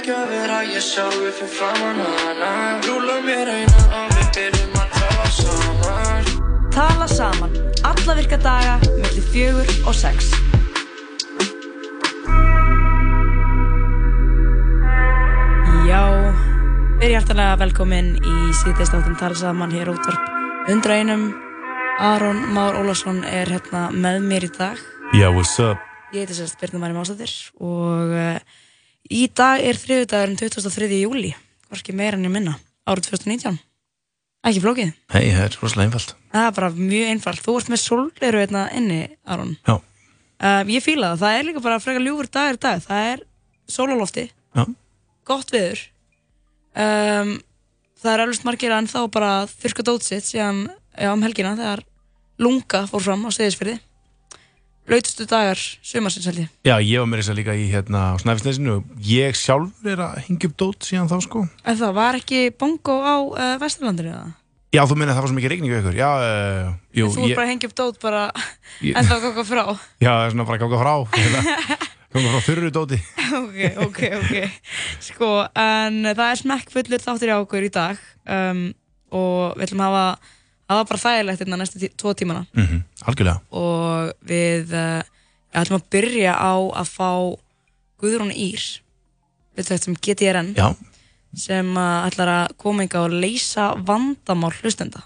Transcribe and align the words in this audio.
ekki 0.00 0.12
að 0.16 0.30
vera 0.32 0.58
ég 0.64 0.80
sjálfur 0.80 1.32
fyrir 1.36 1.50
framann 1.52 1.98
hana 2.00 2.50
Rúla 2.86 3.18
mér 3.20 3.48
eina 3.52 3.80
og 3.98 4.12
við 4.14 4.28
byrjum 4.36 4.76
að 4.80 4.94
tala 4.94 5.26
saman 5.36 6.30
Tala 6.72 7.08
saman, 7.10 7.56
alla 7.84 8.14
virka 8.16 8.38
daga, 8.40 8.78
mellir 8.94 9.26
fjögur 9.28 9.72
og 9.90 9.96
sex. 9.98 10.30
Já, 15.84 16.00
við 16.06 17.04
erum 17.04 17.12
hjartalega 17.18 17.58
velkomin 17.60 18.14
í 18.22 18.34
síðdeistáttum 18.62 19.18
Tala 19.20 19.36
saman 19.36 19.74
hér 19.74 19.92
útvarp 19.92 20.72
undra 20.72 20.96
einum. 20.96 21.28
Aron 22.00 22.40
Már 22.54 22.80
Ólafsson 22.80 23.20
er 23.28 23.52
hérna 23.52 23.90
með 23.92 24.24
mér 24.30 24.48
í 24.48 24.52
dag. 24.56 24.80
Yeah, 25.12 25.34
what's 25.34 25.58
up? 25.60 25.82
Ég 26.14 26.24
heiti 26.24 26.40
sérst 26.40 26.56
Birna 26.62 26.80
Mæri 26.80 26.96
Mástóttir 26.96 27.34
og 27.60 28.16
uh, 28.16 28.38
í 29.10 29.24
dag 29.34 29.62
er 29.66 29.78
þriðudagurinn 29.78 30.38
23. 30.38 30.88
júli, 31.02 31.32
hvorki 31.68 31.94
meira 31.96 32.18
en 32.18 32.26
ég 32.28 32.32
minna, 32.34 32.56
árið 32.88 33.10
2019. 33.10 33.58
Ekki 34.46 34.62
flókið. 34.64 34.92
Hei, 35.12 35.26
það 35.34 35.42
er 35.44 35.56
rosalega 35.60 35.86
einfalt. 35.90 36.12
Það 36.32 36.46
er 36.46 36.54
bara 36.56 36.70
mjög 36.78 37.08
einfalt. 37.12 37.42
Þú 37.44 37.54
ert 37.60 37.70
með 37.72 37.80
sólgleru 37.82 38.40
hérna 38.40 38.62
inni, 38.78 39.00
Aron. 39.28 39.50
Já. 39.68 39.74
Uh, 40.40 40.62
ég 40.72 40.84
fíla 40.84 41.10
það. 41.12 41.20
Það 41.20 41.36
er 41.36 41.46
líka 41.50 41.62
bara 41.66 41.80
frekar 41.84 42.04
ljúfur 42.06 42.30
dagur 42.32 42.56
í 42.56 42.62
dag. 42.64 42.80
Það 42.86 43.08
er 43.10 43.24
sólalofti, 43.68 44.24
Já. 44.56 44.62
gott 45.28 45.52
viður. 45.52 45.82
Um, 46.72 47.34
það 48.00 48.14
er 48.14 48.24
alveg 48.24 48.46
margir 48.48 48.72
að 48.72 48.80
ennþá 48.84 49.04
bara 49.12 49.32
þurrka 49.50 49.84
dótsitt 49.90 50.26
síðan 50.30 50.62
já, 50.96 51.10
um 51.12 51.22
helgina 51.26 51.52
þegar 51.58 51.84
lunga 52.40 52.84
fór 52.88 53.04
fram 53.04 53.28
á 53.28 53.30
steðisfyrði. 53.36 53.76
Lautustu 54.90 55.22
dagar 55.30 55.60
sumarsins 55.86 56.26
held 56.26 56.40
ég. 56.42 56.48
Já, 56.66 56.74
ég 56.82 56.98
var 56.98 57.06
með 57.06 57.20
þess 57.20 57.30
að 57.30 57.38
líka 57.38 57.54
í 57.54 57.66
hérna 57.70 58.00
á 58.10 58.14
Snæfisnesinu 58.18 58.72
og 58.80 59.04
ég 59.06 59.36
sjálfur 59.38 59.92
er 59.92 60.00
að 60.02 60.16
hengja 60.26 60.50
upp 60.50 60.56
dót 60.58 60.86
síðan 60.88 61.10
þá 61.10 61.16
sko. 61.28 61.42
En 61.62 61.78
það 61.78 61.92
var 62.00 62.18
ekki 62.18 62.40
bongo 62.58 62.96
á 62.98 63.16
uh, 63.22 63.52
Vesturlandinu 63.62 64.10
eða? 64.10 64.32
Já, 64.70 64.82
þú 64.86 64.96
meina 64.98 65.12
að 65.12 65.16
það 65.18 65.24
var 65.24 65.30
svo 65.30 65.36
mikið 65.38 65.52
regning 65.54 65.70
í 65.70 65.78
ykkur. 65.78 65.96
Já, 65.98 66.08
uh, 66.10 66.72
jú, 66.94 67.06
Þú 67.14 67.22
ert 67.22 67.30
ég, 67.30 67.38
bara 67.38 67.54
upp 67.68 67.76
dót 67.78 68.02
bara 68.02 68.24
en 68.98 69.08
þá 69.08 69.14
ganga 69.28 69.46
frá. 69.46 69.62
já, 70.02 70.10
það 70.10 70.26
er 70.26 70.34
svona 70.34 70.48
bara 70.50 70.60
ganga 70.64 70.82
frá. 70.82 70.92
Hérna, 71.20 71.78
ganga 72.10 72.34
frá 72.34 72.44
þurru 72.48 72.72
dóti. 72.74 73.00
ok, 73.40 73.58
ok, 73.86 74.02
ok. 74.18 74.68
Sko, 75.06 75.30
en 75.54 76.02
það 76.10 76.26
er 76.26 76.42
smekkfullur 76.42 77.06
þáttur 77.06 77.30
í 77.30 77.36
okkur 77.38 77.66
í 77.66 77.72
dag 77.78 78.04
um, 78.26 78.62
og 79.14 79.58
við 79.58 79.68
ætlum 79.68 79.86
að 79.86 79.90
hafa, 79.94 80.34
hafa 80.70 80.86
bara 80.90 81.02
þægilegt 81.04 81.42
hérna 81.42 81.60
næstu 81.60 81.80
tí 81.82 81.90
tvo 81.96 82.14
tímana 82.14 82.46
Mm 82.54 82.82
Algjörlega. 83.04 83.40
og 83.50 84.12
við 84.26 84.74
uh, 84.76 85.02
ætlum 85.54 85.80
að 85.80 85.88
byrja 85.90 86.34
á 86.36 86.54
að 86.82 86.92
fá 86.94 87.10
Guðrún 88.00 88.32
Ír, 88.32 88.62
við 89.56 89.66
þetta 89.68 89.84
sem 89.84 89.96
GTRN, 89.96 90.54
Já, 90.56 90.68
sem 91.36 91.72
uh, 91.76 92.06
ætlar 92.06 92.30
að 92.32 92.54
koma 92.56 92.84
yngi 92.86 92.96
og 93.00 93.12
leysa 93.12 93.74
vandamál 93.76 94.52
hlustenda. 94.62 95.02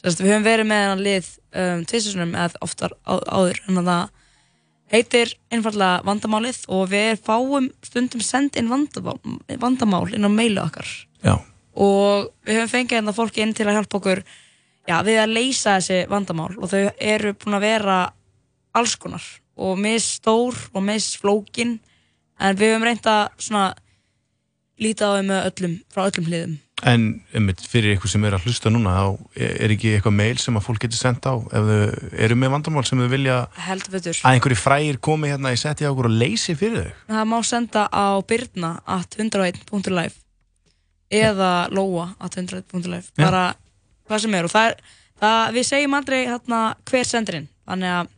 Sérst, 0.00 0.22
við 0.22 0.32
höfum 0.32 0.46
verið 0.46 0.66
með 0.70 0.82
hennar 0.82 1.04
lið 1.04 1.28
um, 1.52 1.84
tvisasunum 1.84 2.34
eða 2.34 2.62
oftar 2.64 2.96
á, 3.04 3.20
áður 3.20 3.60
en 3.68 3.82
það 3.84 4.08
heitir 4.90 5.34
einfallega 5.54 6.00
vandamálið 6.08 6.64
og 6.72 6.88
við 6.90 7.20
fáum 7.22 7.68
stundum 7.86 8.22
send 8.24 8.56
inn 8.58 8.70
vandamál, 8.70 9.18
vandamál 9.60 10.06
inn 10.14 10.26
á 10.26 10.30
mailu 10.32 10.62
okkar 10.64 10.88
já, 11.22 11.36
og 11.74 12.30
við 12.48 12.58
höfum 12.58 12.72
fengið 12.72 12.96
hérna 12.98 13.14
fólki 13.14 13.44
inn 13.44 13.54
til 13.54 13.68
að 13.68 13.78
hjálpa 13.78 14.00
okkur 14.00 14.22
já, 14.88 14.96
við 15.06 15.20
að 15.22 15.34
leysa 15.36 15.76
þessi 15.78 16.00
vandamál 16.10 16.50
og 16.56 16.72
þau 16.72 16.82
eru 16.96 17.34
búin 17.36 17.58
að 17.58 17.66
vera 17.66 18.00
alls 18.76 18.96
konar 19.00 19.26
og 19.60 19.78
mis 19.80 20.06
stór 20.16 20.56
og 20.72 20.84
mis 20.86 21.12
flókin 21.20 21.78
en 22.40 22.58
við 22.58 22.74
höfum 22.74 22.88
reynda 22.88 23.16
svona 23.36 23.70
líta 24.80 25.10
á 25.12 25.18
þau 25.18 25.24
með 25.28 25.46
öllum, 25.50 25.78
frá 25.92 26.06
öllum 26.06 26.28
hliðum 26.30 26.58
en 26.88 27.06
um, 27.36 27.50
fyrir 27.68 27.96
ykkur 27.96 28.08
sem 28.08 28.22
er 28.24 28.36
að 28.36 28.46
hlusta 28.48 28.70
núna, 28.72 28.94
þá 28.96 29.40
er 29.44 29.74
ekki 29.74 29.94
eitthvað 29.96 30.16
mail 30.16 30.38
sem 30.40 30.56
að 30.56 30.64
fólk 30.64 30.84
getur 30.86 31.00
sendt 31.00 31.28
á 31.28 31.34
ef 31.36 31.68
þau 31.68 32.10
eru 32.24 32.38
með 32.40 32.54
vandamál 32.54 32.84
sem 32.88 33.02
þau 33.02 33.10
vilja 33.12 33.36
að 33.52 34.08
einhverju 34.30 34.58
frægir 34.58 35.00
komi 35.04 35.32
hérna 35.32 35.52
í 35.52 35.60
setti 35.60 35.84
á 35.84 35.92
okkur 35.92 36.08
og 36.08 36.16
leysi 36.22 36.56
fyrir 36.58 36.88
þau. 36.88 37.02
það 37.12 37.30
má 37.32 37.38
senda 37.46 37.86
á 37.92 38.08
byrna 38.24 38.72
at 38.88 39.18
101.live 39.18 40.16
eða 41.20 41.52
lóa 41.74 42.12
at 42.22 42.38
101.life 42.38 43.12
Já. 43.12 43.26
bara 43.26 43.44
hvað 44.10 44.24
sem 44.26 44.34
er. 44.40 44.48
Og 44.50 44.54
það 44.54 44.68
er 44.72 44.76
það, 45.20 45.40
við 45.58 45.68
segjum 45.70 45.96
aldrei 46.00 46.20
hérna, 46.26 46.60
hver 46.90 47.08
sendir 47.14 47.40
inn 47.42 47.48
þannig 47.70 47.96
að 48.00 48.16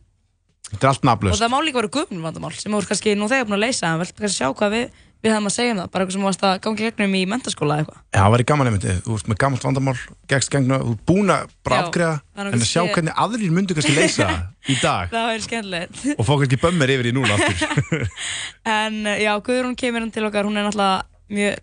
Þetta 0.73 0.87
er 0.87 0.89
allt 0.89 1.03
og 1.03 1.07
nafnlaust. 1.11 1.41
það 1.43 1.51
má 1.53 1.59
líka 1.61 1.77
vera 1.83 1.89
guðmul 1.93 2.21
vandamál 2.23 2.53
sem 2.57 2.73
voru 2.73 2.87
kannski 2.89 3.11
nú 3.19 3.27
þegar 3.29 3.45
búin 3.45 3.59
að 3.59 3.65
leysa 3.67 3.89
en 3.93 3.99
veltum 4.01 4.23
kannski 4.23 4.39
sjá 4.39 4.47
hvað 4.57 4.71
við, 4.73 4.85
við 5.21 5.29
hefum 5.35 5.49
að 5.49 5.53
segja 5.53 5.73
um 5.75 5.81
það 5.83 5.89
bara 5.93 6.05
eitthvað 6.05 6.15
sem 6.15 6.23
varst 6.25 6.45
að 6.47 6.55
gangi 6.63 6.81
gegnum 6.87 7.13
í 7.13 7.21
mentaskóla 7.29 7.75
eða 7.75 7.83
eitthvað. 7.83 7.99
Já, 8.09 8.17
það 8.23 8.31
væri 8.33 8.45
gaman 8.49 8.69
einmitt, 8.71 8.87
þú 9.05 9.17
ert 9.19 9.29
með 9.29 9.39
gammalt 9.43 9.67
vandamál 9.67 9.93
gegst 10.33 10.51
gengna, 10.55 10.79
þú 10.81 10.95
ert 10.95 11.03
búin 11.11 11.29
að 11.35 11.53
bara 11.67 11.79
afgreða 11.83 12.15
er 12.41 12.49
en 12.49 12.57
að 12.57 12.65
sjá 12.71 12.79
sé- 12.81 12.93
hvernig 12.95 13.13
aðrir 13.27 13.53
myndu 13.59 13.77
kannski 13.77 13.93
leysa 13.99 14.29
í 14.73 14.77
dag. 14.81 15.13
Það 15.13 15.29
væri 15.29 15.45
skemmtilegt. 15.45 16.01
Og 16.17 16.25
fá 16.25 16.33
kannski 16.41 16.61
bömmir 16.63 16.95
yfir 16.95 17.11
í 17.11 17.13
núna 17.19 17.37
aftur. 17.37 18.07
En 18.79 18.97
já, 19.19 19.33
Guðrún 19.45 19.77
kemur 19.77 20.07
inn 20.07 20.15
til 20.15 20.25
okkar. 20.25 20.47
Hún 20.49 20.57
er 20.57 20.65
náttúrulega 20.65 21.05
mjög 21.29 21.61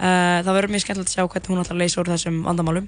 uh, 0.00 0.40
það 0.44 0.56
verður 0.56 0.74
mjög 0.74 0.84
skemmtilegt 0.84 1.10
að 1.10 1.16
sjá 1.16 1.24
hvernig 1.26 1.50
hún 1.52 1.62
ætlar 1.62 1.76
að 1.76 1.82
leysa 1.84 2.00
úr 2.00 2.12
þessum 2.14 2.38
vandamálum. 2.46 2.86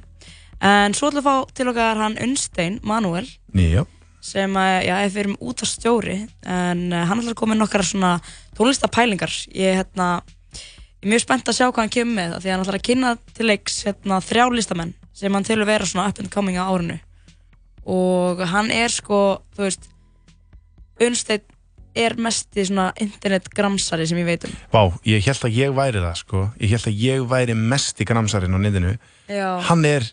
En 0.62 0.94
svo 0.96 1.10
ætlum 1.10 1.24
við 1.24 1.28
að 1.28 1.28
fá 1.28 1.56
til 1.58 1.68
okkar 1.72 2.00
hann 2.02 2.18
Unnstein 2.22 2.78
Manuel 2.86 3.26
Nýja, 3.56 3.84
sem 4.22 4.56
uh, 4.56 4.78
já, 4.86 4.94
er 4.98 5.12
fyrir 5.14 5.32
um 5.32 5.38
út 5.50 5.64
af 5.64 5.70
stjóri 5.70 6.18
en 6.46 6.84
uh, 6.92 7.04
hann 7.08 7.22
ætlar 7.22 7.34
að 7.34 7.40
koma 7.42 7.54
með 7.54 7.64
nokkar 7.64 7.86
svona 7.86 8.12
tónlistapælingar 8.58 9.34
ég 9.58 9.80
hérna, 9.80 10.08
ég 11.02 11.06
er 11.08 11.14
mjög 11.14 11.24
spennt 11.24 11.50
að 11.50 11.58
sjá 11.58 11.66
hvað 11.68 11.82
hann 11.82 11.94
kemur 11.98 12.18
með 12.20 12.36
af 12.36 12.44
því 12.44 12.54
hann 12.54 12.66
ætlar 12.66 12.78
að 12.78 12.86
kynna 12.90 13.14
til 13.34 13.48
leiks 13.50 13.80
hérna, 13.88 14.20
þrjá 14.22 14.44
listamenn 14.54 14.94
sem 15.16 15.34
hann 15.34 15.46
til 15.46 15.58
að 15.60 15.72
vera 15.72 15.88
svona 15.88 16.10
up 16.10 16.22
and 16.22 16.30
coming 16.32 16.58
á 16.58 16.64
árinu. 16.66 16.98
Og 17.82 18.38
hann 18.46 18.70
er 18.70 18.92
sko, 18.94 19.42
þú 19.56 19.66
veist 19.66 19.88
Unnsteinn 21.02 21.42
er 21.94 22.16
mesti 22.20 22.66
svona 22.68 22.90
internetgramsari 23.00 24.06
sem 24.08 24.20
ég 24.22 24.28
veit 24.28 24.46
um 24.48 24.54
vá, 24.72 24.82
ég 25.08 25.24
held 25.26 25.46
að 25.48 25.58
ég 25.58 25.74
væri 25.76 26.02
það 26.04 26.20
sko 26.22 26.44
ég 26.60 26.74
held 26.74 26.88
að 26.90 27.02
ég 27.04 27.26
væri 27.32 27.56
mest 27.58 28.00
í 28.00 28.06
gramsarinn 28.08 28.56
á 28.56 28.60
niðinu 28.62 28.94
já. 29.28 29.48
hann 29.68 29.84
er, 29.88 30.06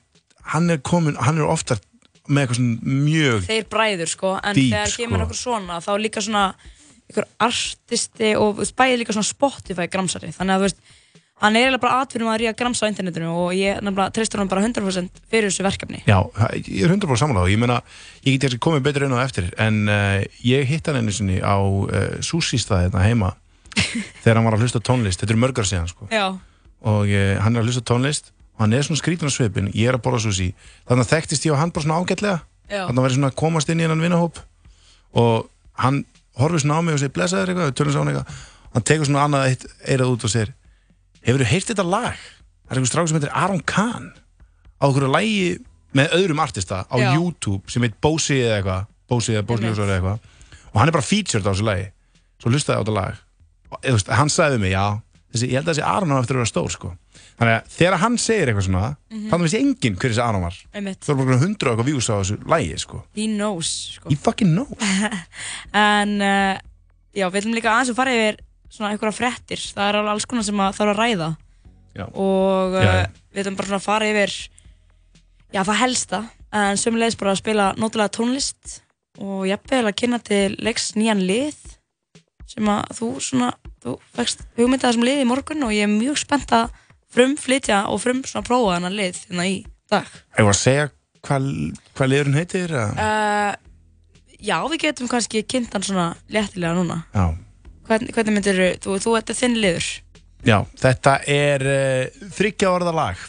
hann 0.54 0.70
er 0.74 0.82
komin, 0.84 1.18
hann 1.20 1.40
er 1.40 1.48
oftar 1.50 1.82
með 2.30 2.44
eitthvað 2.44 2.60
svona 2.60 2.98
mjög 3.06 3.48
þeir 3.48 3.70
bræður 3.72 4.14
sko 4.14 4.36
en 4.38 4.58
Deep, 4.58 4.74
þegar 4.74 4.96
kemur 4.98 5.20
sko. 5.20 5.28
okkur 5.28 5.42
svona 5.44 5.80
þá 5.86 5.92
líka 6.04 6.26
svona 6.26 6.46
einhver 7.10 7.30
artisti 7.42 8.36
og 8.38 8.62
bæði 8.78 9.02
líka 9.02 9.16
svona 9.16 9.30
Spotify 9.32 9.88
gramsari 9.90 10.34
þannig 10.36 10.56
að 10.56 10.60
þú 10.60 10.68
veist 10.68 10.98
hann 11.40 11.56
er 11.56 11.66
eiginlega 11.66 11.82
bara 11.84 12.02
atvinnum 12.04 12.30
að 12.32 12.42
ríða 12.42 12.56
gramsa 12.60 12.88
á 12.88 12.92
internetinu 12.92 13.30
og 13.32 13.54
ég 13.56 13.80
treystur 14.16 14.42
hann 14.42 14.50
bara 14.52 14.64
100% 14.66 15.22
fyrir 15.32 15.48
þessu 15.48 15.66
verkefni. 15.66 16.02
Já, 16.08 16.20
ég 16.60 16.84
er 16.84 16.92
100% 16.92 17.22
samanlega 17.22 17.46
og 17.46 17.54
ég 17.54 17.62
meina, 17.62 17.80
ég 18.26 18.36
get 18.36 18.50
ekki 18.50 18.62
komið 18.66 18.84
betur 18.90 19.08
inn 19.08 19.16
á 19.16 19.24
eftir 19.24 19.48
en 19.62 19.80
uh, 19.88 20.20
ég 20.44 20.68
hitt 20.70 20.90
hann 20.90 21.00
einu 21.00 21.16
sinni 21.16 21.40
á 21.40 21.56
uh, 21.56 22.20
súsístaði 22.26 22.90
hérna 22.90 23.06
heima 23.06 23.32
þegar 24.24 24.42
hann 24.42 24.50
var 24.50 24.58
að 24.60 24.66
hlusta 24.66 24.84
tónlist, 24.84 25.24
þetta 25.24 25.36
er 25.36 25.42
mörgar 25.46 25.70
síðan 25.70 25.90
sko. 25.92 26.10
Og 26.10 27.08
uh, 27.08 27.34
hann 27.40 27.56
er 27.56 27.64
að 27.64 27.72
hlusta 27.72 27.86
tónlist 27.88 28.34
og 28.58 28.66
hann 28.66 28.76
er 28.76 28.84
svona 28.84 29.00
skrítin 29.00 29.32
á 29.32 29.34
svipin, 29.34 29.72
ég 29.72 29.88
er 29.88 29.96
að 29.96 30.04
borða 30.10 30.26
súsí 30.28 30.52
þannig 30.90 31.08
að 31.08 31.16
þekktist 31.16 31.48
ég 31.48 31.56
og 31.56 31.62
hann 31.64 31.72
bara 31.72 31.88
svona 31.88 32.04
ágætlega. 32.04 32.44
Þannig 32.70 33.00
að 33.00 33.06
verið 33.08 33.18
svona 33.18 33.32
að 33.32 33.40
komast 33.40 33.72
inn 33.72 33.80
í 33.80 33.88
hennan 33.88 34.04
vinahóp 34.04 34.44
og 35.18 35.48
hann 35.80 36.04
horfir 36.38 36.62
svona 36.62 36.78
á 36.78 36.82
mig 36.84 37.00
og 37.00 37.02
sá 37.02 38.04
hann 38.04 38.26
hann 38.74 38.86
tekur 38.86 39.08
svona 39.08 39.26
annað 39.26 39.48
eitt 39.50 39.64
eirað 39.90 40.14
út 40.14 40.26
og 40.28 40.32
segir 40.32 40.52
hefur 41.26 41.44
þú 41.44 41.50
heyrt 41.54 41.72
þetta 41.74 41.86
lag? 41.88 42.20
það 42.70 42.76
er 42.76 42.80
einhver 42.80 42.92
strák 42.92 43.10
sem 43.10 43.18
heitir 43.20 43.34
Aron 43.34 43.64
Kahn 43.66 44.10
á 44.80 44.84
okkur 44.88 45.08
lægi 45.10 45.58
með 45.98 46.12
öðrum 46.20 46.42
artista 46.44 46.84
á 46.86 46.96
Já. 47.02 47.10
YouTube 47.18 47.66
sem 47.72 47.82
heit 47.84 47.96
Bósi 48.04 48.38
eða 48.44 48.60
eitthvað 48.60 48.88
Bósi 49.10 49.34
eða 49.34 49.46
Bósi. 49.50 49.66
Ljósar 49.66 49.88
eða 49.90 49.98
eitthvað 49.98 50.20
og 50.70 50.78
hann 50.78 50.92
er 50.92 50.96
bara 50.96 51.08
featured 51.10 51.48
á 51.48 51.52
þessu 51.52 51.66
lagi 51.66 51.88
svo 52.40 52.52
hlustaði 52.54 52.76
ég 52.78 52.80
á 52.80 52.84
þetta 52.86 52.98
lag 53.00 53.24
og 53.70 53.88
veist, 53.90 54.12
hann 54.20 54.30
sagði 54.34 54.60
mig, 54.62 54.72
já 54.76 54.86
þessi, 55.34 55.50
ég 55.50 55.58
held 55.58 55.68
að 55.68 55.74
þessi 55.74 55.88
Aron 55.90 56.14
á 56.14 56.18
eftir 56.22 56.38
að 56.38 56.42
vera 56.44 56.52
stór 56.52 56.70
sko. 56.74 56.92
þannig 57.40 57.56
að 57.58 57.74
þegar 57.74 57.98
hann 58.04 58.18
segir 58.22 58.52
eitthvað 58.52 58.68
svona 58.70 58.86
þannig 59.10 59.46
vissi 59.48 59.60
enginn 59.64 59.98
hver 59.98 60.14
þessi 60.14 60.24
Aron 60.26 60.46
var 60.46 60.60
einmitt 60.78 61.02
það 61.06 61.20
voru 61.20 61.32
bara 61.32 61.42
hundra 61.44 61.72
og 61.72 61.74
eitthvað 61.74 61.90
views 61.90 62.10
á 62.10 62.16
þessu 62.22 62.38
lagi 62.54 62.78
sko. 62.86 63.02
he 63.18 63.26
knows 63.34 63.74
sko. 63.98 64.10
He 64.14 64.18
fucking 64.20 64.54
know 64.54 64.70
en 65.90 66.16
uh, 66.22 66.54
já, 67.18 67.26
við 67.30 67.42
ætlum 67.42 67.58
líka 67.58 67.74
aðeins 67.74 67.94
að 67.94 68.00
fara 68.00 68.16
yfir 68.18 68.40
svona 68.70 68.92
einhverja 68.94 69.18
frettir 69.18 69.62
það 69.62 69.88
er 69.88 70.00
alveg 70.00 70.14
alls 70.14 70.28
konar 70.30 70.46
sem 70.48 70.62
að 70.64 70.76
þarf 70.80 70.94
að 70.94 71.00
ræða. 71.04 71.30
Já. 71.98 72.06
og 72.14 72.76
Já, 72.78 72.86
já. 72.86 73.08
við 73.34 73.42
ætlum 73.42 73.58
bara 73.58 73.70
svona 73.70 73.80
að 73.82 73.88
fara 73.88 74.10
yfir 74.14 74.36
já, 75.54 75.62
það 75.64 75.80
helsta. 75.82 76.20
En 76.60 76.80
sömulegis 76.82 77.18
bara 77.20 77.34
að 77.34 77.42
spila 77.42 77.66
nótilega 77.78 78.14
tónlist 78.16 78.80
og 79.20 79.44
jafnvel 79.50 79.86
að 79.90 79.98
kynna 80.02 80.20
til 80.24 80.56
leiks 80.64 80.94
nýjan 80.98 81.22
lið 81.28 81.58
sem 82.50 82.70
að 82.72 82.94
þú 82.98 83.10
svona 83.22 83.50
þú 83.84 83.96
fækst 84.16 84.46
hugmyndað 84.58 84.94
þessum 84.94 85.06
lið 85.06 85.24
í 85.24 85.28
morgun 85.30 85.66
og 85.68 85.74
ég 85.76 85.86
er 85.86 85.92
mjög 85.92 86.22
spennt 86.22 86.54
að 86.56 86.72
frumflytja 87.14 87.84
og 87.90 88.02
frum 88.04 88.24
svona 88.26 88.46
prófa 88.48 88.78
þennan 88.78 88.98
lið 88.98 89.20
hérna 89.28 89.46
í 89.50 89.58
dag. 89.90 90.10
Ég 90.38 90.48
var 90.48 90.56
að 90.56 90.62
segja 90.62 90.88
hvað 91.26 91.50
hva 91.98 92.08
liðurinn 92.10 92.38
heitir 92.40 92.74
uh, 92.80 93.54
Já, 94.40 94.56
við 94.72 94.80
getum 94.86 95.10
kannski 95.12 95.44
kynnt 95.44 95.74
hann 95.76 95.84
svona 95.84 96.08
léttilega 96.32 96.78
núna. 96.78 97.02
Já, 97.12 97.34
Hvernig, 97.90 98.14
hvernig 98.14 98.36
myndir 98.38 98.62
þú, 98.84 98.96
þú, 99.02 99.16
þetta 99.18 99.34
er 99.34 99.40
þinn 99.40 99.60
liður. 99.64 99.90
Já, 100.48 100.58
þetta 100.80 101.14
er 101.36 101.66
uh, 101.68 102.28
þryggja 102.38 102.70
orða 102.72 102.94
lag. 102.96 103.24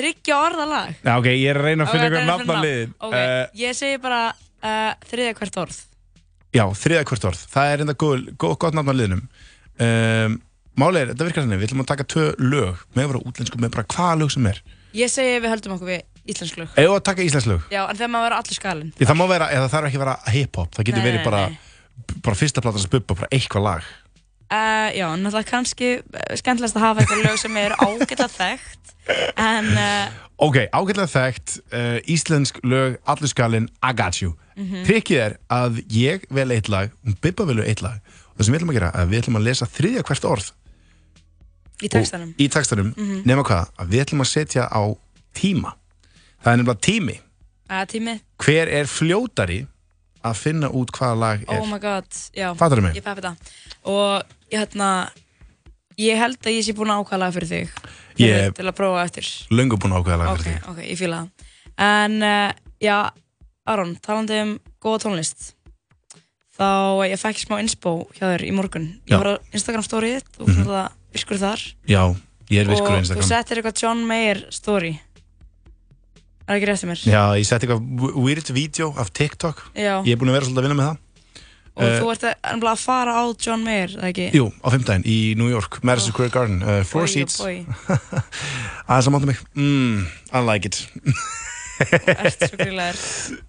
Þryggja 0.00 0.40
orða 0.40 0.66
lag? 0.68 0.96
Já, 1.04 1.12
ok, 1.14 1.28
ég 1.30 1.46
er 1.52 1.60
að 1.60 1.68
reyna 1.68 1.86
að 1.86 1.94
finna 1.94 2.10
ykkur 2.10 2.26
nafn 2.26 2.50
nafn. 2.50 2.66
liðin 2.66 2.92
Ok, 2.98 3.14
uh, 3.14 3.44
ég 3.60 3.78
segi 3.78 4.02
bara 4.02 4.20
uh, 4.34 4.90
þriðja 5.10 5.38
hvert 5.38 5.62
orð. 5.64 5.80
Já, 6.50 6.64
þriða 6.74 7.06
hvort 7.06 7.26
orð, 7.30 7.42
það 7.52 7.72
er 7.72 7.82
enda 7.84 7.94
góð, 7.94 8.22
góð, 8.34 8.54
gott 8.64 8.74
nafn 8.74 8.90
á 8.90 8.94
liðnum. 8.98 9.26
Um, 9.78 10.40
Máli 10.80 11.02
er, 11.02 11.10
þetta 11.12 11.26
virkar 11.26 11.44
þannig, 11.44 11.60
við 11.60 11.68
ætlum 11.68 11.82
að 11.84 11.88
taka 11.90 12.06
tvö 12.10 12.26
lög 12.40 12.82
með 12.94 13.04
að 13.04 13.10
vera 13.12 13.20
útlensku, 13.30 13.58
með 13.60 13.72
bara 13.76 13.86
hvaða 13.94 14.18
lög 14.18 14.32
sem 14.34 14.46
er. 14.50 14.60
Ég 14.96 15.10
segi 15.12 15.38
við 15.42 15.52
höldum 15.52 15.74
okkur 15.76 15.90
við 15.90 16.32
íslensk 16.34 16.58
lög. 16.58 16.72
Eða 16.80 16.96
að 16.96 17.02
taka 17.06 17.26
íslensk 17.26 17.50
lög? 17.50 17.66
Já, 17.70 17.80
en 17.84 17.98
þegar 17.98 18.12
maður 18.14 18.26
verður 18.26 18.38
allir 18.40 18.58
skalinn. 18.58 18.92
Það 18.98 19.18
má 19.20 19.24
vera, 19.30 19.48
eða 19.54 19.66
það 19.66 19.74
þarf 19.74 19.90
ekki 19.90 20.00
að 20.00 20.04
vera 20.04 20.34
hip-hop 20.34 20.78
Það 20.78 20.88
getur 20.88 21.06
verið 21.06 21.26
bara, 21.26 21.42
nei. 21.50 21.69
Bara 22.22 22.36
fyrsta 22.38 22.60
platan 22.64 22.80
sem 22.82 22.90
bubba, 22.92 23.14
bara 23.14 23.28
eitthvað 23.34 23.66
lag. 23.66 23.90
Uh, 24.50 24.90
Já, 24.98 25.06
er 25.14 25.44
kannski 25.46 25.90
uh, 26.00 26.34
skemmtilegast 26.34 26.74
að 26.76 26.82
hafa 26.82 27.00
eitthvað 27.04 27.22
lög 27.22 27.36
sem 27.38 27.56
er 27.60 27.70
ágætlega 27.78 28.26
þekkt 28.34 28.90
En 29.38 29.68
uh, 29.78 30.08
Ok, 30.40 30.56
ágætlega 30.72 31.06
þekkt, 31.12 31.54
uh, 31.76 31.98
íslensk 32.08 32.58
lög, 32.64 32.96
allir 33.04 33.28
skalinn, 33.30 33.68
I 33.84 33.92
got 33.92 34.20
you. 34.22 34.32
Mhm. 34.56 34.84
Trikkið 34.88 35.20
er 35.20 35.34
að 35.52 35.82
ég 35.92 36.24
vel 36.32 36.50
eitt 36.54 36.70
lag, 36.72 36.90
og 37.06 37.18
bubba 37.20 37.44
velur 37.50 37.66
eitt 37.68 37.82
lag. 37.84 37.98
Það 38.36 38.46
sem 38.46 38.54
við 38.54 38.60
ætlum 38.60 38.72
að 38.72 38.78
gera, 38.78 38.90
er 38.94 39.04
að 39.04 39.10
við 39.12 39.20
ætlum 39.20 39.36
að 39.40 39.44
lesa 39.50 39.68
þriðja 39.68 40.04
hvert 40.08 40.28
orð. 40.30 40.48
Í 41.80 41.88
textanum. 41.92 42.32
í 42.38 42.48
textanum, 42.52 42.94
Mhm. 42.96 43.22
nema 43.28 43.44
hvað, 43.44 43.68
að 43.78 43.88
við 43.92 44.02
ætlum 44.04 44.24
að 44.24 44.30
setja 44.32 44.64
á 44.68 44.82
tíma. 45.34 45.74
Það 46.42 46.52
er 46.52 46.56
nefnilega 46.56 46.86
tími. 46.88 47.18
Uh, 47.70 47.84
Tími, 47.86 48.20
Hver 48.42 48.68
er 48.68 48.84
fljótari 48.90 49.66
að 50.24 50.34
finna 50.36 50.68
út 50.70 50.90
hvaða 50.92 51.18
lag 51.18 51.42
er? 51.48 51.58
oh 51.60 51.66
my 51.66 51.78
god 51.78 52.06
Já, 52.36 52.50
Fattarðu 52.54 52.82
mig? 52.82 52.94
ég 52.96 53.04
peppi 53.04 53.20
það 53.20 53.36
Og 53.84 54.22
hérna, 54.52 55.10
ég 55.98 56.18
held 56.20 56.36
að 56.44 56.52
ég 56.58 56.64
sé 56.66 56.72
búin 56.76 56.90
að 56.92 57.04
ákvæða 57.04 57.18
lag 57.22 57.32
fyrir 57.34 57.48
þig 57.48 57.68
Ég- 58.20 58.34
Fyrir- 58.34 58.54
Til 58.58 58.66
að 58.68 58.76
prófa 58.76 59.04
eftir 59.06 59.30
Löngu 59.50 59.78
búin 59.80 59.92
að 59.96 60.02
ákveða 60.04 60.18
lag 60.18 60.28
Ok, 60.34 60.42
fyrir 60.44 60.60
þig 60.60 60.68
ok, 60.70 60.78
ég 60.90 60.98
fíla 61.00 61.22
það 61.22 61.48
En, 61.80 62.22
uh, 62.22 62.52
já, 62.80 63.10
Aron, 63.66 63.96
talandi 64.04 64.40
um 64.42 64.58
góða 64.82 65.02
tónlist 65.06 65.54
Þá, 66.60 66.66
ég 67.08 67.16
fekk 67.20 67.38
smá 67.40 67.60
inspo 67.62 67.92
hjá 68.18 68.26
þér 68.34 68.42
í 68.44 68.52
morgun 68.52 68.88
Ég 69.08 69.14
Já. 69.14 69.18
var 69.22 69.28
á 69.32 69.34
Instagram 69.56 69.84
storyið 69.86 70.24
og 70.40 70.48
Mhm. 70.48 70.58
mm 70.58 70.66
-hmm. 70.66 70.90
virkur 71.14 71.38
þar 71.38 71.60
Já, 71.88 72.02
ég 72.50 72.60
er 72.60 72.66
virkur 72.68 72.90
á 72.90 72.92
Og 72.92 72.96
þú 72.96 72.98
Instagram 73.00 73.28
settir 73.28 73.56
eitthvað 73.56 73.82
John 73.82 74.04
Mayer 74.06 74.44
story 74.50 75.00
Er 76.50 76.56
það 76.56 76.58
ekki 76.58 76.68
rétt 76.72 76.80
sem 76.82 76.90
mér? 76.90 77.02
Já, 77.06 77.20
ég 77.38 77.46
setti 77.46 77.68
eitthvað 77.68 78.16
weird 78.24 78.48
video 78.56 78.88
af 78.98 79.12
TikTok 79.14 79.60
Já. 79.78 80.00
Ég 80.02 80.16
er 80.16 80.18
búin 80.18 80.32
að 80.32 80.40
vera 80.40 80.48
svolítið 80.48 80.64
að 80.64 80.66
vinna 80.66 80.78
með 80.80 80.88
það 80.90 81.06
Og 81.80 81.84
Eh, 81.86 81.92
þú 82.02 82.08
ert 82.10 82.24
ennbla 82.50 82.72
að 82.74 82.80
fara 82.82 83.12
á 83.14 83.24
John 83.40 83.62
Mayer, 83.64 83.92
eða 83.94 84.08
ekki? 84.10 84.24
Jú, 84.34 84.48
á 84.58 84.66
fimmdægin 84.74 85.04
í 85.06 85.18
New 85.38 85.46
York, 85.48 85.78
Madison 85.86 86.12
Square 86.12 86.32
Garden 86.34 86.58
uh, 86.66 86.80
Four 86.84 87.06
Boy, 87.06 87.06
oh 87.06 87.12
seats. 87.14 87.38
Aðeins 88.90 89.06
að 89.08 89.14
máta 89.14 89.30
mig 89.30 89.38
mm, 89.54 90.02
I 90.34 90.42
like 90.44 90.66
it 90.68 90.80
Ert 92.10 92.42
svo 92.42 92.58
grílaður 92.60 93.00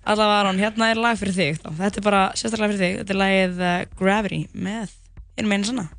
Allavega 0.05 0.37
Aron, 0.45 0.61
hérna 0.61 0.91
er 0.93 1.01
lag 1.01 1.17
fyrir 1.19 1.35
þig. 1.35 1.59
Þetta 1.81 1.99
er 1.99 2.05
bara 2.05 2.21
sérstaklega 2.37 2.71
fyrir 2.77 2.85
þig 2.85 3.01
Þetta 3.01 3.17
er 3.17 3.21
lagið 3.25 3.61
uh, 3.65 3.75
Gravity 3.99 4.41
með 4.53 4.85
Ég 4.93 5.43
er 5.43 5.51
meina 5.51 5.67
svona 5.73 5.89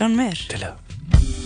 John 0.00 0.16
Mayer 0.18 0.46
Til 0.48 0.64
það 0.64 1.43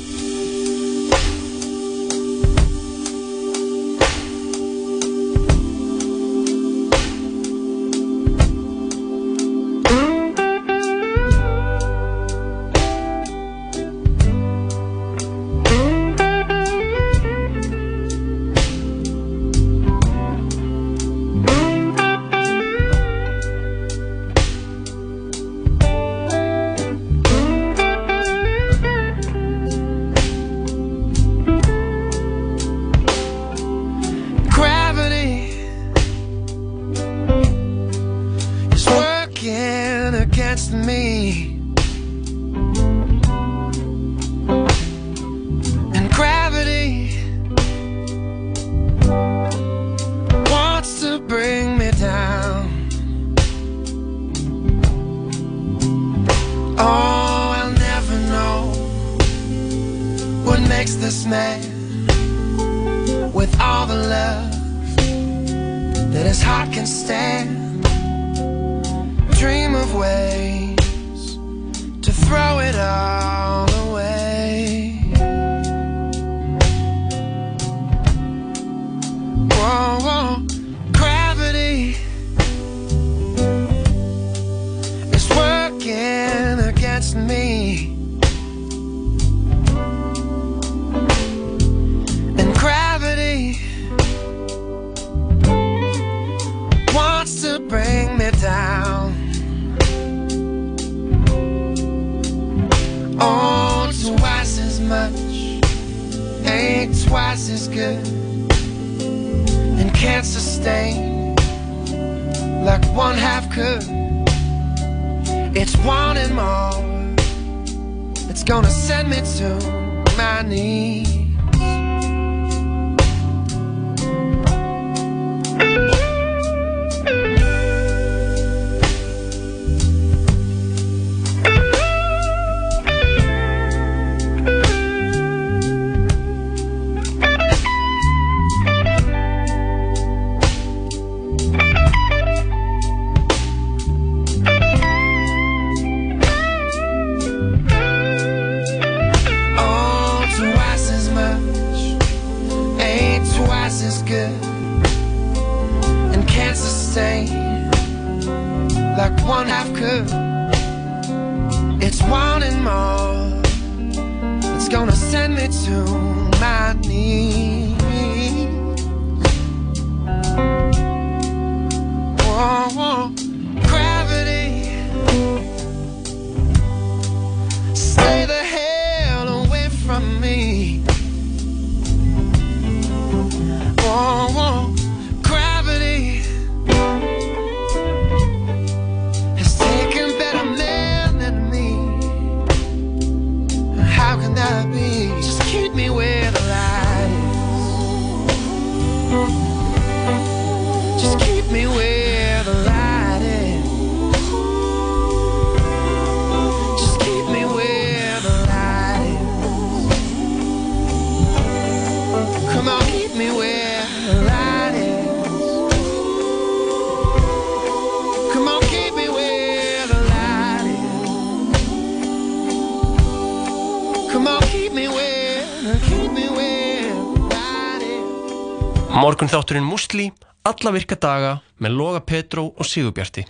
Morgun 229.18 229.32
þátturinn 229.34 229.64
Musli, 229.66 230.04
alla 230.46 230.70
virka 230.70 230.94
daga 230.94 231.30
með 231.58 231.72
Loga 231.74 232.00
Petró 232.06 232.44
og 232.54 232.66
Sigurbjarti. 232.70 233.24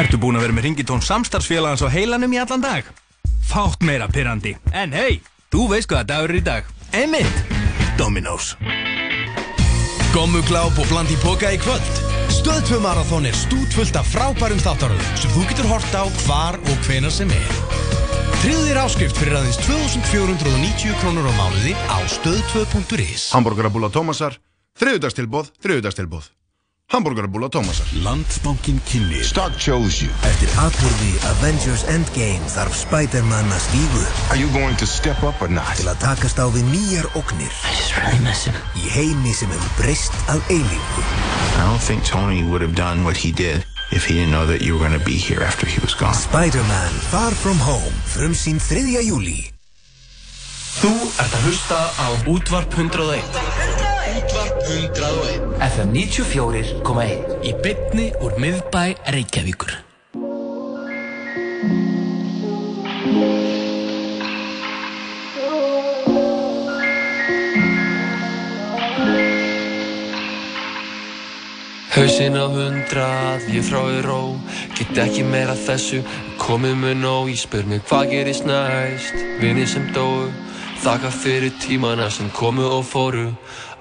Ertu 0.00 0.18
búin 0.18 0.34
að 0.34 0.48
vera 0.48 0.56
með 0.56 0.66
ringitón 0.66 1.04
samstarfsfélagans 1.06 1.84
á 1.86 1.94
heilanum 1.94 2.34
í 2.34 2.40
allan 2.42 2.64
dag? 2.64 2.88
Fátt 3.46 3.86
meira 3.86 4.08
pyrrandi. 4.10 4.56
En 4.74 4.90
hei, 4.98 5.20
þú 5.54 5.68
veist 5.70 5.86
hvaða 5.92 6.08
dagur 6.08 6.34
er 6.34 6.40
í 6.40 6.42
dag. 6.42 6.72
Einmitt, 6.90 7.54
Dominos. 7.94 8.56
Gommugláp 10.10 10.74
og 10.74 10.90
bland 10.90 11.14
í 11.14 11.20
póka 11.22 11.54
í 11.54 11.62
kvöld. 11.62 12.02
Stöðtvö 12.34 12.82
marathón 12.82 13.30
er 13.30 13.38
stútfullt 13.44 13.94
af 13.94 14.10
frábærum 14.10 14.58
þáttaröðum 14.58 15.22
sem 15.22 15.38
þú 15.38 15.46
getur 15.52 15.70
hort 15.70 15.94
á 15.94 16.02
hvar 16.26 16.58
og 16.58 16.90
hvenar 16.90 17.14
sem 17.14 17.30
er. 17.30 17.63
Tryggðu 18.44 18.64
þér 18.68 18.78
áskrift 18.82 19.16
fyrir 19.16 19.36
aðeins 19.38 19.56
2490 19.64 20.96
krónur 21.00 21.24
á 21.24 21.32
mánuði 21.32 21.70
á 21.88 21.96
stöðtvö.is. 22.12 23.30
Hamburgerabúla 23.32 23.88
Tómasar, 23.88 24.36
þriðudagstilbóð, 24.76 25.48
þriðudagstilbóð. 25.64 26.26
Hamburgerabúla 26.92 27.48
Tómasar. 27.48 27.88
Landsbankin 28.04 28.82
kynni 28.84 29.22
Stark 29.24 29.56
chose 29.56 30.04
you. 30.04 30.12
Eftir 30.28 30.52
atbyrði 30.60 31.14
Avengers 31.30 31.86
Endgame 31.88 32.44
þarf 32.52 32.76
Spider-Man 32.82 33.48
að 33.48 33.62
stígu 33.64 34.04
Are 34.28 34.36
you 34.36 34.52
going 34.52 34.76
to 34.76 34.84
step 34.84 35.24
up 35.24 35.40
or 35.40 35.48
not? 35.48 35.72
til 35.80 35.88
að 35.88 36.04
takast 36.04 36.36
á 36.36 36.44
við 36.52 36.68
nýjar 36.68 37.08
ógnir 37.16 37.48
Really 37.96 38.20
miss 38.28 38.44
him. 38.44 38.60
í 38.76 38.92
heimi 38.92 39.32
sem 39.32 39.48
hefur 39.56 39.72
breyst 39.80 40.12
að 40.28 40.44
eilífu. 40.52 41.08
I 41.56 41.64
don't 41.64 41.80
think 41.80 42.04
Tony 42.04 42.44
would 42.44 42.60
have 42.60 42.76
done 42.76 43.08
what 43.08 43.16
he 43.16 43.32
did 43.32 43.64
if 43.94 44.06
he 44.06 44.14
didn't 44.14 44.32
know 44.32 44.46
that 44.46 44.60
you 44.60 44.74
were 44.74 44.82
going 44.82 44.98
to 44.98 45.04
be 45.04 45.16
here 45.16 45.42
after 45.42 45.66
he 45.66 45.78
was 45.80 45.94
gone. 45.94 46.14
Spider-Man 46.14 46.92
Far 47.14 47.30
From 47.30 47.58
Home 47.58 47.94
frum 48.04 48.34
sín 48.34 48.58
3. 48.58 48.98
júli. 49.06 49.54
Þú 50.74 50.90
ert 51.22 51.36
að 51.38 51.46
hlusta 51.46 51.78
á 52.02 52.06
Útvarp 52.26 52.74
101. 52.74 53.22
Útvarp 54.18 54.58
101. 54.66 55.54
FM 55.70 55.94
94.1 55.94 57.46
Í 57.46 57.54
bytni 57.62 58.10
úr 58.18 58.34
miðbæ 58.42 58.86
Reykjavíkur. 59.14 59.83
Hausinn 71.94 72.34
á 72.34 72.50
hundrað, 72.50 73.44
ég 73.54 73.62
frá 73.62 73.78
í 73.86 74.00
ró 74.02 74.34
Get 74.74 74.96
ekki 74.98 75.22
meira 75.22 75.52
þessu, 75.54 76.00
komið 76.42 76.72
mér 76.80 76.96
nóg 76.98 77.28
Ég 77.30 77.38
spyr 77.38 77.68
mig 77.70 77.84
hvað 77.86 78.08
gerist 78.10 78.48
næst? 78.48 79.14
Vinni 79.38 79.62
sem 79.70 79.84
dóu, 79.94 80.24
þakka 80.82 81.12
fyrir 81.14 81.52
tímana 81.62 82.08
sem 82.10 82.26
komu 82.34 82.64
og 82.66 82.82
fóru. 82.88 83.28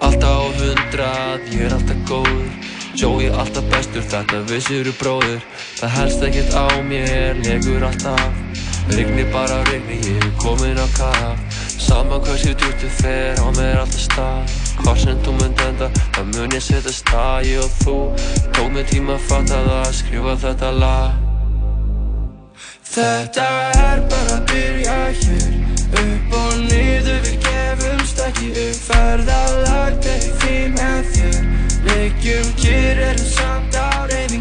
Alltaf 0.06 0.30
á 0.30 0.46
hundrað, 0.60 1.48
ég 1.56 1.66
er 1.66 1.74
alltaf 1.74 2.04
góður. 2.06 2.52
Joey 2.94 3.32
alltaf 3.34 3.66
bestur, 3.74 4.06
þetta 4.06 4.44
vissiru 4.46 4.94
bróður 5.00 5.42
Það 5.80 5.96
helst 5.96 6.28
ekkert 6.28 6.54
á 6.54 6.70
mér, 6.86 7.42
legur 7.42 7.88
alltaf. 7.90 8.62
Rigni 8.94 9.26
bara 9.34 9.58
rigni, 9.72 9.98
ég 10.06 10.22
er 10.22 10.30
komin 10.38 10.78
á 10.78 10.86
kaf. 11.00 11.42
Saman 11.82 12.22
hversu 12.22 12.54
djúptu 12.54 12.94
fer, 13.02 13.42
á 13.42 13.50
mér 13.58 13.82
alltaf 13.82 14.06
stað 14.06 14.63
Hvar 14.84 14.98
sem 15.00 15.20
þú 15.24 15.34
mynd 15.40 15.62
enda, 15.64 15.88
það 16.16 16.26
mun 16.34 16.56
ég 16.58 16.64
setja 16.64 16.92
stað 16.92 17.46
Ég 17.48 17.62
og 17.64 17.78
þú, 17.84 17.98
tók 18.56 18.74
mér 18.76 18.90
tíma 18.90 19.16
að 19.16 19.28
fatta 19.30 19.62
það 19.68 19.94
Skrifa 20.00 20.36
þetta 20.44 20.72
lag. 20.76 21.22
Þetta 22.94 23.46
er 23.80 24.04
bara 24.12 24.36
að 24.36 24.44
byrja 24.52 24.98
hér. 25.22 25.48
Upp 26.04 26.36
og 26.38 26.52
niður 26.68 27.24
við 27.26 27.40
gefumst 27.48 28.22
ekki 28.28 28.52
upp. 28.52 28.84
Ferðalag 28.90 29.98
til 30.04 30.20
því 30.44 30.60
með 30.76 31.12
þér. 31.16 31.42
Leikjum 31.88 32.54
kyrr 32.60 33.04
erum 33.08 33.32
samt 33.32 33.80
á 33.80 34.04
reyfingu 34.12 34.33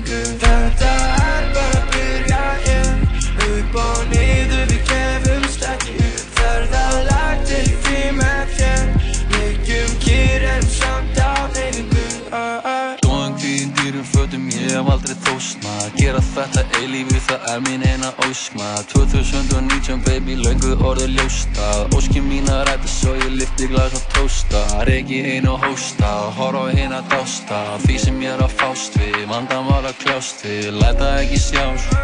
hef 14.73 14.89
aldrei 14.93 15.17
þósna 15.27 15.73
Gera 15.97 16.21
þetta 16.33 16.63
eilífi, 16.81 17.21
það 17.27 17.47
er 17.53 17.61
mín 17.67 17.85
eina 17.87 18.13
óskma 18.27 18.69
2019 18.93 20.01
baby, 20.07 20.37
löngu 20.41 20.73
orðið 20.89 21.19
ljósta. 21.19 21.69
Óski 21.97 22.23
mín 22.25 22.49
að 22.53 22.65
ræta 22.71 22.91
svo 22.91 23.15
ég 23.19 23.37
lyfti 23.37 23.69
glas 23.73 23.97
og 23.99 24.07
tósta. 24.15 24.63
Regi 24.89 25.21
ein 25.35 25.51
og 25.51 25.61
hósta, 25.67 26.15
horfa 26.39 26.65
á 26.71 26.75
hinn 26.79 26.97
að 26.97 27.13
dásta. 27.13 27.61
Því 27.85 28.01
sem 28.07 28.25
ég 28.25 28.35
er 28.35 28.45
að 28.47 28.57
fást 28.63 28.99
við, 29.01 29.23
vandan 29.31 29.69
var 29.69 29.91
að 29.91 30.01
kljást 30.05 30.47
við. 30.47 30.73
Læta 30.81 31.15
ekki 31.21 31.45
sjást, 31.51 31.97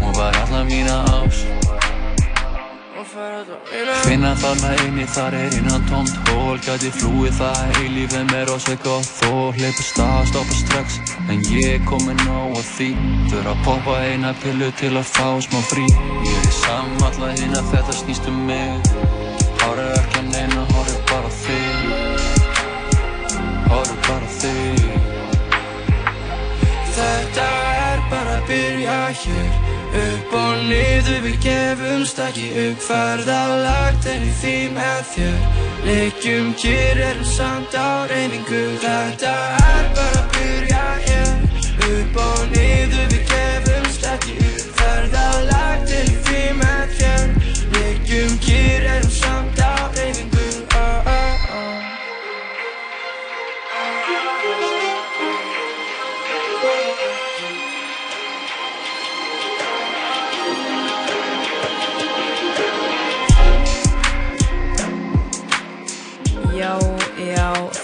hún 0.00 0.14
var 0.18 0.38
alla 0.44 0.66
mína 0.68 1.02
ás 1.20 1.46
Finna 3.02 4.34
þarna 4.38 4.74
inni, 4.86 5.06
þar 5.10 5.34
er 5.34 5.56
innan 5.58 5.82
tómt 5.90 6.14
hól 6.30 6.60
Gæti 6.62 6.92
flúið 6.94 7.34
það 7.40 7.80
eilíf 7.80 8.14
en 8.18 8.28
mér 8.30 8.52
ósveg 8.54 8.78
gott 8.84 9.08
þó 9.20 9.50
Hleypa 9.56 9.86
stað, 9.88 10.28
stoppa 10.30 10.58
strax 10.60 11.00
En 11.30 11.42
ég 11.54 11.84
komin 11.86 12.18
nóg 12.26 12.56
að 12.58 12.66
því. 12.76 12.88
Þurfa 13.30 13.52
að 13.52 13.62
poppa 13.66 13.94
eina 14.08 14.32
pillu 14.42 14.70
til 14.80 14.92
að 14.98 15.06
fá 15.06 15.28
smá 15.44 15.60
frí. 15.70 15.86
Ég 16.26 16.38
er 16.40 16.54
samalla 16.58 17.30
hinn 17.38 17.54
að 17.58 17.70
þetta 17.72 17.96
snýst 18.00 18.28
um 18.30 18.42
mig. 18.50 18.92
Hárið 19.62 19.94
ekki 20.00 20.20
að 20.20 20.30
neina, 20.34 20.66
hárið 20.74 21.00
bara 21.12 21.32
þig. 21.40 21.74
Hárið 23.70 23.98
bara 24.10 24.32
þig. 24.42 24.86
Þetta 26.92 27.61
byrja 28.52 29.00
hér. 29.20 29.50
Upp 30.02 30.32
og 30.32 30.60
niður 30.68 31.20
við 31.24 31.36
gefumst 31.46 32.20
ekki 32.26 32.48
upp. 32.66 32.84
Ferðalag 32.86 33.98
til 34.04 34.22
því 34.40 34.54
með 34.76 35.02
þér. 35.14 35.42
Leikjum 35.88 36.54
kyrr 36.60 37.02
erum 37.10 37.26
samt 37.26 37.74
á 37.74 38.04
reyfingu 38.12 38.64
Þetta 38.84 39.34
er 39.72 39.92
bara 39.96 40.24
að 40.24 40.32
byrja 40.38 40.86
hér. 41.08 41.36
Upp 41.90 42.24
og 42.28 42.48
niður 42.54 43.06
við 43.12 43.22
gefumst 43.32 43.71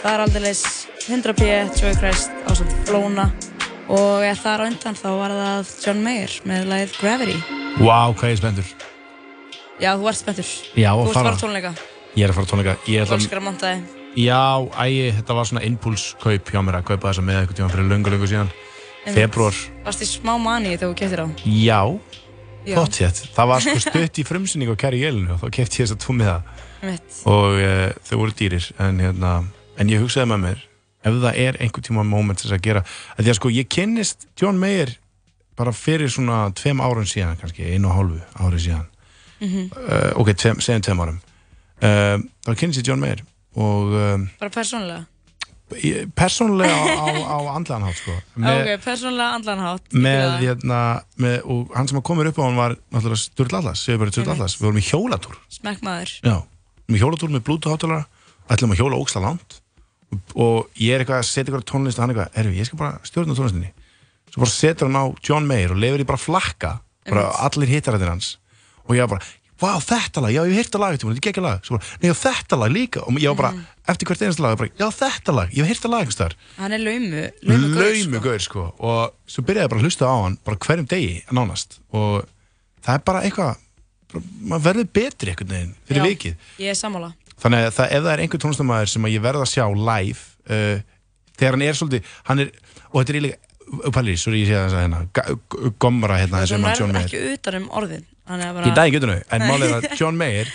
það 0.08 0.14
er 0.16 0.22
aldeilis 0.24 0.60
100p, 1.04 1.46
Joey 1.76 1.96
Christ 2.00 2.30
á 2.48 2.50
samt 2.56 2.72
Flóna 2.88 3.26
og 3.92 4.22
það 4.40 4.52
er 4.54 4.62
á 4.64 4.66
undan 4.70 4.96
þá 4.96 5.08
var 5.18 5.34
það 5.36 5.72
John 5.84 6.00
Mayer 6.04 6.36
með 6.48 6.62
lagið 6.70 6.94
Gravity. 6.96 7.34
Vá, 7.78 7.98
hvað 8.16 8.24
ég 8.30 8.32
er 8.32 8.40
spenntur. 8.40 8.70
Já, 9.78 9.90
þú 10.00 10.08
ert 10.08 10.20
spenntur. 10.20 10.52
Já, 10.80 10.88
Þú 10.96 11.04
ert 11.04 11.18
fara. 11.18 11.28
bara 11.28 11.40
tónleika. 11.42 11.72
Ég 12.16 12.24
er 12.24 12.32
að 12.32 12.38
fara 12.38 12.48
á 12.48 12.50
tónleika. 12.52 12.74
Ég 12.88 13.04
elskar 13.04 13.40
að 13.40 13.44
monta 13.50 13.72
þig. 13.74 13.98
Já, 14.18 14.40
ægi, 14.80 15.02
þetta 15.18 15.36
var 15.38 15.50
svona 15.50 15.64
impulskaup 15.68 16.52
hjá 16.54 16.62
mér 16.64 16.78
að 16.80 16.86
kaupa 16.88 17.10
þessa 17.12 17.26
með 17.28 17.40
eitthvað 17.42 17.60
tíma 17.60 17.68
fyrir 17.74 17.90
löngu, 17.92 18.14
löngu 18.14 18.30
síðan. 18.32 18.54
Februar. 19.12 19.60
Varst 19.84 20.04
í 20.04 20.08
smá 20.08 20.32
mani 20.40 20.72
þegar 20.72 20.88
þú 20.88 20.96
keftir 21.02 21.22
á? 21.24 21.26
Já, 21.44 21.82
þótt 22.72 22.98
hétt. 23.04 23.22
Það 23.36 23.52
var 23.52 23.68
sko 23.68 23.76
stutt 23.84 24.18
í 24.20 24.26
frumsynning 24.26 24.72
á 24.72 24.76
Kæri 24.80 25.04
Jelinu 25.04 25.36
og 25.36 25.44
þá 25.44 25.48
kefti 25.60 25.82
ég 25.82 25.86
þess 25.88 25.96
að 25.96 26.02
tvo 26.04 26.16
miða 26.18 26.38
Mitt. 26.82 27.20
og 27.28 27.60
uh, 27.60 27.86
þau 28.08 28.16
voru 28.24 28.34
dýrir 28.36 28.66
en, 28.82 29.00
hérna, 29.04 29.32
en 29.78 29.90
ég 29.92 30.02
hugsaði 30.02 30.30
með 30.32 30.42
mér 30.47 30.64
ef 31.08 31.18
það 31.23 31.37
er 31.47 31.58
einhver 31.62 31.85
tíma 31.87 32.04
moment 32.06 32.40
þess 32.42 32.56
að 32.56 32.64
gera 32.66 32.82
að 33.16 33.25
því 33.25 33.30
að 33.32 33.38
sko 33.38 33.52
ég 33.54 33.68
kynnist 33.70 34.26
John 34.40 34.58
Mayer 34.61 34.97
bara 35.58 35.73
fyrir 35.75 36.11
svona 36.11 36.49
tveim 36.58 36.80
árun 36.82 37.06
síðan 37.08 37.38
kannski, 37.40 37.66
einu 37.75 37.90
og 37.90 37.97
hálfu 37.99 38.20
ári 38.47 38.62
síðan 38.68 38.87
Mhm. 39.38 39.68
uh, 39.70 40.18
ok, 40.18 40.32
tveim, 40.35 40.58
segjum 40.58 40.82
tveim 40.82 41.00
árum 41.04 41.18
uh, 41.18 42.18
þá 42.42 42.50
kynnist 42.58 42.80
ég 42.82 42.88
John 42.90 42.99
Mayer 42.99 43.20
og 43.54 43.92
um, 43.94 44.25
Bara 44.40 44.50
persónulega? 44.50 45.04
ég- 45.78 46.08
persónulega 46.18 46.75
á, 46.75 47.06
á, 47.06 47.37
á 47.38 47.38
andlan 47.54 47.85
hátt 47.87 48.00
sko 48.00 48.16
ok, 48.42 48.73
persónulega 48.82 49.37
andlanhátt. 49.38 49.87
með, 49.94 50.35
hérna, 50.42 50.80
með, 51.23 51.38
og 51.47 51.70
hann 51.76 51.87
sem 51.87 52.02
komur 52.02 52.26
upp 52.32 52.38
á 52.42 52.47
hann 52.49 52.58
var 52.58 52.75
náttúrulega 52.90 53.23
Sturla 53.23 53.61
Atlas, 53.62 53.85
Sigurbjörn 53.87 54.11
Sturla 54.16 54.32
Einmitt. 54.35 54.42
Atlas 54.42 54.58
við 54.58 54.66
vorum 54.66 54.82
í 54.82 54.87
hjólatúr 54.90 55.38
Smekkmaður. 55.61 56.14
Já, 56.26 56.37
með 56.90 57.02
hjólatúr 57.04 57.30
með 57.38 57.44
bluetooth 57.47 57.76
hátalara 57.78 58.06
ætlum 58.50 58.75
að 58.75 58.82
hjóla 58.82 58.99
óksla 58.99 59.23
langt 59.23 59.61
og, 60.34 60.68
ég 60.78 60.94
er 60.94 61.04
eitthvað 61.04 61.22
að 61.22 61.28
setja 61.28 61.48
eitthvað 61.48 61.66
tónlist 61.68 61.98
og 61.98 62.04
hann 62.04 62.14
eitthvað, 62.14 62.30
erfi, 62.42 62.60
ég 62.60 62.68
skal 62.68 62.80
bara 62.80 63.00
stjórna 63.08 63.36
tónlistinni. 63.36 63.72
Svo 64.28 64.44
bara 64.44 64.52
setur 64.54 64.88
hann 64.88 65.00
á 65.00 65.04
John 65.24 65.48
Mayer 65.48 65.74
og 65.74 65.82
lefur 65.82 66.00
því 66.02 66.08
bara 66.08 66.22
flakka 66.22 66.70
bara 67.08 67.26
Einmitt. 67.26 67.44
allir 67.48 67.72
hittarættir 67.74 68.10
hans. 68.12 68.30
Og 68.88 68.96
ég 68.96 69.04
var 69.04 69.18
bara, 69.18 69.28
vá, 69.60 69.70
þetta 69.84 70.22
lag, 70.24 70.32
já, 70.32 70.42
ég 70.44 70.54
hef 70.54 70.62
heyrt 70.62 70.76
að 70.78 70.82
lag 70.84 70.96
þetta 70.96 71.12
er 71.12 71.30
ekki 71.32 71.44
lag, 71.44 71.62
svo 71.66 71.76
bara, 71.76 71.92
nei, 72.00 72.08
já, 72.08 72.16
þetta 72.22 72.58
lag 72.60 72.72
líka. 72.72 73.04
Og 73.04 73.20
ég 73.20 73.32
var 73.32 73.38
bara, 73.42 73.68
eftir 73.92 74.08
hvert 74.08 74.24
einasta 74.24 74.44
lag, 74.44 74.56
ég 74.56 74.62
bara, 74.62 74.74
já, 74.80 74.88
þetta 75.02 75.36
lag 75.36 75.54
ég 75.54 75.62
hef 75.64 75.72
heyrt 75.72 75.86
að 75.88 75.94
lag 75.94 76.04
einhvers 76.04 76.20
þar 76.20 76.36
Hann 76.58 76.76
er 76.76 76.84
laumu, 76.84 77.24
laumu 77.48 77.70
gaur, 77.76 78.26
gaur, 78.28 78.44
sko. 78.44 78.66
Og 78.78 79.14
svo 79.28 79.44
byrjaði 79.48 79.66
ég 79.68 79.72
bara 79.72 79.82
að 79.82 79.88
hlusta 79.88 80.08
á 80.08 80.16
hann, 80.16 80.38
bara 80.44 80.60
hverjum 80.64 80.88
degi 80.88 81.14
nánast, 81.32 81.80
og 81.92 82.28
það 82.84 82.94
er 82.94 83.06
bara 83.12 83.24
eitthvað 83.28 83.64
maður 84.48 84.64
verður 84.68 84.92
betri 84.96 85.32
einhvern 85.32 85.52
veginn 85.52 85.74
fyrir 85.88 86.00
Já, 86.00 86.08
vikið. 86.12 86.46
Ég 86.64 86.72
er 86.72 86.78
sammála 86.78 87.12
þannig 87.42 87.66
að 87.68 87.75
það, 87.78 87.90
ef 87.99 88.02
það 88.07 88.12
er 88.14 88.23
einhver 88.25 88.42
tónlistamæður 88.45 88.92
sem 88.95 89.09
ég 89.12 89.23
verð 89.28 89.42
að 89.45 89.50
sjá 89.52 89.64
live 89.90 90.23
uh, 90.50 90.80
þegar 91.38 91.57
hann 91.59 91.66
er 91.68 91.78
svolítið 91.78 92.12
hann 92.30 92.42
er, 92.45 92.52
og 92.90 92.99
þetta 93.02 93.14
er 93.14 93.25
líka 93.28 93.45
uppallir, 93.88 94.16
svo 94.18 94.33
er 94.33 94.38
ég 94.40 94.52
að 94.57 94.71
það 94.73 94.85
hérna 94.87 95.00
ga- 95.18 95.26
g- 95.37 95.73
gomra 95.85 96.16
hérna 96.23 96.38
Það 96.38 96.45
þessum 96.47 96.64
er 96.64 96.71
að 96.73 96.78
John 96.80 96.95
Mayer. 96.97 97.09
ekki 97.09 97.35
utan 97.37 97.59
um 97.61 97.66
orðin. 97.80 98.07
Hann 98.28 98.40
er 98.40 98.49
ég 98.49 98.54
bara 98.59 98.71
dæði 98.78 98.88
ekki 98.88 99.00
utan 99.02 99.12
þau, 99.12 99.21
en 99.37 99.42
að 99.78 99.88
John 100.00 100.16
Mayer 100.21 100.52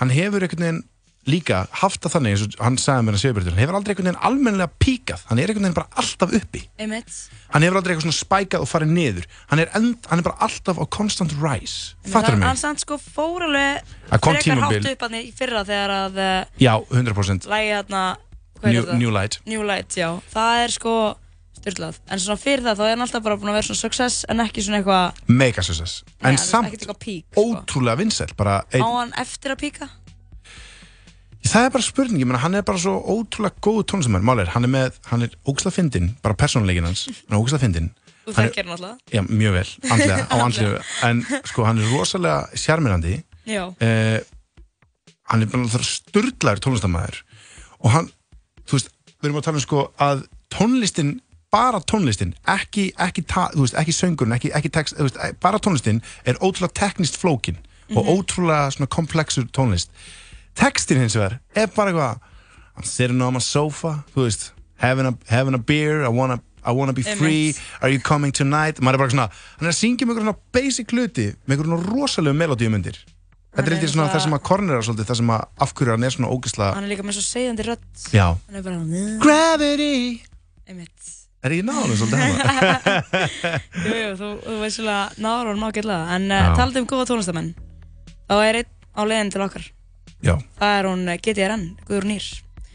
hann 0.00 0.12
hefur 0.16 0.46
einhvern 0.46 0.64
veginn 0.64 0.80
líka 1.28 1.60
haft 1.82 2.02
það 2.04 2.14
þannig, 2.16 2.34
eins 2.34 2.44
og 2.46 2.64
hann 2.64 2.78
sagði 2.80 3.06
mér 3.06 3.16
að 3.18 3.22
Sigurbjörn 3.22 3.52
hann 3.52 3.62
hefur 3.62 3.78
aldrei 3.78 3.92
einhvern 3.94 4.08
veginn 4.08 4.26
almennilega 4.28 4.70
píkað 4.84 5.24
hann 5.28 5.40
er 5.42 5.52
einhvern 5.52 5.66
veginn 5.68 5.76
bara 5.76 6.00
alltaf 6.02 6.34
uppi. 6.38 6.62
Einmitt. 6.80 7.18
Hann 7.52 7.66
hefur 7.66 7.80
aldrei 7.80 7.94
eitthvað 7.94 8.06
svona 8.08 8.18
spækað 8.18 8.64
og 8.64 8.70
farið 8.70 8.92
niður. 8.96 9.28
Hann 9.52 9.62
er, 9.62 9.72
end, 9.78 10.08
hann 10.10 10.22
er 10.22 10.28
bara 10.28 10.48
alltaf 10.48 10.80
á 10.80 10.84
constant 10.98 11.36
rise. 11.42 11.94
Fattar 12.06 12.34
hann, 12.34 12.42
mig? 12.42 12.48
hann 12.50 12.60
samt 12.60 12.84
sko 12.84 12.98
fór 13.02 13.46
alveg 13.48 13.94
frekar 14.08 14.64
hátt 14.64 14.90
upp 14.94 15.06
hann 15.06 15.20
í 15.20 15.24
fyrra 15.36 15.64
þegar 15.68 15.94
að 15.98 16.20
uh, 16.24 16.58
já, 16.60 16.74
100% 16.90 17.48
lægi 17.52 17.72
hérna 17.76 18.04
New, 18.64 18.84
new 18.98 19.10
Light. 19.14 19.38
New 19.46 19.62
Light, 19.62 19.94
já. 19.94 20.10
Það 20.32 20.64
er 20.64 20.74
sko 20.74 20.94
styrlað 21.58 21.98
En 22.10 22.22
svona 22.22 22.40
fyrir 22.40 22.64
það 22.66 22.80
þá 22.80 22.84
er 22.86 22.92
hann 22.94 23.04
alltaf 23.06 23.24
bara 23.24 23.38
búin 23.38 23.52
að 23.52 23.58
vera 23.58 23.68
svona 23.68 23.82
success 23.82 24.26
En 24.30 24.42
ekki 24.42 24.64
svona 24.64 24.80
eitthvað 24.80 25.22
mega 25.30 25.64
success. 25.66 26.02
En 26.22 26.38
Já, 26.38 26.42
samt 26.42 26.84
sko. 26.84 26.96
ótrúlega 27.38 28.28
bara 28.38 28.60
Á 28.66 28.86
hann 28.86 29.14
eftir 29.18 29.54
að 29.54 29.62
píka 29.66 29.90
það 31.46 31.64
er 31.68 31.70
bara 31.70 31.82
spurning, 31.86 32.20
ég 32.20 32.26
meina 32.28 32.40
hann 32.42 32.54
er 32.58 32.62
bara 32.66 32.78
svo 32.82 32.96
ótrúlega 33.14 33.60
góð 33.64 33.84
tónlistamær, 33.92 34.24
mál 34.26 34.40
er, 34.42 34.50
hann 34.54 34.64
er 34.66 34.72
með 34.72 34.98
hann 35.10 35.22
er 35.22 35.36
ógslag 35.48 35.72
fyndinn, 35.76 36.10
bara 36.22 36.34
persónuleikin 36.34 36.84
hans 36.88 37.06
hann 37.08 37.36
er 37.36 37.42
ógslag 37.42 37.60
fyndinn. 37.62 37.90
Þú 38.26 38.34
þekkir 38.36 38.66
hann 38.66 38.74
alltaf 38.74 39.14
já, 39.14 39.22
mjög 39.28 39.54
vel, 39.54 39.68
andlega, 39.94 40.26
á 40.32 40.36
andlega 40.44 40.82
en 41.08 41.22
sko, 41.48 41.64
hann 41.64 41.78
er 41.80 41.94
rosalega 41.94 42.58
sjarmirandi 42.58 43.14
Já. 43.48 43.62
Eh, 43.80 44.18
hann 45.32 45.42
er 45.46 45.48
bara 45.54 45.86
sturdlaður 45.86 46.60
tónlistamæður 46.66 47.22
og 47.80 47.94
hann, 47.94 48.10
þú 48.68 48.76
veist 48.76 48.90
við 49.22 49.30
erum 49.30 49.40
að 49.40 49.46
tala 49.48 49.56
um 49.62 49.64
sko 49.64 49.86
að 50.04 50.26
tónlistin 50.52 51.14
bara 51.48 51.80
tónlistin, 51.80 52.34
ekki, 52.44 52.90
ekki, 53.00 53.22
ekki 53.80 53.94
söngurinn, 53.96 54.34
ekki, 54.36 54.50
ekki 54.52 54.68
text, 54.74 54.98
veist, 55.00 55.16
bara 55.40 55.56
tónlistin 55.64 56.02
er 56.28 56.36
ótrúlega 56.44 56.74
teknist 56.76 57.16
flókin 57.16 57.56
og 57.96 58.04
Mhm. 58.04 58.08
ótrúlega 58.12 58.68
svona 58.74 58.86
komplexur 58.92 59.46
tónlist 59.48 59.88
textin 60.58 60.98
hins 61.02 61.14
vegar 61.18 61.38
er 61.54 61.70
bara 61.76 61.92
eitthvað 61.92 62.26
I'm 62.78 62.86
sitting 62.86 63.22
on 63.22 63.34
my 63.34 63.42
sofa, 63.42 63.96
þú 64.14 64.26
veist 64.28 64.50
having 64.78 65.06
a, 65.10 65.14
having 65.30 65.54
a 65.56 65.58
beer, 65.58 66.04
I 66.04 66.08
wanna 66.14 66.38
I 66.68 66.70
wanna 66.74 66.92
be 66.92 67.02
free, 67.02 67.54
are 67.80 67.88
you 67.90 67.98
coming 68.02 68.30
tonight? 68.34 68.78
Maður 68.82 68.98
er 68.98 69.02
bara 69.04 69.12
svona, 69.14 69.28
hann 69.58 69.66
er 69.68 69.72
að 69.72 69.78
syngja 69.78 70.04
um 70.06 70.10
einhver 70.12 70.26
svona 70.26 70.36
basic 70.54 70.92
hluti 70.94 71.28
með 71.46 71.54
einhver 71.56 71.70
svona 71.70 71.86
rosalegu 71.88 72.36
melodíumundir 72.38 72.98
þetta 72.98 73.62
er 73.62 73.64
Hann 73.64 73.72
eitthvað 73.78 73.92
svona 73.94 74.08
það- 74.12 74.24
sem 74.26 74.36
að 74.36 74.42
kornera 74.46 74.82
svolítið 74.86 75.08
það 75.10 75.18
sem 75.22 75.30
að 75.34 75.46
afhverju 75.66 75.94
hann 75.96 76.04
er 76.06 76.14
svona 76.14 76.30
ógisla 76.36 76.66
Hann 76.76 76.84
er 76.86 76.92
líka 76.92 77.06
með 77.08 77.16
svo 77.18 77.24
segðandi 77.26 77.64
rödd. 77.66 77.86
Já, 78.14 78.26
Hann 78.46 78.58
er 78.60 78.66
bara 78.66 79.22
gravity! 79.24 80.22
Einmitt. 80.68 81.14
Er 81.42 81.54
ég 81.54 81.64
náður 81.66 81.96
svolítið 81.96 82.18
hana 82.20 83.02
Jú, 83.88 83.94
jú, 83.94 84.10
þú, 84.20 84.28
þú 84.44 84.56
veist 84.62 84.78
svolítið 84.78 85.22
náður 85.24 85.50
honum 85.52 85.66
ágætlega. 85.70 86.14
En 86.18 86.28
Já. 86.28 86.38
uh, 86.38 86.54
talandi 86.58 86.82
um 86.82 86.88
góða 86.90 87.06
tónlistamenn. 87.10 87.50
Þá 88.28 88.34
er 88.44 88.58
einn 88.60 88.70
á 88.94 89.02
leiðin 89.08 89.30
til 89.34 89.42
okkar 89.46 89.66
já, 90.24 90.34
Það 90.58 90.76
er 90.78 90.88
hún 90.88 91.08
eh, 91.08 91.18
GTRN, 91.22 91.64
Guðrún 91.88 92.12
Nýr 92.14 92.28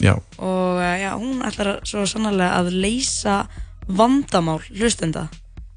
já, 0.03 0.13
Og 0.37 0.79
uh, 0.79 0.95
já, 0.99 1.11
hún 1.19 1.43
ætlar 1.45 1.79
svo 1.87 2.05
sannarlega 2.09 2.59
að 2.59 2.73
leysa 2.83 3.37
vandamál 3.87 4.61
hlustenda. 4.71 5.27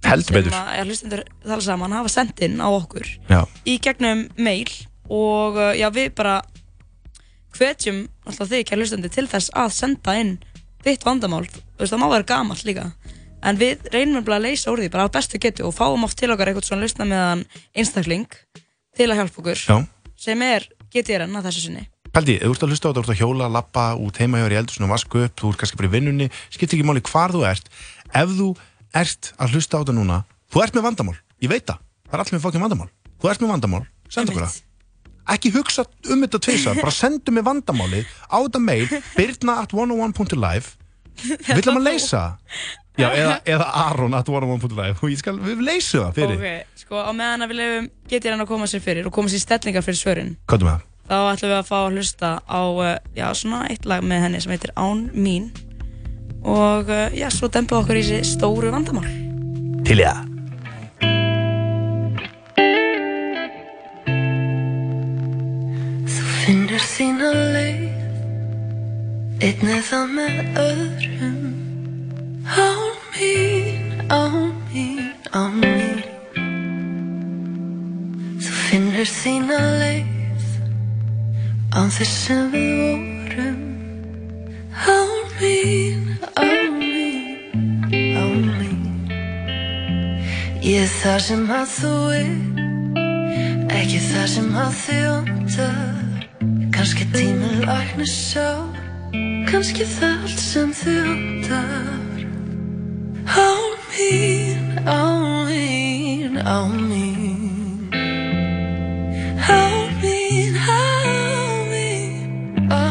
Heldur 0.06 0.38
betur. 0.38 0.54
Að 0.54 0.76
ja, 0.78 0.84
hlustendur 0.86 1.22
tala 1.42 1.62
saman 1.64 1.94
hafa 1.96 2.12
sendt 2.12 2.42
inn 2.46 2.60
á 2.62 2.68
okkur 2.70 3.06
já, 3.26 3.40
í 3.66 3.78
gegnum 3.82 4.28
mail 4.38 4.70
og 5.10 5.58
uh, 5.58 5.72
já, 5.74 5.88
við 5.94 6.12
bara 6.18 6.40
hvetjum 7.56 8.04
alltaf 8.28 8.50
þig, 8.50 8.66
kæra 8.68 8.84
hlustendur, 8.84 9.12
til 9.12 9.26
þess 9.30 9.50
að 9.56 9.74
senda 9.74 10.16
inn 10.20 10.36
þitt 10.86 11.06
vandamál. 11.06 11.44
Þú 11.48 11.82
veist, 11.82 11.92
það 11.92 12.02
má 12.02 12.08
vera 12.12 12.28
gamalt 12.28 12.66
líka. 12.66 12.90
En 13.46 13.58
við 13.60 13.84
reynum 13.92 14.18
nefnilega 14.18 14.38
að 14.38 14.46
leysa 14.46 14.72
úr 14.72 14.82
því 14.82 14.92
bara 14.94 15.06
á 15.06 15.14
bestu 15.14 15.40
getu 15.42 15.66
og 15.66 15.74
fáum 15.76 16.06
oft 16.06 16.18
til 16.18 16.30
okkar 16.34 16.50
eitthvað 16.50 16.68
svona 16.68 16.86
lausna 16.86 17.06
meðan 17.08 17.44
einstakling 17.76 18.26
til 18.96 19.10
að 19.10 19.20
hjálpa 19.20 19.42
okkur 19.42 19.60
já. 19.60 19.76
sem 20.18 20.42
er 20.42 20.66
GTRN 20.96 21.38
að 21.38 21.50
þessu 21.50 21.68
sinni 21.68 21.86
Paldi, 22.16 22.38
þú 22.40 22.54
ert 22.54 22.62
að 22.64 22.70
hlusta 22.72 22.88
á 22.88 22.90
þetta, 22.90 23.00
þú 23.02 23.04
ert 23.04 23.12
að 23.12 23.18
hjóla, 23.20 23.46
lappa 23.52 23.82
út 24.00 24.18
heima 24.22 24.38
hjá 24.40 24.46
þér 24.46 24.54
í 24.54 24.58
eldursunum, 24.62 24.92
vasku 24.94 25.18
upp, 25.26 25.34
þú 25.36 25.50
ert 25.52 25.58
kannski 25.60 25.76
bara 25.76 25.88
í 25.90 25.92
vinnunni, 25.92 26.28
skiptir 26.54 26.78
ekki 26.78 26.86
máli 26.88 27.02
hvar 27.04 27.34
þú 27.34 27.42
ert. 27.44 27.66
Ef 28.08 28.32
þú 28.38 28.46
ert 28.96 29.28
að 29.36 29.56
hlusta 29.56 29.76
á 29.76 29.80
þetta 29.82 29.96
núna, 29.98 30.16
þú 30.48 30.62
ert 30.64 30.78
með 30.78 30.86
vandamál, 30.86 31.16
ég 31.44 31.52
veit 31.52 31.66
það, 31.68 31.82
það 32.06 32.16
er 32.16 32.22
allir 32.24 32.36
með 32.38 32.46
fokkin 32.46 32.64
vandamál. 32.64 32.88
Þú 33.20 33.30
ert 33.32 33.44
með 33.44 33.52
vandamál, 33.52 33.82
senda 34.08 34.32
okkur 34.32 34.46
það. 34.46 34.56
Ekki 35.36 35.52
hugsa 35.58 35.84
um 36.14 36.24
þetta 36.24 36.40
tvisar, 36.46 36.80
bara 36.80 36.94
sendu 36.94 37.36
mig 37.36 37.44
vandamálið 37.44 38.16
á 38.32 38.36
þetta 38.38 38.64
mail, 38.64 38.88
byrna 39.18 39.60
at 39.66 39.76
101.live, 39.76 40.74
viljum 41.58 41.80
að 41.82 41.88
leysa? 41.90 42.22
Já, 42.96 43.10
eða, 43.12 43.38
eða 43.44 43.66
Aron 43.84 44.16
at 44.16 44.28
101.live, 44.32 44.96
og 45.02 45.10
ég 45.12 45.20
skal, 45.20 45.36
við 45.36 45.62
leysum 45.66 46.06
það 46.06 46.20
fyrir. 46.20 46.36
ok, 46.40 46.76
sko 46.80 47.02
á 47.04 47.12
meðan 47.12 47.44
að 47.44 47.50
við 47.52 47.58
lefum 47.60 47.88
GTRN 48.08 48.44
að 48.46 48.52
koma 48.54 48.68
sér 48.72 48.84
fyrir 48.84 49.08
og 49.08 49.12
koma 49.12 49.28
sér 49.28 49.42
í 49.42 49.44
stellingar 49.44 49.84
fyrir 49.84 50.00
svörin. 50.00 50.36
Hvað 50.48 50.64
er 50.64 50.70
það? 50.70 50.86
þá 51.06 51.18
ætlum 51.30 51.52
við 51.52 51.58
að 51.60 51.68
fá 51.68 51.76
að 51.78 51.92
hlusta 51.94 52.30
á 52.42 52.60
uh, 52.66 52.96
já, 53.14 53.26
svona 53.38 53.66
eitt 53.70 53.86
lag 53.86 54.02
með 54.02 54.24
henni 54.26 54.42
sem 54.42 54.54
heitir 54.54 54.72
Án 54.74 55.06
mín. 55.14 55.50
Og 56.46 56.90
uh, 56.90 57.06
já, 57.14 57.28
svo 57.30 57.50
við 57.50 57.76
okkur 57.78 58.00
í 58.00 58.06
þessi 58.06 58.36
stóru 58.36 58.72
vandamál. 58.74 59.06
Til 59.86 60.00
ég 60.02 60.24
Finnur 66.46 66.82
þína 66.82 67.30
leið 67.54 67.84
Einn 69.46 69.72
eða 69.76 70.00
með 70.10 70.60
öðrum 70.62 71.35
án 74.08 74.52
mín, 74.72 75.12
án 75.32 75.50
mín 75.60 76.02
Þú 78.38 78.52
finnur 78.66 79.08
þína 79.10 79.58
leið 79.80 80.44
Án 81.76 81.90
þess 81.92 82.12
sem 82.26 82.46
við 82.52 82.70
vorum. 82.80 83.58
Án 84.86 85.10
mín, 85.40 86.06
án 86.40 86.78
mín, 86.78 87.82
án 88.16 88.46
mín. 88.46 88.80
Ég 90.62 90.86
er 90.86 90.94
það 91.02 91.18
sem 91.26 91.44
að 91.58 91.68
þú 91.74 91.92
er 92.16 92.32
Ekki 93.76 94.00
það 94.08 94.26
sem 94.36 94.50
að 94.62 94.80
þið 94.86 95.06
ondar 95.12 96.26
Kanski 96.76 97.10
tíminn 97.12 97.62
læknir 97.66 98.10
sá 98.10 98.48
Kanski 99.50 99.84
það 99.98 100.26
allt 100.26 100.44
sem 100.48 100.74
Á 100.76 102.05
mín, 104.10 104.78
á 104.86 105.02
mín, 105.48 106.38
á 106.38 106.58
mín 106.88 107.90
Á 109.48 109.60
mín, 110.02 110.54
á 110.54 110.82
mín, 111.70 112.68
á 112.70 112.84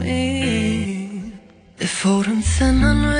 mín 0.00 1.32
Við 1.78 1.92
fórum 2.00 2.40
þennan 2.56 3.00
veg 3.08 3.19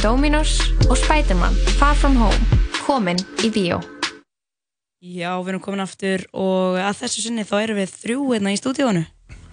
Dominos 0.00 0.54
og 0.88 0.96
Spiderman 0.96 1.52
Far 1.76 1.92
From 1.92 2.14
Home 2.16 2.58
komin 2.86 3.18
í 3.44 3.50
bíó. 3.52 3.82
Já, 5.04 5.34
við 5.44 5.50
erum 5.52 5.60
komin 5.60 5.82
aftur 5.84 6.22
og 6.32 6.78
að 6.80 7.02
þessu 7.02 7.24
sinni 7.26 7.44
þá 7.44 7.52
erum 7.58 7.80
við 7.82 7.92
þrjú 7.98 8.22
hérna 8.30 8.54
í 8.54 8.56
stúdíónu. 8.56 9.02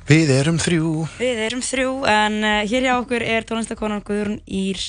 Við 0.07 0.31
erum 0.37 0.55
þrjú. 0.63 0.91
Við 1.19 1.41
erum 1.49 1.63
þrjú 1.67 1.91
en 2.13 2.37
uh, 2.47 2.61
hér 2.63 2.87
hjá 2.87 2.93
okkur 2.95 3.25
er 3.27 3.47
tónlistakonan 3.49 4.05
Guðrún 4.07 4.39
Ír 4.47 4.79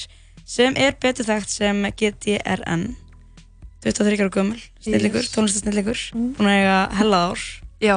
sem 0.46 0.78
er 0.78 0.94
betur 1.02 1.26
þekkt 1.26 1.50
sem 1.56 1.82
GTRN 1.90 2.86
23 3.82 4.22
ára 4.22 4.30
gömul, 4.38 4.62
snillingur, 4.78 5.26
tónlistasnillingur 5.34 6.06
búin 6.38 6.52
að 6.52 6.60
eiga 6.60 6.78
hella 7.02 7.24
ár 7.32 7.44
Já, 7.82 7.96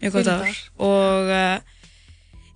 mjög 0.00 0.16
gott 0.16 0.32
ár. 0.32 0.58
og 0.80 1.36
uh, 1.36 1.73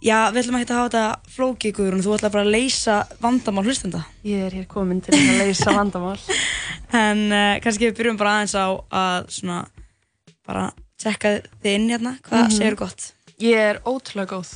já, 0.03 0.31
við 0.33 0.41
ætlum 0.43 0.59
ekki 0.61 0.73
að 0.73 0.79
hafa 0.79 0.89
þetta 0.89 1.33
flókið 1.37 1.75
Guðrún, 1.79 2.03
þú 2.05 2.15
ætlar 2.17 2.33
bara 2.35 2.45
að 2.47 2.53
leysa 2.55 2.97
vandamál 3.23 3.65
hlustenda 3.67 4.05
Ég 4.25 4.45
er 4.47 4.57
hér 4.59 4.67
komin 4.71 5.01
til 5.05 5.15
að 5.19 5.39
leysa 5.43 5.75
vandamál. 5.75 6.19
en 7.05 7.25
uh, 7.33 7.59
kannski 7.65 7.89
við 7.91 7.97
byrjum 7.99 8.19
bara 8.21 8.37
aðeins 8.39 8.55
á 8.59 8.67
að 8.91 9.29
svona 9.39 9.59
bara 10.49 10.71
tjekka 10.99 11.35
þið 11.63 11.75
inn 11.75 11.89
hérna, 11.93 12.17
hvað 12.27 12.45
Mhm. 12.47 12.57
segir 12.57 12.77
gott? 12.81 13.13
Ég 13.39 13.55
er 13.59 13.79
ótrúlega 13.87 14.33
góð. 14.39 14.49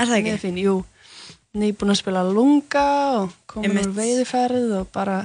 Er 0.00 0.06
það 0.08 0.16
ekki? 0.20 0.30
Mjög 0.30 0.40
fín, 0.44 0.60
jú. 0.62 0.76
Nýbúin 1.60 1.90
að 1.92 1.98
spila 1.98 2.22
lunga 2.24 2.84
og 3.20 3.32
komin 3.50 3.72
úr 3.74 3.80
Einmitt. 3.82 3.96
veiðiferð 3.98 4.76
og 4.80 4.86
bara 4.94 5.16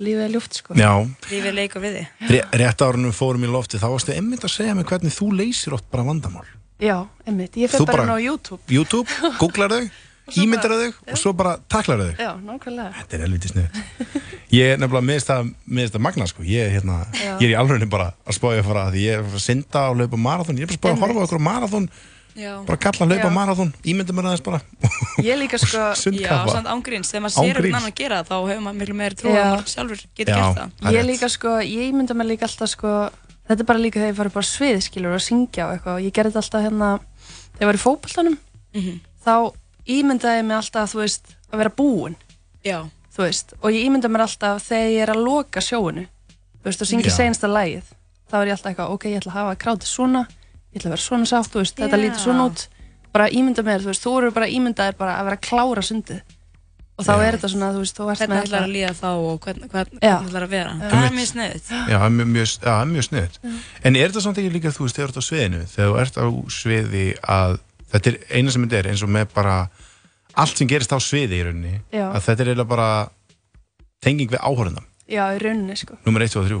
lífið 0.00 0.22
er 0.24 0.30
ljúft 0.32 0.54
sko. 0.56 0.74
Já, 0.78 0.92
Lífið 1.28 1.52
leika 1.58 1.80
við 1.82 1.96
þig 1.98 2.30
Ré- 2.30 2.46
rétt 2.62 2.80
árunum 2.86 3.12
fórum 3.12 3.44
í 3.44 3.50
lofti, 3.50 3.76
þá 3.82 3.90
varstu 3.92 4.14
einmitt 4.14 4.46
að 4.46 4.54
segja 4.54 4.74
mig 4.78 4.86
hvernig 4.86 5.12
þú 5.12 5.28
leysir 5.36 5.74
oft 5.76 5.90
bara 5.90 6.04
vandamál. 6.06 6.46
Já, 6.80 6.96
einmitt. 7.26 7.56
Ég 7.60 7.70
fyrir 7.72 7.86
bara 7.86 8.04
bara- 8.04 8.06
inn 8.08 8.14
á 8.16 8.26
YouTube. 8.28 8.60
YouTube, 8.72 9.08
googlar 9.42 9.72
þau, 9.74 9.90
ímyndar 10.40 10.70
þau 10.76 10.92
og 11.12 11.18
svo 11.18 11.32
bara 11.36 11.56
taklar 11.68 11.98
þau. 12.04 12.12
Já, 12.18 12.30
nákvæmlega. 12.46 12.92
Þetta 13.00 13.16
er 13.18 13.24
helviti 13.26 13.50
snið. 13.50 13.82
Ég 14.50 14.72
er 14.74 14.78
nefnilega 14.82 15.06
miðist 15.06 15.28
að, 15.34 15.50
miðist 15.70 15.98
að 15.98 16.02
magna 16.06 16.26
sko. 16.30 16.42
Ég 16.46 16.72
hérna, 16.74 17.00
ég 17.38 17.44
er 17.48 17.52
í 17.52 17.58
alvegni 17.58 17.86
bara 17.90 18.12
að 18.26 18.38
spája 18.38 18.64
fara 18.66 18.88
því 18.94 19.04
ég 19.04 19.18
er 19.18 19.26
að 19.26 19.36
að 19.38 19.44
synda 19.44 19.84
og 19.92 20.00
laupa 20.00 20.18
marathon. 20.18 20.58
Ég 20.58 20.66
er 20.66 20.72
bara 20.74 20.74
að 20.74 20.80
spája 20.80 20.96
að 20.96 21.04
horfa 21.04 21.20
á 21.20 21.26
okkur 21.28 21.44
marathon, 21.46 21.86
Já. 22.38 22.52
bara 22.66 22.78
kalla 22.82 23.04
að 23.06 23.12
laupa 23.14 23.28
Já. 23.30 23.34
marathon, 23.36 23.70
ímynda 23.84 24.14
mér 24.16 24.28
aðeins 24.30 24.44
bara. 24.46 24.60
Ég 25.28 25.38
líka 25.38 25.58
sko... 25.58 25.84
Já, 26.18 26.34
samt 26.50 26.70
ángríns, 26.70 27.10
þegar 27.10 27.24
maður 27.26 27.34
sér 27.36 27.42
Ángríns. 27.42 27.58
einhvern 27.58 27.80
annan 27.82 27.96
gera 28.00 28.20
það 28.22 28.30
þá 28.30 28.50
hefur 28.50 28.62
maður 28.66 28.78
miklu 28.82 28.98
meiri 29.02 29.18
trú 29.20 29.32
að 29.34 29.48
maður 29.50 29.72
sjálfur 29.74 30.04
getur 30.14 30.34
gert 30.38 30.60
það 30.60 30.94
Ég 30.96 31.06
líka 31.10 31.28
sko, 31.34 31.56
ég 31.66 31.94
mynda 31.98 32.14
mig 32.18 32.30
líka 32.30 32.46
alltaf 32.48 32.70
sko, 32.74 32.94
þetta 33.50 33.64
er 33.64 33.68
bara 33.68 33.82
líka 33.82 33.98
þegar 34.00 34.12
ég 34.12 34.18
farið 34.20 34.34
bara 34.38 34.46
á 34.46 34.52
svið 34.54 34.80
skilur 34.86 35.16
og 35.18 35.22
syngja 35.24 35.66
og 35.66 35.72
eitthvað. 35.74 35.96
Og 35.98 36.04
ég 36.06 36.14
gerði 36.14 36.30
þetta 36.30 36.42
alltaf 36.44 36.64
hérna, 36.68 36.90
þegar 37.50 37.60
ég 37.64 37.70
var 37.70 37.78
í 37.78 37.84
fótboltanum, 37.84 38.36
Mhm. 38.74 39.00
þá 39.26 39.34
ímyndaði 39.90 40.38
ég 40.40 40.44
mig 40.46 40.56
alltaf, 40.56 40.92
þú 40.94 40.98
veist, 41.02 41.24
að 41.52 41.58
vera 41.58 41.70
búin, 41.70 42.16
Já, 42.64 42.78
þú 43.16 43.22
veist, 43.26 43.52
og 43.62 43.70
ég 43.72 43.84
ímyndaði 43.88 44.12
mér 44.14 44.24
alltaf 44.26 44.62
þegar 44.68 44.90
ég 44.94 45.02
er 45.02 45.12
að 45.14 45.24
loka 45.24 45.60
sjóinu, 45.60 46.06
þú 46.60 46.64
veist, 46.64 46.80
og 46.82 46.86
syngja 46.88 47.10
Já. 47.10 47.16
senasta 47.16 47.48
lagið, 47.48 47.82
þá 48.30 48.34
er 48.40 48.46
ég 48.46 48.52
alltaf 48.54 48.70
eitthvað, 48.70 48.90
ok, 48.94 49.04
ég 49.10 49.18
ætla 49.20 49.32
að 49.32 49.38
hafa 49.40 49.56
krátið 49.56 49.88
svona, 49.90 50.26
ég 50.72 50.78
ætla 50.80 50.88
að 50.90 50.94
vera 50.94 51.08
svona 51.08 51.26
sátt, 51.26 51.50
þú 51.50 51.58
veist, 51.64 51.76
þetta 51.76 51.98
lítur 51.98 52.20
svona 52.22 52.46
út, 52.50 52.68
bara 53.12 53.28
ímynda 53.28 53.62
mér, 53.66 53.80
þú 53.82 53.90
veist, 53.90 54.04
þú 54.04 54.18
eru 54.18 54.30
bara 54.30 54.46
ímyndaðir 54.46 54.96
bara 54.96 55.18
að 55.18 55.24
vera 55.24 55.36
klára 55.36 55.82
sundið 55.82 56.20
og 57.00 57.06
þá 57.06 57.10
Já. 57.10 57.22
er 57.26 57.36
þetta 57.38 57.50
svona, 57.54 57.70
þú 57.74 57.80
veist, 57.82 57.96
þú 57.96 58.06
ert 58.12 58.20
hvernig 58.20 58.36
með 58.36 58.46
ætlar 58.46 58.66
að 58.66 58.72
líða 58.74 58.92
þá 59.00 59.08
og 59.10 59.38
hvern, 59.46 59.64
hvern, 59.72 59.90
Já. 59.96 60.10
hvernig 60.10 60.30
ætlar 60.30 60.44
að 60.46 60.52
vera 60.54 60.72
Já. 60.76 60.90
Það 60.90 61.06
er 61.08 61.14
mjög 61.16 61.28
sniðut 61.30 61.70
Já, 61.70 61.96
það 61.96 62.06
er 62.06 62.14
mjög, 62.16 62.28
mjög, 62.34 62.52
já, 62.60 62.74
er 63.00 63.06
sniðut. 63.08 63.38
En 63.82 63.96
er 63.96 64.06
þetta 64.12 64.24
samt 64.26 64.40
ekki 64.42 64.52
líka, 64.54 64.72
þú 64.76 64.86
veist, 64.86 64.98
þegar 65.00 65.10
þú 65.10 65.16
ert 65.16 65.20
á 65.20 65.28
sviðinu, 65.30 65.62
þegar 65.74 65.90
þú 65.90 65.98
ert 66.04 66.20
á 66.20 66.26
sviði 66.60 67.06
að 67.38 67.56
þetta 67.90 68.12
er 68.12 68.18
eina 68.36 68.54
sem 68.54 68.66
þetta 68.66 68.78
er, 68.82 68.90
eins 68.92 69.02
og 69.06 69.10
með 69.10 69.26
bara 69.34 69.56
allt 70.38 70.60
sem 70.60 70.68
gerist 70.70 70.92
á 70.94 70.98
sviði 71.02 71.40
í 71.40 71.44
rauninni, 71.48 71.74
Já. 71.90 72.06
að 72.12 72.22
þetta 72.28 72.44
er 72.44 72.52
eiginlega 72.52 72.70
bara 72.70 72.90
tenging 74.04 74.30
við 74.30 74.40
áhörðunum, 74.44 74.86
Já, 75.10 75.24
í 75.34 75.40
rauninni, 75.42 75.76
sko. 75.80 75.98
nummer 76.06 76.22
1 76.22 76.36
og 76.38 76.46
3. 76.46 76.60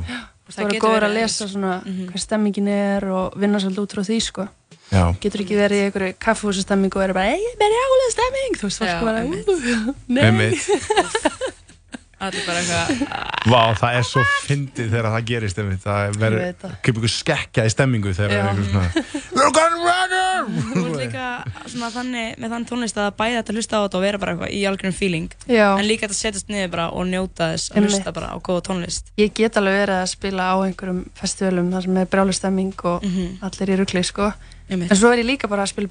verður 0.56 0.72
getur 0.74 0.84
góður 0.86 0.96
verið 0.98 1.08
að 1.10 1.18
lesa 1.20 1.48
svona 1.50 1.74
hvað 1.84 2.24
stemmingin 2.24 2.68
er 2.74 3.06
og 3.10 3.36
vinna 3.40 3.60
svolítið 3.62 3.84
út 3.86 3.94
frá 3.96 4.02
því 4.10 4.18
sko. 4.26 4.48
Já, 4.90 5.04
Getur 5.22 5.44
ekki 5.44 5.54
verið 5.54 5.78
í 5.78 5.84
einhverju 5.86 6.14
kaffehúsastemming 6.18 6.96
og 6.98 7.02
er 7.04 7.12
bara, 7.14 7.30
ei, 7.36 7.44
mér 7.60 7.70
er 7.76 7.84
álega 7.86 8.10
stemming, 8.16 8.56
þú 8.58 8.66
veist, 8.66 8.80
Já, 8.82 8.88
fólk 8.90 9.06
bara, 9.06 9.20
einmitt. 9.22 9.46
"Ú, 9.46 9.94
nei. 10.10 10.50
Allir 12.20 12.42
bara 12.44 12.60
eitthvað 12.60 12.90
Vá, 13.48 13.60
það 13.80 13.94
er 13.96 14.04
svo 14.04 14.22
fyndið 14.44 14.90
þegar 14.92 15.06
það 15.14 15.22
gerist. 15.30 15.60
Það 15.80 16.18
verður, 16.20 16.42
það. 16.60 16.74
kemur 16.84 16.98
ykkur 17.00 17.12
skekka 17.14 17.64
í 17.64 17.70
stemmingu 17.72 18.12
þegar 18.18 18.34
það 18.34 18.40
er 18.40 18.50
einhver 18.50 18.66
svona, 18.68 18.88
Þú 20.46 20.84
ert 20.86 20.98
líka 21.00 21.24
svona 21.70 21.90
þannig 21.94 22.38
með 22.40 22.54
þann 22.54 22.66
tónlist 22.70 23.00
að 23.00 23.10
bæða 23.20 23.40
þetta 23.40 23.52
að 23.52 23.58
hlusta 23.60 23.76
á 23.76 23.82
þetta 23.84 23.98
og 24.00 24.04
vera 24.06 24.18
bara 24.22 24.34
eitthvað 24.36 24.54
í 24.56 24.60
algjörnum 24.70 24.96
feeling 25.00 25.28
Já, 25.48 25.66
en 25.78 25.88
líka 25.88 26.06
þetta 26.06 26.16
að 26.16 26.22
setjast 26.22 26.48
niður 26.52 26.70
bara 26.76 26.86
og 26.90 27.06
njóta 27.10 27.50
þess 27.54 27.72
að 27.74 27.88
hlusta 27.88 28.14
bara 28.16 28.32
á 28.32 28.36
góða 28.40 28.64
tónlist 28.70 29.10
ég 29.20 29.34
get 29.34 29.58
alveg 29.60 29.80
verið 29.84 29.98
að 30.02 30.08
spila 30.14 30.50
á 30.52 30.56
einhverjum 30.66 31.02
festivalum 31.20 31.70
þar 31.74 31.82
sem 31.88 32.00
er 32.04 32.10
brjálu 32.14 32.32
stemming 32.36 32.74
og 32.84 33.02
Mhm. 33.04 33.38
allir 33.42 33.68
í 33.74 33.76
rugli 33.80 34.02
sko. 34.04 34.32
En 34.70 34.86
svo 34.94 35.10
er 35.10 35.18
ég 35.18 35.26
líka 35.26 35.48
bara 35.50 35.64
að 35.64 35.72
spila 35.74 35.88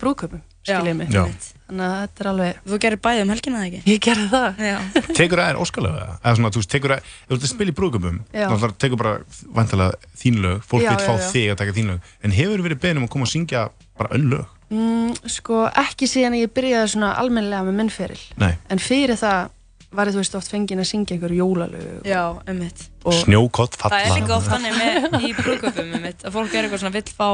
einmitt. 0.87 1.11
Þannig 1.11 1.83
að 1.83 1.95
þetta 1.99 2.21
er 2.23 2.27
alveg, 2.29 2.59
Þú 2.65 2.77
gerir 2.79 2.99
bæði 3.03 3.21
um 3.25 3.29
helgina 3.33 3.59
eða 3.59 3.67
ekki? 3.69 3.81
ég 3.91 3.99
gerði 3.99 4.27
það. 4.31 4.61
Já, 4.63 4.77
Tekur 5.19 5.37
það 5.41 5.49
er 5.49 5.59
óskalega 5.59 6.05
eða 6.23 6.35
svona, 6.37 6.51
þú 6.55 6.63
tekur 6.73 6.93
það, 6.95 6.97
ef 7.03 7.27
þú 7.29 7.35
ert 7.35 7.43
að 7.45 7.51
spila 7.51 7.73
í 7.73 7.75
brúðgöpum 7.79 8.19
Já. 8.33 8.47
þá 8.49 8.65
tekur 8.79 8.97
bara 8.97 9.13
vantilega 9.53 9.93
þín 10.21 10.39
lög 10.45 10.63
fólk 10.65 10.87
veit 10.87 11.05
fá 11.05 11.13
þig 11.29 11.51
að 11.53 11.59
taka 11.61 11.75
þín 11.75 11.91
lög 11.91 11.99
en 12.23 12.31
hefur 12.39 12.63
verið 12.65 12.79
beðin 12.85 12.97
um 13.01 13.07
að 13.09 13.13
koma 13.13 13.25
að 13.27 13.33
syngja 13.35 13.65
bara 13.99 14.15
önn 14.17 14.27
lög? 14.33 14.55
Mm, 14.69 15.13
sko, 15.29 15.63
ekki 15.81 16.07
síðan 16.09 16.35
ég 16.39 16.51
byrjaði 16.53 16.91
svona 16.93 17.13
almennilega 17.21 17.65
með 17.67 17.79
minnferil. 17.79 18.19
Nei, 18.41 18.51
En 18.69 18.81
fyrir 18.81 19.17
það 19.19 19.47
var 19.89 20.05
ég, 20.05 20.13
þú 20.13 20.21
veist, 20.21 20.35
oft 20.37 20.51
fengin 20.53 20.81
að 20.83 20.85
syngja 20.91 21.15
einhver 21.15 21.31
jólalög. 21.33 22.03
já, 22.05 22.21
einmitt 22.45 22.83
Og, 23.01 23.13
snjókott 23.23 23.73
falla 23.79 23.97
Það 23.97 24.05
er 24.05 24.19
líka 24.19 24.35
oft 24.35 24.51
þannig 24.51 24.75
með 24.77 25.15
í 25.25 25.31
brúðköpum 25.33 25.95
einmitt, 25.97 26.25
að 26.27 26.35
fólk 26.35 26.53
er 26.53 26.67
eitthvað 26.67 26.83
svona 26.83 26.93
vill 26.93 27.09
fá 27.09 27.29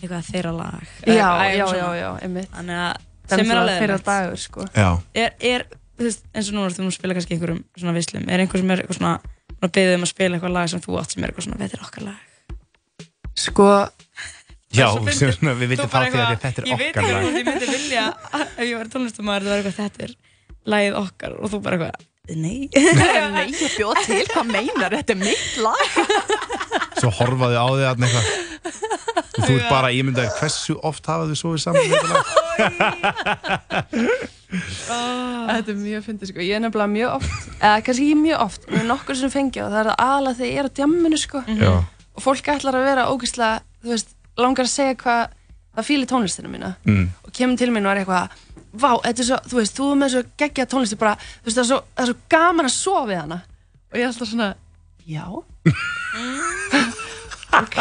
eitthvað 0.00 0.30
þeirra 0.30 0.52
lag 0.56 0.86
já, 1.04 1.28
já, 1.52 1.66
já, 1.76 1.88
já, 1.98 2.08
einmitt. 2.24 2.48
Þannig 2.54 2.80
að 2.86 3.04
sem 3.28 3.52
er 3.52 3.60
alveg 3.60 3.82
fyrir 3.82 3.94
einmitt. 3.98 4.08
dagur, 4.08 4.40
sko. 4.40 4.64
Já, 4.72 4.88
er, 5.12 5.34
er, 5.52 5.66
þú 5.98 6.08
veist, 6.08 6.24
eins 6.32 6.48
og 6.48 6.56
núna 6.56 6.72
þú 6.72 6.88
spila 6.96 7.18
kannski 7.18 7.36
einhverjum 7.36 7.60
svona 7.76 7.96
vislum, 7.98 8.24
er 8.32 8.44
einhver 8.46 8.62
sem 8.64 8.72
er 8.72 8.82
eitthvað 8.86 9.00
svona 9.02 9.14
að 9.58 9.74
beðið 9.76 9.96
um 9.98 10.06
að 10.08 10.12
spila 10.14 10.38
eitthvað 10.38 10.56
lag 10.56 10.72
sem 10.72 10.84
þú 10.88 10.98
átt 11.02 11.12
sem 11.12 11.24
er 11.26 11.32
eitthvað 11.34 11.48
svona, 11.50 11.60
já 14.74 14.86
sem 15.16 15.32
svona, 15.32 15.52
við 15.56 15.64
Þú 15.64 15.68
veitum 15.72 15.88
bara 15.92 16.04
fá 16.04 16.10
því 16.12 16.18
að 16.24 16.28
þetta 16.44 16.58
er 16.62 16.66
ég 16.68 16.76
veit 16.82 16.92
okkar 16.92 17.04
lag. 17.08 17.22
ég 17.24 17.32
myndi 17.48 17.66
vilja 17.72 18.04
ef 18.44 18.60
ég 18.66 18.76
væri 18.76 18.90
tónlistamæður 18.92 19.42
það 19.48 19.54
er 19.54 19.58
eitthvað 19.62 19.80
þetta 19.82 20.00
er 20.08 20.12
lagið 20.68 20.94
okkar. 21.02 21.32
Og 21.38 21.46
þú 21.52 21.56
bara 21.64 21.74
eitthvað 21.78 21.94
nei. 22.28 22.60
Nei, 22.68 23.48
ég 23.56 23.72
bjóð 23.78 23.96
til, 24.04 24.26
hvað 24.28 24.46
meinar, 24.52 24.92
þetta 24.98 25.12
er 25.14 25.20
mitt 25.22 25.52
lag. 25.64 25.88
Svo 26.98 27.08
horfaði 27.22 27.56
á 27.56 27.64
því 27.72 27.84
að 27.88 27.96
eitthvað. 28.04 28.26
Og 29.38 29.42
þú 29.46 29.52
ert 29.54 29.70
bara 29.70 29.94
ímyndaðir 29.94 30.34
hversu 30.40 30.74
oft 30.84 31.06
hafa 31.08 31.24
þau 31.30 31.38
sofið 31.38 31.60
saman 31.62 31.86
með 31.86 31.94
þetta 31.94 32.10
lag? 32.12 32.26
Þetta 34.48 35.72
er 35.72 35.76
mjög 35.78 36.04
fyndið, 36.06 36.30
sko. 36.30 36.40
Ég 36.44 36.56
er 36.56 36.62
nefnilega 36.64 36.90
mjög 36.92 37.10
oft, 37.18 37.48
eða 37.58 37.80
kannski 37.86 38.04
ekki 38.08 38.18
mjög 38.22 38.38
oft, 38.44 38.62
en 38.72 38.86
nokkur 38.88 39.16
sem 39.18 39.32
fengi 39.32 39.60
og 39.64 39.70
það 39.72 39.80
er 39.82 39.90
aðalega 39.94 40.38
þegar 40.38 40.52
ég 40.52 40.60
er 40.62 40.68
á 40.68 40.70
djamminu, 40.80 41.18
sko. 41.20 41.38
Já, 41.58 41.72
Og 42.18 42.22
fólk 42.24 42.48
ætlar 42.50 42.74
að 42.74 42.86
vera 42.88 43.02
ógeðslega, 43.12 43.56
þú 43.84 43.88
veist, 43.94 44.08
langar 44.44 44.64
að 44.68 44.72
segja 44.74 44.94
hvað 45.02 45.22
það 45.78 45.86
fíli 45.88 46.06
tónlistinu 46.10 46.48
mína. 46.52 46.72
mm. 46.84 47.04
Og 47.24 47.32
kemur 47.36 47.58
til 47.60 47.70
mín 47.74 47.86
og 47.86 47.92
er 47.94 48.00
eitthvað, 48.02 48.38
vá, 48.72 48.90
þetta 49.04 49.22
er 49.22 49.28
svo, 49.28 49.38
þú 49.50 49.60
veist, 49.60 49.76
þú 49.78 49.90
er 49.92 50.00
með 50.02 50.14
svo 50.14 50.22
geggja 50.42 50.66
tónlisti 50.70 50.98
bara, 51.00 51.14
þú 51.42 51.48
veist, 51.50 51.58
það 51.58 51.64
er 51.64 51.68
svo, 51.72 51.80
það 51.94 52.04
er 52.04 52.10
svo 52.12 52.18
gaman 52.34 52.66
að 52.70 52.74
sofa 52.78 53.04
við 53.12 53.20
hana. 53.22 53.38
Og 53.88 53.98
ég 53.98 54.04
er 54.04 54.10
alltaf 54.12 54.28
svona, 54.32 54.48
já. 55.08 55.24
ok. 57.58 57.78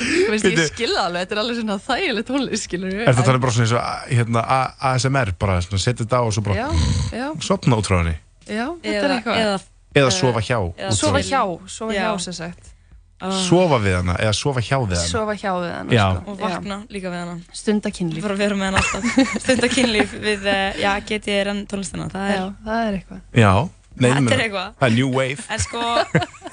þú 0.00 0.30
veist, 0.32 0.46
ég 0.48 0.62
skilða 0.72 1.04
alveg, 1.06 1.22
þetta 1.26 1.36
er 1.36 1.40
alveg 1.44 1.58
svona 1.60 1.76
þægileg 1.84 2.26
tónlist, 2.28 2.66
skilur 2.66 2.90
Er 2.94 3.10
þetta 3.12 3.26
talað 3.28 3.42
bara 3.44 3.54
svona 3.54 3.66
eins 3.66 3.74
og 3.76 4.14
hérna, 4.16 4.42
A- 4.42 4.90
ASMR 4.90 5.32
bara, 5.40 5.60
svona, 5.64 5.82
setja 5.82 6.04
þetta 6.04 6.20
á 6.20 6.22
og 6.26 6.34
svo 6.34 6.42
bara 6.48 6.56
Já, 6.58 6.68
já, 7.14 7.26
sopna 7.46 7.78
út 7.80 7.86
frá 7.88 8.00
henni 8.00 8.16
já, 8.50 8.66
þetta 8.82 8.90
er 8.90 9.04
eða, 9.04 9.14
eitthvað. 9.20 9.40
eða 9.44 9.56
eða 10.00 10.10
sofa 10.16 10.42
hjá 10.42 10.56
eða 10.58 10.66
út 10.66 10.80
frá 10.80 10.98
Sofa 11.00 11.22
hjá, 11.22 11.42
sofa 11.70 11.94
Já. 11.94 12.02
hjá, 12.02 12.10
sem 12.26 12.36
sagt. 12.40 12.72
Sofa 13.20 13.76
við 13.84 13.96
hana 13.98 14.14
eða 14.16 14.32
sofa 14.34 14.60
hjá 14.64 14.76
við 14.80 14.94
hana 14.96 15.08
Sofa 15.10 15.34
hjá 15.36 15.50
við 15.60 15.72
hana, 15.74 15.92
Já. 15.92 16.04
sko. 16.16 16.30
og 16.32 16.38
vakna 16.40 16.78
líka 16.88 17.10
við 17.12 17.18
hana 17.20 17.34
Stunda 17.52 17.90
kynlíf. 17.90 18.22
bara 18.24 18.36
vera 18.40 18.54
með 18.56 18.70
hana 18.70 18.80
alltaf 18.80 19.02
stunda 19.44 19.68
kynlíf 19.68 20.14
við, 20.24 20.46
eh, 20.46 20.80
já, 20.80 20.92
GTRN 21.10 21.60
tónlistina 21.68 22.08
það 22.08 22.30
er, 22.30 22.36
Já, 22.38 22.46
það 22.64 22.80
er 22.86 22.96
eitthvað. 23.00 23.20
Já, 23.36 23.52
er 24.00 24.44
eitthvað. 24.46 24.72
Það 24.80 24.88
er 24.88 24.96
new 24.96 25.10
wave 25.12 25.44
en 25.50 25.58
sko, 25.66 25.82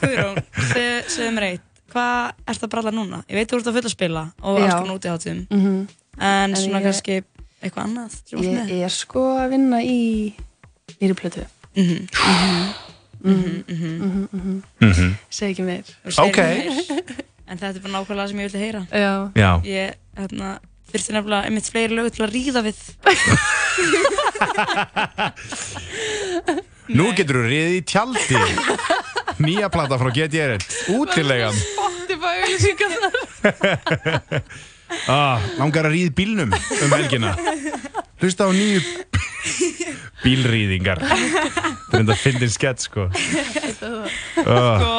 Guðrún 0.01 0.41
þið 0.73 0.91
segðum 1.15 1.37
mér 1.39 1.47
eitt, 1.53 1.63
hvað 1.93 2.51
ert 2.51 2.67
að 2.67 2.73
bralla 2.75 2.91
núna? 2.91 3.21
ég 3.29 3.39
veit 3.39 3.47
þú 3.53 3.61
ert 3.61 3.71
að 3.71 3.77
fulla 3.79 3.93
spila 3.95 4.25
og 4.43 4.59
Já. 4.59 4.65
alls 4.67 4.75
konar 4.81 4.97
út 4.99 5.07
í 5.07 5.13
hátum 5.15 5.39
Mm 5.49 5.87
en 6.17 6.49
En 6.49 6.55
svona 6.57 6.79
ég- 6.81 6.83
kannski 6.89 7.23
eitthvað 7.61 7.83
annað 7.87 8.13
Ég 8.73 8.83
er 8.83 8.89
sko 8.89 9.23
að 9.37 9.49
vinna 9.53 9.79
í 9.85 10.33
nýri 10.99 11.13
plötu. 11.13 11.43
Mhm, 11.77 11.85
mhm, 11.85 12.07
mhm. 12.09 12.57
Mhm. 12.57 12.86
Segi 15.29 15.51
ekki 15.53 15.65
meir. 15.67 15.85
Ok. 16.23 16.39
En 17.47 17.55
þetta 17.55 17.77
er 17.79 17.83
bara 17.85 17.93
nákvæmlega 17.93 18.19
það 18.19 18.27
sem 18.27 18.39
ég 18.41 18.47
vildi 18.49 18.59
heyra. 18.59 18.79
Já. 18.91 19.11
Já. 19.39 19.51
Ég, 19.63 19.93
hérna, 20.19 20.49
þurfti 20.91 21.13
nefnilega 21.15 21.47
einmitt 21.47 21.69
fleiri 21.71 21.95
lög 21.95 22.09
til 22.11 22.25
að 22.25 22.33
ríða 22.33 22.59
við. 22.65 22.79
Nú 26.91 27.05
getur 27.15 27.39
þú 27.39 27.43
riðið 27.47 27.75
í 27.77 27.81
tjaldi 27.87 28.41
Nýja 29.47 29.69
plata 29.71 29.95
frá 30.01 30.11
Get 30.15 30.35
Ég 30.35 30.51
Rett 30.51 30.67
Útilegan. 30.91 31.55
Ah, 35.11 35.39
Langar 35.59 35.83
að 35.89 35.97
ríða 35.97 36.07
í 36.07 36.13
bílnum 36.15 36.51
um 36.55 36.93
helgina. 36.95 37.33
Hlusta 38.21 38.47
á 38.47 38.51
nýju 38.55 38.79
bílríðingar 40.23 41.01
Það 41.03 41.93
er 41.93 41.99
enda 42.01 42.15
að 42.15 42.21
fyndin 42.23 42.51
skett 42.53 42.83
sko 42.83 43.07
Ah. 43.07 44.77
Sko, 44.77 44.93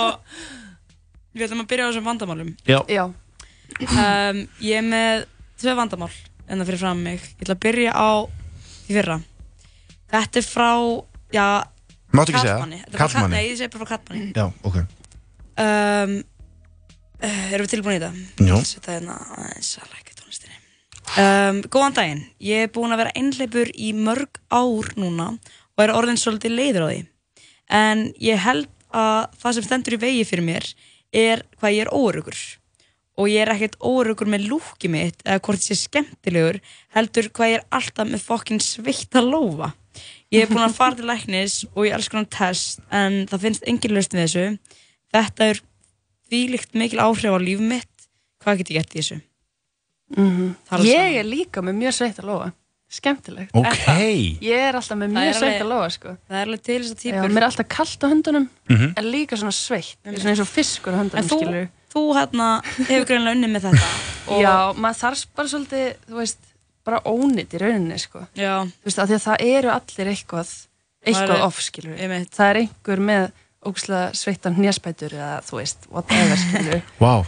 við 1.35 1.45
ætlum 1.49 1.63
að 1.65 1.69
byrja 1.71 1.87
á 1.87 1.89
þessum 1.91 2.07
vandamálum 2.09 2.51
Já. 2.69 2.79
Já. 2.91 3.05
um, 3.09 4.41
Ég 4.65 4.79
er 4.81 4.87
með 4.87 5.27
tvö 5.61 5.75
vandamál 5.79 6.13
en 6.49 6.59
það 6.63 6.71
fyrir 6.71 6.83
fram 6.83 7.03
mig 7.05 7.21
Ég 7.21 7.45
ætla 7.47 7.57
að 7.59 7.63
byrja 7.67 7.93
á 7.95 8.11
því 8.87 8.97
fyrra 8.99 9.19
Þetta 10.09 10.41
er 10.41 10.47
frá, 10.49 10.71
já 11.37 11.47
Máttu 12.17 12.33
ekki 12.33 12.41
segja? 12.41 12.55
Karlmanni. 12.57 12.79
Þetta 12.81 12.89
er 12.89 12.97
frá 12.97 12.99
Karl- 13.03 13.13
Karlmanni. 13.13 13.37
Nei, 13.37 13.49
ég 13.51 13.59
segi 13.61 13.73
bara 13.75 13.85
frá 13.85 13.91
Kattmanni 13.93 14.33
Já, 14.33 14.47
ok 14.65 14.77
um, 14.81 16.15
uh, 17.21 17.53
Erum 17.53 17.67
við 17.67 17.73
tilbúin 17.75 17.99
í 17.99 18.01
þetta? 18.01 18.13
Já. 18.49 18.57
Þetta 18.73 18.89
er 18.89 19.01
hérna 19.03 19.19
aðeins 19.37 19.73
að 19.83 19.91
læka 19.93 19.99
tónlistinni 19.99 20.08
um, 21.17 21.61
Góðan 21.71 21.97
daginn. 21.97 22.23
Ég 22.43 22.67
er 22.67 22.73
búin 22.75 22.93
að 22.93 23.03
vera 23.03 23.15
einhleipur 23.17 23.71
í 23.73 23.93
mörg 23.97 24.41
ár 24.53 24.93
núna 24.99 25.31
og 25.39 25.83
er 25.85 25.93
orðin 25.95 26.21
svolítið 26.21 26.57
leiður 26.59 26.85
á 26.85 26.89
því. 26.91 27.01
En 27.79 28.05
ég 28.23 28.41
held 28.43 28.69
að 28.97 29.37
það 29.41 29.57
sem 29.57 29.67
stendur 29.67 29.97
í 29.97 30.01
vegi 30.03 30.25
fyrir 30.29 30.47
mér 30.47 30.67
er 31.15 31.45
hvað 31.61 31.75
ég 31.77 31.85
er 31.85 31.93
óörugur 31.93 32.41
og 33.19 33.29
ég 33.29 33.43
er 33.43 33.53
ekkert 33.53 33.77
óörugur 33.83 34.31
með 34.31 34.49
lúki 34.51 34.91
mitt 34.93 35.23
eða 35.25 35.43
hvort 35.45 35.65
ég 35.65 35.69
sé 35.69 35.89
skemmtilegur 35.89 36.61
heldur 36.97 37.31
hvað 37.35 37.53
ég 37.53 37.61
er 37.61 37.67
alltaf 37.79 38.09
með 38.09 38.25
fokkin 38.25 38.63
sveitt 38.63 39.19
að 39.19 39.31
lofa. 39.33 39.73
Ég 40.33 40.45
er 40.45 40.53
búin 40.53 40.67
að 40.67 40.77
fara 40.77 40.99
til 40.99 41.09
læknis 41.11 41.63
og 41.75 41.89
ég 41.89 41.97
elskar 41.97 42.23
hann 42.23 42.33
test 42.33 42.85
en 42.95 43.25
það 43.31 43.47
finnst 43.47 43.71
engin 43.71 43.97
við 43.99 44.13
þessu. 44.17 44.47
Þetta 45.15 45.53
er 45.53 45.63
þvílíkt 46.29 46.77
mikil 46.79 47.03
áhrif 47.03 47.33
á 47.33 47.41
líf 47.41 47.65
mitt. 47.65 48.11
Hvað 48.39 48.63
get 48.63 48.71
ég 48.73 48.81
gert 48.83 48.95
í 48.95 49.03
þessu 49.03 49.23
Mhm. 50.17 50.55
Það 50.71 50.79
er 50.81 50.85
Ég 50.89 51.17
er 51.21 51.25
líka 51.29 51.61
með 51.63 51.75
mjög 51.83 51.93
sveitt 51.99 52.19
að 52.23 52.25
lofa 52.31 52.53
Skemmtilegt 52.89 53.51
Ok. 53.53 53.67
Er 53.69 53.75
það? 53.85 54.39
Ég 54.41 54.63
er 54.69 54.77
alltaf 54.79 54.97
með 54.97 55.11
mjög 55.13 55.35
sveitt 55.37 55.61
að 55.61 55.69
lofa 55.69 55.89
sko. 55.93 56.09
það 56.31 56.39
er 56.39 56.47
alveg 56.47 56.63
til 56.65 56.79
þess 56.81 56.93
að 56.93 56.95
Já, 56.97 57.01
típur 57.03 57.35
mér 57.35 57.43
er 57.43 57.49
alltaf 57.51 57.69
kallt 57.69 58.01
á 58.01 58.07
höndunum 58.09 58.47
Mhm. 58.71 58.93
En 58.97 59.05
líka 59.13 59.37
svona 59.37 59.53
sveitt 59.53 59.97
Svona 60.05 60.31
eins 60.33 60.41
og 60.41 60.49
fiskur 60.49 60.93
á 60.97 61.01
höndunum 61.03 61.19
En 61.19 61.29
þú, 61.29 61.39
skilurðu. 61.43 61.69
þú 61.93 62.03
hérna 62.17 62.63
hefur 62.89 63.05
greinlega 63.11 63.37
unni 63.37 63.47
með 63.53 63.67
þetta 63.69 63.89
og 64.33 64.41
Já, 64.41 64.55
maður 64.81 65.01
þarf 65.03 65.27
bara 65.37 65.49
svolítið 65.49 65.95
Þú 66.09 66.15
veist, 66.23 66.39
bara 66.89 67.01
ónýtt 67.05 67.53
í 67.53 67.59
rauninni 67.61 67.99
sko. 68.01 68.27
Já. 68.35 68.65
Þú 68.65 68.85
veist, 68.89 68.99
af 68.99 69.09
því 69.11 69.15
að 69.19 69.27
það 69.29 69.45
eru 69.53 69.69
allir 69.77 70.13
eitthvað 70.15 70.55
Eitthvað 71.05 71.43
off, 71.45 71.61
skilur 71.61 71.97
Það 72.33 72.49
er 72.49 72.57
einhver 72.63 72.99
með 73.05 73.31
ógslag 73.69 74.15
sveittan 74.17 74.55
hnjaspætur 74.57 75.13
eða 75.13 75.43
þú 75.45 75.57
veist, 75.61 75.85
whatever, 75.93 76.37
skilur 76.45 76.83
Vá, 76.99 77.27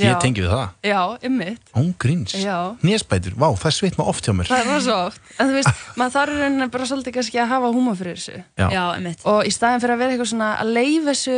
ég 0.00 0.18
tengi 0.22 0.40
við 0.44 0.52
það 0.52 0.68
Já, 0.88 1.00
ymmit 1.28 1.72
Ángríns 1.76 2.32
Já. 2.40 2.56
Nésbætur, 2.84 3.34
vá, 3.36 3.48
það 3.60 3.72
sveit 3.76 3.96
maður 3.98 4.12
oft 4.12 4.24
hjá 4.28 4.32
mér 4.36 4.46
Það 4.48 4.62
er 4.62 4.68
rosa 4.70 4.94
oft 5.08 5.20
En 5.36 5.50
þú 5.50 5.54
veist, 5.58 5.72
maður 6.00 6.14
þarf 6.16 6.32
í 6.32 6.36
rauninni 6.40 6.68
bara 6.76 6.88
svolítið 6.88 7.16
kannski 7.18 7.38
að 7.42 7.50
hafa 7.52 7.68
húma 7.76 7.92
fyrir 7.98 8.16
þessu 8.20 8.38
Já. 8.40 8.66
Já, 8.72 8.84
einmitt. 8.96 9.20
Og 9.28 9.40
í 9.44 9.50
staðin 9.52 9.82
fyrir 9.84 9.94
að 9.96 10.02
vera 10.02 10.10
eitthvað 10.14 10.30
svona 10.32 10.50
að 10.62 10.72
leifa 10.78 11.06
þessu 11.10 11.36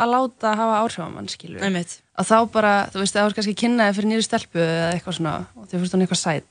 að 0.00 0.08
láta 0.14 0.48
hafa 0.56 0.74
áhrif 0.80 1.02
á 1.04 1.08
mann, 1.12 1.28
skilur 1.28 1.60
Einmitt. 1.66 1.92
Að 2.16 2.24
þá 2.30 2.38
bara, 2.54 2.74
þú 2.92 2.98
veist, 3.02 3.14
að 3.16 3.20
þú 3.20 3.28
ert 3.28 3.36
kannski 3.40 3.60
kynnaði 3.60 3.96
fyrir 3.98 4.10
nýju 4.14 4.24
stelpu 4.24 4.60
eða 4.64 4.90
eitthvað 4.94 5.16
svona 5.18 5.34
og 5.56 5.62
þú 5.68 5.74
finnst 5.76 5.94
hún 5.96 6.04
eitthvað 6.06 6.22
sæt 6.24 6.50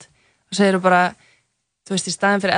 og 0.49 0.53
segir 0.59 0.77
þú 0.77 0.81
bara, 0.85 1.01
þú 1.85 1.91
veist, 1.95 2.09
í 2.09 2.13
staðin 2.13 2.41
fyrir, 2.45 2.53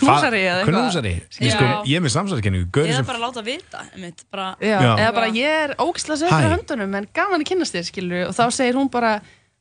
knúsari 0.00 0.40
eða 0.46 0.60
eitthvað? 0.62 0.76
Knúsari, 0.78 1.12
ég, 1.42 1.52
sko, 1.52 1.66
ég 1.90 1.98
er 1.98 2.04
með 2.04 2.12
samsæðiskenningu 2.14 2.68
Gaurin 2.72 2.92
eða 2.94 3.00
sem 3.02 3.08
bara 3.10 3.20
láta 3.22 3.42
vita 3.44 3.82
einmitt, 3.92 4.22
bara, 4.32 4.46
Já, 4.62 4.76
Já. 4.80 4.92
eða 4.96 5.12
bara 5.18 5.28
ég 5.36 5.56
er 5.66 5.74
ógislega 5.82 6.30
Hæ. 6.32 6.38
á 6.40 6.52
höndunum 6.54 6.96
en 7.00 7.08
gaman 7.12 7.44
að 7.44 7.48
kynast 7.52 7.76
þér, 7.76 7.88
skilur 7.90 8.24
og 8.30 8.36
þá 8.38 8.44
segir 8.56 8.78
hún 8.80 8.88
bara, 8.92 9.12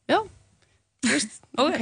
já, 0.08 0.20
veist, 1.10 1.40
ok. 1.66 1.82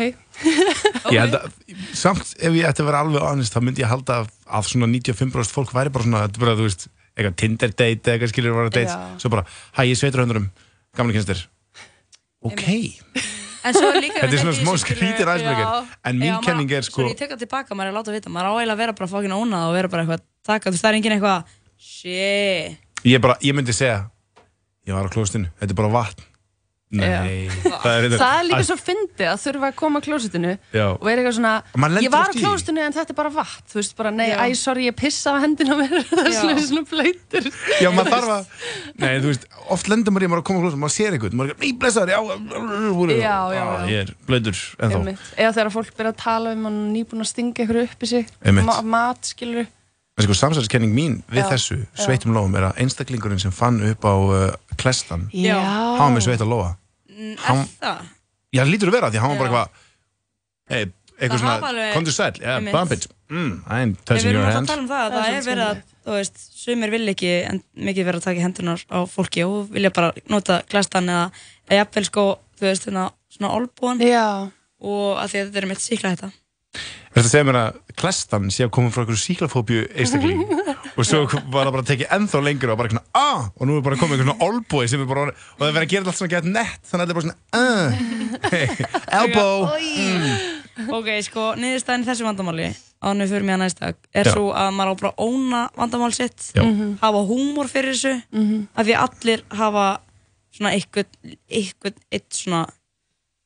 Ég 1.13 1.19
held 1.21 1.38
að, 1.38 1.51
samt 1.93 2.33
ef 2.41 2.57
ég 2.57 2.65
ætti 2.71 2.81
að 2.81 2.89
vera 2.89 3.03
alveg 3.05 3.21
honest 3.27 3.53
þá 3.53 3.62
myndi 3.62 3.83
ég 3.85 3.91
halda 3.91 4.23
að, 4.23 4.31
að 4.49 4.69
svona 4.71 4.89
95% 4.89 5.53
fólk 5.53 5.75
væri 5.77 5.93
bara 5.93 6.07
svona, 6.07 6.23
þetta 6.25 6.41
er 6.41 6.45
bara, 6.47 6.57
þú 6.57 6.65
veist 6.71 6.88
eitthvað 7.19 7.38
Tinder 7.43 7.73
date 7.75 7.99
eða 8.09 8.15
eitthvað 8.17 8.33
skilur 8.33 8.55
var 8.57 8.69
að 8.71 8.75
date 8.79 8.95
Já. 8.95 9.07
svo 9.21 9.31
bara, 9.35 9.45
hæ, 9.77 9.81
ég 9.91 9.99
sveitur 9.99 10.23
höndurum 10.25 10.49
gaman 10.97 11.13
að 11.13 11.19
kynast 11.19 11.31
þér. 11.35 11.45
Ok, 12.49 12.65
en 13.63 13.75
svo 13.75 13.89
líka 13.95 14.21
þetta 14.21 14.35
er 14.35 14.41
svona 14.43 14.55
skilurðu, 14.57 14.81
skrítir 14.83 15.31
aðsmjöger 15.33 15.89
en 16.11 16.21
mín 16.21 16.37
kenning 16.45 16.71
er 16.77 16.87
sko 16.87 17.01
Svo 17.03 17.09
ég 17.11 17.17
tek 17.19 17.33
það 17.33 17.43
tilbaka, 17.45 17.75
maður 17.75 17.89
er 17.89 17.93
að 17.93 17.99
láta 17.99 18.15
vita. 18.15 18.31
Maður 18.33 18.49
á 18.49 18.53
eiginlega 18.59 18.75
að 18.77 18.83
vera 18.83 18.97
bara 18.99 19.11
fokkin 19.13 19.35
ónað 19.35 19.67
og 19.69 19.75
vera 19.79 19.91
bara 19.91 20.05
eitthvað 20.05 20.23
taka, 20.47 20.69
Þú 20.69 20.75
veist, 20.75 20.85
það 20.85 20.91
er 20.91 20.99
engin 20.99 21.15
eitthvað 21.17 21.55
Shit. 21.79 22.79
Ég, 23.07 23.21
bara, 23.23 23.37
ég 23.43 23.55
myndi 23.55 23.75
segja 23.75 23.99
ég 24.87 24.95
var 24.95 25.07
á 25.07 25.13
klóstinu, 25.13 25.51
þetta 25.59 25.75
er 25.75 25.79
bara 25.79 25.93
vatn 25.93 26.28
nei, 26.89 27.45
það 27.54 27.95
er, 27.99 28.13
það 28.17 28.32
er 28.34 28.45
líka 28.47 28.65
svo 28.65 28.75
fyndið 28.82 29.28
að 29.30 29.41
þurfa 29.43 29.67
að 29.69 29.75
koma 29.78 29.99
að 29.99 30.06
klósitinu 30.08 30.54
Já. 30.73 30.86
og 30.89 31.04
vera 31.06 31.21
eitthvað 31.21 31.36
svona, 31.38 31.52
ég 32.02 32.13
var 32.15 32.32
á 32.32 32.34
klósitinu 32.34 32.82
en 32.82 32.95
þetta 32.95 33.13
er 33.13 33.17
bara 33.19 33.32
vatn, 33.36 33.67
þú 33.69 33.78
veist 33.78 33.95
bara, 33.99 34.13
nei, 34.15 34.30
æ, 34.34 34.45
sorry, 34.58 34.88
ég 34.89 34.97
pissa 34.97 35.36
á 35.38 35.43
hendina 35.43 35.78
á 35.78 35.82
mér 35.84 35.93
það 36.10 36.23
er 36.23 36.36
svona, 36.39 36.65
svona 36.65 36.86
blöytur 36.89 37.49
já, 37.78 37.89
maður 37.93 38.13
þarf 38.15 38.34
að 38.34 38.52
nei, 39.06 39.13
þú 39.21 39.30
veist, 39.30 39.47
oft 39.78 39.93
lendur 39.93 40.17
maður 40.17 40.25
í 40.25 40.30
að 40.30 40.34
maður 40.34 40.43
að 40.43 40.49
koma 40.49 40.58
á 40.58 40.63
klóstinu 40.65 40.84
maður 40.88 40.97
sér 40.97 41.17
eitthvað, 41.17 41.39
maður 41.39 41.54
er 41.54 41.58
ekki, 41.60 41.69
nei, 41.69 41.80
blessaður, 41.86 42.15
já, 42.15 42.19
já, 42.25 43.19
Já, 43.19 43.38
já, 43.54 43.65
ég 43.93 44.06
er 44.08 44.15
blöytur 44.25 44.63
ennþá 44.82 45.17
eða 45.38 45.58
þegar 45.60 45.75
fólk 45.78 45.97
byrja 45.99 46.15
að 46.15 46.21
tala 46.25 46.56
um 46.58 46.69
hann 46.71 46.80
nýbúin 46.95 47.21
að 47.21 47.30
stinga 47.36 47.67
eitthvað 47.67 47.84
upp 47.86 48.08
í 48.08 48.15
sig 48.15 48.34
mat, 48.89 49.30
skilur 49.30 49.67
En 49.69 49.78
sko, 50.27 50.36
samsæðiskenning 50.39 50.93
mín 50.95 51.17
við 51.32 51.41
Já, 51.43 51.49
þessu 51.53 51.77
sveitum 51.95 52.34
lófum 52.36 52.55
er 52.60 52.67
að 52.69 52.79
einstaklingurinn 52.84 53.39
sem 53.41 53.51
fann 53.55 53.79
upp 53.91 54.03
á 54.08 54.13
uh, 54.15 54.55
klestan, 54.79 55.27
var 55.32 56.10
með 56.15 56.25
sveit 56.27 56.41
að 56.43 56.51
lófa. 56.53 56.71
Mm, 57.12 57.36
Hann- 57.45 57.67
Er 57.67 57.86
það? 57.86 58.08
Já, 58.58 58.63
lítur 58.65 58.89
að 58.89 58.97
vera 58.97 59.12
því, 59.13 59.19
hann 59.21 59.29
var 59.36 59.38
bara 59.39 59.49
eitthvað, 59.49 59.86
hey, 60.73 60.86
eitthvað 61.19 61.39
svona, 61.43 61.53
hafa 61.60 61.69
alveg- 61.73 61.93
komdu 61.93 62.12
sæl, 62.15 62.32
yeah, 62.41 62.60
bump 62.71 62.91
it, 62.95 63.08
mm, 63.29 63.51
I 63.67 63.79
ain't 63.84 63.97
Við 63.99 64.05
touching 64.10 64.32
your 64.34 64.45
hand. 64.49 64.69
um 64.69 64.88
það, 64.89 65.05
að 65.05 65.15
Það 65.19 65.27
er 65.29 65.38
er 65.39 65.47
verið 65.49 65.65
að, 65.69 65.82
þú 66.05 66.15
veist, 66.17 66.39
sumir 66.63 66.89
vil 66.95 67.03
ekki 67.13 67.32
en 67.51 67.62
mikið 67.75 68.08
verið 68.10 68.21
að 68.23 68.27
taka 68.29 68.45
hendunar 68.47 68.86
á 68.89 68.99
fólki 69.05 69.43
og 69.45 69.69
vilja 69.75 69.91
bara 69.93 70.12
nota 70.29 70.62
glastan 70.71 71.10
eða 71.12 71.32
eða 71.69 71.82
jafnvel 71.84 72.05
sko, 72.10 72.23
þú 72.60 72.65
veist, 72.71 72.88
hérna, 72.89 73.12
svona 73.29 73.51
olbúan 73.60 73.99
Já. 74.01 74.49
og 74.82 75.19
að 75.21 75.27
því 75.29 75.38
að 75.43 75.51
þetta 75.51 75.62
er 75.62 75.67
mitt 75.69 75.84
síkla 75.86 76.15
þetta 76.15 76.32
Þetta 77.19 77.29
segir 77.34 77.47
mér 77.49 77.58
að 77.60 77.79
klestan 77.99 78.45
sé 78.53 78.63
að 78.63 78.71
koma 78.77 78.91
frá 78.95 79.01
einhverju 79.03 79.19
síklafóbíu 79.19 79.82
einstakling 79.91 80.43
og 80.99 81.03
svo 81.08 81.25
var 81.27 81.67
það 81.67 81.73
bara 81.75 81.84
að 81.84 81.89
tekið 81.91 82.13
ennþá 82.15 82.41
lengur 82.45 82.71
og 82.73 82.79
bara 82.79 82.89
eitthvað, 82.89 83.10
ah, 83.19 83.49
og 83.60 83.67
nú 83.67 83.75
er 83.79 83.84
bara 83.86 83.97
komið 83.99 84.15
einhver 84.21 84.29
svona 84.29 84.47
olbúi 84.47 84.88
sem 84.91 85.03
er 85.03 85.10
bara, 85.10 85.25
orðið- 85.27 85.43
og 85.51 85.63
það 85.65 85.73
verið 85.75 85.88
að 85.88 85.93
gera 85.93 86.10
allt 86.13 86.19
svona 86.21 86.34
gett 86.34 86.47
nett, 86.47 86.79
þannig 86.88 87.03
að 87.03 87.10
þetta 87.10 87.13
er 87.13 87.19
bara 87.19 87.27
svona, 87.27 87.39
hey, 88.53 88.67
elbow, 89.19 89.67
mm. 89.84 90.55
Ok, 90.95 91.10
sko, 91.27 91.45
niðurstæðin 91.60 92.05
þessu 92.08 92.23
vandamáli 92.23 92.69
ánum 93.03 93.23
við 93.25 93.34
fyrir 93.34 93.47
mig 93.47 93.55
að 93.58 93.62
næsta 93.65 93.89
er 94.15 94.27
Já. 94.29 94.32
svo 94.32 94.45
að 94.55 94.69
maður 94.77 94.91
á 94.95 94.99
bara 95.01 95.12
óna 95.19 95.62
vandamál 95.75 96.12
sitt 96.15 96.45
Já. 96.55 96.63
Mhm. 96.63 96.93
hafa 97.01 97.23
húmor 97.27 97.67
fyrir 97.71 97.95
þessu 97.97 98.13
af 98.79 98.88
því 98.88 98.95
allir 99.03 99.43
hafa 99.60 99.88
svona 100.55 100.71
eitthvað, 100.75 101.12
eitthvað, 101.51 101.99
eitt 102.15 102.32
svona 102.36 102.62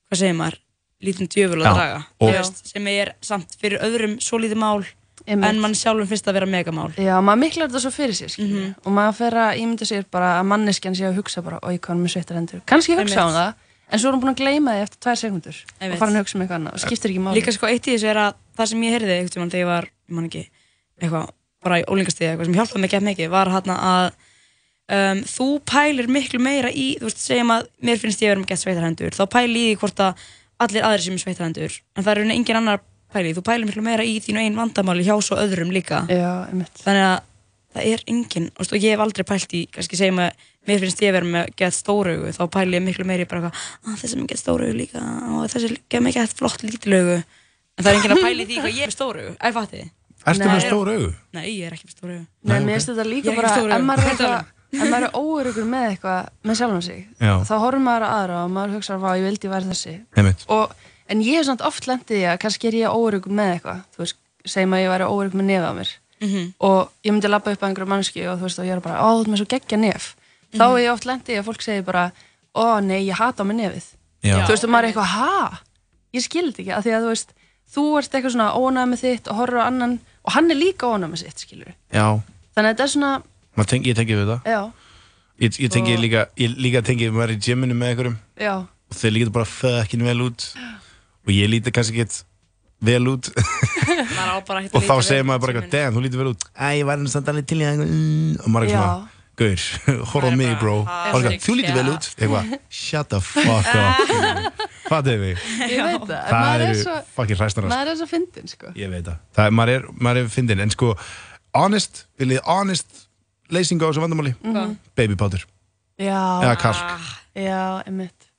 hvað 0.10 0.22
segir 0.22 0.38
maður, 0.38 0.60
lítinn 1.04 1.30
djöful 1.30 1.62
að 1.62 1.76
draga 1.78 2.04
veist, 2.24 2.62
sem 2.72 2.88
er 2.88 3.14
samt 3.22 3.56
fyrir 3.62 3.82
öðrum 3.86 4.18
svo 4.24 4.40
lítið 4.42 4.60
mál 4.64 4.84
Einmitt. 5.28 5.50
en 5.54 5.60
mann 5.64 5.76
sjálfum 5.78 6.08
finnst 6.10 6.26
að 6.28 6.34
vera 6.40 6.48
megamál 6.52 6.90
Já, 7.00 7.16
maður 7.24 7.40
miklar 7.46 7.70
þetta 7.70 7.80
svo 7.86 7.92
fyrir 7.96 8.16
sér, 8.18 8.32
skilur 8.34 8.50
Mhm. 8.60 8.74
og 8.84 8.92
maður 8.98 9.14
fer 9.22 9.38
að 9.40 9.60
ímynda 9.62 9.86
sér 9.88 10.04
bara 10.12 10.32
að 10.42 10.48
manneskjan 10.52 10.96
sé 10.98 11.06
að 11.08 11.16
hugsa 11.22 11.44
bara, 11.46 11.60
oi, 11.64 11.78
hvað 11.78 11.88
hann 11.94 12.02
er 12.02 12.04
með 12.08 12.14
sveittar 12.16 12.38
hendur 12.40 12.62
kannski 12.66 12.98
hugsa 12.98 13.22
Einmitt. 13.22 13.30
hún 13.30 13.38
það, 13.40 13.54
en 13.94 14.00
svo 14.00 14.08
er 14.10 14.14
hún 14.18 14.22
búin 14.24 14.34
að 14.34 14.42
gleyma 14.42 14.72
því 14.76 14.82
eftir 14.84 15.00
tvær 15.06 15.18
sekundur 15.22 15.56
Einmitt. 15.80 15.94
og 15.94 16.00
fara 16.00 16.10
hann 16.12 16.18
að 16.20 16.24
hugsa 16.26 16.36
um 16.36 16.42
eitthvað 16.44 16.60
annað 16.60 16.74
og 16.74 16.84
skiptir 16.84 17.10
ekki 17.14 17.24
máli 17.24 17.36
líka 17.40 17.54
sko 17.56 17.68
eitt 17.72 17.88
í 17.88 17.94
þessu 17.96 18.10
er 18.12 18.20
að 18.26 18.34
það 18.58 18.68
sem 18.74 18.84
ég 18.84 18.92
heyrði 18.98 19.14
einhvern 19.16 19.34
tímann 19.38 19.52
þegar 19.54 19.64
ég 19.64 19.72
var, 19.72 19.86
ég 20.10 20.16
man 20.18 20.28
ekki 20.28 20.44
eitthvað, 21.02 21.30
bara 21.64 21.80
í 21.80 21.84
ólingastíði 21.88 22.30
eitthvað 22.34 22.46
sem 22.52 22.54
hjálpaði 22.60 22.82
mig 22.84 22.92
gett 22.92 23.04
mikið 23.08 23.30
var 23.32 23.48
hérna 23.54 23.76
að 23.80 24.12
um, 24.92 25.24
þú 25.24 25.48
pælir 25.64 26.08
miklu 26.12 26.40
meira 26.44 26.68
í 26.70 26.98
þú 27.00 27.08
veist, 27.08 27.24
segjum 27.24 27.52
að 27.56 27.68
mér 27.82 27.98
finnst 28.02 28.20
ég 28.20 28.34
vera 28.34 28.42
með 28.44 28.52
gett 28.52 28.60
sveitarhendur 28.66 29.16
þá 29.16 29.24
pæli 29.32 29.62
ég 29.64 29.72
í 29.72 29.76
því 29.76 29.80
hvort 29.80 30.00
að 30.04 30.26
allir 30.64 30.86
aðrir 30.88 31.06
sem 31.08 31.18
er 31.18 31.24
sveitarhendur 31.26 31.78
en 31.98 32.04
það 32.04 32.12
er 32.14 32.22
rauninni 32.22 32.40
engin 32.40 32.60
annar 32.62 32.82
pæli 33.14 33.36
þú 33.38 33.44
pælir 33.46 33.70
miklu 33.70 33.86
meira 33.86 34.06
í 34.06 34.18
þínu 34.24 34.42
einn 34.44 34.58
vandamáli 34.58 35.06
hjá 35.06 35.16
svo 35.22 35.38
öðrum 35.42 35.74
líka 35.74 36.04
Já, 36.10 36.48
einmitt. 36.50 36.74
þannig 36.82 37.06
að 37.10 37.20
það 37.74 37.92
er 37.92 38.04
engin 38.14 38.50
og 38.58 38.74
ég 38.78 38.90
hef 38.94 39.06
aldrei 39.06 39.28
pælt 39.28 39.54
í, 39.58 39.64
kannski 39.74 39.98
segjum 39.98 40.22
að 40.24 40.50
mér 40.70 40.84
finnst 40.84 41.02
ég 41.04 41.14
vera 41.14 41.26
með 41.28 41.54
gett 41.60 41.78
stóraugu 41.78 42.34
þá 42.38 42.44
pæli 42.54 42.78
ég 42.78 42.86
miklu 42.86 43.06
meira 43.10 43.26
í 43.26 43.30
bara 43.30 43.50
eitthvað, 43.50 43.64
að 43.90 44.02
þessi 44.04 44.18
er 44.18 44.22
með 44.22 44.34
gett 44.34 44.44
stóraugu 44.44 44.76
líka 44.78 45.06
og 45.34 45.48
þessi 45.52 45.72
er 45.74 46.06
með 46.06 46.20
gett 46.20 46.38
flott 46.38 46.66
lítilaugu 46.66 47.24
En 47.74 47.86
það 47.86 47.90
er 47.90 47.98
enginn 47.98 48.14
að 48.14 48.24
pæli 48.24 48.46
því 48.46 48.58
hvað 48.62 48.76
ég 48.76 48.84
er 48.86 48.90
með 48.92 48.96
stóru 48.96 49.22
augu. 49.24 49.34
Æ, 49.34 49.48
fatti? 49.56 49.80
Ertu 50.24 50.50
með 50.50 50.60
stór 50.64 50.92
augu? 50.94 51.08
Nei, 51.34 51.46
ég 51.50 51.66
er 51.68 51.76
ekki 51.76 51.88
með 51.88 51.96
stóru 51.96 52.18
augu. 52.18 52.26
Nei, 52.46 52.58
mér 52.68 52.76
finnst 52.78 52.92
þetta 52.92 53.06
Ég 53.06 53.10
líka 53.10 53.34
bara, 53.40 54.34
augu. 54.82 54.90
maður 54.90 55.04
er 55.04 55.10
Hvað 55.10 55.14
að 55.14 55.14
eitthvað, 55.14 55.14
er 55.14 55.20
óörugur 55.20 55.68
með 55.70 55.86
eitthvað, 55.92 56.30
með 56.44 56.56
sjálfan 56.60 56.84
sig, 56.84 57.08
Já. 57.20 57.34
þá 57.44 57.54
horfum 57.64 57.84
maður 57.88 58.06
aðra 58.10 58.38
og 58.44 58.52
maður 58.52 58.74
hugsa, 58.78 58.98
vá, 58.98 59.10
ég 59.18 59.24
vildi 59.28 59.50
væri 59.50 59.70
þessi. 59.70 59.94
Og, 60.50 60.72
en 61.10 61.22
ég 61.22 61.36
hef 61.38 61.46
samt 61.46 61.62
oft 61.62 61.88
lendið 61.88 62.18
í 62.18 62.24
að 62.32 62.40
kannski 62.40 62.68
er 62.68 62.74
ég 62.74 62.90
óörugur 62.94 63.32
með 63.34 63.54
eitthvað, 63.60 63.84
þú 63.94 63.98
veist, 64.04 64.18
segjum 64.46 64.74
að 64.74 64.84
ég 64.84 64.90
væri 64.94 65.10
óörugur 65.10 65.40
með 65.42 65.48
nefið 65.52 65.70
á 65.70 65.74
mér. 65.78 65.92
Mhm. 66.24 66.54
Og 66.60 66.90
ég 67.04 67.12
myndi 67.14 67.28
labba 67.30 67.52
upp 67.52 67.62
að 67.64 67.70
einhverju 67.70 67.88
mannski 67.92 68.28
og 68.28 68.38
þú 68.40 68.44
veist, 68.48 68.60
og 68.60 68.66
ég 68.66 68.72
er 68.78 68.80
bara, 68.80 69.00
ó, 69.04 69.08
þú 69.18 69.22
ert 69.24 69.32
með 69.34 69.42
svo 69.44 69.48
geggja 69.52 69.78
nef. 69.80 70.16
Þá 70.54 70.64
Mhm. 70.64 70.78
er 70.78 70.84
ég 70.84 70.94
oft 70.94 71.06
lendið 71.06 71.36
í 71.36 71.40
að 71.40 71.46
fólk 71.48 71.62
segir 71.62 71.84
bara, 71.84 72.12
ó, 72.56 72.80
nei, 72.84 73.06
ég 73.08 73.14
hata 73.18 73.44
á 73.44 73.46
mig 73.46 73.58
nefið. 73.58 73.86
Já. 74.24 74.46
Þú 74.46 74.50
veist, 74.54 74.64
og 74.64 74.70
maður 74.70 74.84
er 74.84 74.92
eitthvað, 74.94 75.12
ha? 75.18 75.60
Ég 76.14 76.22
skildi 76.22 76.60
ekki, 76.64 76.72
af 76.78 76.84
því 76.86 76.92
að 76.94 77.02
þú 77.04 77.10
veist, 77.12 77.30
þú 77.74 77.84
ert 77.98 78.12
eitthvað 78.14 78.32
svona 78.32 78.54
ónæð 78.56 78.88
með 78.94 79.00
þitt 79.04 79.28
og 79.28 79.36
horfur 79.36 79.60
á 79.60 79.66
annan 79.68 80.00
og 80.24 80.32
hann 80.34 80.52
er 80.52 80.56
líka 80.56 80.86
ónæð 80.88 81.10
með 81.12 81.18
sitt, 81.18 81.38
skilur. 81.40 81.74
Já, 81.92 82.22
Þannig 82.56 82.70
að 82.70 82.76
þetta 82.78 82.84
er 82.84 82.94
svona, 82.94 83.24
Tengi, 83.62 83.92
ég 83.92 83.96
tengi 83.98 84.18
við 84.18 84.32
það. 84.34 84.50
Já, 84.50 84.62
Ég, 85.42 85.56
ég 85.66 85.70
tengi 85.74 85.96
Og- 85.96 86.02
líka, 86.04 86.28
ég 86.38 86.54
líka 86.62 86.82
tengi 86.86 87.08
við 87.10 87.16
maður 87.18 87.32
í 87.34 87.40
gyminu 87.42 87.74
með 87.78 87.90
einhverjum. 87.94 88.18
Já. 88.38 88.54
og 88.94 88.98
þeir 89.00 89.12
líka 89.16 89.32
bara 89.34 89.46
fucking 89.50 90.04
vel 90.06 90.22
út. 90.22 90.46
Og 91.26 91.32
ég 91.34 91.50
líti 91.50 91.72
kannski 91.74 91.98
ekkert 92.04 92.24
vel 92.82 93.08
út. 93.10 93.30
Og 94.74 94.84
þá 94.84 94.94
líta 94.94 95.02
segir 95.02 95.26
maður 95.26 95.42
bara 95.42 95.54
eitthvað, 95.54 95.70
damn, 95.74 95.96
þú 95.96 96.04
lítir 96.06 96.22
vel 96.22 96.30
út. 96.34 96.46
Æ, 96.54 96.68
ég 96.78 96.86
væri 96.86 97.10
samt 97.10 97.30
alveg 97.32 97.48
til 97.50 97.58
í 97.62 97.66
það. 97.66 97.82
Og 98.44 98.50
maður 98.54 98.68
er 98.68 98.74
svona, 98.74 99.10
gaur, 99.42 99.66
horf 100.14 100.30
á 100.30 100.32
mig 100.38 100.54
bro. 100.62 100.76
þú 101.42 101.56
lítir 101.58 101.78
vel 101.80 101.90
út. 101.96 102.10
Eitthvað, 102.20 102.54
shut 102.70 103.10
the 103.10 103.20
fuck 103.22 103.74
up. 103.74 104.64
Fattuðu 104.94 105.20
mig 105.22 105.38
Ég 105.72 105.80
veit 105.80 106.04
það, 106.06 106.26
það 106.28 106.50
er 106.54 106.64
eru 106.68 106.80
svo, 106.82 106.96
fucking 107.16 107.40
hræsnarast 107.40 107.72
maður 107.72 107.92
er 107.94 108.00
svo 108.02 108.08
fyndin, 108.12 108.50
sko. 108.52 108.72
ég 108.78 108.92
veit 108.92 109.08
það, 109.08 109.48
er, 109.48 109.72
er, 109.78 109.86
maður 110.04 110.20
er 110.26 110.28
fyndin 110.34 110.64
en 110.66 110.74
sko, 110.74 110.90
honest, 111.56 112.04
viljið 112.20 112.42
honest 112.46 113.03
leysingu 113.54 113.86
á 113.86 113.90
þessu 113.92 114.04
vandamáli 114.04 114.34
Mhm. 114.44 114.76
baby 114.96 115.16
powder, 115.16 115.46
Já. 116.00 116.20
eða 116.44 116.58
kalk 116.58 116.84
Já. 117.36 117.84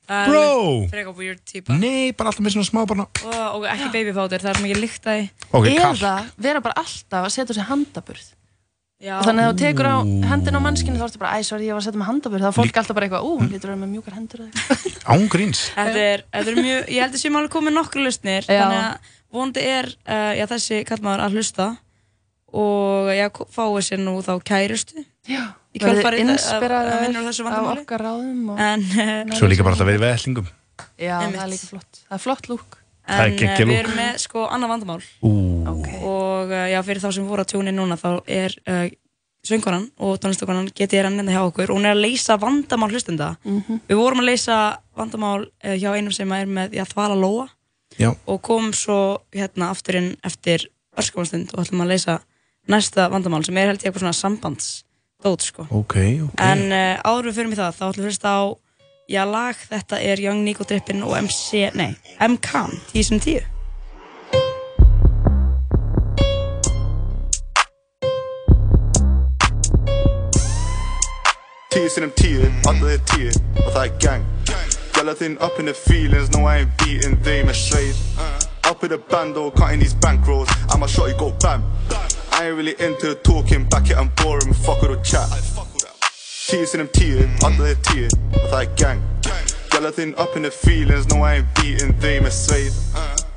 Það 0.05 0.21
er 0.21 0.29
Bro! 0.29 0.87
Frekar 0.91 1.15
weird 1.17 1.39
típa. 1.49 1.73
nei, 1.79 2.11
bara 2.13 2.29
alltaf 2.29 2.43
með 2.45 2.53
svona 2.53 2.67
smá 2.69 2.83
bara 2.85 3.07
Og, 3.25 3.55
og 3.57 3.63
ekki 3.65 3.87
baby 3.91 4.11
powder, 4.13 4.37
það 4.43 4.51
er 4.53 4.61
mikið 4.61 4.81
lykt 4.83 5.07
að 5.09 5.15
því. 5.17 5.29
ok, 5.51 5.65
Eða 5.71 5.85
kalk, 5.99 6.33
vera 6.45 6.61
bara 6.61 6.75
alltaf 6.77 7.25
að 7.25 7.31
setja 7.33 7.55
sér 7.57 7.65
handaburð. 7.71 8.27
Já. 9.01 9.17
Og 9.19 9.25
þannig 9.25 9.43
að 9.43 9.49
þú 9.49 9.57
tekur 9.63 9.87
á 9.89 9.95
hendina 10.29 10.57
á 10.61 10.65
mannskinu 10.65 10.97
þá 11.01 11.05
ertu 11.09 11.17
bara, 11.19 11.33
æ, 11.35 11.43
sorry, 11.43 11.65
ég 11.67 11.73
var 11.73 11.81
að 11.81 11.87
setja 11.89 11.99
með 11.99 12.09
handaburð. 12.11 12.45
Þá 12.45 12.47
er 12.47 12.57
fólk 12.59 12.77
alltaf 12.79 12.95
bara 12.95 13.07
eitthvað, 13.09 13.25
ú, 13.25 13.31
hún 13.41 13.49
lítur 13.49 13.65
að 13.65 13.73
vera 13.73 13.81
með 13.81 13.91
mjúkar 13.95 14.13
hendur 14.15 14.39
eða 14.45 14.49
eitthvað. 14.53 15.01
ángríns 15.15 15.61
Þetta 15.75 16.05
er, 16.05 16.23
þetta 16.37 16.53
er 16.53 16.61
mjög, 16.61 16.81
ég 16.93 17.01
held 17.01 17.17
að 17.17 17.21
séum 17.25 17.35
alveg 17.41 17.51
komið 17.57 17.73
nokkru 17.75 18.05
lausnir 18.05 18.45
Já. 18.45 18.61
Þannig 18.61 18.81
að 18.85 19.11
vonandi 19.35 19.65
er 19.73 19.89
uh, 20.05 20.33
já, 20.37 20.45
þessi 20.53 20.79
kallmaður 20.85 21.25
að 21.25 21.35
hlusta 21.35 21.67
Og 22.53 23.31
ko- 23.33 23.47
fái 23.51 23.81
sér 23.83 23.99
nú 23.99 24.21
þá 24.23 24.37
kærustu 24.43 25.05
Já. 25.27 25.53
Verði 25.75 26.01
að- 26.01 26.05
að 26.05 26.15
vinnur 26.15 26.35
inspiraður 26.37 27.25
þessu 27.27 27.41
af 27.41 27.47
vandamáli 27.49 27.81
okkar 27.83 27.99
ráðum. 27.99 28.59
En, 28.59 28.81
uh, 28.81 29.35
svo 29.35 29.47
líka 29.49 29.63
bara 29.63 29.75
alltaf 29.75 29.87
verið 29.89 30.03
vellingum 30.05 30.47
Já, 30.99 31.19
Einmitt. 31.19 31.39
það 31.39 31.43
er 31.43 31.51
líka 31.51 31.67
flott. 31.71 31.99
Það 32.09 32.15
er 32.15 32.23
flott 32.23 32.47
lúk. 32.49 32.77
Það 33.05 33.19
er 33.19 33.25
en 33.27 33.37
geggjað 33.37 33.67
við 33.69 33.79
erum 33.79 33.95
með 33.99 34.17
sko 34.19 34.45
annað 34.49 34.69
vandamál 34.71 35.03
Ú, 35.21 35.31
Og 36.05 36.49
uh, 36.51 36.67
já, 36.71 36.79
fyrir 36.83 37.01
þá 37.03 37.11
sem 37.13 37.27
voru 37.27 37.41
að 37.43 37.51
tjóna 37.51 37.69
inn 37.69 37.77
núna 37.77 37.97
Þá 38.01 38.23
er 38.27 38.55
uh, 38.67 38.89
söngkonan 39.45 39.91
og 39.99 40.17
tónlistakonan 40.19 40.71
Getið 40.73 40.99
er 40.99 41.05
að 41.09 41.13
nefna 41.19 41.35
hjá 41.35 41.43
okkur 41.45 41.69
Og 41.69 41.77
hún 41.77 41.85
er 41.85 41.93
að 41.93 42.01
leysa 42.01 42.37
vandamál 42.41 42.89
hlustenda 42.89 43.37
Mhm. 43.45 43.81
Við 43.89 43.95
vorum 43.99 44.19
að 44.23 44.29
leysa 44.31 44.77
vandamál 44.97 45.45
uh, 45.63 45.75
hjá 45.77 45.91
einum 45.93 46.11
sem 46.13 46.31
er 46.31 46.45
með 46.47 46.71
já, 46.79 46.83
þvala 46.85 47.15
lóa 47.19 47.49
já, 47.99 48.09
og 48.27 48.41
kom 48.41 48.71
svo 48.73 49.21
hérna 49.31 49.69
aftur 49.69 49.95
inn 50.01 50.15
eftir 50.23 50.65
örskamastund 50.97 51.53
og 51.53 51.61
ætlum 51.65 51.83
að 51.85 51.91
leysa 51.93 52.19
næsta 52.71 53.09
vandamál 53.13 53.45
sem 53.45 53.57
er 53.57 53.71
held 53.71 53.81
ég 53.83 53.89
eitthvað 53.89 54.05
svona 54.05 54.17
sambandsdót 54.17 55.41
sko. 55.45 55.67
ok, 55.69 55.95
ok. 56.27 56.37
En 56.41 56.67
uh, 56.71 57.01
áður 57.05 57.29
við 57.29 57.39
fyrir 57.39 57.51
mig 57.51 57.59
það, 57.59 57.75
þá 57.77 57.83
ætlum 57.89 58.05
við 58.05 58.11
fyrst 58.11 58.29
á 58.29 58.37
já 59.07 59.21
lag, 59.29 59.65
þetta 59.69 59.99
er 60.01 60.21
Young 60.23 60.45
Nico 60.45 60.65
Drippin 60.65 61.03
og 61.05 61.17
MC, 61.21 61.69
nei, 61.77 61.91
MK 62.19 62.65
10 62.93 63.11
sem 63.11 63.19
10 63.19 63.51
Tíu. 71.75 71.89
Sinnum 71.91 72.11
tíu, 72.15 72.45
alltaf 72.63 72.87
þið 72.87 73.01
tíu 73.11 73.31
og 73.65 73.73
það 73.75 73.81
er 73.81 73.95
gang. 73.99 74.23
Gæla 74.95 75.15
þinn 75.19 75.35
up 75.43 75.59
in 75.59 75.67
the 75.67 75.73
feelings, 75.75 76.31
no 76.31 76.47
I 76.47 76.61
ain't 76.63 76.71
beating 76.79 77.19
them 77.21 77.51
as 77.51 77.59
straight 77.59 77.99
Up 78.63 78.83
in 78.83 78.89
the 78.89 78.97
bando, 78.97 79.51
cutting 79.51 79.79
these 79.79 79.93
bankrolls. 79.93 80.49
I'ma 80.73 80.87
shot 80.87 81.09
you 81.09 81.17
go 81.19 81.35
bam 81.43 81.61
I 82.37 82.47
ain't 82.47 82.57
really 82.57 82.75
into 82.79 83.07
the 83.07 83.15
talking, 83.15 83.63
back 83.69 83.89
it 83.89 83.95
I'm 83.95 84.09
boring, 84.09 84.53
fuck 84.53 84.81
with 84.81 84.91
the 84.91 84.99
chat 85.03 85.29
Tíu 86.45 86.65
sinnum 86.67 86.89
tíu, 86.91 87.23
alltaf 87.47 87.61
þið 87.63 87.79
tíu 87.87 88.09
og 88.35 88.49
það 88.51 88.59
er 88.59 88.73
gang 88.75 88.99
þinn 89.95 90.11
up 90.19 90.35
in 90.35 90.43
the 90.43 90.51
feelings, 90.51 91.07
no 91.07 91.23
I 91.23 91.35
ain't 91.37 91.47
beating 91.55 91.97
them 91.99 92.25
as 92.25 92.35
straight 92.35 92.73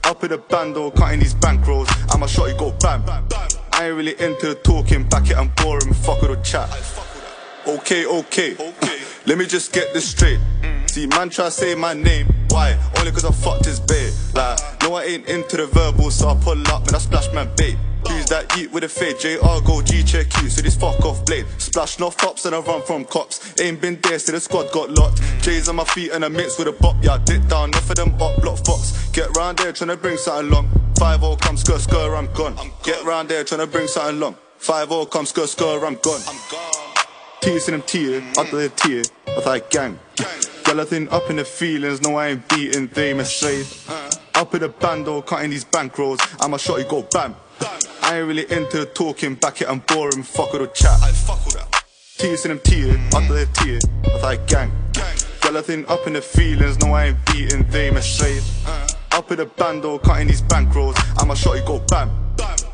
Up 0.04 0.24
in 0.24 0.30
the 0.30 0.38
bando, 0.38 0.90
cutting 0.90 1.20
these 1.20 1.34
bankrolls 1.34 1.88
I'ma 2.12 2.26
shot 2.26 2.50
you 2.50 2.58
go 2.58 2.72
bam 2.82 3.06
I 3.72 3.86
ain't 3.86 3.96
really 3.96 4.18
into 4.18 4.48
the 4.48 4.56
talking, 4.66 5.08
back 5.08 5.30
it 5.30 5.36
I'm 5.36 5.52
boring, 5.62 5.94
fuck 5.94 6.20
with 6.20 6.34
the 6.34 6.42
chat 6.42 6.68
Okay, 7.68 8.06
okay. 8.06 8.56
Let 9.26 9.36
me 9.36 9.44
just 9.44 9.74
get 9.74 9.92
this 9.92 10.08
straight. 10.08 10.40
See, 10.86 11.06
man 11.06 11.28
try 11.28 11.50
say 11.50 11.74
my 11.74 11.92
name. 11.92 12.26
Why? 12.48 12.78
Only 12.98 13.12
cause 13.12 13.26
I 13.26 13.30
fucked 13.30 13.66
his 13.66 13.78
babe. 13.78 14.10
Like, 14.34 14.58
no, 14.82 14.94
I 14.94 15.04
ain't 15.04 15.28
into 15.28 15.58
the 15.58 15.66
verbal, 15.66 16.10
so 16.10 16.30
I 16.30 16.34
pull 16.42 16.66
up, 16.68 16.86
man, 16.86 16.94
I 16.94 16.98
splash 16.98 17.30
my 17.34 17.44
babe. 17.44 17.76
That 18.28 18.58
eat 18.58 18.70
with 18.70 18.84
a 18.84 18.88
fade? 18.88 19.18
JR 19.18 19.64
go 19.64 19.80
G 19.80 20.02
check 20.02 20.26
you, 20.42 20.50
so 20.50 20.60
this 20.60 20.76
fuck 20.76 21.02
off 21.04 21.24
blade. 21.24 21.46
Splash 21.56 21.98
no 21.98 22.10
flops 22.10 22.44
and 22.44 22.54
I 22.54 22.60
run 22.60 22.82
from 22.82 23.06
cops. 23.06 23.58
Ain't 23.58 23.80
been 23.80 23.98
there, 24.02 24.18
so 24.18 24.32
the 24.32 24.40
squad 24.40 24.70
got 24.70 24.90
locked. 24.90 25.22
J's 25.40 25.68
on 25.68 25.76
my 25.76 25.84
feet 25.84 26.12
and 26.12 26.22
I 26.22 26.28
mix 26.28 26.58
with 26.58 26.68
a 26.68 26.72
bop. 26.72 26.96
Yeah, 27.02 27.14
I 27.14 27.18
dip 27.18 27.46
down, 27.48 27.70
enough 27.70 27.88
of 27.88 27.96
them 27.96 28.12
up 28.20 28.36
block 28.42 28.58
fox. 28.66 29.08
Get 29.12 29.34
round 29.34 29.56
there, 29.58 29.72
tryna 29.72 30.00
bring 30.00 30.18
something 30.18 30.50
long. 30.50 30.68
5 30.98 31.20
0 31.20 31.36
come 31.36 31.56
skr 31.56 31.78
skr, 31.78 32.18
I'm 32.18 32.30
gone. 32.34 32.54
Get 32.82 33.02
round 33.04 33.30
there, 33.30 33.44
tryna 33.44 33.70
bring 33.70 33.86
something 33.86 34.20
long. 34.20 34.36
5 34.58 34.88
0 34.90 35.06
come 35.06 35.24
skr 35.24 35.46
skr, 35.46 35.86
I'm 35.86 35.96
gone. 36.02 36.20
Tíu 37.40 37.60
sinnum 37.60 37.82
tíu, 37.86 38.20
alltaf 38.36 38.58
þið 38.58 38.72
tíu 38.82 39.02
og 39.36 39.44
það 39.44 39.52
er 39.54 39.66
gang 39.70 39.98
Gæla 40.66 40.84
þinn 40.90 41.06
up 41.14 41.30
in 41.30 41.36
the 41.36 41.44
feelings, 41.44 42.02
no 42.02 42.16
I 42.16 42.32
ain't 42.32 42.48
beating 42.48 42.88
them 42.88 43.20
as 43.20 43.30
straight 43.32 43.64
Up 44.34 44.54
in 44.54 44.60
the 44.60 44.68
bando, 44.68 45.22
cutting 45.22 45.50
these 45.50 45.64
bankrolls 45.64 46.18
I'ma 46.42 46.56
shot 46.56 46.80
you 46.80 46.88
go 46.90 47.06
bam 47.14 47.36
I 48.08 48.20
ain't 48.20 48.26
really 48.26 48.50
into 48.50 48.86
talking, 48.86 49.34
back 49.34 49.60
it 49.60 49.68
I'm 49.68 49.80
boring, 49.80 50.22
fuck 50.22 50.54
with 50.54 50.62
the 50.62 50.68
chat. 50.68 50.98
Tíu 52.16 52.38
sinnum 52.40 52.58
tíu, 52.64 52.94
alltaf 53.12 53.34
þið 53.36 53.50
tíu 53.58 53.74
og 54.08 54.14
það 54.22 54.30
er 54.30 54.38
gang. 54.48 54.70
Gæla 55.42 55.62
þinn 55.66 55.84
up 55.92 56.06
in 56.08 56.16
the 56.16 56.22
feelings, 56.22 56.78
no 56.80 56.94
I 56.96 57.10
ain't 57.10 57.20
beating 57.26 57.66
them 57.68 57.98
as 58.00 58.08
straight. 58.08 58.40
Up 59.12 59.30
in 59.30 59.36
the 59.36 59.44
bando, 59.44 59.98
cutting 59.98 60.26
these 60.26 60.40
bankrolls. 60.40 60.96
I'ma 61.20 61.34
shot 61.34 61.60
you 61.60 61.66
go 61.68 61.84
bam. 61.92 62.08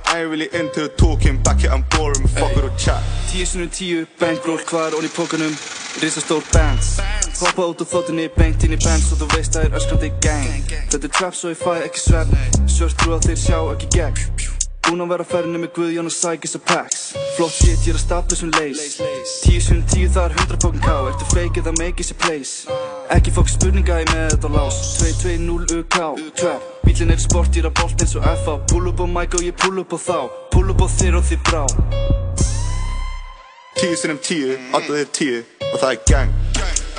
I 0.06 0.20
ain't 0.20 0.30
really 0.30 0.48
into 0.54 0.86
talking, 1.02 1.42
back 1.42 1.64
it 1.64 1.70
I'm 1.72 1.82
boring, 1.90 2.28
fuck 2.28 2.54
with 2.54 2.70
the 2.70 2.72
chat. 2.78 3.02
Tíu 3.26 3.42
sinnum 3.42 3.74
tíu, 3.74 4.06
bankroll, 4.22 4.62
hvað 4.62 4.92
er 4.92 4.98
onni 5.00 5.10
í 5.10 5.16
pókanum? 5.18 5.58
Rísastór 5.98 6.46
bands 6.54 7.00
Hoppa 7.40 7.66
út 7.70 7.82
úr 7.82 7.90
þóttunni, 7.90 8.30
bengt 8.38 8.62
inn 8.66 8.74
í 8.74 8.78
bands 8.82 9.10
Og 9.14 9.22
þú 9.22 9.30
veist 9.34 9.54
að 9.54 9.60
það 9.60 9.68
er 9.68 9.78
öskrandi 9.82 10.10
gang. 10.22 10.74
Þetta 10.94 11.06
er 11.10 11.14
trap 11.18 11.38
svo 11.38 11.54
ég 11.54 11.58
fæ 11.58 11.70
ekki 11.84 12.02
svefn 12.06 12.66
Svört 12.70 12.98
trú 13.02 13.14
að 13.18 13.30
þeir 13.30 13.40
sjá 13.46 13.58
ekki 13.76 13.94
gegn 13.98 14.53
Búinn 14.84 15.00
að 15.00 15.14
vera 15.14 15.24
á 15.24 15.28
ferðinni 15.32 15.58
með 15.62 15.70
Guðjón 15.78 16.08
og 16.10 16.12
Sækis 16.12 16.58
og 16.58 16.62
Pax. 16.68 17.04
Flott 17.38 17.54
shit, 17.56 17.86
ég 17.86 17.94
er 17.94 17.96
að 17.96 18.02
stapla 18.02 18.36
sem 18.36 18.50
leys 18.52 18.98
Tíu 19.40 19.62
sinnum 19.64 19.86
tíu, 19.88 20.10
það 20.12 20.26
er 20.26 20.34
hundra 20.36 20.58
pókin 20.60 20.82
ká 20.84 20.96
Ertu 21.08 21.28
fake 21.30 21.62
eða 21.62 21.72
make 21.78 22.04
is 22.04 22.12
a 22.12 22.16
place? 22.20 22.66
Ekki 23.14 23.32
fokk 23.32 23.48
spurninga, 23.48 23.96
ég 24.02 24.12
með 24.12 24.34
þetta 24.34 24.50
lás. 24.52 24.80
2-2-0 25.00 25.78
UK, 25.78 25.96
trap 26.36 26.66
Bílinn 26.84 27.14
er 27.14 27.22
sport, 27.24 27.56
ég 27.56 27.64
er 27.64 27.70
að 27.70 27.78
bolt 27.80 28.04
eins 28.04 28.12
og 28.20 28.26
FA 28.42 28.58
Pull 28.74 28.90
up 28.90 29.00
á 29.00 29.06
mic 29.08 29.38
og 29.38 29.46
ég 29.46 29.56
pull 29.64 29.80
up 29.80 29.94
á 29.96 29.98
þá. 30.04 30.18
Pull 30.52 30.74
up 30.74 30.84
á 30.84 30.88
þér 30.98 31.16
og 31.16 31.24
þið 31.30 31.40
brá. 31.48 31.64
Tíu 33.80 33.96
sinnum 34.02 34.20
tíu, 34.20 34.58
alltaf 34.76 35.00
þið 35.00 35.14
tíu 35.16 35.38
og 35.70 35.78
það 35.80 35.88
er 35.94 36.02
gang. 36.12 36.36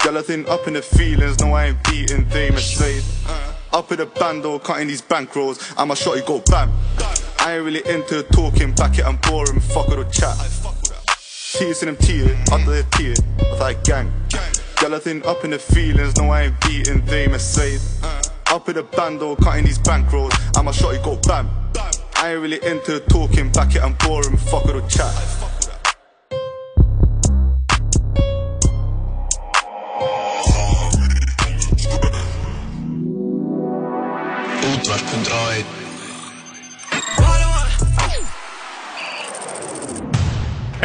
Gæla 0.02 0.26
þinn 0.26 0.48
up 0.50 0.66
in 0.66 0.74
the 0.74 0.82
feelings, 0.82 1.38
no 1.38 1.54
I 1.54 1.70
ain't 1.70 1.86
beating 1.86 2.26
them 2.34 2.58
as 2.58 2.66
straight 2.66 3.06
Up 3.72 3.92
in 3.92 4.02
the 4.02 4.10
bando, 4.18 4.58
cutting 4.58 4.88
these 4.88 5.06
bankrolls. 5.06 5.62
I'ma 5.78 5.94
shot 5.94 6.18
you 6.18 6.26
go 6.26 6.42
bam 6.50 6.74
I 7.46 7.58
ain't 7.58 7.64
really 7.64 7.88
into 7.88 8.24
talking, 8.24 8.74
back 8.74 8.98
it 8.98 9.06
I'm 9.06 9.18
boring, 9.18 9.60
fuck 9.60 9.88
with 9.90 10.00
the 10.00 10.12
chat. 10.12 10.34
Tíu 11.54 11.76
sinnum 11.78 11.96
tíu, 12.02 12.26
alltaf 12.50 12.72
þið 12.72 12.88
tíu 12.96 13.12
og 13.46 13.52
það 13.60 13.70
er 13.70 13.78
gang. 13.86 14.10
Þinn 14.82 15.22
up 15.28 15.46
in 15.46 15.52
the 15.52 15.60
feelings, 15.60 16.18
no 16.18 16.32
I 16.32 16.48
ain't 16.48 16.60
beating 16.62 17.06
them 17.06 17.36
as 17.36 17.46
straight 17.46 17.80
Up 18.48 18.68
in 18.68 18.74
the 18.74 18.84
bando, 18.98 19.36
cutting 19.36 19.66
these 19.66 19.78
bankrolls 19.78 20.34
I'ma 20.58 20.72
shot 20.72 20.96
you 20.96 21.04
go 21.04 21.18
bam. 21.28 21.48
I 22.18 22.34
ain't 22.34 22.42
really 22.42 22.60
into 22.66 23.00
talking, 23.02 23.52
back 23.52 23.76
it 23.76 23.84
I'm 23.84 23.94
boring, 23.94 24.38
fuck 24.38 24.66
with 24.66 24.82
the 24.82 24.90
chat 24.90 25.55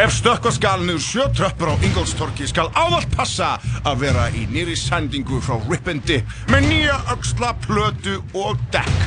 Ef 0.01 0.15
stökkva 0.17 0.49
skal 0.55 0.81
niður 0.87 1.03
sjö 1.05 1.25
tröppur 1.37 1.73
á 1.73 1.77
Ingolstorki 1.85 2.47
skal 2.49 2.71
ávallt 2.73 3.11
passa 3.13 3.59
að 3.85 4.07
vera 4.07 4.31
í 4.33 4.47
nýri 4.49 4.73
sendingu 4.79 5.43
frá 5.45 5.59
Rippindi 5.67 6.23
með 6.49 6.69
nýja 6.71 6.95
öxla, 7.13 7.51
plötu 7.67 8.15
og 8.33 8.57
dekk 8.73 9.03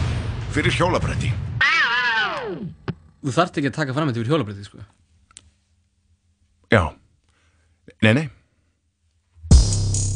fyrir 0.53 0.75
hjólabretti. 0.77 1.31
Þú 3.23 3.33
þarft 3.33 3.57
ekki 3.57 3.71
að 3.71 3.77
taka 3.79 3.95
fram 3.97 4.11
þetta 4.11 4.21
fyrir 4.21 4.33
hjólabreytið, 4.35 4.69
sko. 4.69 4.85
Já. 6.69 6.83
Nei, 8.05 8.13
nei. 8.19 8.25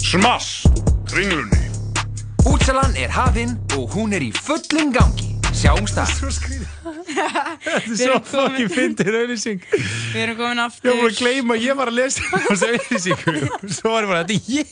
Smass! 0.05 0.67
Kringlunni. 1.09 1.71
Útsalan 2.45 2.93
er 3.01 3.09
hafinn 3.17 3.57
og 3.79 3.97
hún 3.97 4.13
er 4.13 4.29
í 4.29 4.29
fullum 4.35 4.93
gangi. 4.93 5.33
Sjáumst 5.57 5.97
það. 5.97 6.67
Þetta 7.07 7.87
er 7.87 7.97
svo 8.01 8.17
fucking 8.31 8.71
fyndin 8.73 9.17
auðlýsing. 9.21 9.61
Við 9.71 10.21
erum 10.23 10.37
komin 10.39 10.61
aftur. 10.63 10.91
Ég 10.91 10.99
var 11.01 11.11
að 11.13 11.19
gleyma, 11.21 11.55
að 11.57 11.63
ég 11.67 11.77
var 11.79 11.91
að 11.91 11.97
lesa 12.01 12.21
þessu 12.47 12.71
auðlýsingu. 12.73 13.31
Svo 13.77 13.93
var 13.93 14.01
ég 14.03 14.11
bara, 14.11 14.23
þetta 14.27 14.35
er 14.35 14.41
ég. 14.57 14.67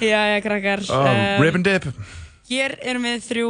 Já, 0.00 0.20
já, 0.32 0.38
krakkar. 0.44 0.84
Oh, 0.88 1.06
Um, 1.08 1.42
rip 1.42 1.54
and 1.58 1.64
dip. 1.68 1.88
Hér 2.48 2.78
erum 2.80 3.04
við 3.04 3.24
þrjú, 3.26 3.48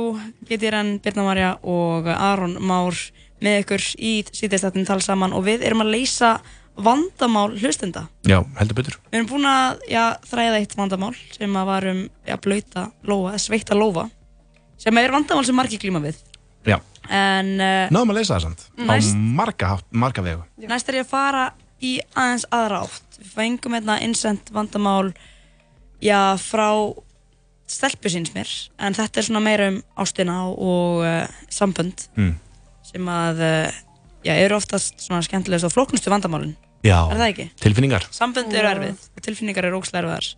Getirann, 0.48 0.96
Birna 1.02 1.22
Marja 1.26 1.50
og 1.62 2.08
Aron 2.10 2.56
Már 2.66 2.96
með 3.44 3.60
ykkur 3.62 3.84
í 4.02 4.12
síðdeistættin 4.34 4.86
tala 4.88 5.04
saman 5.04 5.34
og 5.36 5.44
við 5.46 5.62
erum 5.68 5.84
að 5.84 5.92
leysa 5.94 6.32
vandamál 6.78 7.52
hlustenda. 7.58 8.06
Já, 8.26 8.40
heldur 8.58 8.78
betur. 8.80 8.96
Við 9.10 9.20
erum 9.20 9.30
búin 9.30 9.46
að 9.50 9.84
já, 9.90 10.04
þræða 10.30 10.58
eitt 10.60 10.74
vandamál 10.78 11.14
sem 11.34 11.56
að 11.58 11.68
var 11.70 11.86
um 11.92 12.00
já, 12.26 12.36
blöyta 12.42 12.88
eða 13.06 13.38
sveita 13.42 13.78
lófa 13.78 14.08
sem 14.78 14.98
er 15.02 15.14
vandamál 15.14 15.46
sem 15.46 15.56
margir 15.58 15.80
glíma 15.82 16.02
við. 16.02 16.18
Já. 16.68 16.78
En 17.08 17.54
uh, 17.56 17.88
Náðum 17.94 18.12
að 18.12 18.18
leysa 18.20 18.34
það 18.36 18.44
samt. 18.46 18.64
Næst- 18.76 19.16
Á 19.16 19.24
marga, 19.40 19.68
hátt- 19.74 19.88
marga 20.04 20.22
vegu. 20.26 20.42
næst 20.68 20.88
er 20.92 20.98
ég 21.00 21.06
að 21.06 21.12
fara 21.14 21.44
í 21.80 21.94
aðeins 22.14 22.44
aðra 22.52 22.82
átt. 22.84 23.18
Við 23.22 23.30
fengum 23.38 23.74
hérna 23.78 23.96
innsend 24.04 24.50
vandamál 24.52 25.14
já, 26.04 26.20
frá 26.38 26.68
stelpu 27.68 28.08
síns 28.12 28.30
mér 28.34 28.48
en 28.80 28.94
þetta 28.96 29.20
er 29.20 29.26
svona 29.26 29.42
meira 29.44 29.66
um 29.72 29.80
ástina 30.00 30.36
og 30.48 31.02
uh, 31.04 31.26
sambönd 31.52 32.06
Mm. 32.16 32.34
sem 32.92 33.08
að 33.12 33.42
uh, 33.44 33.72
já, 34.24 34.32
eru 34.44 34.56
oftast 34.56 35.00
svona 35.04 35.20
skemmtilegast 35.26 35.66
og 35.68 35.74
flóknustu 35.74 36.08
vandamálin 36.12 36.54
Já. 36.84 37.08
er 37.10 37.18
það 37.18 37.26
ekki? 37.32 37.46
Tilfinningar. 37.60 38.06
Sambönd 38.14 38.54
eru 38.54 38.68
erfið 38.70 39.02
og 39.16 39.22
tilfinningar 39.26 39.66
eru 39.68 39.80
ógslag 39.80 40.04
erfiðar 40.04 40.28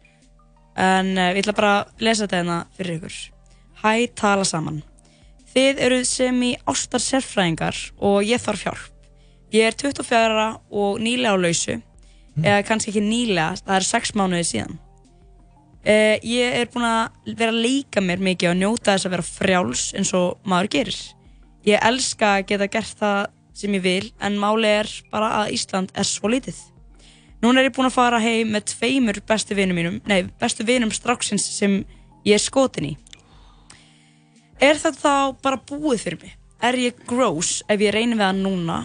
en 0.81 1.13
uh, 1.19 1.29
ég 1.35 1.43
ætla 1.45 1.55
bara 1.55 1.73
að 1.85 2.05
lesa 2.09 2.25
þetta 2.27 2.41
hérna 2.41 2.59
fyrir 2.79 2.99
ykkur 2.99 3.19
Hæ, 3.85 3.93
tala 4.19 4.45
saman 4.45 4.83
Þið 5.51 5.81
eru 5.83 6.01
sem 6.07 6.37
í 6.47 6.53
ástar 6.71 7.03
sérfræðingar 7.03 7.79
og 7.99 8.21
ég 8.27 8.43
þarf 8.43 8.67
hjálp. 8.67 8.91
Ég 9.51 9.67
er 9.67 9.75
24 9.75 10.21
ára 10.31 10.51
og 10.71 11.01
nýlega 11.03 11.35
á 11.35 11.43
lausu 11.43 11.81
eða 12.41 12.63
kannski 12.69 12.93
ekki 12.93 13.03
nýlega, 13.03 13.59
það 13.67 13.77
er 13.77 13.87
6 13.89 14.15
mánuði 14.17 14.47
síðan. 14.47 14.79
Uh, 15.81 16.17
Ég 16.23 16.57
er 16.61 16.69
búin 16.71 16.85
að 16.87 17.35
vera 17.41 17.55
að 17.55 17.63
leika 17.65 18.03
mér 18.05 18.23
mikið 18.23 18.53
og 18.53 18.59
njóta 18.61 18.95
þess 18.95 19.09
að 19.09 19.15
vera 19.17 19.27
frjáls 19.27 19.85
eins 19.97 20.13
og 20.17 20.39
maður 20.45 20.71
gerir. 20.77 20.99
Ég 21.67 21.83
elska 21.91 22.35
að 22.37 22.47
geta 22.53 22.69
gert 22.71 23.01
það 23.01 23.21
sem 23.61 23.75
ég 23.77 23.85
vil 23.85 24.11
en 24.23 24.39
máli 24.41 24.71
er 24.71 24.91
bara 25.13 25.33
að 25.41 25.55
Ísland 25.57 25.91
er 25.99 26.07
svo 26.09 26.31
lítið. 26.31 26.57
Núna 27.41 27.61
er 27.63 27.71
ég 27.71 27.77
búin 27.77 27.89
að 27.89 27.97
fara 27.97 28.21
heim 28.21 28.53
með 28.53 28.69
tveimur 28.75 29.21
bestu 29.27 29.57
vinum 29.57 29.79
mínum, 29.81 30.01
nei, 30.09 30.29
bestu 30.41 30.65
vinum 30.69 30.93
stráksins 30.93 31.47
sem 31.57 31.81
ég 32.29 32.37
er 32.37 32.43
skotin 32.45 32.93
í. 32.93 32.97
Er 34.61 34.77
þetta 34.77 34.99
þá 35.01 35.37
bara 35.41 35.57
búið 35.57 36.03
fyrir 36.05 36.21
mig? 36.21 36.33
Er 36.61 36.77
ég 36.77 36.99
gross 37.09 37.63
ef 37.65 37.81
ég 37.81 37.95
reynir 37.95 38.19
við 38.19 38.27
það 38.27 38.41
núna? 38.45 38.81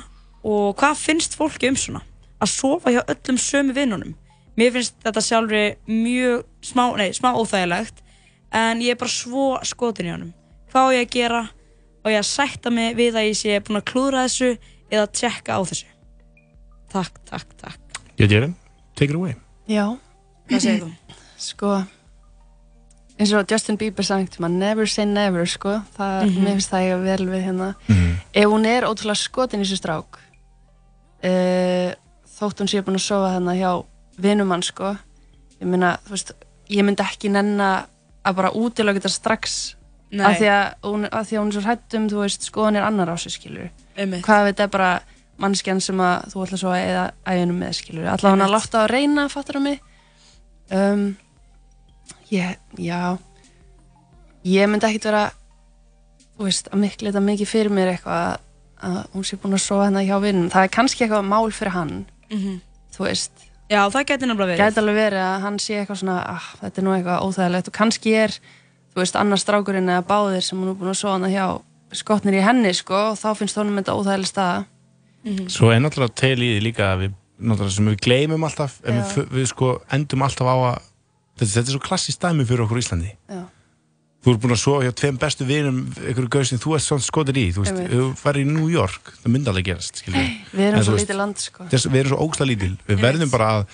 Og 0.48 0.76
hvað 0.80 1.02
finnst 1.02 1.36
fólki 1.36 1.68
um 1.68 1.76
svona? 1.80 2.00
Að 2.40 2.52
sofa 2.54 2.94
hjá 2.94 3.02
öllum 3.04 3.40
sömu 3.42 3.76
vinnunum? 3.76 4.14
Mér 4.56 4.72
finnst 4.72 4.96
þetta 5.04 5.24
sjálfri 5.26 5.64
mjög 5.90 6.46
smá, 6.64 6.86
nei, 6.96 7.10
smá 7.18 7.34
óþægilegt 7.36 8.00
en 8.56 8.80
ég 8.86 8.96
er 8.96 9.02
bara 9.02 9.12
svo 9.12 9.50
skotin 9.68 10.08
í 10.08 10.14
honum. 10.14 10.32
Hvað 10.72 10.88
á 10.88 10.96
ég 10.96 11.10
að 11.10 11.18
gera? 11.18 11.42
Og 12.06 12.14
ég 12.14 12.22
að 12.22 12.30
sætta 12.30 12.72
mig 12.72 12.96
við 12.96 13.20
að 13.20 13.28
ég 13.28 13.40
sé 13.42 13.60
búin 13.66 13.82
að 13.82 13.88
klúðra 13.92 14.24
þessu 14.30 14.54
eða 14.94 15.10
tjekka 15.12 15.58
á 15.58 15.62
þessu? 15.68 15.92
Takk, 16.94 17.20
takk, 17.28 17.52
takk. 17.60 18.00
Gerir 18.16 18.54
Take 18.96 19.12
it 19.12 19.18
away. 19.20 19.36
Já. 19.68 19.98
Hvað 20.48 20.62
segir 20.64 20.86
þú? 20.86 21.16
Sko, 21.50 21.72
eins 23.20 23.32
og 23.34 23.48
Justin 23.52 23.78
Bieber 23.80 24.04
sagt, 24.04 24.40
maður 24.40 24.58
never 24.60 24.86
say 24.92 25.06
never, 25.06 25.46
sko. 25.46 25.78
Það, 25.98 26.24
mm 26.26 26.30
Mhm. 26.32 26.44
mér 26.46 26.58
finnst 26.58 26.72
það 26.72 26.88
ég 26.90 27.04
vel 27.04 27.26
við 27.28 27.44
hérna. 27.46 27.70
Ef 28.34 28.46
hún 28.46 28.66
er 28.66 28.84
ótrúlega 28.84 29.16
skotin 29.18 29.62
í 29.62 29.64
þessu 29.64 29.78
strák, 29.80 30.20
uh, 31.24 31.94
þótt 32.40 32.60
hún 32.62 32.68
sé 32.72 32.82
búin 32.84 33.00
að 33.00 33.06
sofa 33.06 33.32
þarna 33.38 33.56
hjá 33.56 33.72
vinum 34.20 34.52
hann, 34.52 34.62
sko. 34.64 34.96
Ég 35.62 35.68
meina, 35.68 35.98
þú 36.06 36.10
veist, 36.16 36.32
ég 36.70 36.84
myndi 36.84 37.04
ekki 37.06 37.32
nenna 37.32 37.86
að 38.26 38.36
bara 38.36 38.52
útilöka 38.52 39.00
þetta 39.00 39.10
strax 39.14 39.76
af 40.16 40.38
því, 40.40 40.48
að 40.48 40.74
hún, 40.84 41.06
af 41.12 41.28
því 41.28 41.36
að 41.36 41.42
hún 41.42 41.48
er 41.52 41.56
svo 41.56 41.62
hrættum, 41.66 42.08
þú 42.10 42.22
veist, 42.24 42.42
skoðanir 42.52 42.84
annar 42.88 43.10
á 43.12 43.16
sig, 43.20 43.32
skilur. 43.36 43.70
Einmitt. 43.98 44.24
Hvað 44.26 44.44
veit 44.50 44.60
er 44.60 44.68
bara 44.68 45.02
mannskjan 45.40 45.82
sem 45.84 45.98
að 46.00 46.30
þú 46.32 46.46
ætla 46.46 46.58
að 46.72 46.78
eða 46.80 47.06
æðinu 47.28 47.56
með, 47.60 47.74
skilur. 47.80 48.08
Alla 48.08 48.30
hann 48.32 48.42
að 48.46 48.54
láta 48.56 48.80
á 48.80 48.84
að 48.86 48.92
reyna, 48.94 49.26
fattar 49.30 49.56
það 49.60 49.62
mig. 49.64 49.80
Um, 50.72 51.18
ég, 52.32 52.58
já, 52.78 53.18
ég 54.46 54.70
myndi 54.70 54.88
ekkit 54.90 55.08
vera, 55.10 55.24
þú 56.38 56.48
veist, 56.50 56.70
að 56.72 56.82
miklu 56.84 57.10
þetta 57.12 57.24
mikið 57.26 57.50
fyrir 57.52 57.74
mér 57.74 57.94
eitthvað 57.96 58.38
að, 58.86 59.00
hún 59.16 59.26
sé 59.26 59.38
búin 59.42 59.56
að 59.58 59.64
sofa 59.66 59.88
hérna 59.88 60.04
hjá 60.06 60.16
vinnum. 60.22 60.50
Það 60.54 60.68
er 60.68 60.74
kannski 60.76 61.06
eitthvað 61.06 61.28
mál 61.30 61.52
fyrir 61.56 61.72
hann, 61.76 62.06
Mhm. 62.32 62.62
þú 62.96 63.06
veist. 63.08 63.32
Já, 63.70 63.90
það 63.90 64.06
gæti 64.06 64.28
nefnilega 64.28 64.52
verið. 64.52 64.62
Gæti 64.62 64.78
alveg 64.82 64.96
verið 64.96 65.22
að 65.26 65.42
hann 65.42 65.58
sé 65.60 65.74
eitthvað 65.80 65.98
svona, 66.02 66.18
ah, 66.30 66.44
þetta 66.62 66.78
er 66.78 66.84
nú 66.84 66.92
eitthvað 66.94 67.24
óþægilegt 67.26 67.68
og 67.68 67.74
kannski 67.74 68.14
er, 68.14 68.30
þú 68.94 69.02
veist, 69.02 69.16
annar 69.16 69.38
strákurinn 69.38 69.90
eða 69.90 70.06
báðir 70.06 70.44
sem 70.44 70.60
hún 70.60 70.70
er 70.70 70.76
búin 70.76 70.90
að 70.94 71.00
sofa 71.02 71.14
hana 71.14 71.28
hjá 71.34 71.62
skotnir 71.92 72.34
í 72.38 72.44
henni, 72.44 72.74
sko, 72.74 72.94
og 73.12 73.18
þá 73.18 73.34
finnst 73.38 73.56
honum 73.58 73.78
þetta 73.82 73.96
óþægileg 73.98 74.28
staða. 74.30 74.66
Svo 75.50 75.72
er 75.74 75.80
náttúrulega 75.82 76.14
til 76.16 76.38
í 76.38 76.60
því 76.60 76.62
líka 76.62 76.94
að 76.94 77.00
við, 77.02 77.14
náttúrulega 77.42 77.72
sem 77.76 77.86
við 77.88 77.98
gleymum 78.06 78.44
alltaf, 78.46 78.82
við, 78.86 79.28
við 79.34 79.48
sko 79.50 79.82
endum 79.92 80.22
alltaf 80.22 80.46
á 80.46 80.56
að, 80.76 80.82
þetta, 81.38 81.52
þetta 81.52 81.68
er 81.70 81.76
svo 81.76 81.84
klassist 81.84 82.22
dæmi 82.24 82.46
fyrir 82.48 82.66
okkur 82.66 82.80
í 82.80 82.84
Íslandi. 82.86 83.12
Já. 83.30 83.44
Þú 84.26 84.32
ert 84.34 84.42
búin 84.42 84.56
að 84.56 84.62
sofa 84.64 84.86
hjá 84.88 84.92
tveim 84.98 85.18
bestu 85.22 85.46
vinum, 85.46 85.80
einhverju 86.02 86.30
gauð 86.34 86.48
sem 86.50 86.58
þú 86.64 86.72
ert 86.74 86.82
svona 86.88 87.04
skotir 87.06 87.38
í, 87.38 87.44
þú 87.54 87.62
veist, 87.62 87.76
Einmitt. 87.76 87.92
ef 87.94 88.00
þú 88.00 88.06
farir 88.18 88.42
í 88.42 88.46
New 88.50 88.70
York, 88.74 89.12
það 89.22 89.34
myndi 89.36 89.52
alveg 89.52 89.66
gerast, 89.68 90.00
skiljum. 90.02 90.30
Við 90.56 90.64
erum 90.72 90.86
svo 90.88 90.96
lítið 90.98 91.20
land, 91.20 91.38
sko. 91.44 91.68
Þess, 91.70 91.86
við 91.94 92.00
erum 92.02 92.14
svo 92.16 92.22
ógsta 92.26 92.48
lítil, 92.50 92.72
við 92.88 93.04
verðum 93.06 93.30
bara 93.36 93.50
að 93.60 93.68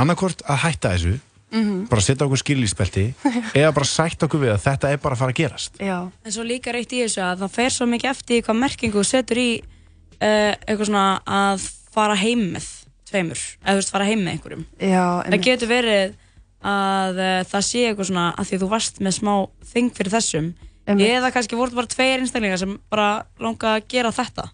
annarkort 0.00 0.40
að 0.48 0.62
hætta 0.64 0.94
þessu, 0.94 1.18
Mhm. 1.50 1.88
bara 1.88 2.00
setja 2.04 2.26
okkur 2.26 2.36
skilíspelti, 2.40 3.04
eða 3.56 3.72
bara 3.72 3.84
sætta 3.88 4.26
okkur 4.28 4.40
við 4.46 4.50
að 4.52 4.64
þetta 4.64 4.90
er 4.92 4.96
bara 5.00 5.14
að 5.14 5.18
fara 5.18 5.32
að 5.32 5.38
gerast. 5.42 5.78
Já. 5.80 5.98
En 6.24 6.32
svo 6.32 6.42
líka 6.44 6.72
reitt 6.72 6.92
í 6.92 7.00
þessu 7.04 7.22
að 7.24 7.38
það 7.44 7.50
fer 7.56 7.70
svo 7.72 7.86
mikið 7.88 8.10
eftir 8.10 8.42
hvað 8.44 8.58
merkingu 8.64 8.98
þú 9.00 9.04
setur 9.08 9.36
í 9.40 9.50
uh, 9.60 10.52
eitthvað 10.68 10.86
svona 10.90 11.04
að 11.24 11.68
fara 11.92 12.16
heim 12.20 12.42
með 12.56 12.66
tveimur, 13.08 13.40
eða 13.64 13.76
þú 13.76 13.80
veist 13.80 13.92
fara 13.92 14.04
heim 14.08 14.24
með 14.24 14.32
einhverjum. 14.36 14.64
Já, 14.80 15.04
Það 15.24 15.44
getur 15.48 15.68
verið 15.72 16.16
að 16.64 17.20
uh, 17.22 17.40
það 17.46 17.66
sé 17.68 17.84
eitthvað 17.86 18.10
svona 18.10 18.28
að 18.34 18.48
því 18.48 18.56
að 18.56 18.62
þú 18.64 18.68
varst 18.72 19.02
með 19.04 19.16
smá 19.18 19.34
þing 19.72 19.90
fyrir 19.94 20.14
þessum 20.16 20.52
Einmitt. 20.88 21.10
eða 21.14 21.32
kannski 21.34 21.58
voru 21.58 21.76
bara 21.78 21.90
tveir 21.90 22.22
einstaklingar 22.22 22.60
sem 22.60 22.78
bara 22.90 23.10
langa 23.38 23.76
að 23.76 23.84
gera 23.92 24.14
þetta. 24.14 24.48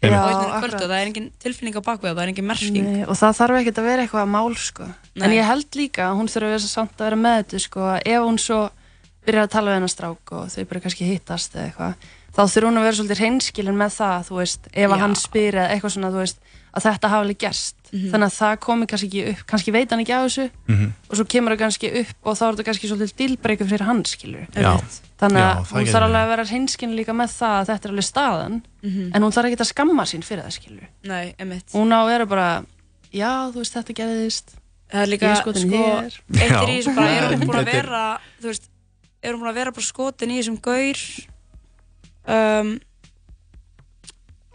Já, 0.00 0.16
kvöldu, 0.62 0.86
það 0.86 0.96
er 0.96 1.08
engin 1.10 1.26
tilfinning 1.42 1.76
á 1.76 1.84
bakvið 1.84 2.14
það 2.14 2.22
er 2.22 2.30
engin 2.32 2.46
merking. 2.48 2.86
Nei, 2.86 3.00
og 3.04 3.18
það 3.20 3.34
þarf 3.36 3.58
ekkert 3.58 3.80
að 3.82 3.88
vera 3.90 4.04
eitthvað 4.06 4.30
mál 4.32 4.54
sko. 4.56 4.86
en 5.20 5.34
ég 5.36 5.44
held 5.44 5.76
líka 5.76 6.06
að 6.06 6.16
hún 6.16 6.30
þurfa 6.32 6.48
að 6.48 6.54
vera 6.54 6.70
samt 6.70 6.94
að 6.96 7.04
vera 7.04 7.18
með 7.20 7.36
þetta 7.40 7.60
sko, 7.66 7.82
að 7.90 8.06
ef 8.14 8.24
hún 8.24 8.40
svo 8.40 8.60
byrjar 9.26 9.44
að 9.44 9.52
tala 9.52 9.70
við 9.70 9.76
hennar 9.76 9.92
strák 9.92 10.32
og 10.36 10.48
þau 10.54 10.64
bara 10.70 10.82
kannski 10.86 11.10
hittast 11.10 11.56
eða 11.56 11.66
eitthvað 11.68 12.08
þá 12.30 12.42
þurfa 12.54 12.70
hún 12.70 12.80
að 12.80 12.86
vera 12.86 12.98
svolítið 12.98 13.20
hreinskilin 13.20 13.78
með 13.80 13.92
það 13.98 14.32
veist, 14.38 14.70
ef 14.72 14.86
Já. 14.86 14.88
að 14.94 15.02
hann 15.04 15.16
spyr 15.18 15.58
eða 15.58 15.68
eitthvað 15.74 15.94
svona 15.96 16.12
veist, 16.14 16.40
að 16.70 16.86
þetta 16.86 17.12
hafi 17.12 17.26
alveg 17.26 17.40
gerst 17.44 17.79
Mhm. 17.92 18.10
þannig 18.12 18.26
að 18.30 18.36
það 18.40 18.56
komi 18.66 18.86
kannski 18.86 19.06
ekki 19.10 19.22
upp 19.32 19.46
kannski 19.50 19.72
veit 19.74 19.90
hann 19.90 20.00
ekki 20.04 20.14
af 20.14 20.24
þessu 20.28 20.50
Mhm. 20.68 20.92
og 21.10 21.16
svo 21.16 21.24
kemur 21.26 21.52
það 21.56 21.58
kannski 21.64 21.88
upp 22.00 22.26
og 22.26 22.36
þá 22.38 22.42
er 22.46 22.52
þetta 22.54 22.66
kannski 22.68 22.88
svolítið 22.90 23.16
dilbreyku 23.20 23.64
fyrir 23.66 23.84
hann 23.88 24.04
skilur 24.04 24.46
þannig 24.54 25.42
að 25.42 25.56
hún 25.74 25.86
þarf 25.90 26.04
alveg 26.06 26.22
að 26.22 26.28
vera 26.30 26.44
hreinskilin 26.44 26.96
líka 26.96 27.12
með 27.12 27.30
það 27.40 27.56
að 27.60 27.66
þetta 27.70 27.84
er 27.84 27.90
alveg 27.90 28.08
staðan 28.10 28.62
Mhm. 28.82 29.10
en 29.14 29.22
hún 29.22 29.32
þarf 29.34 29.46
ekki 29.50 29.60
að 29.60 29.72
skamma 29.74 30.04
sín 30.06 30.22
fyrir 30.22 30.44
það 30.46 30.54
skilur 30.60 30.86
Nei, 31.04 31.34
emitt 31.38 31.72
hún 31.74 31.90
á 31.90 31.98
að 32.04 32.06
vera 32.12 32.26
bara 32.26 32.64
já, 33.12 33.50
þú 33.50 33.58
veist, 33.58 33.74
þetta 33.74 33.94
gerðist. 33.94 34.48
Það 34.90 35.02
er 35.02 35.06
líka, 35.10 35.34
sko, 35.36 35.52
hér. 35.52 36.14
eitt 36.34 36.50
er 36.50 36.70
í 36.70 36.78
þessu 36.78 36.94
bara, 36.94 37.08
er 37.10 37.36
hún 37.36 37.46
búin 37.46 37.58
að 37.58 37.66
er- 37.66 37.72
vera, 37.82 38.20
þú 38.40 38.46
veist, 38.50 38.68
er 39.22 39.32
hún 39.34 39.40
búin 39.40 39.50
að 39.50 39.54
vera 39.54 39.70
bara 39.72 39.86
skotin 39.86 40.30
í 40.30 40.38
þessum 40.38 40.60
gaur 40.62 41.00
um, 42.30 42.80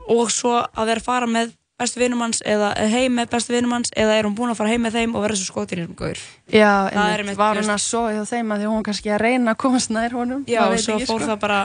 og 0.07 0.29
svo 0.31 0.53
að 0.61 0.85
vera 0.85 0.99
að 1.01 1.07
fara 1.07 1.25
með 1.27 1.53
bestu 1.79 1.99
vinum 1.99 2.21
hans 2.23 2.39
eða 2.47 2.69
heim 2.91 3.17
með 3.19 3.31
bestu 3.33 3.55
vinum 3.55 3.73
hans 3.75 3.91
eða 3.95 4.19
er 4.19 4.27
hún 4.27 4.35
búin 4.37 4.53
að 4.53 4.61
fara 4.61 4.71
heim 4.71 4.85
með 4.87 4.99
þeim 4.99 5.17
og 5.17 5.25
vera 5.25 5.39
svo 5.39 5.49
skotin 5.49 5.81
í 5.81 5.83
þessum 5.83 5.97
gaur? 5.99 6.21
Já, 6.47 6.71
Það 6.93 7.01
einmitt, 7.01 7.19
einmitt, 7.19 7.39
var 7.41 7.59
hún 7.59 7.73
að 7.73 7.83
sofa 7.83 8.13
hjá 8.15 8.23
þeim 8.31 8.53
að 8.55 8.63
því 8.63 8.71
hún 8.71 8.87
kannski 8.87 9.11
að 9.11 9.21
reyna 9.25 9.51
að 9.55 9.59
komast 9.65 9.91
nær 9.91 10.15
honum? 10.15 10.45
Já, 10.47 10.61
og 10.69 10.79
svo 10.79 10.97
fór 11.03 11.19
sko. 11.19 11.27
það 11.27 11.41
bara 11.43 11.59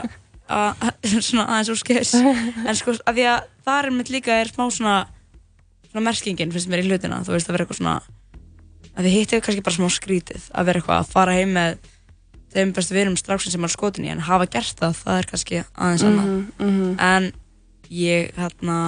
að, 0.51 0.85
svona 1.29 1.47
aðeins 1.47 1.71
úr 1.71 1.81
skeiðs. 1.85 2.15
En 2.19 2.79
sko, 2.81 2.97
að 3.07 3.21
því 3.21 3.29
að 3.31 3.49
það 3.69 3.81
er 3.85 3.91
mitt 4.01 4.13
líka 4.17 4.41
er 4.41 4.51
smá 4.51 4.67
svona 4.67 4.97
svona 5.91 6.07
merkingin 6.07 6.53
finnst 6.55 6.71
mér 6.71 6.85
í 6.85 6.89
hlutina, 6.89 7.23
þú 7.27 7.35
veist 7.35 7.51
að 7.51 7.57
vera 7.57 7.67
eitthvað 7.67 7.81
svona 7.81 7.97
að 8.95 9.07
þið 9.07 9.17
hittið 9.17 9.43
kannski 9.47 9.65
bara 9.67 9.77
smá 9.77 9.89
skrítið 9.95 10.49
að 10.55 10.69
vera 10.69 10.81
eitthvað 10.81 11.03
að 11.03 11.13
fara 11.15 11.37
heim 11.37 11.55
með 11.57 11.79
þeim 12.51 12.73
bestu 12.75 12.97
vinum 12.97 13.19
stráksin 13.19 13.55
sem 13.55 13.67
er 13.67 13.73
skotin 13.73 14.07
í 14.07 14.11
en 14.13 14.23
hafa 14.27 14.49
gert 14.51 14.79
það, 14.79 14.97
það 15.05 15.21
er 15.21 15.29
kannski 15.31 15.63
aðeins 15.63 16.07
annað. 16.07 16.31
Mhm, 16.31 16.67
mhm. 16.67 16.93
en 16.99 17.31
ég 17.91 18.35
hérna 18.39 18.79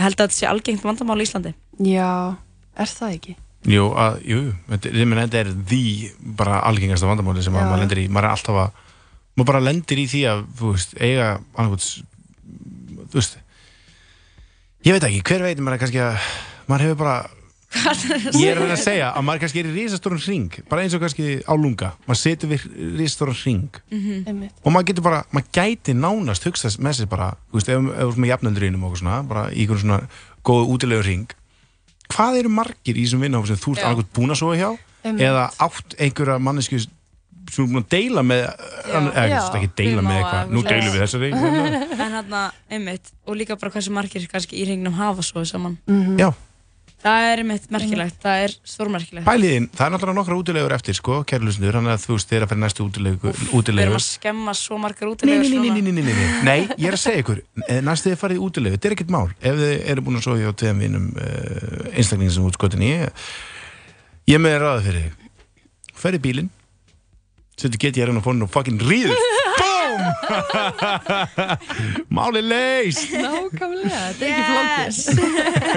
held 0.00 0.18
að 0.18 0.26
þetta 0.26 0.36
sé 0.36 0.48
algengt 0.50 0.84
vandamál 0.84 1.20
í 1.20 1.26
Íslandi? 1.26 1.54
Já, 1.86 2.36
er 2.74 2.90
það 2.90 3.16
ekki? 3.18 3.36
Jú, 3.64 3.84
að, 3.96 4.18
jú, 4.28 4.40
þetta, 4.68 5.38
er 5.40 5.52
því 5.70 5.84
bara 6.36 6.58
algengasta 6.68 7.08
vandamáli 7.08 7.44
sem 7.44 7.54
maður 7.54 7.80
lendir 7.80 8.02
í, 8.02 8.08
maður 8.12 8.28
er 8.28 8.36
alltaf 8.36 8.58
að 8.60 8.82
maður 9.34 9.48
bara 9.50 9.62
lendir 9.64 10.02
í 10.02 10.04
því 10.10 10.20
að, 10.30 10.42
þú 10.58 10.72
veist, 10.74 10.92
eiga 11.00 11.28
annarkots, 11.54 11.88
þú 13.08 13.18
veist 13.18 13.38
ég 14.84 14.96
veit 14.96 15.06
ekki, 15.08 15.22
hver 15.30 15.46
veit 15.46 15.62
maður 15.62 15.78
er 15.78 15.82
kannski 15.84 16.02
að, 16.04 16.28
maður 16.68 16.86
hefur 16.86 17.00
bara 17.00 17.16
ég 17.74 18.50
er 18.50 18.58
að 18.58 18.62
reyna 18.62 18.76
að 18.76 18.82
segja 18.84 19.10
að 19.10 19.26
maður 19.26 19.42
kannski 19.44 19.60
er 19.62 19.68
í 19.68 19.74
risastóran 19.74 20.22
hring, 20.24 20.58
bara 20.70 20.84
eins 20.84 20.94
og 20.96 21.02
kannski 21.04 21.26
á 21.44 21.54
lunga. 21.58 21.90
Maður 22.06 22.20
setur 22.20 22.52
við 22.54 22.66
risastóran 23.00 23.38
hring. 23.42 23.80
Mhm. 23.90 24.48
og 24.62 24.72
maður 24.72 24.88
getur 24.92 25.06
bara, 25.08 25.22
maður 25.34 25.50
gæti 25.58 25.96
nánast 25.98 26.46
hugsað 26.48 26.78
með 26.78 26.98
sér 27.00 27.10
bara, 27.10 27.30
þú 27.50 27.60
veist, 27.60 27.68
ef 27.68 27.78
ef 27.78 28.00
þú 28.04 28.08
ert 28.08 28.22
með 28.24 28.32
jafnöndurinnum 28.32 28.84
og 28.84 28.92
eitthvað 28.92 29.02
svona, 29.04 29.20
bara 29.28 29.44
í 29.50 29.64
einhvern 29.64 29.82
svona 29.84 30.00
góðu 30.44 30.68
útilegu 30.74 31.02
hring. 31.02 31.38
Hvað 32.14 32.38
eru 32.42 32.50
margir 32.52 32.98
í 32.98 33.04
þessum 33.04 33.24
vinnahóf 33.24 33.48
sem 33.48 33.56
þú 33.56 33.76
ert 33.76 33.84
annarkoð 33.84 34.12
búin 34.14 34.34
að 34.34 34.42
sofa 34.42 34.58
hjá? 34.60 34.70
Einmitt. 35.04 35.20
eða 35.20 35.50
átt 35.60 35.94
einhverja 36.00 36.38
mannesku 36.40 36.78
sem 36.80 37.64
er 37.64 37.68
búin 37.68 37.82
að 37.82 37.88
deila 37.92 38.22
með 38.24 38.44
eða 38.88 39.40
ekki 39.58 39.68
deila 39.76 40.04
með 40.04 40.16
eitthvað, 40.16 40.52
nú 40.54 40.62
deilum 40.64 40.94
við 40.94 41.02
þessari 41.04 41.28
en 41.34 42.12
hérna, 42.14 42.40
einmitt 42.72 43.10
og 43.28 43.36
líka 43.36 43.58
bara 43.60 43.74
hversu 43.74 43.92
margir 43.92 44.24
kannski 44.32 44.56
í 44.62 44.64
hringnum 44.64 44.96
hafa 44.96 45.24
svo 45.26 45.44
saman. 45.44 45.76
Já. 46.16 46.30
Það 47.04 47.26
er 47.28 47.40
mitt 47.44 47.64
merkilegt, 47.68 48.14
það 48.22 48.42
er 48.46 48.52
stórmerkilegt. 48.64 49.26
Bæliðin, 49.26 49.66
það 49.76 49.84
er 49.84 49.92
náttúrulega 49.92 50.16
nokkra 50.16 50.36
útilegur 50.40 50.72
eftir 50.72 50.96
sko, 50.96 51.18
kærlusnur, 51.28 51.76
hann 51.76 51.90
að 51.92 52.06
þú 52.06 52.14
veist 52.16 52.30
þér 52.30 52.46
að 52.46 52.52
fyrir 52.54 52.62
næstu 52.62 52.86
útilegur. 52.86 53.36
Við 53.52 53.82
erum 53.82 53.96
að 53.98 54.04
skemma 54.06 54.54
svo 54.56 54.78
margar 54.80 55.10
útilegur 55.10 55.44
svona. 55.44 55.66
Nei, 55.66 55.82
nei, 55.82 55.82
nei, 55.84 55.92
nei, 55.98 56.14
nei, 56.16 56.40
nei, 56.48 56.56
ég 56.80 56.88
er 56.88 56.96
að 56.96 57.02
segja 57.02 57.20
ykkur, 57.20 57.42
eh, 57.68 57.82
næstu 57.84 58.08
þið 58.08 58.22
farið 58.22 58.40
útilegur, 58.46 58.78
þetta 58.78 58.88
er 58.88 58.96
ekkert 58.96 59.12
mál. 59.12 59.26
Ef 59.36 59.60
þið 59.60 59.74
eru 59.92 60.06
búin 60.08 60.16
að 60.22 60.24
sója 60.30 60.48
á 60.48 60.52
tveim 60.64 60.80
vinum 60.80 61.12
eh, 61.20 61.92
einstaklingin 61.92 62.36
sem 62.38 62.48
útskotin 62.48 62.88
eh, 62.88 63.04
ég, 63.04 63.28
ég 64.32 64.40
með 64.40 64.60
ráða 64.64 64.82
fyrir 64.88 65.04
þig. 65.04 65.30
Færi 66.06 66.24
bílinn, 66.24 66.52
setur 67.60 67.84
gett 67.84 68.00
ég 68.00 68.08
hérna 68.08 68.24
á 68.24 68.26
fónun 68.32 68.48
og 68.48 68.54
fucking 68.56 68.80
ríður. 68.80 69.12
BOOM! 69.94 71.54
Máli 72.16 72.42
leist! 72.44 73.12
Nákvæmlega, 73.14 74.00
þetta 74.10 74.24
er 74.24 74.30
ekki 74.32 74.42
flókið 74.50 74.94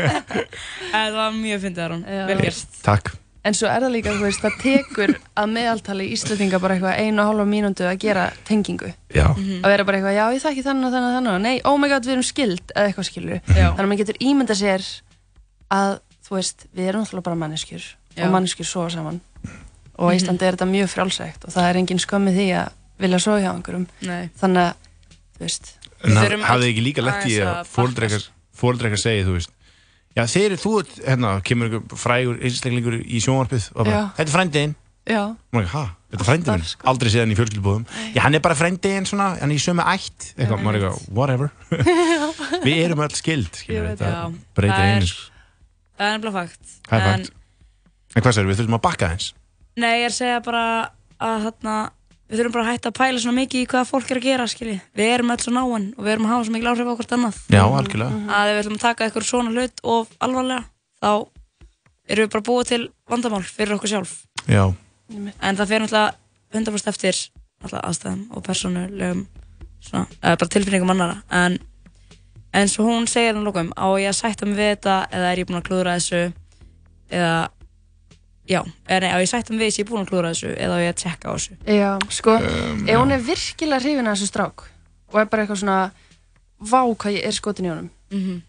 það 0.94 1.16
var 1.18 1.32
mjög 1.38 1.64
fyndið 1.66 1.84
Aron, 1.88 2.04
vel 2.30 2.40
gert 2.44 2.78
Takk. 2.86 3.14
En 3.48 3.56
svo 3.56 3.70
er 3.72 3.80
það 3.86 3.94
líka, 3.94 4.12
þú 4.18 4.26
veist, 4.26 4.42
það 4.44 4.56
tekur 4.60 5.12
að 5.40 5.52
meðaltali 5.54 6.06
Íslandinga 6.12 6.58
bara 6.60 6.76
eitthvað 6.76 6.98
einu 7.00 7.22
og 7.24 7.28
hálfa 7.30 7.46
mínútu 7.48 7.86
að 7.88 8.00
gera 8.02 8.26
tengingu. 8.48 8.90
Já. 9.16 9.24
Að 9.32 9.70
vera 9.72 9.86
bara 9.88 10.02
eitthvað, 10.02 10.18
já, 10.18 10.26
ég 10.36 10.44
þekki 10.44 10.64
þannig 10.66 10.88
og 10.90 10.92
þannig 10.98 11.08
og 11.08 11.16
þannig 11.16 11.32
og 11.38 11.40
nei, 11.46 11.54
oh 11.72 11.78
my 11.80 11.88
god, 11.94 12.04
við 12.10 12.18
erum 12.18 12.26
skild, 12.28 12.66
eða 12.76 12.90
eitthvað 12.90 13.08
skilur. 13.08 13.40
Já. 13.48 13.70
Þannig 13.70 13.86
að 13.86 13.88
maður 13.94 14.02
getur 14.02 14.20
ímyndað 14.28 14.60
sér 14.60 14.88
að, 15.78 15.94
þú 16.28 16.36
veist, 16.36 16.68
við 16.76 16.90
erum 16.92 17.06
náttúrulega 17.06 17.28
bara 17.30 17.40
manneskjur 17.46 17.86
Já. 17.88 18.26
og 18.28 18.36
manneskjur 18.36 18.68
sofa 18.74 18.92
saman. 18.98 19.22
Og 19.96 20.04
á 20.04 20.08
Mhm. 20.12 20.18
Íslandi 20.20 20.44
er 20.50 20.58
þetta 20.58 20.68
mjög 20.74 20.92
frjálsægt 20.92 21.48
og 21.48 21.56
það 21.56 21.70
er 21.72 21.80
engin 21.80 22.04
skömmi 22.04 22.36
því 22.36 22.50
að 22.66 22.68
vilja 23.00 23.20
sofa 23.24 23.42
hjá 23.44 23.52
einhverjum. 23.54 23.86
Nei. 24.08 24.30
Þannig 24.42 24.64
að, 24.64 24.74
þú 25.38 25.46
veist, 25.46 25.74
En 25.98 26.12
Við 26.12 26.18
haf- 26.18 26.28
þurfum 26.28 26.44
hafið 26.46 26.62
öll 26.62 26.66
þið 26.68 26.72
ekki 26.74 26.82
líka 26.86 27.04
lett 27.08 27.24
í 27.26 27.36
að 27.42 27.70
fóreldrekar 28.58 29.00
segið, 29.02 29.24
þú 29.30 29.38
veist 29.38 29.54
Já, 30.18 30.24
þeir 30.30 30.46
eru 30.48 30.58
þú, 30.62 30.72
ert, 30.82 30.92
hérna, 31.08 31.32
kemur 31.46 31.68
einhver 31.70 31.98
frægur 32.02 32.38
einstaklingur 32.42 32.96
í 33.02 33.20
sjónvarpið 33.22 33.66
og 33.76 33.86
bara, 33.86 34.04
þetta 34.18 34.26
er 34.32 34.34
frændiðinn 34.36 34.76
þetta 36.12 36.22
er 36.22 36.28
frændið 36.28 36.52
minn, 36.54 36.64
aldrei 36.92 37.10
séð 37.14 37.22
hann 37.24 37.34
í 37.34 37.38
fjölskyldubóðum 37.38 37.86
Já, 38.16 38.22
hann 38.28 38.38
er 38.38 38.44
bara 38.46 38.58
frændið 38.60 38.96
svona, 39.10 39.28
hann 39.42 39.54
er 39.54 39.58
í 39.58 39.62
sömu 39.64 39.86
ætt. 39.90 40.28
Eitthvað, 40.38 40.64
maður 40.66 40.78
er 40.78 40.86
eitthvað, 40.88 41.10
whatever. 41.18 41.52
Við 42.68 42.82
erum 42.86 43.04
öll 43.06 43.16
skild, 43.18 43.50
skilur 43.62 43.88
veit 43.88 43.98
þetta 44.02 44.14
það. 44.14 44.38
breytir 44.58 44.78
Það 44.78 44.94
einu 44.98 45.10
sko. 45.12 45.30
það 45.98 46.08
er 46.08 46.18
nefnilega 46.18 46.38
fakt 46.38 46.74
Það 46.90 47.08
er 47.08 47.14
En- 47.18 48.22
hvað 48.26 48.38
sér, 48.38 48.50
við 48.50 48.60
þurfum 48.62 48.78
að 48.80 48.86
bakka 48.90 49.12
eins 49.14 49.30
Nei, 49.78 49.92
ég 50.02 50.06
er 50.08 50.12
að 50.14 50.18
segja 50.18 50.40
bara 50.46 50.64
að 51.22 51.48
þarna, 51.48 51.76
við 52.28 52.40
þurfum 52.40 52.56
bara 52.58 52.66
að 52.66 52.72
hætta 52.74 52.92
að 52.92 52.98
pæla 52.98 53.22
svona 53.24 53.38
mikið 53.40 53.62
í 53.64 53.68
hvað 53.72 53.90
fólk 53.92 54.12
er 54.12 54.20
að 54.20 54.28
gera, 54.28 54.48
skilji. 54.52 54.78
Við 54.98 55.14
erum 55.14 55.34
öll 55.34 55.40
svo 55.44 55.54
náinn 55.56 55.88
og 55.96 56.04
við 56.04 56.14
erum 56.14 56.28
að 56.28 56.34
hafa 56.34 56.48
svo 56.48 56.56
mikil 56.56 56.72
áhrif 56.72 56.92
á 56.92 56.98
hvort 56.98 57.16
annað. 57.18 57.40
Já, 57.54 57.64
algjörlega. 57.64 58.20
Að 58.28 58.52
ef 58.52 58.58
við 58.58 58.62
ætlum 58.64 58.78
að 58.78 58.84
taka 58.84 59.08
eitthvað 59.08 59.28
svona 59.30 59.54
hlut 59.56 59.84
of 59.96 60.12
alvarlega, 60.28 60.64
þá 61.00 61.12
erum 62.08 62.28
við 62.28 62.34
bara 62.36 62.48
búið 62.50 62.70
til 62.74 62.82
vandamál 63.08 63.44
fyrir 63.48 63.78
okkur 63.78 63.94
sjálf. 63.94 64.14
Já, 64.48 64.66
En 65.08 65.56
það 65.56 65.70
fer 65.72 65.84
náttúrulega 65.84 66.16
100% 66.52 66.90
eftir 66.92 67.20
aðstæðum 67.64 68.24
og 68.36 68.44
persónulegum, 68.44 69.24
svona, 69.84 70.06
eða 70.20 70.40
bara 70.42 70.52
tilfinningum 70.52 70.92
annara. 70.94 71.22
En 71.32 71.58
eins 72.56 72.76
og 72.80 72.90
hún 72.90 73.08
segir 73.08 73.38
um 73.38 73.46
lókum, 73.46 73.72
á 73.72 73.88
ég 74.00 74.12
að 74.12 74.20
sætta 74.20 74.48
mig 74.48 74.60
við 74.60 74.74
þetta 74.76 74.98
eða 75.12 75.32
er 75.32 75.42
ég 75.42 75.48
búin 75.48 75.60
að 75.62 75.68
klúðra 75.70 75.96
þessu 75.98 76.22
eða, 77.14 77.32
já, 78.48 78.62
eða 78.88 79.12
á 79.14 79.18
ég 79.20 79.28
að 79.28 79.32
sætta 79.34 79.54
mig 79.54 79.60
við 79.62 79.68
þessu, 79.72 79.80
ég 79.82 79.86
er 79.86 79.92
búin 79.92 80.04
að 80.06 80.10
klúðra 80.12 80.32
þessu 80.34 80.52
eða 80.58 80.74
á 80.78 80.80
ég 80.84 80.92
að 80.94 81.00
tjekka 81.04 81.28
á 81.28 81.34
þessu. 81.36 81.54
Já, 81.68 81.92
sko, 82.10 82.32
Um, 82.38 82.88
ef 82.88 82.98
hún 83.02 83.12
er 83.14 83.22
virkilega 83.28 83.82
hrifin 83.84 84.08
af 84.08 84.18
þessu 84.18 84.28
strák 84.32 84.64
og 85.14 85.20
er 85.22 85.26
bara 85.26 85.44
eitthvað 85.46 85.62
svona 85.64 85.92
vá 86.60 86.82
hvað 86.96 87.16
ég 87.18 87.26
er 87.28 87.32
skotin 87.38 87.66
í 87.66 87.70
honum 87.70 87.90
Mhm. 88.12 88.42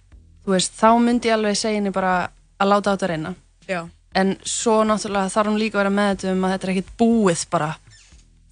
þú 0.47 0.51
veist, 0.55 0.73
þá 0.81 0.89
myndi 1.03 1.29
ég 1.29 1.35
alveg 1.35 1.57
segja 1.57 1.77
henni 1.77 1.91
bara 1.93 2.31
að 2.61 2.69
láta 2.73 2.91
á 2.91 2.95
þetta 2.97 3.09
reyna 3.11 3.35
Já. 3.69 3.89
en 4.15 4.37
svo 4.45 4.83
náttúrulega 4.87 5.29
þarf 5.35 5.47
hún 5.51 5.59
líka 5.59 5.75
að 5.79 5.83
vera 5.83 5.91
með 5.91 6.15
þetta 6.17 6.33
um 6.33 6.45
að 6.45 6.53
þetta 6.55 6.65
er 6.65 6.73
ekkit 6.75 6.93
búið 6.99 7.47
bara 7.51 7.77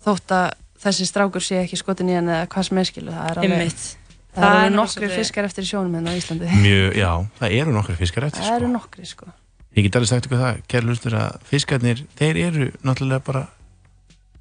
þótt 0.05 0.31
að 0.35 0.53
þessi 0.83 1.07
strákur 1.09 1.41
sé 1.43 1.63
ekki 1.65 1.77
skotin 1.81 2.11
í 2.11 2.15
henni 2.19 2.31
eða 2.35 2.47
hvað 2.53 2.69
sem 2.69 2.79
er 2.79 2.85
skilu 2.91 3.11
það 3.15 3.31
er 3.31 3.39
alveg, 3.39 3.51
Einmitt. 3.57 3.97
það 4.37 4.43
Það 4.43 4.57
er 4.61 4.67
er 4.67 4.71
nú 4.71 4.77
nokkri 4.83 5.09
fiskar 5.09 5.45
eftir 5.49 5.65
í 5.65 5.71
sjónum 5.71 5.95
hérna 5.97 6.11
á 6.13 6.19
Íslandi 6.21 6.47
mjög, 6.61 6.95
já, 7.01 7.11
það 7.41 7.57
eru 7.61 7.73
nokkru 7.73 7.97
fiskar 7.97 8.25
eftir 8.29 8.43
það 8.45 8.57
eru 8.61 8.69
nokkri 8.69 9.07
sko 9.07 9.27
Ég 9.77 9.85
get 9.85 9.97
alveg 9.99 10.09
sagt 10.09 10.27
ykkur 10.29 10.41
það, 10.41 10.61
kæri 10.73 10.89
lustur 10.89 11.15
að 11.21 11.35
fiskarnir, 11.51 11.99
þeir 12.17 12.39
eru 12.47 12.69
náttúrulega 12.81 13.21
bara 13.27 13.43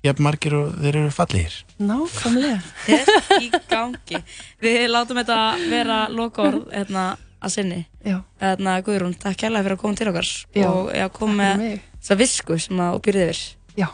jafn 0.05 0.23
margir 0.23 0.53
og 0.55 0.77
þeir 0.79 0.99
eru 1.01 1.11
fallegir. 1.11 1.57
Nákvæmlega. 1.81 2.61
Er 2.95 3.41
í 3.41 3.49
gangi. 3.67 4.21
Við 4.63 4.86
látum 4.93 5.19
þetta 5.19 5.39
vera 5.67 5.97
lokaorð 6.13 6.69
hérna, 6.71 7.03
að 7.43 7.55
sinni. 7.57 7.81
Já. 8.05 8.21
hérna, 8.41 8.77
Guðrún, 8.86 9.17
takk 9.19 9.41
kærlega 9.43 9.65
fyrir 9.67 9.75
að 9.75 9.81
koma 9.83 9.99
til 9.99 10.07
okkar. 10.13 10.31
Já, 10.55 10.67
og 10.69 10.93
já, 10.95 11.05
koma 11.19 11.36
með 11.41 11.65
þessa 11.99 12.19
visku 12.21 12.59
sem 12.61 12.83
að 12.86 13.01
býrði 13.09 13.25
yfir. 13.27 13.43
Já, 13.75 13.89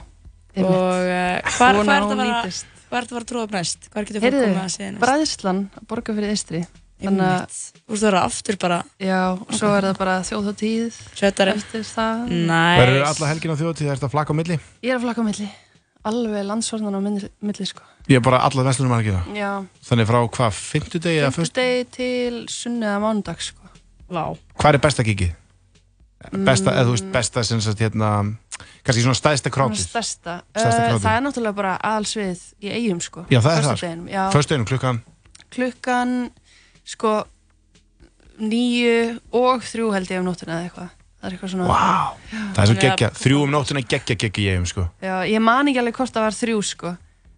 einmitt. 0.53 0.75
og 0.75 1.09
uh, 1.09 1.55
hvað 1.57 1.81
Vona 1.81 1.87
hva 1.87 1.95
er 1.97 2.05
að 2.05 2.11
þetta 2.11 2.21
að 2.21 2.29
nýtist. 2.29 2.69
hvað 2.91 2.99
er 2.99 3.07
þetta 3.07 3.17
að 3.17 3.21
að 3.23 3.27
trúa 3.31 3.47
upp 3.47 3.53
næst 3.55 3.89
hvað 3.89 4.07
getur 4.09 4.21
fólk 4.25 4.35
komið 4.35 4.61
að 4.61 4.71
segja 4.75 4.91
næst 4.91 5.01
bræðislan 5.05 5.61
að 5.79 5.85
borga 5.89 6.15
fyrir 6.17 6.33
Istri 6.35 6.61
þannig 7.01 7.27
að 7.27 7.55
þú 7.81 7.91
veist 7.91 8.03
það 8.03 8.07
vera 8.11 8.21
aftur 8.27 8.57
bara 8.61 8.79
já, 9.01 9.19
og 9.33 9.53
svo 9.57 9.71
er 9.77 9.87
það 9.89 9.97
bara 10.01 10.15
þjóðháttíð 10.29 10.99
Sjöttari. 11.19 11.55
eftir 11.57 11.83
það 11.87 12.23
Nice. 12.29 12.79
Verður 12.81 13.05
alla 13.11 13.29
helgin 13.31 13.51
á 13.53 13.57
þjóðtíð, 13.61 13.87
er 13.91 13.97
þetta 14.01 14.11
flakka 14.15 14.33
á 14.33 14.39
milli? 14.41 14.59
ég 14.83 14.91
er 14.91 14.99
að 14.99 15.05
flakka 15.07 15.21
á 15.21 15.27
milli 15.29 15.49
alveg 16.11 16.45
landsvornan 16.49 16.97
á 16.97 17.01
milli, 17.01 17.29
milli 17.41 17.65
sko 17.69 17.83
Ég 18.09 18.17
er 18.17 18.23
bara 18.25 18.39
alla 18.41 18.63
vestlunum 18.65 18.95
að 18.97 19.03
gera 19.11 19.21
já, 19.37 19.51
Þannig 19.85 20.07
frá 20.09 20.19
hvað, 20.37 20.55
fimmtudegi 20.57 21.19
eða 21.21 21.33
fyrst? 21.35 21.53
fyrstegi 21.53 21.83
til 21.93 22.39
sunni 22.49 22.85
eða 22.89 23.01
mánudag 23.03 23.41
sko 23.45 23.69
Vá. 24.11 24.23
Hvað 24.59 24.73
er 24.73 24.81
besta 24.83 25.03
kikið? 25.07 25.35
Besta, 26.31 26.69
Mm. 26.71 26.77
eða 26.77 26.85
þú 26.85 26.91
veist, 26.93 27.05
besta 27.11 27.41
sem 27.43 27.61
sagt 27.61 27.79
hérna 27.81 28.35
kannski 28.85 29.01
svona 29.01 29.17
stæðsta 29.17 29.49
Svona 29.49 29.55
krákið 29.55 29.85
uh, 29.89 30.41
krátið. 30.53 30.99
það 31.01 31.15
er 31.17 31.23
náttúrulega 31.25 31.55
bara 31.57 31.71
aðalsvið 31.81 32.41
í 32.61 32.69
eigum 32.75 32.99
sko 33.01 33.23
Já, 33.31 33.39
það 33.41 33.55
er 33.57 33.63
já. 34.11 34.21
það 34.27 34.35
Föstudeginum 34.35 34.67
klukkan 34.69 34.99
klukkan 35.51 36.11
sko 36.91 37.13
nýju 38.41 39.19
og 39.37 39.65
þrjú 39.65 39.91
held 39.95 40.11
ég 40.11 40.21
um 40.21 40.27
nóttina 40.27 40.57
eða 40.57 40.69
eitthvað. 40.69 40.97
Það 41.21 41.27
er 41.27 41.35
eitthvað 41.35 41.51
svona 41.53 41.65
Vá, 41.69 41.75
Það 42.31 42.61
er 42.63 42.69
svo 42.71 42.77
geggja, 42.81 43.09
þrjú 43.21 43.41
um 43.45 43.51
nóttina 43.53 43.83
geggja 43.85 44.15
geggja 44.17 44.55
ég 44.55 44.61
um 44.61 44.65
sko. 44.69 44.87
Já, 45.03 45.15
ég 45.29 45.43
man 45.43 45.69
ekki 45.69 45.81
alveg 45.83 45.99
hvort 45.99 46.15
það 46.15 46.25
var 46.25 46.37
þrjú 46.39 46.63
sko. 46.71 46.95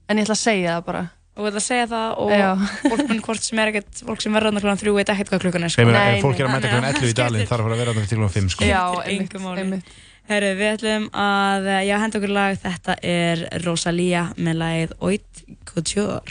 En 0.07 0.19
ég 0.19 0.27
ætla 0.27 0.37
að 0.37 0.43
segja 0.43 0.77
það 0.77 0.85
bara. 0.87 1.03
Og 1.33 1.41
við 1.41 1.49
ætlum 1.49 1.63
að 1.63 1.65
segja 1.65 1.85
það 1.89 2.09
og 2.23 2.31
Já. 2.31 2.49
fólk 2.93 3.25
hvort 3.25 3.43
sem 3.47 3.59
er 3.59 3.71
ekkert 3.71 4.01
fólk 4.05 4.21
sem 4.21 4.35
verður 4.37 4.51
þarna 4.51 4.61
klukkan 4.63 4.81
þrjú 4.83 4.93
veit 4.99 5.11
ekkert 5.13 5.31
hvað 5.33 5.43
klukkan 5.43 5.63
er 5.65 5.73
sko. 5.73 5.81
Ég 5.81 5.87
Nei, 5.89 6.13
ef 6.13 6.23
fólk 6.23 6.39
er 6.39 6.45
að 6.47 6.53
mæta 6.53 6.69
klukkan 6.69 6.89
11 6.93 7.09
í 7.09 7.15
dalinn 7.17 7.49
þarf 7.49 7.65
að 7.65 7.81
vera 7.81 7.95
þarna 7.97 8.11
til 8.11 8.19
klukkan 8.19 8.35
5 8.37 8.53
sko. 8.53 8.67
Já, 8.69 8.83
einmitt, 9.03 9.33
einmitt. 9.63 9.93
Herru, 10.29 10.51
við 10.55 10.69
ætlum 10.77 11.09
að, 11.19 11.65
eh, 11.67 11.81
já, 11.89 11.95
henda 11.99 12.19
okkur 12.21 12.31
lag, 12.37 12.53
þetta 12.61 12.95
er 13.03 13.41
Rosalía 13.65 14.23
með 14.37 14.55
lagið 14.61 14.93
Oit 15.01 15.43
Couture. 15.67 16.21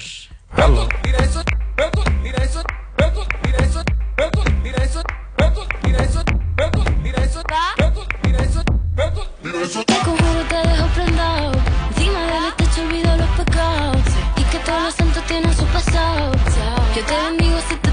Te 9.73 9.99
conjuro 10.05 10.43
te 10.49 10.69
dejo 10.69 10.87
prendado. 10.95 11.53
Encima 11.91 12.21
del 12.21 12.55
techo 12.57 12.83
olvido 12.83 13.17
los 13.17 13.29
pecados. 13.31 14.03
Y 14.37 14.43
que 14.45 14.59
todos 14.59 14.83
los 14.83 14.95
santos 14.95 15.25
tienen 15.27 15.55
su 15.57 15.65
pasado. 15.67 16.33
Yo 16.95 17.05
te 17.05 17.15
bendigo 17.15 17.59
si 17.69 17.77
te 17.77 17.92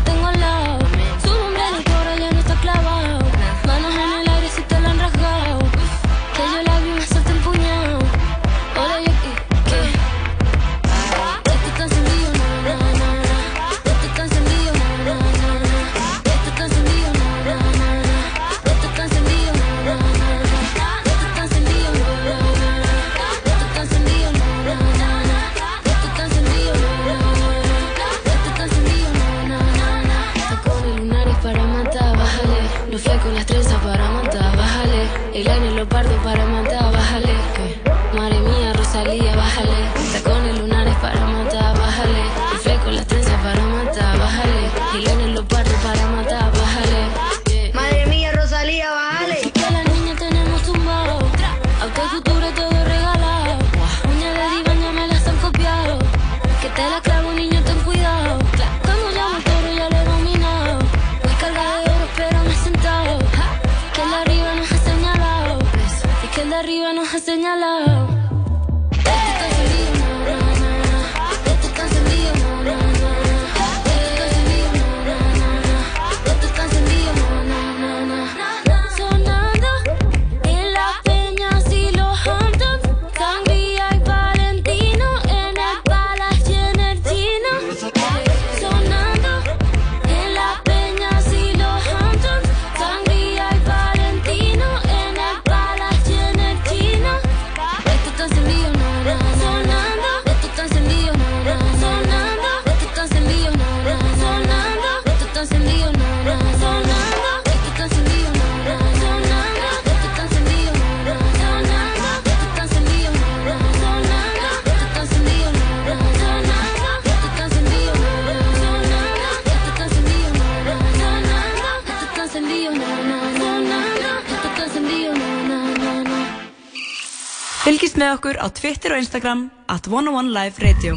með 128.00 128.16
okkur 128.16 128.38
á 128.40 128.48
Twitter 128.56 128.94
og 128.96 129.02
Instagram 129.02 129.50
at 129.68 129.88
101 129.90 130.32
Live 130.32 130.64
Radio. 130.64 130.96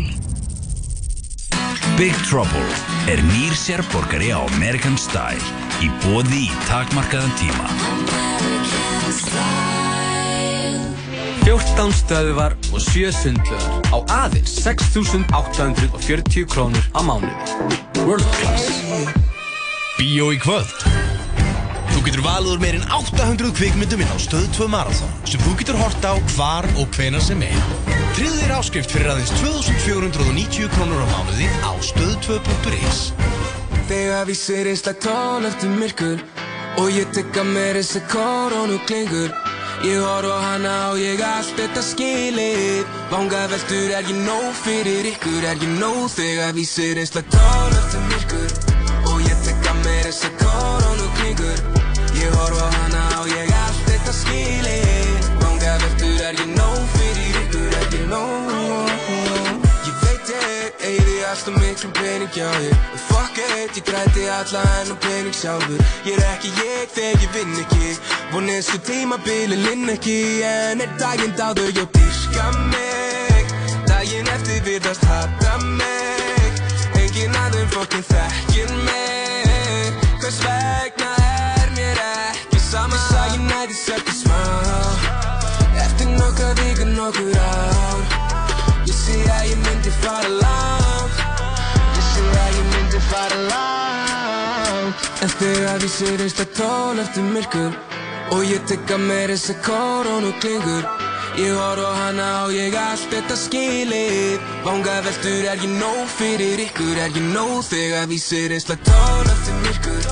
Big 1.98 2.14
Trouble 2.28 2.68
er 3.10 3.20
nýr 3.32 3.54
sérborgari 3.58 4.30
á 4.30 4.38
American 4.54 4.94
Style 5.00 5.42
í 5.82 5.90
bóði 6.04 6.46
í 6.46 6.60
takmarkaðan 6.68 7.34
tíma. 7.40 7.66
14 11.42 11.90
stöðuvar 11.98 12.54
og 12.70 12.80
7 12.86 13.10
sundlöðar 13.18 13.90
á 13.90 13.98
aðeins 14.22 14.54
6.840 14.62 16.46
krónur 16.46 16.86
á 16.94 17.00
mánuði. 17.02 17.34
World 18.06 18.28
Class. 18.38 18.70
Bíó 19.98 20.30
í 20.30 20.38
kvöld 20.40 21.11
Þú 22.02 22.08
getur 22.08 22.22
valið 22.26 22.48
úr 22.50 22.62
meirinn 22.64 22.86
800 22.90 23.52
kvikmyndum 23.54 24.00
inn 24.02 24.08
á 24.10 24.18
Stöð 24.18 24.48
2 24.56 24.66
Marathon 24.72 25.10
sem 25.22 25.38
þú 25.38 25.52
getur 25.60 25.76
hort 25.78 26.02
á 26.02 26.18
hvar 26.32 26.66
og 26.74 26.88
hvenar 26.96 27.22
sem 27.22 27.38
er. 27.46 27.60
Þér 28.16 28.54
áskrift 28.56 28.90
fyrir 28.90 29.12
aðeins 29.12 29.30
2490 29.38 30.66
krónur 30.72 30.98
á 30.98 31.06
mánuði 31.12 31.46
á 31.62 31.70
stöð2.is 31.78 33.02
Þegar 33.86 34.26
vísir 34.26 34.66
einslag 34.72 34.98
tól 35.04 35.46
eftir 35.46 35.70
myrkur 35.70 36.24
Og 36.82 36.90
ég 36.90 37.06
tekka 37.14 37.44
mér 37.46 37.78
þessi 37.78 38.02
koronu 38.10 38.80
klingur. 38.88 39.30
Ég 39.86 40.02
horf 40.02 40.26
á 40.26 40.38
hana 40.42 40.74
og 40.90 40.98
ég 40.98 41.22
allt 41.22 41.54
þetta 41.54 41.84
skilið. 41.86 42.82
Vanga 43.14 43.44
veldur 43.52 43.94
er 43.94 44.10
ég 44.10 44.18
nóg 44.26 44.48
fyrir 44.64 45.06
ykkur? 45.12 45.46
Er 45.46 45.54
ég 45.54 45.78
nóg 45.78 46.10
þegar 46.16 46.50
vísir 46.58 46.98
einslag 46.98 47.30
tól 47.30 47.78
eftir 47.78 48.02
myrkur 48.10 48.58
Og 49.12 49.22
ég 49.22 49.46
tekka 49.46 49.78
mér 49.84 50.10
þessi 50.10 50.34
koronu 50.42 51.14
klingur 51.20 51.81
Ég 52.14 52.30
horf 52.36 52.60
á 52.60 52.68
hana 52.76 53.04
og 53.20 53.28
ég 53.32 53.50
allt 53.56 53.80
þetta 53.88 54.12
skilið. 54.12 55.28
Vanga 55.40 55.76
veldur 55.82 56.20
er 56.28 56.40
ég 56.42 56.50
nóg 56.56 56.82
fyrir 56.96 57.38
ykkur 57.42 57.76
Er 57.78 57.86
ég 57.96 58.04
nóg? 58.10 59.64
Ég 59.86 59.96
veit 60.02 60.32
ég 60.34 60.84
eyði 60.90 61.16
alltaf 61.30 61.56
miklum 61.56 61.94
pening 61.96 62.32
hjá 62.36 62.48
þér 62.58 62.76
Og 62.76 63.00
fuck 63.08 63.40
it, 63.40 63.76
ég 63.78 63.84
græti 63.88 64.28
alla 64.38 64.62
hennar 64.74 65.00
pening 65.06 65.36
sjálfur. 65.36 65.80
Ég 66.04 66.18
er 66.18 66.24
ekki 66.34 66.52
ég 66.60 66.92
þegar 66.96 67.24
ég 67.24 67.34
vinn 67.38 67.58
ekki. 67.64 67.96
Vonið 68.34 68.62
svo 68.68 68.82
tímabili 68.88 69.58
linn 69.64 69.88
ekki 69.96 70.18
En 70.48 70.84
er 70.84 70.92
daginn 71.00 71.36
dáður 71.38 71.72
ég 71.72 71.88
dyrka 71.96 72.50
mig. 72.68 73.56
Daginn 73.88 74.28
eftir 74.36 74.62
virðast 74.68 75.08
hata 75.08 75.58
mig. 75.64 76.62
Engin 77.00 77.36
aðeins 77.46 77.72
fokkin 77.74 78.04
þekkir 78.12 78.70
mig 78.76 78.81
Nokkra 86.42 86.64
vikur 86.64 86.86
nokkur 86.86 87.36
ár 87.38 88.00
Ég 88.86 88.94
sé 88.94 89.14
að 89.30 89.44
ég 89.46 89.58
myndi 89.62 89.90
fara 90.02 90.30
langt 90.42 91.20
Ég 91.94 92.06
sé 92.08 92.22
að 92.42 92.56
ég 92.56 92.64
myndi 92.72 93.02
fara 93.10 93.38
langt 93.50 95.04
En 95.22 95.30
þegar 95.38 95.84
ég 95.86 95.92
sé 95.94 96.08
reist 96.18 96.42
að 96.42 96.50
tól 96.56 96.98
eftir 96.98 97.28
myrkur 97.28 97.76
Og 98.34 98.42
ég 98.48 98.64
tekka 98.66 98.98
mér 98.98 99.30
þessi 99.36 99.54
koronu 99.62 100.32
klingur 100.42 100.88
Ég 101.38 101.54
horf 101.54 101.86
á 101.86 101.92
hana 102.00 102.30
og 102.48 102.56
ég 102.56 102.74
allt 102.74 103.06
þetta 103.12 103.36
skilið 103.38 104.48
Vanga 104.66 104.96
veldur 105.06 105.46
er 105.52 105.62
ég 105.62 105.76
nóg 105.78 106.08
fyrir 106.16 106.64
ykkur 106.66 107.04
Er 107.04 107.14
ég 107.14 107.28
nóg 107.30 107.60
þegar 107.68 108.10
við 108.10 108.24
sér 108.24 108.56
einslega 108.56 108.90
tól 108.90 109.30
eftir 109.36 109.62
myrkur 109.62 110.10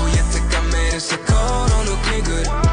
Og 0.00 0.08
ég 0.16 0.32
tekka 0.38 0.64
mér 0.70 0.96
þessi 0.96 1.20
koronu 1.28 2.00
klingur 2.08 2.65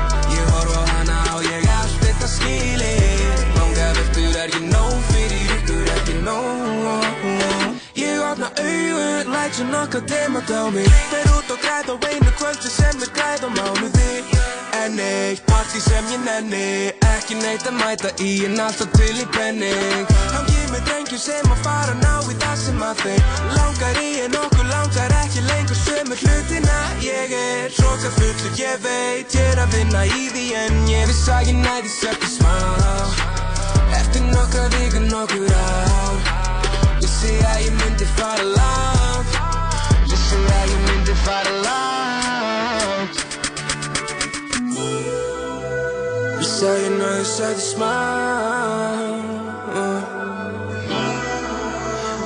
augun, 8.60 9.34
læt 9.34 9.52
svo 9.56 9.66
nokka 9.74 10.00
demant 10.12 10.50
á 10.50 10.62
mig. 10.76 10.90
Fer 11.12 11.26
út 11.38 11.50
og 11.54 11.60
græð 11.64 11.88
á 11.94 11.96
einu 12.10 12.32
kvöldi 12.40 12.70
sem 12.80 12.96
er 13.06 13.12
græð 13.18 13.42
á 13.48 13.50
mánuði. 13.58 14.12
En 14.84 15.00
eitt 15.00 15.42
partí 15.48 15.80
sem 15.80 16.06
ég 16.12 16.22
nenni 16.28 16.92
Ekki 17.14 17.36
neitt 17.40 17.68
að 17.70 17.76
mæta 17.78 18.10
í 18.20 18.32
en 18.48 18.60
alltaf 18.60 18.90
til 18.98 19.16
í 19.22 19.26
penning. 19.36 20.08
Hangi 20.34 20.64
með 20.72 20.82
drengjum 20.88 21.22
sem 21.22 21.52
að 21.54 21.62
fara 21.66 21.94
ná 22.02 22.14
í 22.32 22.36
það 22.42 22.58
sem 22.64 22.82
að 22.90 23.04
þeim 23.04 23.30
Langar 23.56 24.00
í 24.02 24.10
en 24.26 24.38
okkur 24.42 24.68
langar 24.72 25.16
ekki 25.22 25.46
lengur 25.50 25.80
sömu 25.86 26.18
hlutina. 26.24 26.80
Ég 27.06 27.36
er 27.40 27.70
hróka 27.78 28.12
fullur, 28.18 28.56
ég 28.60 28.82
veit 28.88 29.38
Ég 29.38 29.52
er 29.54 29.62
að 29.64 29.78
vinna 29.78 30.06
í 30.10 30.24
því 30.34 30.48
en 30.64 30.82
ég 30.92 31.06
viss 31.12 31.30
að 31.30 31.54
ég 31.54 31.62
næði 31.62 31.94
sérti 32.00 32.34
smá. 32.38 32.58
Eftir 34.02 34.26
nokkra 34.34 34.68
vikur 34.76 35.08
nokkur 35.14 35.54
ár 35.54 36.53
Sé 37.24 37.34
að 37.48 37.60
ég 37.64 37.76
myndi 37.80 38.06
fara 38.18 38.44
langt 38.44 39.36
sé 40.12 40.40
að 40.44 40.72
ég 40.72 40.80
myndi 40.88 41.14
fara 41.24 41.54
langt 41.64 43.16
Ég 46.42 46.50
sé 46.50 46.72
að 46.74 46.82
ég 47.22 47.30
sæði 47.30 47.64
smá 47.64 47.94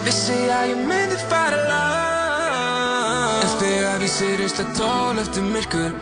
Vissi 0.08 0.40
að 0.56 0.66
ég 0.72 0.82
myndi 0.90 1.22
fara 1.28 1.62
langt 1.70 3.46
En 3.46 3.54
þegar 3.62 4.10
sé 4.18 4.34
reist 4.42 4.66
að 4.66 4.74
tól 4.82 5.22
eftir 5.22 5.46
myrkur 5.54 5.94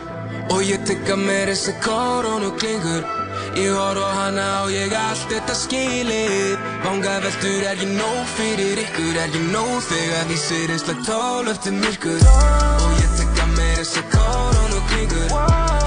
Og 0.56 0.64
ég 0.64 0.88
tekka 0.88 1.20
mér 1.20 1.52
þessi 1.52 1.76
koronu 1.84 2.54
klingur 2.56 3.25
Ég 3.56 3.72
horf 3.72 4.02
á 4.04 4.10
hana 4.12 4.46
og 4.64 4.70
ég 4.70 4.92
allt 4.92 5.30
þetta 5.30 5.54
skilið. 5.56 6.58
Vanga 6.84 7.14
veldur 7.24 7.62
er 7.70 7.80
ég 7.80 7.94
nóg 7.96 8.26
fyrir 8.34 8.82
ykkur 8.82 9.16
Er 9.22 9.32
ég 9.32 9.46
nóg 9.48 9.78
þegar 9.86 10.34
ég 10.34 10.42
sé 10.42 10.58
einslega 10.66 11.06
tól 11.08 11.48
eftir 11.54 11.72
myrkur. 11.78 12.20
Og 12.20 13.00
ég 13.00 13.16
tekka 13.16 13.48
mér 13.54 13.80
þessi 13.80 14.04
koronu 14.12 14.84
klingur 14.92 15.32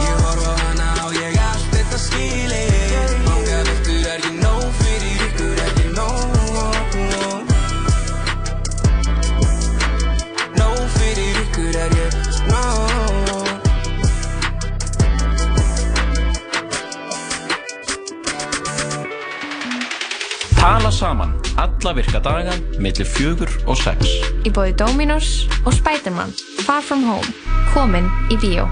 Ég 0.01 0.25
horf 0.25 0.49
á 0.49 0.53
hana 0.63 0.89
og 1.05 1.13
ég 1.21 1.37
allt 1.45 1.69
þetta 1.77 2.01
skilið 2.07 2.68
Tala 20.59 20.91
saman, 20.91 21.33
alla 21.55 21.93
virka 21.93 22.19
daga, 22.19 22.51
millir 22.79 23.07
fjögur 23.07 23.47
og 23.63 23.77
sex. 23.79 24.09
Í 24.43 24.51
bóði 24.51 24.73
Dominos 24.75 25.45
og 25.63 25.71
Spiderman 25.71 26.33
Far 26.65 26.83
From 26.83 27.05
Home. 27.07 27.31
Komin 27.71 28.09
í 28.27 28.35
bíó. 28.41 28.65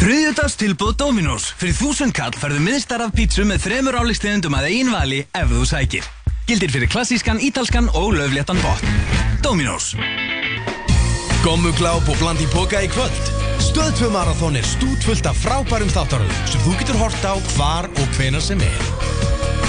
Þriðjudags 0.00 0.56
tilbúð 0.56 0.94
Dominos. 1.02 1.50
Fyrir 1.60 1.76
þúsund 1.76 2.16
kall 2.16 2.32
færðu 2.32 2.62
miðstar 2.64 3.04
af 3.04 3.12
pítsu 3.12 3.44
með 3.44 3.66
þremur 3.66 4.00
álíkstegundum 4.00 4.56
að 4.56 4.70
einn 4.70 4.94
vali 4.94 5.20
ef 5.28 5.52
þú 5.52 5.66
sækir. 5.68 6.08
Gildir 6.48 6.72
fyrir 6.72 6.88
klassískan, 6.88 7.42
ítalskan 7.44 7.92
og 7.92 8.16
löfléttan 8.16 8.64
botn. 8.64 8.96
Dominos. 9.44 9.92
Gommugláp 11.44 12.08
og 12.08 12.16
bland 12.24 12.40
í 12.40 12.48
boka 12.56 12.80
í 12.80 12.88
kvöld. 12.88 13.39
Stöðtvö 13.60 14.08
marathón 14.14 14.56
er 14.56 14.64
stútfullt 14.64 15.26
af 15.28 15.36
frábærum 15.36 15.90
þáttaröðum 15.92 16.48
sem 16.48 16.62
þú 16.64 16.74
getur 16.80 16.98
hort 17.00 17.24
á 17.28 17.34
hvar 17.54 17.88
og 17.92 18.16
hvenar 18.16 18.44
sem 18.44 18.60
er. 18.64 18.84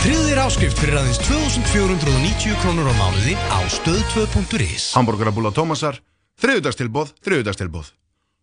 Þér 0.01 0.39
áskrift 0.47 0.79
fyrir 0.81 0.97
aðeins 0.97 1.19
2490 1.27 2.55
krónur 2.63 2.87
á 2.87 2.95
mánuði 2.95 3.35
á 3.51 3.59
stöð2.is. 3.69 4.93
Hamburgerabúla 4.95 5.51
Tómasar, 5.53 5.99
þriðudagstilbóð, 6.41 7.11
þriðudagstilbóð. 7.21 7.91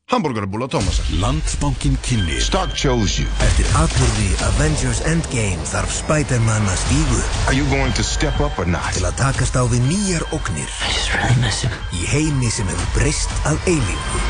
Hamburgerabúla 0.09 0.69
Tómasar. 0.69 1.05
Landsbankin 1.21 1.99
kynni 2.01 2.41
Stark 2.41 2.73
chose 2.73 3.21
you 3.21 3.29
Eftir 3.45 3.67
atbyrði 3.77 4.29
Avengers 4.47 5.03
Endgame 5.05 5.61
þarf 5.69 5.93
Spider-Man 5.93 6.65
að 6.65 6.79
stígu 6.81 7.19
Are 7.45 7.57
you 7.57 7.69
going 7.69 7.93
to 7.93 8.05
step 8.05 8.41
up 8.41 8.57
or 8.57 8.65
not? 8.65 8.89
Til 8.97 9.05
að 9.05 9.19
takast 9.21 9.59
á 9.61 9.69
við 9.69 9.85
nýjar 9.85 10.25
ógnir 10.33 10.65
I 10.65 10.89
just 10.89 11.13
really 11.13 11.37
miss 11.45 11.61
him 11.61 11.75
Í 11.93 12.09
heimi 12.09 12.49
sem 12.49 12.65
hefur 12.73 12.89
breyst 12.97 13.29
að 13.45 13.61
eilífu 13.69 14.23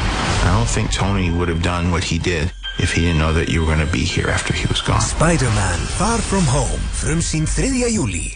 I 0.42 0.50
don't 0.50 0.66
think 0.66 0.90
Tony 0.90 1.30
would 1.30 1.46
have 1.46 1.62
done 1.62 1.94
what 1.94 2.02
he 2.02 2.18
did 2.18 2.50
if 2.82 2.90
he 2.90 3.06
didn't 3.06 3.22
know 3.22 3.30
that 3.34 3.46
you 3.46 3.62
were 3.62 3.70
going 3.70 3.84
to 3.84 3.92
be 3.94 4.02
here 4.02 4.30
after 4.30 4.54
he 4.54 4.66
was 4.66 4.82
gone. 4.82 5.02
Spider-Man 5.02 5.78
Far 5.94 6.18
From 6.18 6.42
Home 6.50 6.82
Frumsýn 6.90 7.46
3. 7.46 7.86
júli 7.94 8.34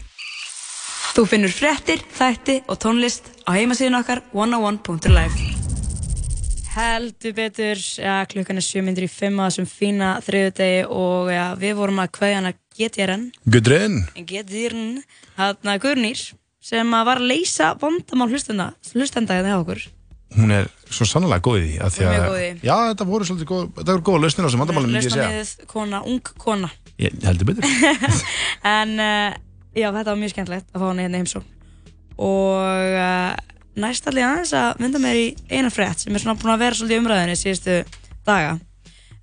Þú 1.12 1.26
finnur 1.28 1.53
fréttir, 1.53 2.07
þætti 2.07 2.62
og 2.70 2.78
tónlist 2.80 3.34
á 3.45 3.59
heimasíðun 3.59 3.99
okkar 3.99 4.22
101.life 4.30 5.51
Heldur 6.73 7.35
betur, 7.37 7.81
ja, 8.01 8.23
klukkan 8.31 8.57
er 8.57 8.64
7 8.64 8.81
myndir 8.87 9.05
í 9.05 9.11
5 9.12 9.41
að 9.43 9.49
þessum 9.51 9.66
fína 9.68 10.12
þriðudegi 10.25 10.85
og 10.89 11.29
ja, 11.29 11.51
við 11.61 11.75
vorum 11.77 12.01
að 12.01 12.12
kveðja 12.16 12.39
hana 12.39 12.53
GTRN 12.79 13.27
Gudrun. 13.53 13.99
GTRN, 14.16 15.03
hérna 15.37 15.75
Guðrunýr 15.83 16.23
sem 16.64 16.95
að 16.97 17.09
var 17.11 17.20
að 17.20 17.29
leysa 17.35 17.75
vandamál 17.83 18.31
hlustenda 18.33 18.70
hlustenda 18.95 19.37
hérna 19.37 19.53
hjá 19.53 19.59
okkur 19.61 19.85
Hún 20.33 20.55
er 20.57 20.70
svo 20.89 21.05
sannlega 21.05 21.45
góð 21.45 21.59
í 21.61 21.66
því. 21.66 21.79
af 21.85 21.93
því 21.93 22.07
að-. 22.09 22.64
Já, 22.64 22.75
þetta 22.89 23.07
voru 23.11 23.27
svolítið 23.29 23.49
góð, 23.51 23.64
þetta 23.77 23.93
voru 23.93 24.05
góða 24.07 24.20
lausnir 24.23 24.41
á 24.41 24.47
þessum 24.47 24.62
vandamálum. 24.64 24.95
Lausnamiðið 24.97 25.51
kona, 25.68 26.01
ung 26.09 26.31
kona 26.41 26.70
Ég 27.03 27.18
heldur 27.27 27.51
betur. 27.51 27.66
En 28.79 28.95
uh, 28.97 29.35
já, 29.77 29.91
þetta 29.91 30.09
var 30.09 30.20
mjög 30.23 30.33
skemmtilegt 30.33 30.73
að 30.73 30.81
fá 30.81 30.87
hana 30.89 31.05
hérna 31.05 31.18
í 31.18 31.25
heimsókn 31.27 31.51
og 32.23 32.97
uh, 32.97 33.37
næst 33.81 34.07
allir 34.09 34.27
aðeins 34.27 34.53
að 34.57 34.83
mynda 34.83 35.01
mér 35.01 35.18
í 35.18 35.27
eina 35.51 35.70
frétt 35.73 36.03
sem 36.03 36.14
er 36.14 36.23
svona 36.23 36.39
búin 36.41 36.53
að 36.55 36.64
vera 36.64 36.79
svolítið 36.79 37.01
umræðinni 37.01 37.37
síðustu 37.41 37.77
daga. 38.27 38.57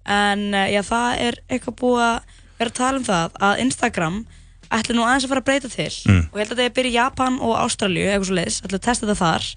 En 0.09 0.45
uh, 0.55 0.65
já, 0.71 0.81
það 0.85 1.23
er 1.27 1.39
eitthvað 1.49 1.79
búið 1.81 2.05
að 2.05 2.37
vera 2.59 2.73
að 2.73 2.77
tala 2.79 2.99
um 2.99 3.07
það 3.07 3.35
að 3.49 3.63
Instagram 3.65 4.21
ætli 4.69 4.95
nú 4.95 5.05
aðeins 5.05 5.25
að 5.25 5.33
fara 5.33 5.43
að 5.43 5.49
breyta 5.49 5.71
til. 5.73 5.91
Mm. 6.09 6.23
og 6.29 6.39
ég 6.39 6.43
held 6.43 6.53
að 6.53 6.61
það 6.61 6.65
er 6.67 6.75
byrja 6.77 6.91
í 6.91 6.97
Japan 6.97 7.37
og 7.41 7.57
Ástralju 7.59 8.07
eitthvað 8.07 8.29
svo 8.29 8.39
leiðis, 8.39 8.61
ætla 8.65 8.79
að 8.79 8.87
testa 8.87 9.07
þetta 9.07 9.19
þar 9.19 9.49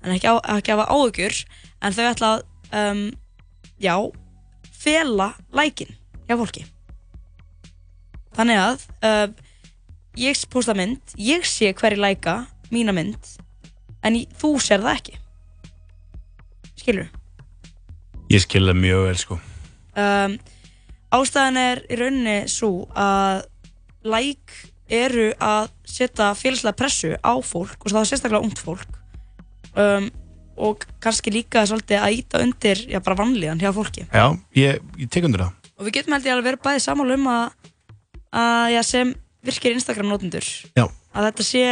en 0.00 0.14
ekki, 0.16 0.30
á, 0.30 0.34
ekki 0.56 0.74
hafa 0.74 0.88
áhugjur 0.90 1.40
en 1.80 1.96
þau 1.96 2.04
ætla 2.08 2.30
að 2.30 2.44
um, 2.80 3.04
já, 3.82 3.94
fela 4.80 5.30
lækin 5.54 5.94
hjá 6.28 6.36
fólki. 6.38 6.64
Þannig 8.38 8.62
að 8.62 8.86
uh, 9.06 9.26
ég 10.20 10.42
posta 10.50 10.76
mynd, 10.78 11.14
ég 11.18 11.46
sé 11.48 11.72
hverju 11.76 12.00
læka 12.00 12.42
mína 12.70 12.94
mynd 12.94 13.34
en 14.06 14.16
ég, 14.20 14.28
þú 14.40 14.54
sér 14.62 14.84
það 14.84 14.96
ekki 15.00 15.18
skilur 16.80 17.08
Ég 18.30 18.44
skil 18.44 18.62
það 18.68 18.76
mjög 18.78 19.00
vel, 19.08 19.16
sko. 19.18 19.36
um, 19.98 20.34
ástæðan 21.18 21.56
er 21.58 21.80
í 21.90 21.96
rauninni 21.98 22.36
svo 22.50 22.84
að 22.94 23.40
like 24.06 24.68
eru 24.90 25.28
að 25.42 25.68
setja 25.86 26.30
félagslega 26.38 26.78
pressu 26.78 27.10
á 27.18 27.32
fólk 27.42 27.82
og 27.84 27.90
það 27.92 28.00
er 28.04 28.08
sérstaklega 28.12 28.46
ungt 28.46 28.62
fólk 28.62 28.98
um, 29.74 30.06
og 30.60 30.84
kannski 31.02 31.32
líka 31.34 31.62
svolítið 31.66 32.02
að 32.04 32.16
íta 32.20 32.40
undir 32.44 32.84
já, 32.90 32.98
bara 33.02 33.18
vanlíðan 33.22 33.60
hjá 33.62 33.70
fólki 33.74 34.06
Já, 34.12 34.24
ég, 34.58 34.78
ég 34.98 35.10
tek 35.10 35.26
undir 35.28 35.44
það. 35.44 35.70
og 35.78 35.86
við 35.88 35.94
getum 35.98 36.14
held 36.16 36.26
ég 36.30 36.34
alveg 36.36 36.48
verið 36.52 36.64
bæði 36.68 36.84
sammála 36.86 37.18
um 37.18 37.28
að, 37.34 37.70
að 38.44 38.66
já, 38.76 38.80
sem 38.94 39.12
virkir 39.46 39.74
Instagram 39.74 40.10
notendur 40.12 40.46
Já. 40.76 40.84
að 40.86 41.28
þetta 41.30 41.46
sé 41.50 41.64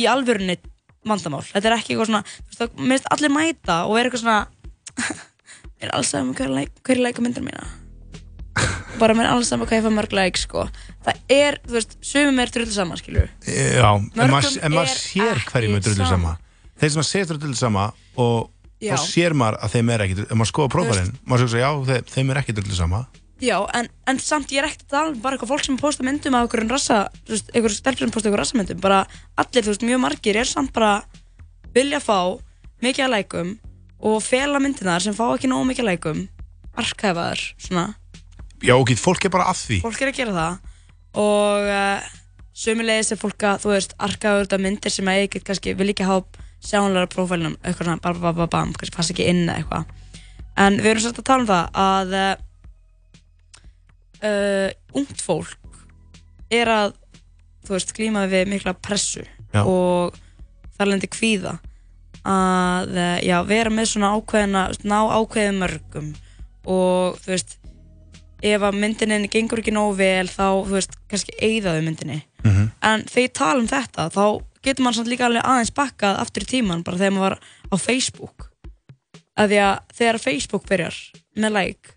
í 0.00 0.08
alvörunni 0.10 0.56
vandamál, 1.08 1.42
þetta 1.48 1.70
er 1.70 1.76
ekki 1.78 1.94
eitthvað 1.94 2.10
svona 2.10 2.22
þú 2.28 2.46
veist, 2.50 2.60
það 2.60 2.86
minnst 2.90 3.10
allir 3.14 3.32
mæta 3.34 3.76
og 3.88 3.98
er 3.98 4.08
eitthvað 4.08 4.24
svona 4.24 4.40
mér 5.80 5.88
er 5.88 5.94
alls 5.96 6.10
saman 6.12 6.34
hverju 6.36 6.56
læk, 6.58 6.72
hverju 6.84 7.06
læka 7.06 7.24
myndar 7.24 7.44
mína 7.46 7.64
bara 9.00 9.14
mér 9.16 9.28
er 9.30 9.32
alls 9.32 9.48
saman 9.48 9.68
hvað 9.70 9.80
ég 9.80 9.86
fá 9.86 9.92
mörg 9.96 10.14
læk 10.18 10.40
sko. 10.40 10.66
það 11.06 11.20
er, 11.32 11.58
þú 11.64 11.76
veist, 11.78 11.96
sumum 12.04 12.40
er 12.42 12.52
drullu 12.52 12.74
saman 12.74 13.00
skilur 13.00 13.28
Já, 13.46 13.90
en 13.96 14.10
Mörgum 14.14 14.58
en 14.60 14.74
maður 14.76 14.90
er 14.90 14.96
sér 14.98 15.44
hverjum 15.48 15.76
er 15.78 15.84
drullu 15.86 16.04
sama. 16.04 16.16
sama. 16.16 16.34
Þeir 16.80 16.92
sem 16.94 17.02
að 17.04 17.08
segja 17.10 17.30
drullu 17.32 17.56
sama 17.56 17.86
og 18.20 18.50
Já. 18.80 18.94
þá 18.96 19.06
sér 19.06 19.36
maður 19.36 19.60
að 19.64 19.74
þeim 19.76 19.90
er 19.94 20.04
ekki, 20.06 20.14
ef 20.24 20.36
maður 20.36 20.50
skoða 20.52 20.72
prófælinn, 20.72 21.10
maður 21.28 21.50
sér 21.52 21.60
já, 21.60 21.70
þeim, 21.88 22.06
þeim 22.14 22.30
er 22.32 22.40
ekki 22.40 22.54
drullu 22.56 22.76
sama. 22.76 23.00
Já, 23.40 23.56
en, 23.72 23.86
en 24.10 24.18
samt 24.20 24.50
ég 24.52 24.60
er 24.60 24.68
ekkert 24.68 24.84
að 24.84 24.92
tala 24.92 25.12
um 25.14 25.20
bara 25.22 25.36
eitthvað 25.36 25.52
fólk 25.54 25.64
sem 25.64 25.76
posta 25.80 26.04
myndum 26.04 26.34
af 26.36 26.44
einhverjum 26.44 26.72
rassa, 26.74 26.98
þú 27.24 27.32
veist, 27.32 27.46
einhverjum 27.54 27.78
stelpur 27.78 28.02
sem 28.04 28.12
posta 28.12 28.28
einhverjum 28.28 28.42
rassamyndum, 28.42 28.80
bara 28.84 28.98
allir, 29.40 29.64
þú 29.64 29.72
veist, 29.72 29.86
mjög 29.88 30.02
margir 30.02 30.38
er 30.42 30.48
samt 30.50 30.74
bara 30.76 30.90
vilja 31.72 32.02
fá 32.04 32.18
mikið 32.84 33.06
að 33.06 33.14
lækum 33.14 33.54
og 34.10 34.18
fela 34.24 34.60
myndinar 34.60 35.00
sem 35.04 35.16
fá 35.16 35.24
ekki 35.30 35.48
nógu 35.48 35.70
mikið 35.70 35.86
að 35.86 35.88
lækum, 35.88 36.20
arkæfaðar, 36.84 37.46
svona, 37.60 37.86
Já, 38.60 38.74
ok, 38.76 38.92
fólk 39.00 39.24
er 39.24 39.32
bara 39.32 39.48
að 39.48 39.62
því. 39.62 39.80
fólk 39.86 40.02
er 40.04 40.10
að 40.12 40.18
gera 40.20 40.36
það 40.36 40.58
og 41.24 41.70
uh, 41.72 42.10
sömulegis 42.60 43.14
er 43.14 43.20
fólk 43.22 43.46
að, 43.48 43.62
þú 43.64 43.72
veist, 43.72 43.96
arkæfaður 44.04 44.44
þetta 44.44 44.60
myndir 44.66 44.92
sem 44.92 45.08
að 45.08 45.22
ekkert 45.24 45.48
kannski 45.48 45.72
vil 45.80 45.88
ekki 45.94 46.04
hafa 46.04 46.44
sjánlega 46.60 47.08
prófælunum, 47.08 47.56
eitthvað 47.64 47.88
svona, 47.88 48.02
bam, 48.04 48.20
bam, 48.20 48.36
bam, 48.36 48.52
bam, 48.52 48.76
kannski 48.76 48.98
passa 48.98 49.14
ekki 49.16 49.30
inn 49.32 49.48
eitthvað. 49.48 49.88
En 50.60 50.76
við 50.76 50.90
erum 50.92 51.04
svolítið 51.06 51.22
að 51.24 51.28
tala 51.30 51.40
um 51.40 51.48
það 51.48 51.80
að 51.86 52.46
uh, 54.24 54.68
ungt 54.98 55.20
fólk 55.24 55.56
er 56.50 56.68
að 56.72 56.94
veist, 57.70 57.92
glíma 57.94 58.24
við 58.30 58.48
mikla 58.50 58.72
pressu 58.74 59.22
Já. 59.54 59.62
og 59.62 60.16
þar 60.78 60.88
lendi 60.90 61.10
kvíða 61.10 61.58
að 62.26 62.96
eh, 63.00 63.18
já, 63.24 63.38
vera 63.48 63.70
með 63.72 63.86
svona 63.94 64.10
ákveðina 64.18 64.62
ná 64.84 64.96
ákveðið 65.14 65.54
mörgum 65.60 66.08
og 66.68 67.16
þú 67.22 67.30
veist 67.32 67.54
ef 68.44 68.64
að 68.66 68.76
myndinin 68.80 69.28
gengur 69.32 69.60
ekki 69.62 69.72
nógu 69.72 69.94
vel 70.00 70.26
þá, 70.28 70.44
þú 70.66 70.74
veist, 70.74 70.96
kannski 71.08 71.36
eigðaðu 71.40 71.86
myndinni 71.86 72.18
Mhm. 72.40 72.70
en 72.82 73.02
þegar 73.04 73.26
ég 73.26 73.32
tala 73.36 73.60
um 73.60 73.66
þetta 73.68 74.04
þá 74.14 74.24
getur 74.64 74.84
mann 74.84 74.94
samt 74.96 75.08
líka 75.12 75.26
alveg 75.28 75.44
aðeins 75.44 75.72
bakkað 75.76 76.20
aftur 76.22 76.42
í 76.46 76.48
tíman 76.48 76.82
bara 76.84 76.96
þegar 76.96 77.12
maður 77.12 77.24
var 77.26 77.38
á 77.68 77.76
Facebook 77.76 78.46
að 79.36 79.48
því 79.52 79.58
að 79.66 79.74
þegar 79.98 80.18
Facebook 80.24 80.64
byrjar 80.68 80.96
með 81.36 81.52
like 81.58 81.92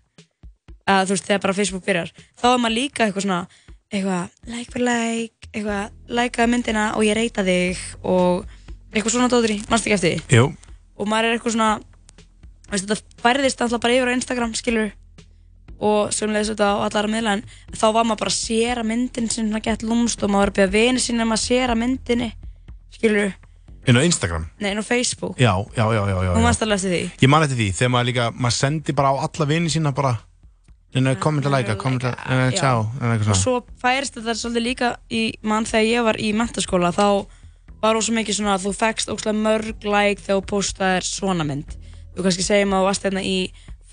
að 0.90 1.06
þú 1.08 1.14
veist 1.16 1.28
þegar 1.28 1.42
bara 1.46 1.56
Facebook 1.60 1.84
byrjar 1.86 2.10
þá 2.40 2.46
er 2.52 2.58
maður 2.64 2.76
líka 2.78 3.06
eitthvað 3.06 3.26
svona 3.26 3.40
eitthvað 3.94 4.50
like 4.50 4.72
for 4.74 4.82
like 4.84 5.48
eitthvað 5.54 5.90
likeaði 6.18 6.50
myndina 6.54 6.84
og 6.98 7.04
ég 7.06 7.16
reyta 7.18 7.44
þig 7.46 7.80
og 8.02 8.44
eitthvað 8.94 9.14
svona 9.16 9.30
dótri, 9.32 9.60
mannst 9.70 9.86
ekki 9.86 9.96
eftir 9.98 10.20
því 10.28 10.38
Jú. 10.40 10.48
og 10.98 11.08
maður 11.10 11.30
er 11.30 11.36
eitthvað 11.38 11.54
svona 11.56 11.70
veist, 12.70 12.84
þetta 12.88 13.22
færðist 13.24 13.62
alltaf 13.64 13.82
bara 13.84 13.96
yfir 13.96 14.10
á 14.12 14.16
Instagram 14.18 14.54
skilur 14.58 14.92
og 15.84 16.12
sömulegis 16.14 16.52
þetta 16.52 16.68
á 16.70 16.76
allara 16.86 17.10
miðla 17.10 17.32
en 17.38 17.44
þá 17.74 17.86
var 17.96 18.04
maður 18.06 18.20
bara 18.24 18.32
að 18.32 18.36
séra 18.38 18.84
myndin 18.86 19.26
sem 19.30 19.48
svona 19.48 19.62
gett 19.64 19.82
lúmst 19.86 20.22
og 20.22 20.30
maður 20.30 20.44
var 20.44 20.52
að 20.52 20.58
byrja 20.60 20.74
vini 20.76 21.02
sín 21.02 21.24
um 21.24 21.34
að 21.34 21.42
séra 21.44 21.74
myndinni 21.78 22.30
skilur, 22.94 23.32
Inn 23.84 23.98
á 24.00 24.02
Instagram. 24.06 24.46
nei, 24.62 24.70
inn 24.72 24.80
á 24.80 24.86
Facebook 24.86 25.36
Já, 25.42 25.52
já, 25.76 25.84
já, 25.92 26.02
já, 26.08 26.16
já. 26.24 26.30
já. 26.30 26.40
mannst 26.40 26.62
alveg 26.64 26.78
eftir 26.78 26.92
því 26.94 27.24
Ég 27.26 27.28
man 27.34 27.42
eftir 27.44 27.58
því, 27.58 27.66
þegar 27.76 27.92
maður 27.92 28.08
líka, 28.08 28.28
maður 28.32 28.56
sendi 28.56 28.94
bara 28.96 29.10
á 29.12 29.14
alla 29.26 29.48
vini 29.50 29.68
sína 29.74 29.92
bara, 29.92 30.14
neina, 30.94 31.14
kommenta, 31.20 31.50
læka, 31.50 31.74
kommenta, 31.76 32.14
neina, 32.28 32.50
Já. 32.52 32.58
tjá, 32.60 32.72
neina, 33.00 33.14
eitthvað 33.14 33.34
og 33.34 33.40
svo 33.40 33.54
færist 33.82 34.14
þetta 34.18 34.34
svolítið 34.38 34.62
líka 34.68 34.96
í 35.10 35.22
mann 35.42 35.66
þegar 35.68 35.86
ég 35.90 36.06
var 36.06 36.16
í 36.22 36.32
mentaskóla 36.36 36.90
þá 36.94 37.06
var 37.84 37.98
ósum 37.98 38.14
mikið 38.18 38.38
svona 38.38 38.54
að 38.56 38.64
þú 38.64 38.72
fegst 38.78 39.10
óslega 39.12 39.36
mörg 39.36 39.84
like 39.84 40.22
þegar 40.22 40.40
þú 40.40 40.44
postaðir 40.48 41.04
svona 41.04 41.44
mynd. 41.44 41.68
Þú 42.14 42.20
kannski 42.24 42.44
segjum 42.46 42.72
að 42.72 42.80
þú 42.80 42.86
varst 42.88 43.04
hérna 43.04 43.22
í 43.26 43.38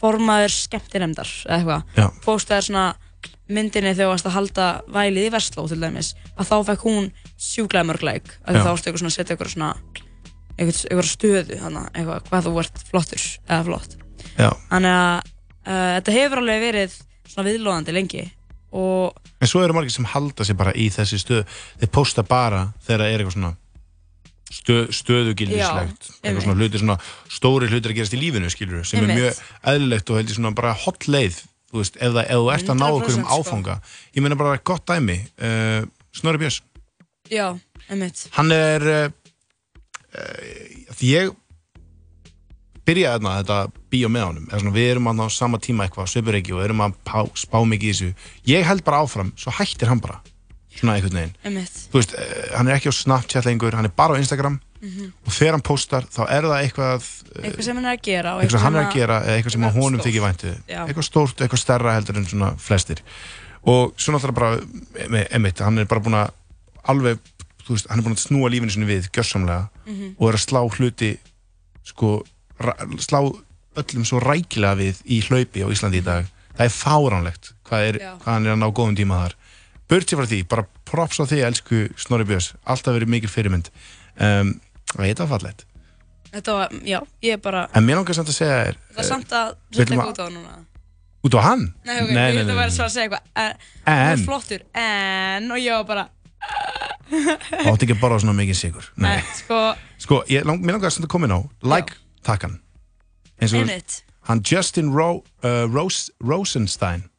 formaður 0.01 0.53
skemmtinemdar 0.55 1.31
eða 1.49 1.57
eitthvað. 1.57 1.81
Postaðir 2.23 2.67
svona 2.69 2.85
myndinni 3.51 3.91
þegar 3.91 4.05
þú 4.05 4.13
varst 4.13 4.29
að 4.29 4.37
halda 4.37 4.67
vælið 4.95 5.27
í 5.27 5.33
Vestló 5.33 5.65
til 5.67 5.81
dæmis. 5.81 6.09
Að 6.37 6.45
þá 6.47 6.57
fekk 6.69 6.81
hún 6.87 7.11
sjúklega 7.35 7.87
mörg 7.89 8.03
like 8.07 8.29
að 8.45 8.61
þá 8.61 8.69
varstu 8.69 8.87
eitthvað 8.91 9.09
að 9.09 9.15
setja 9.17 9.33
eitthvað 9.35 9.53
svona 9.57 9.71
eitthvað 10.61 11.09
stöðu 11.09 11.55
hana, 11.59 11.81
eitthvað, 11.91 12.21
uh, 15.65 15.97
þetta 15.97 16.15
hefur 16.17 16.43
alveg 16.43 16.63
verið 16.67 16.99
svona 17.27 17.47
viðlóðandi 17.49 17.95
lengi 17.95 18.27
og 18.71 19.17
En 19.41 19.49
svo 19.49 19.63
eru 19.65 19.73
margir 19.73 19.93
sem 19.93 20.05
halda 20.05 20.45
sér 20.45 20.57
bara 20.59 20.73
í 20.77 20.87
þessi 20.93 21.17
stöð 21.21 21.59
þeir 21.81 21.91
posta 21.91 22.23
bara 22.23 22.67
þegar 22.85 23.03
það 23.03 23.07
er 23.07 23.23
eitthvað 23.23 23.37
svona 23.37 23.53
stöð, 24.51 24.83
stöðugildislegt 24.95 26.11
eitthvað 26.21 26.43
svona 26.45 26.59
hlutir, 26.59 26.83
svona 26.83 26.97
stóri 27.31 27.71
hlutir 27.71 27.93
að 27.93 27.97
gerast 27.99 28.15
í 28.15 28.21
lífinu 28.21 28.51
skilur 28.53 28.85
sem 28.87 29.01
er 29.01 29.15
mjög 29.15 29.41
eðlilegt 29.73 30.11
og 30.11 30.21
heldur 30.21 30.37
svona 30.37 30.53
bara 30.55 30.75
hot 30.85 31.07
leið 31.09 31.41
þú 31.71 31.79
veist, 31.79 31.97
ef, 31.97 32.11
það, 32.11 32.25
ef 32.25 32.41
þú 32.41 32.51
ert 32.53 32.71
að 32.71 32.79
ná 32.79 32.87
okkur 32.89 33.15
um 33.15 33.23
100% 33.23 33.25
sko. 33.25 33.39
áfanga. 33.39 33.77
Ég 34.15 34.25
meina 34.25 34.37
bara 34.39 34.59
gott 34.71 34.85
dæmi 34.89 35.17
uh, 35.39 35.81
Snorri 36.15 36.41
Björns. 36.41 36.59
Já, 37.31 37.45
einmitt. 37.87 38.25
Hann 38.35 38.51
er 38.55 38.87
uh, 38.91 39.05
því 40.97 41.13
ég 41.13 41.31
byrjaði 42.87 43.19
þarna 43.19 43.35
þetta 43.41 43.57
bíó 43.93 44.09
með 44.09 44.25
honum. 44.27 44.49
Svona, 44.51 44.73
við 44.75 44.89
erum 44.95 45.07
á 45.11 45.27
sama 45.29 45.57
tíma 45.61 45.85
eitthvað 45.87 46.09
svipur 46.11 46.37
ekki 46.39 46.53
og 46.57 46.63
erum 46.65 46.81
að 46.87 46.95
pá, 47.05 47.19
spá 47.37 47.59
mikið 47.67 47.89
í 47.89 47.93
þessu. 47.93 48.11
Ég 48.49 48.65
held 48.67 48.83
bara 48.87 49.01
áfram, 49.05 49.31
svo 49.37 49.51
hættir 49.53 49.87
hann 49.91 50.01
bara. 50.01 50.19
Svona 50.71 50.95
einhvern 50.97 51.17
veginn. 51.19 51.67
Veist, 51.93 52.13
uh, 52.15 52.57
hann 52.57 52.67
er 52.71 52.77
ekki 52.79 52.89
á 52.89 52.95
Snapchat 52.95 53.45
lengur 53.45 53.75
hann 53.75 53.85
er 53.85 53.93
bara 53.95 54.15
á 54.15 54.21
Instagram. 54.21 54.59
Mhm. 54.81 55.11
og 55.27 55.33
þegar 55.35 55.51
hann 55.53 55.61
postar 55.61 56.05
þá 56.09 56.23
er 56.25 56.41
það 56.41 56.61
eitthvað 56.63 57.03
uh, 57.37 57.41
Eitthvað 57.45 57.65
sem 57.67 57.75
hann 57.77 57.85
er 57.85 57.91
að 57.93 57.99
gera 58.01 58.31
og 58.33 58.39
eitthvað 58.41 58.55
sem 58.55 58.63
hann 58.65 58.75
er 58.79 58.85
að 58.87 58.95
gera 58.95 59.17
eitthvað 59.29 59.53
sem 59.53 59.65
honum 59.75 60.01
þykir 60.01 60.23
væntu 60.23 60.53
Já. 60.71 60.79
eitthvað 60.87 61.05
stórt, 61.05 61.37
eitthvað 61.45 61.61
stærra 61.61 61.93
heldur 61.93 62.17
en 62.17 62.25
svona 62.25 62.47
flestir. 62.57 63.03
Og 63.61 63.93
svo 64.01 64.15
náttúrulega 64.15 64.39
bara 64.39 64.57
em- 65.05 65.27
emitt, 65.37 65.59
hann 65.61 65.77
er 65.77 65.85
bara 65.85 66.01
búin 66.01 66.17
að 66.17 66.31
alveg, 66.89 67.19
þú 67.61 67.75
veist, 67.77 67.91
hann 67.93 67.99
er 68.01 68.07
búin 68.07 68.17
að 68.17 68.23
snúa 68.25 68.49
lífinu 68.49 68.73
sinni 68.73 68.89
við 68.89 69.11
gjörsamlega 69.13 69.69
Mhm. 69.85 70.15
og 70.17 70.29
er 70.31 70.39
að 70.39 70.45
slá 70.47 70.61
hluti 70.73 71.11
sko, 71.85 72.23
slá 73.03 73.19
öllum 73.81 74.05
svo 74.07 74.19
rækilega 74.23 74.75
við 74.79 75.01
í 75.07 75.21
hlaupi 75.27 75.63
á 75.63 75.67
Íslandi 75.71 76.01
í 76.01 76.05
dag 76.05 76.27
það 76.57 76.65
er 76.67 76.73
fáránlegt 76.75 77.51
hvað, 77.67 77.85
er, 77.89 77.99
Já. 78.03 78.11
hvað 78.21 78.33
hann 78.35 78.47
er 78.49 78.53
að 78.55 78.61
ná 78.61 78.67
góðum 78.75 78.97
tíma 78.99 79.21
þar 79.23 79.37
sér 79.91 80.19
frá 80.21 80.27
því, 80.31 80.39
bara 80.47 80.63
props 80.87 81.19
á 81.19 81.23
því 81.27 81.39
elsku 81.47 81.79
Snorri 81.99 82.23
Björns, 82.27 82.53
alltaf 82.63 82.95
verið 82.95 83.11
mikil 83.11 83.31
fyrirmynd 83.31 83.67
um, 84.23 84.53
og 84.95 85.01
þetta 85.03 85.25
var 85.27 85.31
fallegt 85.37 85.65
Þetta 86.31 86.53
var, 86.55 86.75
já, 86.87 86.99
ég 87.27 87.33
er 87.35 87.41
bara 87.43 87.65
en 87.75 87.83
mér 87.83 87.97
langar 87.99 88.15
samt 88.15 88.29
að 88.31 88.37
segja 88.37 88.59
þér 88.61 88.77
Það 88.95 89.01
er 89.03 89.09
samt 89.09 89.33
að 89.35 89.49
eitthvað 89.75 89.99
að- 89.99 90.11
út 90.13 90.19
á 90.19 90.23
það 90.23 90.33
núna 90.37 90.53
út 91.21 91.35
á 91.37 91.41
hann? 91.43 91.65
Nei, 91.85 91.97
ok, 92.01 92.11
nei, 92.15 92.23
ég 92.31 92.39
ætla 92.41 92.55
bara 92.55 92.69
nei. 92.71 92.75
svo 92.77 92.85
að 92.87 92.93
segja 92.95 93.07
eitthvað 93.09 93.43
en, 93.43 93.51
En? 93.83 93.99
Hann 93.99 94.13
er 94.15 94.23
flottur, 94.25 94.63
en 94.79 95.51
Og 95.51 95.59
ég 95.61 95.75
var 95.75 95.87
bara 95.91 96.07
átti 97.11 97.85
ekki 97.85 97.95
að 97.95 98.01
borða 98.01 98.21
svona 98.23 98.35
mikið 98.37 98.57
sigur 98.57 98.87
nei. 99.03 99.17
Sko, 99.41 99.59
sko, 100.01 100.21
ég, 100.31 100.45
lang, 100.47 100.63
mér 100.63 100.77
langar 100.79 100.93
samt 100.95 101.05
að 101.07 101.11
koma 101.13 101.27
inn 101.27 101.35
á 101.35 101.39
like 101.75 101.97
takkan 102.23 102.59
eins 103.41 103.53
og 103.53 103.63
Einmitt. 103.65 104.03
hann 104.29 104.41
Justin 104.45 104.91
Ro, 104.93 105.23
uh, 105.43 105.65
Rose, 105.67 106.11
Rosenstein. 106.21 107.09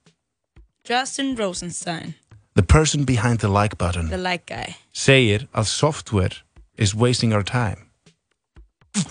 Justin 0.88 1.36
Rosenstein. 1.38 2.14
The 2.54 2.62
person 2.62 3.04
behind 3.06 3.38
the 3.40 3.48
like 3.48 3.78
button. 3.78 4.08
The 4.08 4.18
like 4.18 4.44
guy. 4.46 4.76
Segir 4.92 5.46
að 5.54 5.64
software 5.70 6.42
is 6.78 6.94
wasting 6.94 7.32
our 7.32 7.42
time. 7.44 7.88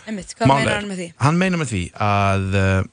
Einmitt, 0.05 0.35
hvað 0.37 0.47
meinar 0.51 0.75
hann 0.77 0.89
með 0.91 0.99
því? 0.99 1.07
hann 1.25 1.37
meina 1.41 1.57
með 1.57 1.71
því 1.71 1.83
að 2.05 2.43
uh, 2.59 2.83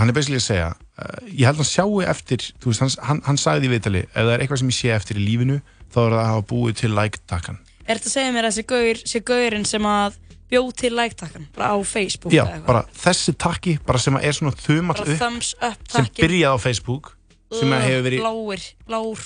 hann 0.00 0.08
er 0.08 0.16
basically 0.16 0.38
að 0.40 0.46
segja 0.46 0.68
uh, 0.72 1.18
ég 1.28 1.44
held 1.44 1.58
að 1.58 1.60
hann 1.60 1.68
sjáu 1.68 1.98
eftir 2.08 2.46
veist, 2.64 2.80
hann, 2.80 2.92
hann, 3.08 3.20
hann 3.26 3.40
sagði 3.40 3.68
í 3.68 3.72
viðtali 3.74 4.02
ef 4.06 4.14
það 4.16 4.32
er 4.32 4.44
eitthvað 4.44 4.62
sem 4.62 4.70
ég 4.72 4.78
sé 4.78 4.94
eftir 4.96 5.20
í 5.20 5.26
lífinu 5.26 5.58
þá 5.92 5.98
er 6.06 6.14
það 6.14 6.20
að 6.22 6.30
hafa 6.30 6.46
búið 6.52 6.78
til 6.80 6.92
like 6.96 7.20
takkan 7.28 7.60
Er 7.86 8.00
þetta 8.00 8.08
að 8.08 8.14
segja 8.16 8.32
mér 8.34 8.48
að 8.48 8.56
þessi 8.56 9.20
gaurinn 9.28 9.68
sem 9.68 9.84
að 9.92 10.16
bjóð 10.50 10.72
til 10.78 10.92
like-takkan 10.94 11.46
bara 11.56 11.72
á 11.74 11.76
Facebook 11.84 12.32
já, 12.34 12.44
bara 12.66 12.84
þessi 12.94 13.34
takki 13.34 13.78
bara 13.86 13.98
sem 13.98 14.16
er 14.20 14.32
svona 14.36 14.52
þumall 14.54 15.00
upp 15.02 15.18
thumbs 15.18 15.54
up 15.60 15.78
sem 15.90 16.06
byrjaði 16.16 16.54
á 16.54 16.56
Facebook 16.62 17.16
sem 17.52 17.72
að 17.72 17.84
hefur 17.88 18.04
verið 18.08 18.20
Bláir, 18.24 18.62
blár, 18.86 19.24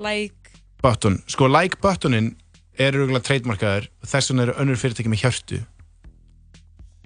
like. 0.00 0.36
Button. 0.82 1.18
Sko 1.28 1.46
like 1.50 1.76
buttonin 1.82 2.36
er 2.80 2.96
auðvitað 2.96 3.26
treytmarkaður 3.28 3.88
þess 4.06 4.30
vegna 4.32 4.46
eru 4.46 4.54
önnur 4.62 4.78
fyrirtæki 4.80 5.10
með 5.12 5.20
hjörtu. 5.26 5.58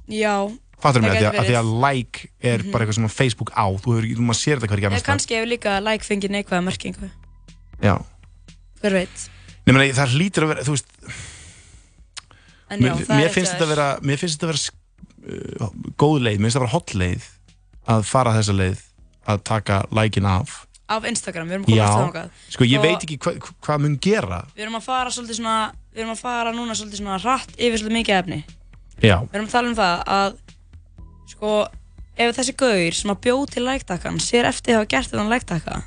Já 0.08 0.36
fattur 0.84 1.00
mig 1.00 1.16
að, 1.16 1.38
því 1.48 1.54
að, 1.56 1.68
like 1.80 2.28
er 2.44 2.58
Mhm. 2.62 2.70
bara 2.72 2.84
eitthvað 2.84 2.94
sem 2.94 3.08
Facebook 3.08 3.50
á. 3.56 3.64
Þú 3.72 3.94
hefur 3.96 4.08
þú 4.18 4.24
maður 4.28 4.40
sér 4.40 4.58
þetta 4.60 4.68
hverja 4.68 4.90
staðar. 4.90 5.06
kannski 5.08 5.34
hefur 5.34 5.48
líka 5.48 5.80
like 5.82 6.04
fengið 6.04 6.30
neikvæða 6.30 6.64
merkingu. 6.64 7.10
Já. 7.80 8.04
Hver 8.82 8.92
veit? 8.92 9.30
Nei, 9.66 9.72
meni, 9.72 9.92
það 9.92 10.12
hlýtur 10.12 10.44
að 10.44 10.48
vera, 10.52 10.62
þú 10.62 10.74
veist 10.76 10.86
En 12.74 12.82
já, 12.82 12.90
mér, 12.90 13.04
það 13.06 13.14
er 13.14 13.22
mér 13.22 13.32
finnst 13.34 13.54
þetta 13.54 13.66
að 13.66 13.72
vera 13.74 13.88
mér 14.02 14.20
finnst 14.20 14.36
þetta 14.36 14.46
að 14.46 14.52
vera 14.52 15.64
uh, 15.64 15.80
góð 16.00 16.16
leið, 16.26 16.38
mér 16.38 16.48
finnst 16.48 16.58
þetta 16.58 16.62
að 16.62 16.66
vera 16.66 16.74
hot 16.74 16.94
leið 17.00 17.28
að 17.94 18.06
fara 18.08 18.34
þessa 18.38 18.56
leið 18.58 18.84
að 19.30 19.42
taka 19.48 19.80
like-in 19.94 20.28
af. 20.28 20.54
Af 20.94 21.06
Instagram, 21.08 21.48
við 21.48 21.56
erum 21.56 21.64
komið 21.64 21.78
já, 21.78 21.84
að 21.86 22.00
þangað. 22.02 22.42
Sko 22.52 22.66
ég 22.68 22.80
Og 22.80 22.84
veit 22.84 23.06
ekki 23.06 23.16
hva, 23.24 23.32
hvað 23.64 23.84
mun 23.84 23.94
gera. 24.04 24.40
Við 24.52 24.66
erum 24.66 24.76
að 24.76 24.86
fara 24.90 25.14
svolítið 25.14 25.40
svona 25.40 25.58
Við 25.94 26.02
erum 26.02 26.12
að 26.16 26.24
fara 26.24 26.52
núna 26.52 26.74
svolítið 26.74 27.00
svona 27.00 27.20
hratt 27.22 27.52
yfir 27.54 27.80
svolítið 27.80 27.96
mikið 28.00 28.16
efni. 28.18 28.38
Já, 28.98 29.16
Við 29.22 29.38
erum 29.38 29.46
að 29.46 29.54
tala 29.54 29.70
um 29.70 29.76
það 29.78 30.02
að 30.16 30.40
Sko, 31.30 31.52
ef 32.20 32.34
þessi 32.36 32.54
gaur 32.60 32.98
sem 32.98 33.12
að 33.14 33.20
bjóð 33.24 33.44
til 33.54 33.62
like-takkan 33.64 34.18
Sér 34.20 34.48
eftir 34.50 34.74
að 34.74 34.82
hafa 34.82 34.90
gert 34.92 35.12
þetta 35.12 35.28
like-takka 35.30 35.78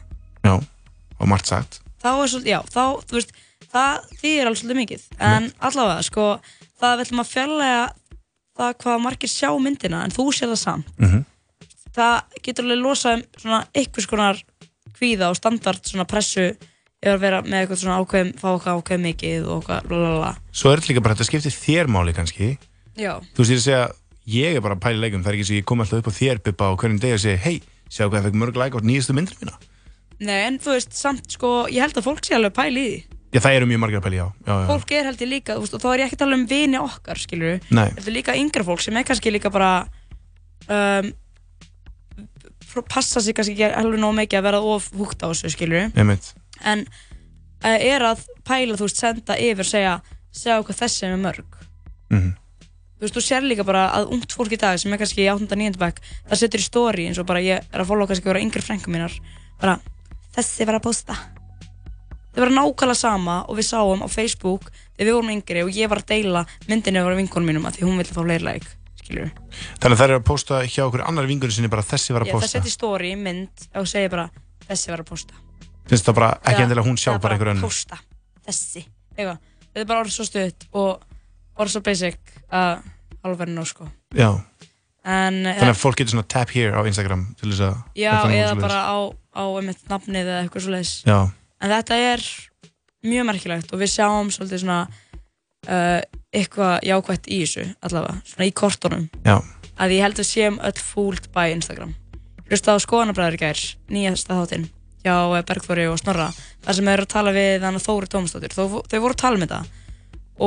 já, 0.47 0.53
og 0.55 1.29
margt 1.29 1.51
sagt. 1.51 1.81
Þá 2.01 2.09
er 2.13 2.31
svolítið, 2.31 2.51
já, 2.55 2.59
þá, 2.73 2.83
þú 3.05 3.19
veist 3.19 3.35
Það 3.67 4.05
þýðir 4.21 4.47
alveg 4.47 4.59
svolítið 4.61 4.79
mikið. 4.81 5.05
En 5.27 5.47
allavega, 5.67 6.03
sko, 6.07 6.25
það 6.81 6.95
við 6.99 7.05
ætlum 7.07 7.23
að 7.23 7.31
fjarlæga 7.35 7.87
Það 8.57 8.71
hvað 8.81 9.01
margir 9.03 9.29
sjá 9.29 9.49
myndina 9.61 9.99
En 10.07 10.13
þú 10.15 10.23
sér 10.33 10.49
það 10.49 10.61
samt 10.63 10.87
Mhm. 10.97 11.25
það 11.93 12.15
getur 12.45 12.65
alveg 12.65 12.81
losað 12.81 13.13
um 13.17 13.23
svona 13.41 13.59
einhvers 13.73 14.07
konar 14.09 14.39
kvíða 14.97 15.29
og 15.29 15.35
standard 15.37 15.83
svona 15.85 16.05
pressu 16.09 16.47
ef 16.97 17.11
að 17.13 17.19
vera 17.21 17.41
með 17.45 17.59
eitthvað 17.67 17.81
svona 17.83 17.99
ákveðum, 18.01 18.31
fá 18.41 18.47
eitthvað 18.55 18.79
ákveðum 18.81 19.05
mikið 19.05 19.45
og 19.47 19.61
eitthvað 19.61 19.87
blablabla. 19.87 20.31
svo 20.51 20.71
er 20.73 20.79
þetta 20.81 20.89
líka 20.91 21.03
bara 21.05 21.15
þetta 21.15 21.27
skiptir 21.29 21.53
þér 21.53 21.87
máli 21.93 22.13
kannski 22.17 22.57
Já. 22.97 23.13
þú 23.37 23.45
er 23.45 23.53
að 23.53 23.61
segja, 23.61 23.91
ég 24.27 24.55
er 24.57 24.61
bara 24.65 24.75
að 24.75 24.81
pæla 24.81 25.01
leikum 25.05 25.21
það 25.23 25.27
er 25.29 25.37
ekki 25.37 25.47
svo 25.49 25.57
ég 25.61 25.65
kom 25.69 25.81
alltaf 25.81 25.99
upp 26.01 26.09
á 26.09 26.17
þér 26.17 26.41
Bibba 26.43 26.65
á 26.65 26.73
hverjum 26.77 26.99
degi 26.99 27.13
og 27.13 27.21
segja, 27.21 27.37
hei, 27.45 27.61
sjá 27.89 28.09
hvað 28.09 28.17
ég 28.17 28.25
fekk 28.25 28.39
mörg 28.41 28.57
like 28.57 28.73
á 28.77 28.81
nýjastu 28.81 29.13
myndir 29.13 29.37
mína 29.41 29.53
Nei, 30.19 30.39
en 30.49 30.57
þú 30.57 30.73
veist, 30.73 30.93
samt 30.97 31.29
sko, 31.29 31.67
ég 31.69 31.81
held 31.85 31.93
að 31.93 32.07
fólk 32.09 32.25
sé 32.25 32.33
alveg 32.33 32.53
pæli 32.57 32.81
í 32.81 32.89
því. 32.89 33.16
Já, 33.33 33.39
það 33.43 33.55
eru 33.57 33.65
mjög 33.69 33.79
margir 33.83 33.99
að 33.99 34.05
pæla 34.07 34.15
í, 34.15 34.19
já, 34.21 34.27
já, 34.47 34.53
já. 34.61 34.67
Fólk 34.71 34.91
er 34.97 35.05
held 35.09 35.21
ég 35.25 35.29
líka, 35.31 35.55
þú 35.57 35.63
veist, 35.65 35.73
og 35.77 35.81
þá 35.83 35.87
er 35.93 35.99
ég 35.99 36.05
ekki 36.07 36.17
að 36.17 36.23
tala 36.23 36.37
um 36.39 36.45
vini 36.47 36.77
okkar, 36.81 37.17
skilur 37.21 37.59
Nei. 37.71 37.87
Þetta 37.97 38.07
er 38.11 38.15
líka 38.17 38.35
yngra 38.39 38.63
fólk 38.67 38.81
sem 38.85 38.97
er 38.97 39.03
kannski 39.07 39.33
líka 39.35 39.51
bara, 39.53 39.71
um, 40.67 41.11
passa 42.91 43.21
sig 43.21 43.35
kannski 43.37 43.55
ekki 43.57 43.69
alveg 43.79 43.99
nóg 44.01 44.15
mikið 44.19 44.39
að 44.41 44.45
vera 44.47 44.59
of 44.61 44.89
húgt 44.97 45.23
á 45.23 45.27
þessu, 45.31 45.49
skilur 45.53 45.87
Einmitt. 45.97 46.33
en 46.63 46.83
uh, 47.63 47.77
er 47.77 48.05
að 48.13 48.25
pæla, 48.47 48.77
þú 48.77 48.87
veist, 48.87 48.99
senda 49.01 49.37
yfir 49.41 49.67
segja, 49.67 49.95
segja 50.31 50.59
hvað 50.63 50.81
þessi 50.83 51.07
er 51.07 51.15
með 51.15 51.23
mörg 51.29 51.53
Mhm. 52.07 52.29
þú 52.97 53.03
veist, 53.03 53.15
þú 53.17 53.21
sér 53.25 53.43
líka 53.43 53.65
bara 53.67 53.81
að 53.97 54.13
ungt 54.15 54.31
fólk 54.31 54.53
í 54.55 54.57
dag 54.61 54.77
sem 54.79 54.93
er 54.93 54.97
kannski 55.01 55.25
í 55.25 55.27
8. 55.27 55.55
9. 55.59 55.75
bekk 55.77 55.97
það 56.29 56.39
setur 56.39 56.61
í 56.61 56.63
story 56.63 57.07
eins 57.09 57.19
og 57.19 57.25
bara 57.27 57.41
ég 57.43 57.59
er 57.73 57.81
að 57.83 57.89
followa 57.89 58.07
kannski 58.07 58.29
vera 58.29 58.39
yngri 58.39 58.61
frængu 58.63 58.87
mínar 58.93 59.11
bara, 59.59 59.73
þessi 60.37 60.65
var 60.65 60.77
að 60.79 60.85
posta 60.87 61.17
það 62.37 62.45
var 62.45 62.53
nákvæmlega 62.53 62.99
sama 63.01 63.37
og 63.49 63.57
við 63.57 63.69
sáum 63.71 64.03
á 64.05 64.07
Facebook 64.07 64.71
þegar 64.95 65.07
við 65.07 65.15
vorum 65.17 65.33
yngri 65.33 65.63
og 65.65 65.71
ég 65.73 65.89
var 65.89 66.03
að 66.03 66.11
deila 66.13 66.43
myndinu 66.69 67.01
af 67.01 67.17
vinkonum 67.17 67.49
mínum 67.49 67.65
að 67.65 67.79
því 67.79 67.87
hún 67.87 67.97
vildi 67.97 68.13
fá 68.13 68.21
fleiri 68.21 68.45
like 68.45 68.75
skilur 69.01 69.31
þannig 69.81 69.95
að 69.95 70.01
það 70.01 70.07
er 70.07 70.15
að 70.17 70.27
posta 70.27 70.61
hjá 70.67 70.83
okkur 70.85 71.05
annar 71.07 71.29
vingunni 71.29 71.55
sinni 71.55 71.71
bara 71.71 71.85
þessi 71.85 72.13
var 72.13 72.25
að 72.25 72.31
ég, 72.31 72.37
það 72.37 72.45
posta. 72.45 72.57
setur 72.57 72.69
í 72.69 72.75
story 72.75 73.13
mynd 73.17 73.67
og 73.73 73.89
segir 73.89 74.13
bara 74.13 74.27
þessi 74.67 74.91
var 74.93 75.03
að 75.03 75.11
posta. 75.11 75.43
Finnst 75.87 76.07
það 76.07 76.17
bara 76.19 76.31
ekki 76.43 76.65
endilega 76.65 76.87
hún 76.87 76.99
sjálf 76.99 77.17
eða 77.17 77.23
bara 77.23 77.37
einhver 77.37 77.51
önnur? 77.53 77.69
posta, 77.69 77.99
þessi. 78.47 78.83
Eitthvað, 79.15 79.39
þetta 79.69 79.83
er 79.83 79.89
bara 79.91 80.03
orðið 80.03 80.17
svo 80.17 80.27
stutt 80.27 80.67
og 80.73 81.05
orðið 81.57 81.75
svo 81.77 81.83
basic 81.87 82.33
að 82.51 82.73
alveg 83.23 83.41
verið 83.43 83.55
nóg 83.55 83.69
sko. 83.71 83.87
Já, 84.17 84.29
en 85.07 85.39
þannig 85.47 85.71
að 85.71 85.79
fólk 85.79 86.01
getur 86.01 86.17
svona 86.17 86.27
tap 86.35 86.51
here 86.51 86.75
á 86.75 86.81
Instagram 86.83 87.23
til 87.39 87.53
þess 87.53 87.65
að 87.69 87.75
já, 88.03 88.11
eða 88.27 88.55
bara 88.59 88.79
á, 88.83 88.97
á 89.15 89.43
einmitt 89.47 89.87
nafnið 89.87 90.25
eða 90.25 90.41
eitthvað 90.43 90.65
svo 90.65 90.75
leiðis 90.75 90.93
já, 91.07 91.17
en 91.61 91.71
þetta 91.73 91.97
er 92.13 92.23
mjög 93.07 93.27
merkilegt 93.29 93.73
og 93.73 93.79
við 93.81 93.91
sjáum 93.93 94.29
svolítið 94.33 94.63
svona 94.63 94.79
uh, 95.67 96.01
eitthvað 96.35 96.83
jákvætt 96.87 97.29
í 97.31 97.39
þessu 97.43 97.65
allavega, 97.85 98.17
svona 98.27 98.47
í 98.49 98.53
kortunum. 98.57 99.05
Já, 99.25 99.37
að 99.79 99.93
ég 99.95 100.03
held 100.05 100.19
að 100.21 100.29
séum 100.31 100.59
öll 100.65 100.81
fúlt 100.81 101.29
by 101.35 101.47
Instagram. 101.55 101.93
Ég 102.47 102.53
hlusta 102.55 102.75
á 102.75 102.83
skoðanabræður 102.83 103.37
í 103.37 103.41
gær 103.41 103.61
nýjasta 103.91 104.37
þáttinn 104.37 104.67
hjá 105.03 105.15
eh, 105.37 105.43
Bergþóri 105.47 105.85
og 105.91 105.99
Snorra 106.01 106.29
þar 106.65 106.75
sem 106.77 106.87
þau 106.87 106.93
eru 106.93 107.05
að 107.07 107.11
tala 107.13 107.33
við 107.35 107.57
þannig 107.63 107.83
Þóri 107.85 108.09
Tómasdóttir 108.11 108.55
þau, 108.55 108.65
voru 108.97 109.13
að 109.13 109.19
tala 109.21 109.37
um 109.39 109.43
þetta. 109.45 109.59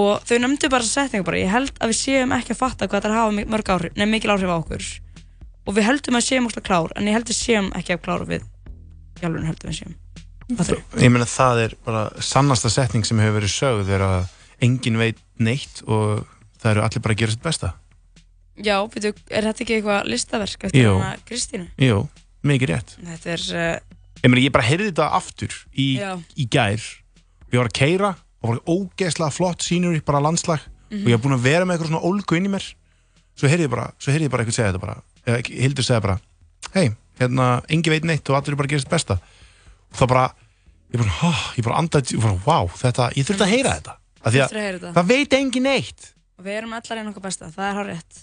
Og 0.00 0.26
þau 0.26 0.36
nefndu 0.44 0.68
bara 0.70 0.84
þessa 0.86 1.04
setningu 1.06 1.26
bara 1.26 1.40
ég 1.40 1.50
held 1.50 1.72
að 1.82 1.90
við 1.92 1.98
séum 2.00 2.34
ekki 2.36 2.54
að 2.54 2.60
fatta 2.60 2.86
hvað 2.90 3.00
þetta 3.02 3.14
hafa 3.16 3.32
mi- 3.36 3.46
mörg 3.50 3.72
áhrif, 3.74 3.94
nefn 3.98 4.12
mikil 4.14 4.30
áhrif 4.34 4.52
á 4.52 4.56
okkur. 4.60 4.86
Og 5.66 5.74
við 5.76 5.86
heldum 5.88 6.18
að 6.18 6.26
séum 6.28 6.46
okkur 6.50 6.66
klár 6.66 6.92
en 6.96 7.08
ég 7.10 7.16
held 7.18 7.30
að 7.32 7.38
séum 7.40 7.72
ekki 7.78 7.96
að 7.96 8.02
klára 8.04 8.28
við 8.28 8.44
í 9.20 9.26
alveg 9.26 9.48
heldum 9.50 9.70
við 9.72 9.78
séum 9.80 9.96
Fattarðu? 10.58 10.82
ég 11.04 11.10
meina 11.12 11.26
það 11.28 11.60
er 11.64 11.74
bara 11.86 12.02
sannasta 12.20 12.70
setning 12.72 13.04
sem 13.06 13.18
hefur 13.22 13.36
verið 13.40 13.52
sögð 13.54 13.92
er 13.96 14.04
að 14.06 14.28
enginn 14.66 14.98
veit 15.00 15.18
neitt 15.38 15.82
og 15.86 16.24
það 16.60 16.70
eru 16.74 16.82
allir 16.84 17.02
bara 17.04 17.14
að 17.14 17.20
gera 17.22 17.34
sitt 17.36 17.42
besta. 17.44 17.72
Já, 18.60 18.76
veitu, 18.92 19.12
er 19.30 19.46
þetta 19.48 19.62
ekki 19.64 19.76
eitthvað 19.78 20.08
listaverk 20.10 20.64
eftir 20.68 20.88
hana 20.90 21.14
Kristínu? 21.28 21.68
jú, 21.80 22.00
mikið 22.44 22.72
rétt. 22.74 22.96
Þetta 23.06 23.30
er, 23.36 23.44
uh, 23.54 24.02
ég, 24.20 24.28
meni, 24.28 24.42
ég 24.44 24.52
bara 24.52 24.66
heyrði 24.68 24.90
þetta 24.90 25.06
aftur 25.16 25.54
í, 25.72 25.86
í 26.36 26.48
gær. 26.52 26.82
Ég 27.50 27.56
var 27.62 27.70
að 27.70 27.78
keira 27.80 28.10
og 28.42 28.52
var 28.52 28.60
ógeðslega 28.68 29.32
flott 29.32 29.64
scenery, 29.64 30.00
bara 30.04 30.20
landslag 30.20 30.60
Mhm. 30.90 31.04
og 31.04 31.08
ég 31.08 31.16
var 31.16 31.22
búin 31.24 31.36
að 31.38 31.42
vera 31.46 31.64
með 31.64 31.76
eitthvað 31.78 31.90
svona 31.92 32.02
ólgu 32.10 32.36
inn 32.36 32.46
í 32.46 32.50
mér. 32.50 32.64
Svo 33.38 33.48
heyrði 33.48 33.64
ég 33.68 33.70
bara, 33.70 33.92
svo 33.98 34.10
heyrði 34.12 34.26
ég 34.26 34.30
bara 34.30 34.42
eitthvað 34.44 34.56
segja 34.58 34.72
þetta 34.72 34.80
bara. 34.80 34.96
Eða 35.26 35.42
Hildur 35.62 35.84
segja 35.86 36.00
bara 36.02 36.20
hei, 36.74 36.90
hérna, 37.20 37.62
engi 37.70 37.90
veit 37.92 38.04
neitt 38.04 38.28
og 38.28 38.36
allir 38.36 38.52
er 38.52 38.56
bara 38.56 38.66
að 38.66 38.70
gera 38.74 38.80
sitt 38.82 38.90
besta. 38.90 39.16
Og 39.92 39.96
það 40.00 40.08
bara 40.08 40.24
ég 40.90 41.00
bara, 41.00 41.16
oh, 41.28 41.42
ég 41.56 41.66
bara 41.66 41.80
andaði, 41.80 42.16
ég 42.16 42.24
bara, 42.24 42.36
wow 42.46 42.70
þetta, 42.80 43.10
ég 43.16 43.26
þurfti 43.28 43.46
að 43.46 43.54
heyra 43.54 43.74
þetta 43.78 43.96
að 44.20 44.36
heyra 44.36 44.60
að 44.60 44.76
þetta. 44.76 44.92
það 44.98 45.10
veit 45.14 45.36
engin 45.38 45.66
neitt 45.68 46.08
og 46.36 46.46
við 46.46 46.58
erum 46.58 46.76
allar 46.76 47.00
einn 47.00 47.10
okkar 47.12 47.26
besta, 47.28 47.50
það 47.54 47.66
er 47.68 47.78
hár 47.78 47.90
rétt 47.90 48.22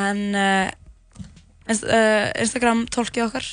en 0.00 0.22
uh, 0.38 0.70
inst 1.70 1.86
Instagram 2.44 2.86
tólkið 2.92 3.26
okkar 3.28 3.50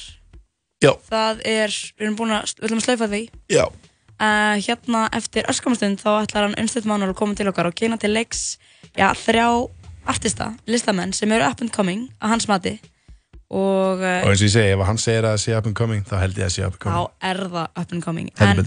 Já. 0.84 0.92
það 1.10 1.44
er, 1.50 1.74
við 1.98 2.06
erum 2.06 2.18
búin 2.18 2.36
að 2.38 2.52
við 2.58 2.68
ætlum 2.68 2.82
að 2.82 2.88
slaufa 2.88 3.10
því 3.14 3.22
Já. 3.54 3.64
uh, 3.66 4.56
hérna 4.68 5.06
eftir 5.18 5.50
öskamastund 5.50 6.02
þá 6.02 6.12
ætlar 6.20 6.48
hann 6.48 6.60
Unstedt 6.62 6.90
Manuel 6.90 7.14
að 7.14 7.20
koma 7.22 7.38
til 7.38 7.50
okkar 7.50 7.70
og 7.70 7.78
kynna 7.78 7.98
til 8.02 8.14
leiks 8.14 8.60
já, 8.98 9.10
þrjá 9.18 9.48
artista, 10.08 10.54
listamenn 10.70 11.14
sem 11.14 11.32
eru 11.34 11.46
up 11.48 11.62
and 11.62 11.74
coming 11.74 12.08
að 12.22 12.36
hans 12.36 12.50
mati 12.50 12.78
og 13.48 14.02
uh, 14.04 14.24
og 14.26 14.32
eins 14.32 14.42
og 14.42 14.48
ég 14.50 14.54
segi, 14.54 14.74
ef 14.76 14.84
hann 14.88 15.00
segir 15.02 15.26
að 15.26 15.36
það 15.36 15.44
sé 15.44 15.56
up 15.58 15.70
and 15.70 15.78
coming 15.78 16.08
þá 16.08 16.16
held 16.20 16.40
ég 16.40 16.48
að 16.48 16.50
það 16.50 16.56
sé 16.56 16.66
up 16.66 16.74
and 16.76 16.82
coming. 16.84 16.98
Þá 16.98 17.30
er 17.30 17.42
það 17.44 17.68
up 17.84 17.94
and 17.96 18.06
coming. 18.06 18.32
En 18.44 18.64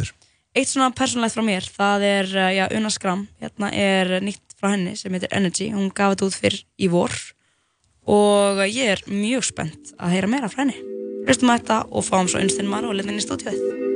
eitt 0.61 0.71
svona 0.71 0.91
persónlegt 0.97 1.37
frá 1.37 1.45
mér 1.47 1.69
það 1.75 2.07
er, 2.09 2.33
uh, 2.37 2.49
já, 2.57 2.65
Una 2.79 2.95
Skram 2.95 3.27
hérna 3.43 3.73
er 3.77 4.17
nýtt 4.25 4.57
frá 4.57 4.73
henni 4.73 4.97
sem 4.99 5.13
heitir 5.15 5.33
Energy. 5.37 5.69
Hún 5.75 5.93
gaf 5.93 6.17
þetta 6.17 6.31
út 6.31 6.41
fyrr 6.41 6.59
í 6.81 6.91
vor. 6.93 7.15
Og 8.11 8.65
ég 8.67 8.97
er 8.97 9.05
mjög 9.07 9.47
spennt 9.53 9.93
að 10.01 10.17
heyra 10.17 10.33
meira 10.33 10.51
frá 10.51 10.65
henni. 10.65 10.81
Hlustum 11.29 11.53
að 11.53 11.63
þetta 11.63 11.83
og 11.93 12.09
fáum 12.09 12.33
svo 12.33 12.41
Unstedt 12.41 12.69
Manuel 12.71 13.05
inn 13.05 13.21
í 13.21 13.23
stúdíóið 13.23 13.90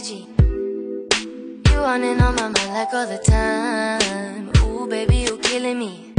energy? 0.00 0.26
You 1.68 1.76
running 1.76 2.20
on 2.22 2.34
my 2.34 2.48
mind 2.48 2.72
like 2.72 2.94
all 2.94 3.06
the 3.06 3.18
time. 3.18 4.50
Ooh, 4.64 4.86
baby, 4.88 5.16
you 5.16 5.36
killing 5.38 5.78
me. 5.78 6.14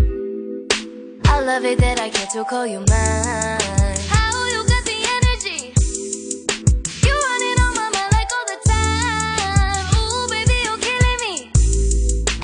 I 1.26 1.42
love 1.42 1.66
it 1.66 1.80
that 1.80 2.00
I 2.00 2.10
get 2.10 2.30
to 2.32 2.44
call 2.44 2.68
you 2.68 2.80
mine. 2.80 3.98
How 4.14 4.46
you 4.54 4.62
got 4.72 4.84
the 4.86 4.98
energy? 5.18 5.74
You 7.06 7.14
running 7.28 7.58
on 7.66 7.74
my 7.80 7.90
mind 7.96 8.12
like 8.18 8.32
all 8.38 8.46
the 8.54 8.60
time. 8.70 9.86
Ooh, 9.98 10.28
baby, 10.30 10.58
you 10.66 10.74
killing 10.88 11.20
me. 11.26 11.36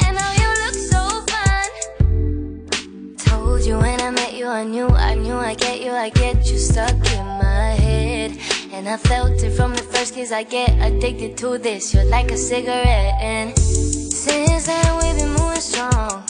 And 0.05 0.17
now 0.17 0.31
you 0.41 0.49
look 0.63 0.77
so 0.93 1.01
fine. 1.31 1.71
Told 3.17 3.61
you 3.63 3.77
when 3.77 4.01
I 4.01 4.09
met 4.09 4.33
you, 4.33 4.47
I 4.47 4.63
knew, 4.63 4.87
I 4.87 5.13
knew 5.13 5.35
I 5.35 5.53
get 5.53 5.81
you, 5.81 5.91
I 5.91 6.09
get 6.09 6.49
you 6.49 6.57
stuck 6.57 6.95
in. 7.11 7.16
And 8.77 8.87
I 8.87 8.95
felt 8.95 9.41
it 9.41 9.49
from 9.53 9.73
the 9.73 9.81
first 9.81 10.13
kiss 10.13 10.31
I 10.31 10.43
get 10.43 10.69
addicted 10.79 11.35
to 11.39 11.57
this. 11.57 11.95
You're 11.95 12.03
like 12.03 12.29
a 12.29 12.37
cigarette. 12.37 13.15
And 13.19 13.57
since 13.57 14.67
then, 14.67 14.97
we've 14.97 15.17
been 15.17 15.29
moving 15.29 15.59
strong. 15.59 16.21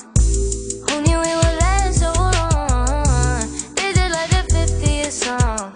Who 0.88 1.02
knew 1.02 1.20
it 1.20 1.36
would 1.36 1.58
last 1.60 2.00
so 2.00 2.14
long? 2.16 3.41
This 3.76 3.98
is 3.98 4.12
like 4.16 4.30
the 4.30 4.43
50th 4.56 5.12
song 5.12 5.74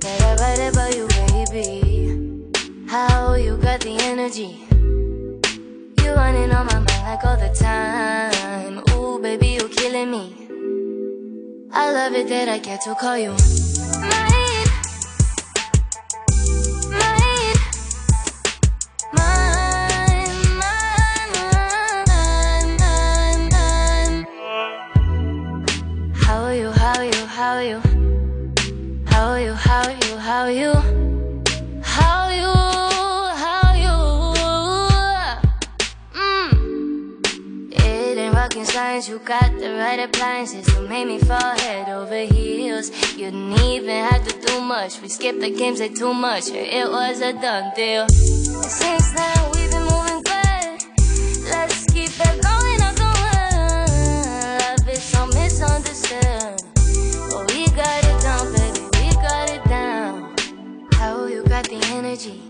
that 0.00 0.18
I 0.20 0.34
write 0.34 0.66
about 0.66 0.96
you, 0.96 1.06
baby. 1.54 2.88
How 2.88 3.34
you 3.34 3.56
got 3.56 3.78
the 3.82 3.96
energy? 4.00 4.66
You 6.02 6.12
running 6.12 6.50
on 6.50 6.66
my 6.66 6.80
mind 6.80 7.02
like 7.06 7.24
all 7.24 7.36
the 7.36 7.54
time. 7.54 8.82
Ooh, 8.98 9.22
baby, 9.22 9.50
you 9.50 9.68
killing 9.68 10.10
me. 10.10 10.34
I 11.70 11.92
love 11.92 12.14
it 12.14 12.28
that 12.30 12.48
I 12.48 12.58
get 12.58 12.80
to 12.80 12.96
call 12.96 13.16
you 13.16 13.36
how 27.46 27.60
you, 27.60 27.80
how 29.06 29.36
you? 29.36 29.52
How 29.52 29.86
you, 29.86 30.18
how 30.18 30.48
you, 30.58 30.72
how 31.80 32.28
you? 32.40 32.52
How 33.42 33.62
you? 33.84 33.96
Mm. 36.18 37.70
It 37.70 38.18
ain't 38.18 38.34
rocket 38.34 38.66
science, 38.66 39.08
you 39.08 39.20
got 39.20 39.56
the 39.60 39.70
right 39.78 40.00
appliances 40.00 40.66
to 40.74 40.80
make 40.88 41.06
me 41.06 41.20
fall 41.20 41.56
head 41.60 41.88
over 41.88 42.24
heels. 42.34 42.90
You 43.12 43.30
didn't 43.30 43.52
even 43.60 43.90
have 43.90 44.26
to 44.26 44.34
do 44.44 44.60
much. 44.60 45.00
We 45.00 45.08
skipped 45.08 45.40
the 45.40 45.50
games, 45.50 45.78
they 45.78 45.90
too 45.90 46.14
much. 46.14 46.48
It 46.48 46.88
was 46.90 47.20
a 47.20 47.32
done 47.32 47.72
deal. 47.76 48.08
Since 48.08 49.12
then, 49.12 49.55
energy? 62.16 62.40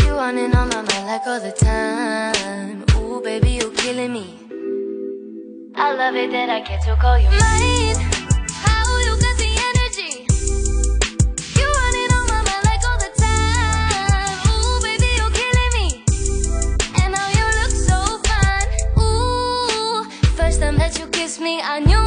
You 0.00 0.14
running 0.14 0.54
on 0.56 0.68
my 0.68 0.82
mind 0.82 1.06
like 1.06 1.26
all 1.26 1.40
the 1.40 1.52
time. 1.52 2.84
Ooh, 2.96 3.20
baby, 3.22 3.50
you're 3.50 3.70
killing 3.70 4.12
me. 4.12 4.26
I 5.76 5.94
love 5.94 6.16
it 6.16 6.30
that 6.32 6.50
I 6.50 6.60
get 6.60 6.82
to 6.82 6.96
call 6.96 7.16
you 7.18 7.30
mine. 7.30 7.96
How 8.64 8.98
you 9.06 9.14
got 9.24 9.36
the 9.38 9.50
energy? 9.68 10.26
You 11.58 11.66
running 11.80 12.10
on 12.16 12.24
my 12.32 12.40
mind 12.48 12.64
like 12.70 12.84
all 12.88 12.98
the 12.98 13.12
time. 13.22 14.36
Ooh, 14.50 14.80
baby, 14.82 15.08
you 15.18 15.26
killing 15.40 15.72
me. 15.78 15.88
And 17.00 17.14
now 17.14 17.28
you 17.38 17.46
look 17.60 17.70
so 17.70 17.98
fine. 18.28 18.68
Ooh, 18.98 20.04
first 20.34 20.60
time 20.60 20.76
that 20.78 20.98
you 20.98 21.06
kissed 21.08 21.40
me, 21.40 21.60
I 21.62 21.78
knew 21.78 22.03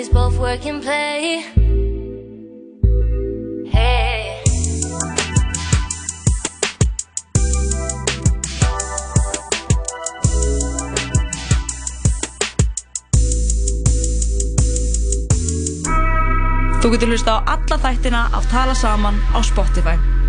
Is 0.00 0.08
both 0.08 0.38
work 0.38 0.64
and 0.64 0.82
play. 0.82 1.44
Hey. 3.68 4.40
Þú 16.80 16.94
getur 16.94 17.12
hlusta 17.12 17.36
á 17.36 17.44
alla 17.44 17.76
þættina 17.84 18.24
af 18.32 18.48
Tala 18.48 18.72
Saman 18.72 19.20
á 19.36 19.44
Spotify. 19.44 20.19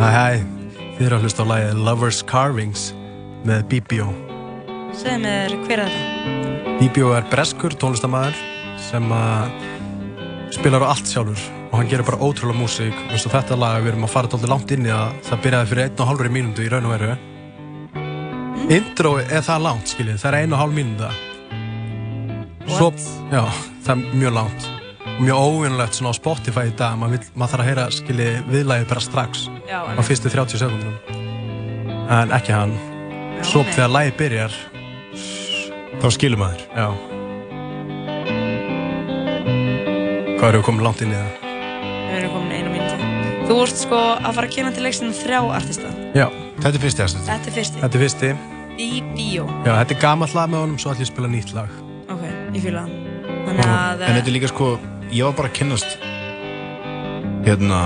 Hæ 0.00 0.08
hæ, 0.08 0.36
þið 0.96 1.02
eru 1.04 1.16
að 1.18 1.24
hlusta 1.26 1.44
á 1.44 1.50
lagið 1.50 1.80
Lovers 1.84 2.18
Carvings 2.24 2.84
með 3.44 3.66
BBO. 3.68 4.06
Segðu 4.96 5.18
mér, 5.26 5.52
hver 5.66 5.82
er 5.82 5.90
þetta? 5.92 6.76
BBO 6.78 7.10
er 7.18 7.26
breskur 7.28 7.76
tónlistamæður 7.82 8.38
sem 8.80 9.12
spilar 10.56 10.86
á 10.88 10.92
allt 10.94 11.12
sjálfur 11.12 11.44
og 11.66 11.76
hann 11.76 11.92
gerir 11.92 12.08
bara 12.08 12.16
ótrúlega 12.16 12.62
músík. 12.62 12.96
Eins 13.12 13.28
og 13.28 13.36
þetta 13.36 13.60
lag 13.60 13.84
við 13.84 13.92
erum 13.92 14.08
að 14.08 14.14
fara 14.16 14.32
doldið 14.32 14.54
langt 14.54 14.72
inn 14.72 14.88
í 14.88 14.94
það 14.94 15.20
það 15.28 15.44
byrjaði 15.44 15.72
fyrir 15.74 15.84
einn 15.84 16.00
og 16.00 16.12
hálfur 16.14 16.34
mínútu 16.38 16.64
í 16.64 16.72
raun 16.72 16.88
og 16.88 16.96
veru. 16.96 17.12
Intro 18.80 19.16
er 19.20 19.48
það 19.52 19.64
langt 19.68 19.92
skiljið, 19.92 20.20
það 20.24 20.32
er 20.32 20.40
einn 20.40 20.56
og 20.56 20.64
hálf 20.64 20.78
mínúta. 20.80 21.14
Svo, 22.72 22.94
já, 23.28 23.44
það 23.84 23.98
er 23.98 24.20
mjög 24.24 24.38
langt 24.40 24.70
mjög 25.20 25.36
óvinnulegt 25.36 25.98
svona 25.98 26.14
á 26.14 26.18
Spotify 26.18 26.66
í 26.70 26.74
dag 26.78 26.96
maður, 27.00 27.18
vill, 27.18 27.32
maður 27.36 27.52
þarf 27.52 27.64
að 27.64 27.70
heyra 27.70 27.86
skiljið 27.94 28.40
viðlagið 28.54 28.90
bara 28.94 29.04
strax 29.04 29.46
Já, 29.68 29.80
á 29.84 30.00
fyrstu 30.06 30.32
30 30.32 30.64
sekundunum 30.64 30.96
en 32.10 32.34
ekki 32.36 32.56
hann 32.56 32.74
svo 33.46 33.64
þegar 33.68 33.94
lagið 33.94 34.18
byrjar 34.24 34.58
þá 36.00 36.10
skilur 36.16 36.40
maður 36.40 36.66
já 36.72 37.10
Hvað 40.40 40.54
eru 40.54 40.60
komin 40.64 40.80
langt 40.86 41.02
inn 41.04 41.10
í 41.12 41.16
það? 41.18 41.48
Við 41.84 42.14
erum 42.16 42.30
komin 42.32 42.52
einu 42.56 42.70
mínúti. 42.72 43.08
Þú 43.44 43.56
ert 43.60 43.80
sko 43.82 43.98
að 44.00 44.38
fara 44.38 44.48
að 44.48 44.54
kynna 44.54 44.70
til 44.72 44.84
leiksinu 44.86 45.10
þrjá 45.18 45.40
artista. 45.52 45.90
Já. 46.16 46.24
Þetta 46.62 46.70
er 46.70 46.84
fyrsti 46.86 47.04
aðstöð. 47.04 47.26
Þetta 47.26 47.50
er 47.50 47.54
fyrsti. 47.58 47.82
Þetta 47.82 47.98
er 47.98 48.04
fyrsti. 48.06 48.30
Í 48.80 48.88
bíó. 49.10 49.44
Já, 49.66 49.74
þetta 49.82 49.94
er 49.98 50.00
gamalt 50.00 50.36
lag 50.38 50.48
með 50.48 50.64
honum, 50.64 50.78
svo 50.80 50.94
ætlum 50.94 51.04
ég 51.04 51.10
að 51.10 51.12
spila 51.12 51.30
nýtt 51.34 51.52
lag. 51.58 51.74
Ok, 52.14 52.24
ég. 52.56 52.64
Þannig 52.70 53.62
að... 53.66 54.06
En 54.06 54.16
þetta 54.16 54.32
er 54.32 54.36
líka 54.38 54.50
sko, 54.54 54.70
ég 55.10 55.26
var 55.26 55.34
bara 55.38 55.50
að 55.50 55.56
kynnast 55.58 55.90
hérna 57.46 57.80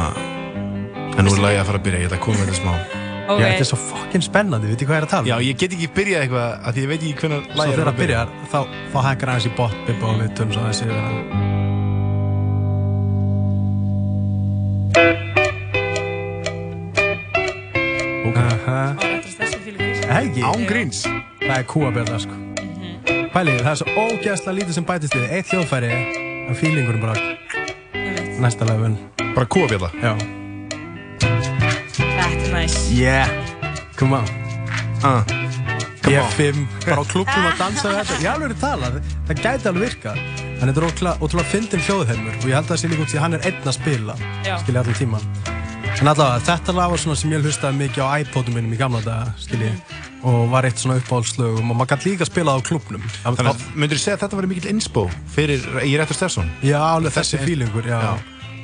en 1.15 1.25
nú 1.25 1.33
er 1.33 1.43
lagið 1.47 1.63
að 1.63 1.69
fara 1.71 1.81
að 1.81 1.87
byrja, 1.89 2.03
ég 2.03 2.07
ætla 2.11 2.19
að 2.21 2.27
koma 2.27 2.37
með 2.43 2.47
þetta 2.53 2.61
smá 2.61 2.75
Ok. 3.25 3.39
Já, 3.41 3.47
þetta 3.47 3.65
er 3.65 3.69
svo 3.71 3.79
fucking 3.81 4.25
spennandi, 4.25 4.69
veit 4.69 4.83
ég 4.83 4.89
hvað 4.89 4.99
ég 4.99 5.01
er 5.01 5.07
að 5.07 5.13
tala 5.15 5.23
um? 5.25 5.29
Já, 5.31 5.37
ég 5.41 5.57
get 5.57 5.73
ekki 5.73 5.89
byrjað 5.97 6.25
eitthvað 6.27 6.49
að 6.61 6.75
því 6.77 6.83
ég 6.83 6.91
veit 6.91 6.99
ekki 7.01 7.17
hvernig 7.23 7.47
Svo 7.47 7.57
lagið 7.57 7.73
þegar 7.73 7.89
það 7.89 8.01
byrjar, 8.03 8.35
þá, 8.53 8.59
þá 8.93 8.99
hækkar 9.07 9.33
aðeins 9.33 9.49
í 9.49 9.53
bibba 9.89 10.11
og 10.11 10.21
við 10.21 10.29
tölum 10.37 10.53
svo 10.53 10.61
aðeins 10.61 10.83
yfir 10.85 10.97
það. 11.01 11.53
Aha. 18.45 18.83
Ekki? 20.19 20.45
Án 20.45 20.67
gríns. 20.69 21.01
Það 21.41 21.57
er 21.57 21.67
kúabjörða, 21.69 22.19
sko. 22.27 22.37
Pælið, 23.35 23.59
það 23.65 23.73
er 23.73 23.81
svo 23.81 23.89
ógæðslega 24.05 24.57
lítið 24.59 24.77
sem 24.79 24.87
bætist 24.89 25.17
við. 25.17 25.27
Eitt 25.37 25.51
hljóðfæri, 25.53 25.91
en 26.49 26.59
feelingurinn 26.59 27.01
bara 27.01 27.15
næsta 28.41 28.65
lefun. 28.69 28.99
Bara 29.35 29.47
kúabjörða? 29.47 29.91
Já. 30.03 30.13
Þetta 31.21 32.29
er 32.33 32.53
næs. 32.53 32.77
Yeah, 32.93 33.29
come 33.97 34.17
on. 34.17 34.29
Uh, 35.05 35.23
come 36.03 36.23
P5, 36.37 36.67
bara 36.85 37.01
á 37.01 37.05
klubnum 37.09 37.49
að 37.49 37.59
dansa 37.59 37.89
við 37.91 37.99
þetta. 38.03 38.21
Ég 38.23 38.31
alveg 38.35 38.51
er 38.51 38.57
að 38.57 38.63
tala, 38.63 38.93
það 39.29 39.43
gæti 39.47 39.71
alveg 39.71 39.89
virkað. 39.89 40.23
En 40.55 40.69
þetta 40.69 40.81
er 40.81 40.87
ótrúlega, 40.91 41.17
ótrúlega 41.21 41.51
fyndin 41.51 41.85
hljóðheimur 41.89 42.39
og 42.39 42.47
ég 42.49 42.55
held 42.55 42.65
að 42.65 42.73
það 42.73 42.81
sé 42.83 42.93
líka 42.93 43.05
út 43.05 43.13
því 43.13 43.19
að 43.21 43.27
hann 43.27 43.39
er 43.39 43.51
einn 43.51 43.69
að 43.69 43.77
spila, 43.81 44.17
skilja 44.63 44.85
allan 44.85 45.01
tíman. 45.01 45.54
En 45.95 46.11
allavega, 46.11 46.41
þetta 46.45 46.73
lag 46.75 46.91
var 46.93 47.01
svona 47.01 47.15
sem 47.17 47.33
ég 47.33 47.45
hlustaði 47.45 47.79
mikið 47.79 48.03
á 48.05 48.09
iPodum 48.21 48.57
minnum 48.59 48.75
í 48.75 48.79
gamla 48.79 49.01
daga, 49.05 49.31
skilji, 49.41 49.71
og 50.27 50.51
var 50.53 50.67
eitt 50.69 50.81
svona 50.83 50.99
uppáhaldslögum 51.01 51.71
og 51.71 51.79
maður 51.79 51.95
gæti 51.95 52.11
líka 52.11 52.27
að 52.27 52.31
spila 52.33 52.55
það 52.55 52.61
á 52.61 52.69
klubnum. 52.69 53.07
Þannig 53.23 53.51
að 53.53 53.63
myndur 53.79 54.01
þú 54.01 54.03
segja 54.03 54.17
að 54.19 54.25
þetta 54.25 54.39
var 54.41 54.49
mikill 54.51 54.71
inspo 54.75 55.05
fyrir 55.33 55.69
Ég 55.87 55.95
réttur 56.01 56.19
Stefson? 56.19 56.51
Já, 56.67 56.81
alveg 56.83 57.15
þessi 57.15 57.41
fílingur, 57.47 57.89
já. 57.89 57.99
Já. 58.05 58.13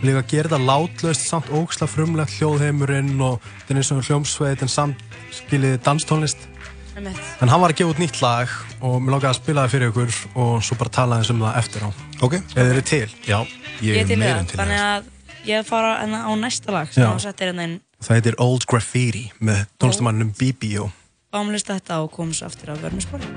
Líka 0.04 0.20
að 0.20 0.34
gera 0.34 0.50
þetta 0.50 0.60
látlaust, 0.66 1.26
samt 1.30 1.52
ógsla 1.54 1.88
frumlegt 1.88 2.34
hljóðheimurinn 2.40 3.14
og 3.24 3.38
þetta 3.46 3.74
er 3.76 3.80
eins 3.80 3.92
og 3.94 4.02
hljómsveit 4.10 4.64
en 4.66 4.72
samt, 4.74 5.06
skiljið, 5.38 5.78
danstónlist. 5.86 6.48
En 7.00 7.48
hann 7.48 7.62
var 7.62 7.72
að 7.72 7.78
gefa 7.80 7.94
út 7.94 8.02
nýtt 8.02 8.20
lag 8.20 8.50
og 8.84 8.98
mér 9.00 9.14
langaði 9.14 9.30
að 9.30 9.38
spila 9.38 9.64
það 9.64 9.72
fyrir 9.76 9.92
ykkur 9.94 10.18
og 10.42 10.52
svo 10.66 10.76
bara 10.82 10.92
tala 10.98 11.20
eins 11.20 11.30
um 11.32 11.40
það 11.40 11.62
eftir 11.62 11.86
á. 11.86 11.90
Ok. 12.20 12.36
Eða 12.40 12.66
þeir 12.66 12.74
eru 12.74 12.84
til. 12.90 13.06
Já, 13.24 13.38
Ég 13.80 14.02
er 14.02 14.10
til 14.10 14.18
í 14.18 14.26
það. 14.26 14.52
Þannig 14.58 14.82
að 14.84 15.08
ég 15.48 15.64
fara 15.66 15.98
enna 16.04 16.24
á 16.28 16.30
næsta 16.36 16.72
lag 16.72 16.88
hérna 16.92 17.62
inn 17.68 17.80
Það 18.00 18.16
heitir 18.16 18.34
Old 18.40 18.64
Graffiti 18.64 19.26
með 19.44 19.66
tónlistamannum 19.78 20.32
BBO. 20.38 20.88
ámlista 21.32 21.76
þetta 21.76 22.00
og 22.02 22.10
komum 22.16 22.32
svo 22.32 22.48
aftur 22.48 22.72
á 22.72 22.74
vörnusbóri. 22.80 23.28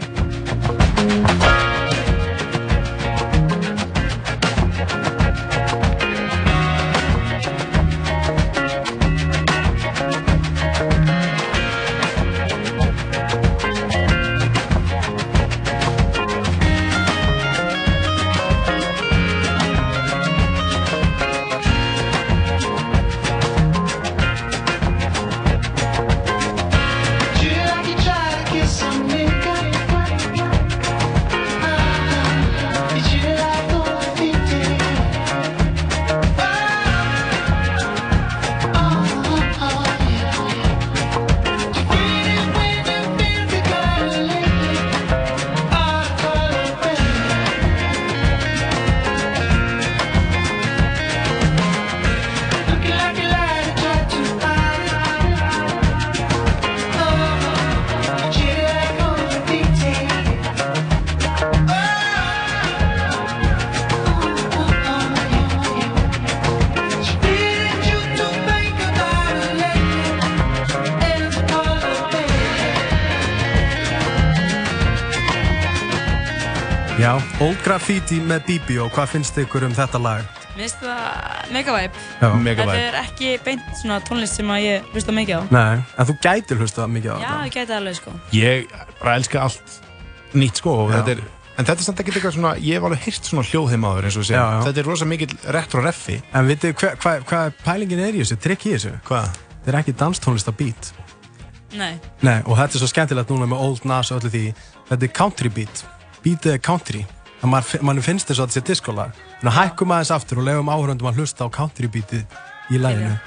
Old 77.41 77.57
Graffiti 77.65 78.19
með 78.21 78.43
BBO, 78.47 78.87
hvað 78.93 79.09
finnst 79.15 79.37
ykkur 79.41 79.65
um 79.65 79.73
þetta 79.75 79.99
lag? 80.01 80.25
Mér 80.53 80.67
finnst 80.67 80.83
það 80.83 81.53
mega 81.55 81.73
vibe. 81.75 82.01
Já. 82.21 82.27
Mega 82.45 82.65
Þetta 82.67 82.81
er 82.83 82.97
ekki 82.99 83.31
beint 83.43 83.71
svona 83.79 83.97
tónlist 84.05 84.37
sem 84.37 84.51
að 84.53 84.59
ég 84.67 84.91
hlusta 84.93 85.15
mikið 85.17 85.39
á. 85.39 85.43
Nei, 85.55 85.79
en 85.97 86.07
þú 86.09 86.15
gætir 86.23 86.61
hlusta 86.61 86.85
mikið 86.87 87.09
á 87.09 87.17
Já, 87.17 87.23
þetta. 87.23 87.47
ég 87.47 87.55
gæti 87.57 87.73
alveg 87.79 87.97
sko. 87.97 88.13
Ég 88.37 88.75
bara 88.99 89.15
elska 89.17 89.41
allt 89.47 89.79
nýtt 90.37 90.61
sko 90.61 90.75
og 90.83 90.91
Já. 90.93 90.99
þetta 91.01 91.15
er 91.17 91.23
En 91.53 91.65
þetta 91.67 91.83
er 91.83 91.85
samt 91.85 91.99
ekki 92.01 92.09
eitthvað 92.15 92.33
svona, 92.33 92.51
ég 92.57 92.73
hef 92.79 92.85
alveg 92.87 93.01
heyrt 93.05 93.27
svona 93.29 93.43
hljóðheim 93.45 93.83
áður 93.85 94.05
eins 94.07 94.15
og 94.17 94.23
Já, 94.25 94.39
já. 94.41 94.61
Þetta 94.65 94.79
er 94.81 94.87
rosa 94.89 95.05
mikill 95.05 95.35
retro 95.53 95.81
reffi. 95.85 96.15
En 96.33 96.47
vitið 96.49 96.73
hvað 96.73 96.95
hva, 97.03 97.11
hva 97.29 97.41
pælingin 97.61 97.99
er 98.01 98.15
í 98.17 98.23
þessu, 98.23 98.37
trikk 98.41 98.65
í 98.65 98.71
þessu? 98.73 98.93
Hvað? 99.05 99.27
Þetta 99.61 99.69
er 99.69 99.77
ekki 99.83 99.93
danstónlist 99.99 100.49
á 100.49 100.53
beat. 100.57 100.89
Nei. 101.77 101.99
Nei, 102.25 102.39
og 102.49 102.57
þetta 102.57 102.73
er 102.73 102.81
svo 102.81 102.89
skemmtilegt 102.89 103.29
núna 103.29 103.45
með 103.53 103.61
Old 103.67 103.85
Nas 103.85 104.09
og 104.09 104.21
öllu 104.23 104.33
því. 104.33 104.41
Þetta 104.89 105.05
er 105.05 105.13
country 105.13 105.49
beat. 105.53 105.83
Beatið 106.25 106.57
country. 107.51 107.79
En 107.79 107.85
mann 107.85 107.97
man 107.97 108.01
finnst 108.01 108.27
þess 108.27 108.39
að 108.39 108.47
þetta 108.47 108.59
sé 108.59 108.65
diskolag. 108.71 109.23
Þannig 109.41 109.53
að 109.53 109.59
hækkum 109.59 109.91
aðeins 109.91 110.11
aftur 110.15 110.39
og 110.39 110.47
leiðum 110.47 110.71
áhörundum 110.71 111.09
að 111.11 111.21
hlusta 111.21 111.47
á 111.47 111.49
country 111.51 111.87
beatið 111.91 112.23
í 112.71 112.79
læginu. 112.79 113.17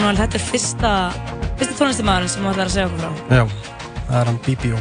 Einstætt 0.00 0.16
Manuel, 0.16 0.16
þetta 0.16 0.38
er 0.38 0.44
fyrsta, 0.48 0.90
fyrsta 1.60 1.74
tónlistamæðurinn 1.76 2.30
sem 2.32 2.44
þú 2.44 2.50
ætlar 2.50 2.68
að 2.68 2.72
segja 2.72 2.86
okkur 2.88 3.00
frá. 3.02 3.36
Já, 3.36 3.42
það 4.06 4.14
er 4.20 4.28
hann 4.30 4.38
BBO. 4.46 4.78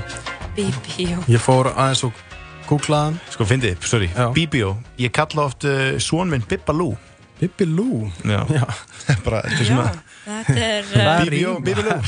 BBO. 0.55 1.17
Ég 1.33 1.41
fór 1.43 1.69
aðeins 1.73 2.03
og 2.07 2.21
googlaði 2.69 3.09
hann. 3.09 3.17
Sko, 3.33 3.47
fyndið, 3.49 3.81
sorry, 3.89 4.07
BBO. 4.37 4.69
Ég 5.01 5.11
kalla 5.17 5.43
oft 5.49 5.67
uh, 5.67 5.97
svon 5.99 6.31
minn 6.31 6.45
Bibba 6.47 6.71
Lou. 6.71 6.95
Bibbi 7.41 7.67
Lou? 7.67 8.07
Já. 8.23 8.45
Já. 8.55 8.63
Bara, 9.25 9.43
þetta 9.43 9.59
er 9.59 9.67
svona... 9.67 9.89
Þetta 10.23 10.69
er... 10.69 10.87
Uh, 10.87 11.11
BBO, 11.25 11.55
Bibbi 11.67 11.83
Lou. 11.89 11.99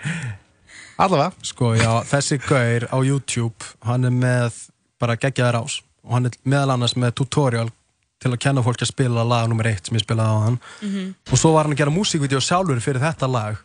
Allavega. 1.06 1.30
Sko, 1.46 1.74
já, 1.78 1.92
þessi 2.10 2.40
gaur 2.42 2.90
á 2.90 2.98
YouTube, 3.06 3.70
hann 3.86 4.10
er 4.10 4.12
með 4.12 4.64
bara 5.00 5.14
geggjaðar 5.16 5.62
ás 5.62 5.78
og 6.02 6.16
hann 6.16 6.26
er 6.26 6.34
meðal 6.42 6.74
annars 6.74 6.98
með 6.98 7.14
tutorial 7.22 7.70
til 8.20 8.30
að 8.34 8.38
kenna 8.44 8.62
fólki 8.62 8.84
að 8.84 8.92
spila 8.92 9.22
lag 9.24 9.48
nummer 9.48 9.66
eitt 9.70 9.86
sem 9.88 9.96
ég 9.96 10.04
spilaði 10.04 10.28
á 10.28 10.44
hann 10.44 10.58
Mhm. 10.82 11.14
og 11.32 11.38
svo 11.38 11.52
var 11.54 11.64
hann 11.64 11.72
að 11.74 11.78
gera 11.78 11.90
músíkvídeó 11.94 12.40
sjálfur 12.40 12.80
fyrir 12.80 13.00
þetta 13.00 13.26
lag 13.30 13.56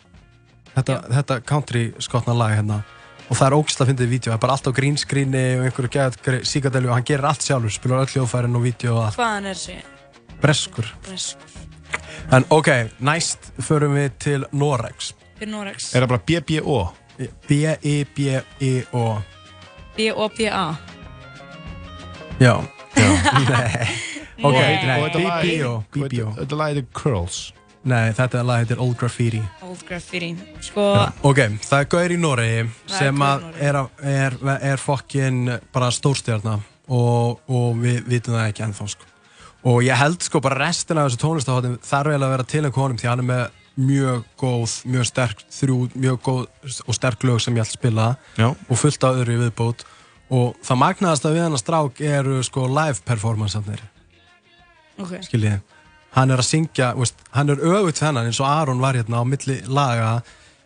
þetta, 0.76 1.02
þetta 1.12 1.40
country 1.46 1.94
skotna 2.00 2.34
lag 2.38 2.52
hérna 2.58 2.84
og 3.30 3.36
það 3.36 3.48
er 3.48 3.56
ógislega 3.58 3.90
fyndið 3.90 4.10
vídeo, 4.10 4.30
það 4.32 4.34
er 4.38 4.38
bara 4.46 4.54
allt 4.54 4.68
á 4.68 4.72
green 4.78 4.98
screeni 4.98 5.44
og 5.60 5.66
einhverju 5.66 5.90
gæðat 5.90 6.46
síkadelju 6.46 6.90
og 6.90 6.94
hann 6.94 7.04
gerir 7.04 7.26
allt 7.26 7.42
sjálfur, 7.42 7.72
spilar 7.74 8.04
öll 8.06 8.12
hljóðfærin 8.14 8.56
og 8.56 8.64
vídeo 8.64 8.96
og 8.96 9.06
allt, 9.08 9.18
Hvaðan 9.18 9.46
er 9.46 9.54
þessi? 9.56 9.76
breskur 10.42 10.86
Breskur. 11.04 11.50
en 12.32 12.46
ok, 12.50 12.68
næst 13.02 13.52
förum 13.60 13.94
við 13.98 14.12
til 14.20 14.46
Norex 14.54 15.14
Fyrir 15.40 15.52
Norex. 15.52 15.94
Er 15.96 16.02
það 16.06 16.08
bara 16.08 16.22
BBO? 16.26 16.94
B-I-B-I-O 17.48 19.22
B-O-B-A. 19.98 20.76
Já, 22.40 22.62
nei 23.50 24.15
Ok, 24.44 24.56
nei, 24.56 25.00
og 25.02 25.06
þetta 25.10 25.24
lag- 25.24 25.44
BBO 25.46 25.70
og 25.76 25.84
BBO 25.92 26.08
þetta- 26.10 26.40
Þetta 26.42 26.58
lag 26.58 26.74
heitir 26.74 26.86
Curls 26.94 27.54
Nei, 27.86 28.12
þetta 28.18 28.42
lag 28.44 28.64
heitir 28.64 28.80
Old 28.82 28.96
Graffiti 28.98 29.42
Old 29.62 29.84
Graffiti. 29.88 30.36
Sko, 30.62 30.82
Já, 30.96 31.12
Ok, 31.24 31.38
það 31.62 31.80
er 31.80 31.86
gaur 31.86 32.10
í 32.10 32.18
Noregi 32.20 32.60
er 32.60 32.70
sem 32.88 33.16
að 33.22 33.44
er, 33.62 33.76
er, 34.02 34.38
er 34.72 34.78
fokkin 34.82 35.60
bara 35.72 35.92
stórstjarnar 35.92 36.60
og, 36.90 37.40
og 37.48 37.76
við 37.78 38.02
vitum 38.10 38.34
það 38.34 38.48
ekki 38.50 38.64
ennþá 38.66 38.88
sko. 38.90 39.06
og 39.66 39.82
ég 39.84 39.96
held 39.98 40.22
sko 40.22 40.42
bara 40.42 40.58
restina 40.68 41.06
af 41.06 41.12
þessu 41.12 41.22
tónlistahóttum 41.24 41.78
þarf 41.82 42.10
eiginlega 42.12 42.26
að 42.26 42.36
vera 42.36 42.44
til 42.44 42.64
einhver 42.66 42.82
honum 42.84 42.98
því 42.98 43.08
hann 43.10 43.20
er 43.20 43.30
með 43.30 43.46
mjög 43.78 44.24
góð, 44.40 44.74
mjög 44.88 45.06
sterk 45.10 45.42
þrjú, 45.52 45.78
mjög 45.96 46.20
góð 46.24 46.46
og 46.88 46.94
sterk 46.96 47.24
lög 47.28 47.42
sem 47.42 47.56
ég 47.56 47.62
ætla 47.66 47.74
að 47.74 47.80
spila 47.80 48.06
Já. 48.38 48.48
og 48.70 48.78
fullt 48.78 49.04
af 49.04 49.16
öðru 49.22 49.36
í 49.36 49.42
viðbót 49.46 49.84
og 50.32 50.56
það 50.64 50.82
magnaðast 50.82 51.26
að 51.26 51.34
við 51.38 51.44
hann 51.44 51.54
að 51.58 51.64
strák 51.66 52.02
eru 52.02 52.38
sko 52.44 52.66
live 52.68 53.02
performancearnir 53.06 53.82
ok. 55.00 55.14
skiljið 55.28 55.60
hann 56.16 56.32
er 56.32 56.38
að 56.40 56.48
syngja, 56.48 56.94
veist, 56.96 57.16
hann 57.36 57.50
er 57.50 57.56
öfugt 57.60 58.00
þennan 58.00 58.26
eins 58.30 58.40
og 58.40 58.48
Aron 58.48 58.80
var 58.80 58.96
hérna 58.96 59.20
á 59.20 59.24
milli 59.28 59.62
laga 59.68 60.22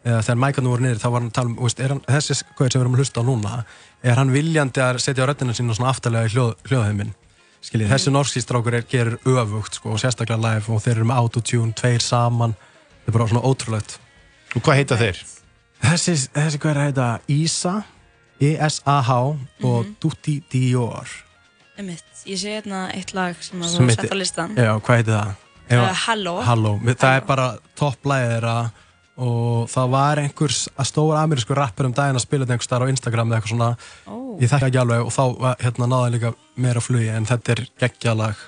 eða 0.06 0.22
þegar 0.24 0.38
mækarnu 0.44 0.70
voru 0.70 0.84
niður 0.86 1.00
þá 1.02 1.08
var 1.12 1.20
hann 1.22 1.30
að 1.32 1.38
tala 1.40 1.50
um 1.50 1.56
veist, 1.64 1.80
er 1.80 1.90
hann, 1.90 2.02
þessi 2.08 2.38
hvað 2.56 2.70
sem 2.72 2.80
við 2.80 2.84
erum 2.86 2.94
að 2.94 3.02
hlusta 3.02 3.20
á 3.20 3.30
núna 3.30 3.64
er 4.04 4.16
hann 4.22 4.32
viljandi 4.32 4.80
að 4.86 5.00
setja 5.04 5.26
á 5.26 5.30
röddina 5.32 5.54
sína 5.58 5.74
svona 5.76 5.90
aftarlega 5.92 6.30
í 6.30 6.34
hljóð, 6.36 6.54
hljóðheiminn 6.70 7.14
skiljið, 7.62 7.88
Mhm. 7.90 7.94
þessi 7.96 8.12
norski 8.14 8.42
strákur 8.42 8.74
er, 8.78 8.86
gerir 8.88 9.18
öfugt 9.26 9.74
sko, 9.76 9.90
og 9.92 10.00
sérstaklega 10.00 10.40
live 10.40 10.70
og 10.72 10.80
þeir 10.86 10.96
eru 10.96 11.06
með 11.10 11.18
autotune, 11.20 11.74
tveir 11.76 12.00
saman 12.02 12.54
þetta 12.56 13.08
er 13.10 13.12
bara 13.18 13.28
svona 13.28 13.44
ótrúlegt 13.50 13.98
Og 14.56 14.62
hvað 14.64 14.76
heita 14.80 14.96
þeir? 14.98 15.18
þessi, 15.84 16.14
þessi 16.32 16.58
hvað 16.62 16.70
er 16.72 16.78
að 16.80 16.88
heita 16.88 17.20
Isa 17.28 17.84
E-S-A-H 18.40 19.10
og 19.64 19.86
Mhm. 19.86 19.96
Dutti 20.00 20.42
Dior 20.52 21.08
einmitt. 21.80 22.06
Ég 22.28 22.40
sé 22.42 22.58
hérna 22.58 22.88
eitt 22.96 23.14
lag 23.18 23.38
sem 23.44 23.62
að 23.64 23.80
þú 23.80 23.96
sett 23.96 24.14
á 24.14 24.18
listan. 24.20 24.54
Já, 24.60 24.74
hvað 24.78 25.02
heitir 25.02 25.16
það? 25.16 25.34
Uh, 25.70 25.90
Halló. 26.06 26.36
Halló, 26.46 26.76
það 26.90 27.16
er 27.16 27.26
bara 27.30 27.50
topplæðið 27.78 28.32
þeirra 28.34 28.56
og 29.20 29.66
það 29.70 29.90
var 29.92 30.22
einhvers 30.22 30.62
að 30.80 30.88
stóra 30.88 31.24
amerísku 31.26 31.58
rappur 31.58 31.90
um 31.90 31.96
daginn 31.96 32.18
að 32.18 32.24
spila 32.24 32.46
þetta 32.46 32.56
einhvers 32.56 32.70
staðar 32.70 32.88
á 32.88 32.92
Instagram 32.94 33.34
eða 33.34 33.40
eitthvað 33.40 33.52
svona 33.52 33.70
Ó. 34.08 34.16
ég 34.40 34.52
þekki 34.54 34.70
ekki 34.70 34.80
alveg 34.80 35.10
og 35.10 35.12
þá 35.12 35.24
hérna, 35.66 35.90
náði 35.92 36.14
líka 36.16 36.32
meira 36.56 36.84
flugi 36.84 37.10
en 37.12 37.28
þetta 37.28 37.56
er 37.56 37.64
geggjalag 37.84 38.46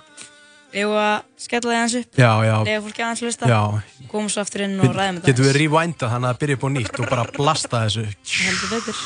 var 0.87 1.01
að 1.03 1.25
skella 1.43 1.67
þig 1.67 1.77
aðeins 1.81 1.95
upp. 1.99 2.13
Já, 2.15 2.31
já. 2.47 2.53
Lega 2.63 2.83
fólki 2.85 3.03
aðeins 3.03 3.23
hlusta. 3.25 3.49
Já. 3.51 4.07
Komum 4.13 4.31
svo 4.31 4.45
aftur 4.45 4.63
inn 4.63 4.77
og 4.79 4.95
ræðum 4.95 5.19
þetta. 5.19 5.27
Getum 5.33 5.49
við 5.49 5.59
rewindað 5.59 6.15
þannig 6.15 6.31
að 6.31 6.39
byrja 6.45 6.59
upp 6.59 6.63
á 6.63 6.69
nýtt 6.77 7.03
og 7.03 7.11
bara 7.11 7.27
blasta 7.35 7.83
þessu 7.83 8.07
Heldur 8.39 8.73
betur. 8.77 9.05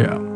Já 0.00 0.29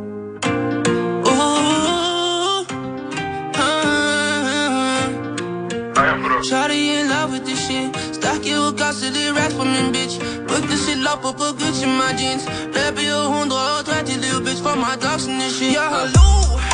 Shawty 6.44 7.00
in 7.00 7.08
love 7.08 7.32
with 7.32 7.46
this 7.46 7.58
shit. 7.66 7.96
Stack 8.12 8.44
you 8.44 8.72
gas 8.72 9.00
till 9.00 9.12
det 9.14 9.32
rats 9.32 9.54
på 9.54 9.64
min 9.64 9.92
bitch. 9.94 10.18
Book 10.46 10.68
this 10.68 10.86
shit 10.86 10.98
lapp 10.98 11.22
på 11.22 11.32
Gucci 11.32 11.86
my 11.86 12.12
jeans. 12.18 12.44
Löper 12.74 13.02
ju 13.02 13.16
130 13.24 14.20
little 14.20 14.40
bitch 14.40 14.62
for 14.62 14.76
my 14.76 14.94
dogs 15.00 15.26
and 15.26 15.40
this 15.40 15.58
shit. 15.58 15.72
Ja, 15.72 15.88
hallå! 15.88 16.73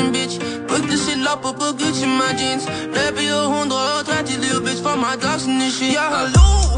Det 0.00 0.06
rats 0.06 0.06
på 0.06 0.06
min 0.06 0.12
bitch. 0.12 0.38
Book 0.68 0.88
this 0.88 1.06
shit 1.06 1.26
op 1.26 1.42
på 1.42 1.72
Gucci 1.78 2.06
my 2.06 2.30
jeans. 2.38 2.64
Løber 2.66 3.22
jo 3.22 3.38
130 3.42 4.40
little 4.40 4.60
bitch 4.60 4.82
for 4.82 4.96
my 4.96 5.14
dogs 5.22 5.44
and 5.46 5.60
this 5.60 5.78
shit. 5.78 5.92
Ja, 5.92 6.10
hallo. 6.10 6.69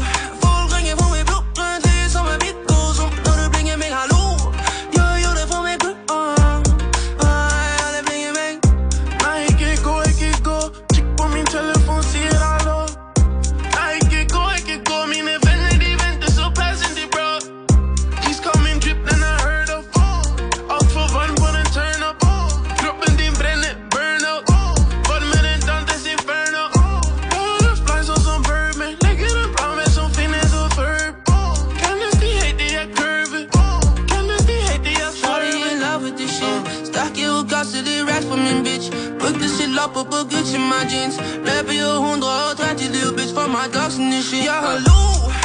You 37.23 37.43
gas 37.49 37.67
til 37.73 37.85
det 37.85 37.97
rats 38.09 38.25
på 38.25 38.35
min 38.35 38.63
bitch. 38.65 38.87
Book 39.19 39.35
this 39.41 39.51
shit 39.57 39.79
op 39.83 39.93
på 39.93 40.17
Gucci 40.31 40.57
my 40.57 40.81
jeans. 40.91 41.15
Løber 41.47 41.73
jo 41.81 41.89
130 41.95 42.91
little 42.95 43.13
bitch 43.17 43.33
for 43.33 43.47
my 43.47 43.65
dogs 43.73 43.95
and 43.97 44.11
this 44.11 44.25
shit. 44.29 44.45
Ja, 44.45 44.57
hallo. 44.67 45.42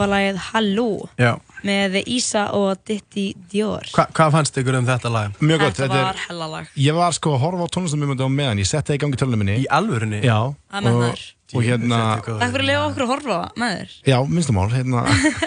Þetta 0.00 0.06
var 0.06 0.12
lagið 0.16 0.38
Halló 0.50 0.86
Já. 1.20 1.32
með 1.68 1.96
Ísa 2.08 2.44
og 2.56 2.78
Ditti 2.88 3.26
Dior. 3.52 3.84
Hva, 3.92 4.06
Hvað 4.16 4.30
fannst 4.38 4.56
ykkur 4.62 4.78
um 4.80 4.86
þetta 4.88 5.10
lag? 5.12 5.34
Mjög 5.44 5.60
gott, 5.66 5.76
Þetta 5.80 5.98
var 6.00 6.14
er 6.16 6.22
hellalag. 6.28 6.70
Ég 6.80 6.96
var 6.96 7.12
sko 7.16 7.34
að 7.36 7.42
horfa 7.44 7.66
á 7.68 7.72
tónlistamimöndu 7.76 8.24
á 8.24 8.30
meðan 8.32 8.62
Ég 8.62 8.68
setti 8.70 8.92
það 8.94 8.96
í 8.96 9.02
gangi 9.04 9.20
tölunum 9.20 9.42
minni 9.44 9.58
Í 9.60 9.66
alvörinni? 9.76 10.22
Já 10.24 10.38
Það 10.70 10.86
með 10.86 10.96
og, 10.96 11.04
þar. 11.04 11.26
og 11.52 11.64
hérna 11.66 11.98
Takk 12.00 12.30
fyrir 12.30 12.62
að 12.64 12.68
lega 12.70 12.86
okkur 12.86 13.04
að 13.04 13.10
horfa 13.10 13.38
með 13.60 13.74
þér. 13.76 13.94
Já, 14.10 14.16
minnstamál 14.30 14.66
hérna. 14.72 15.04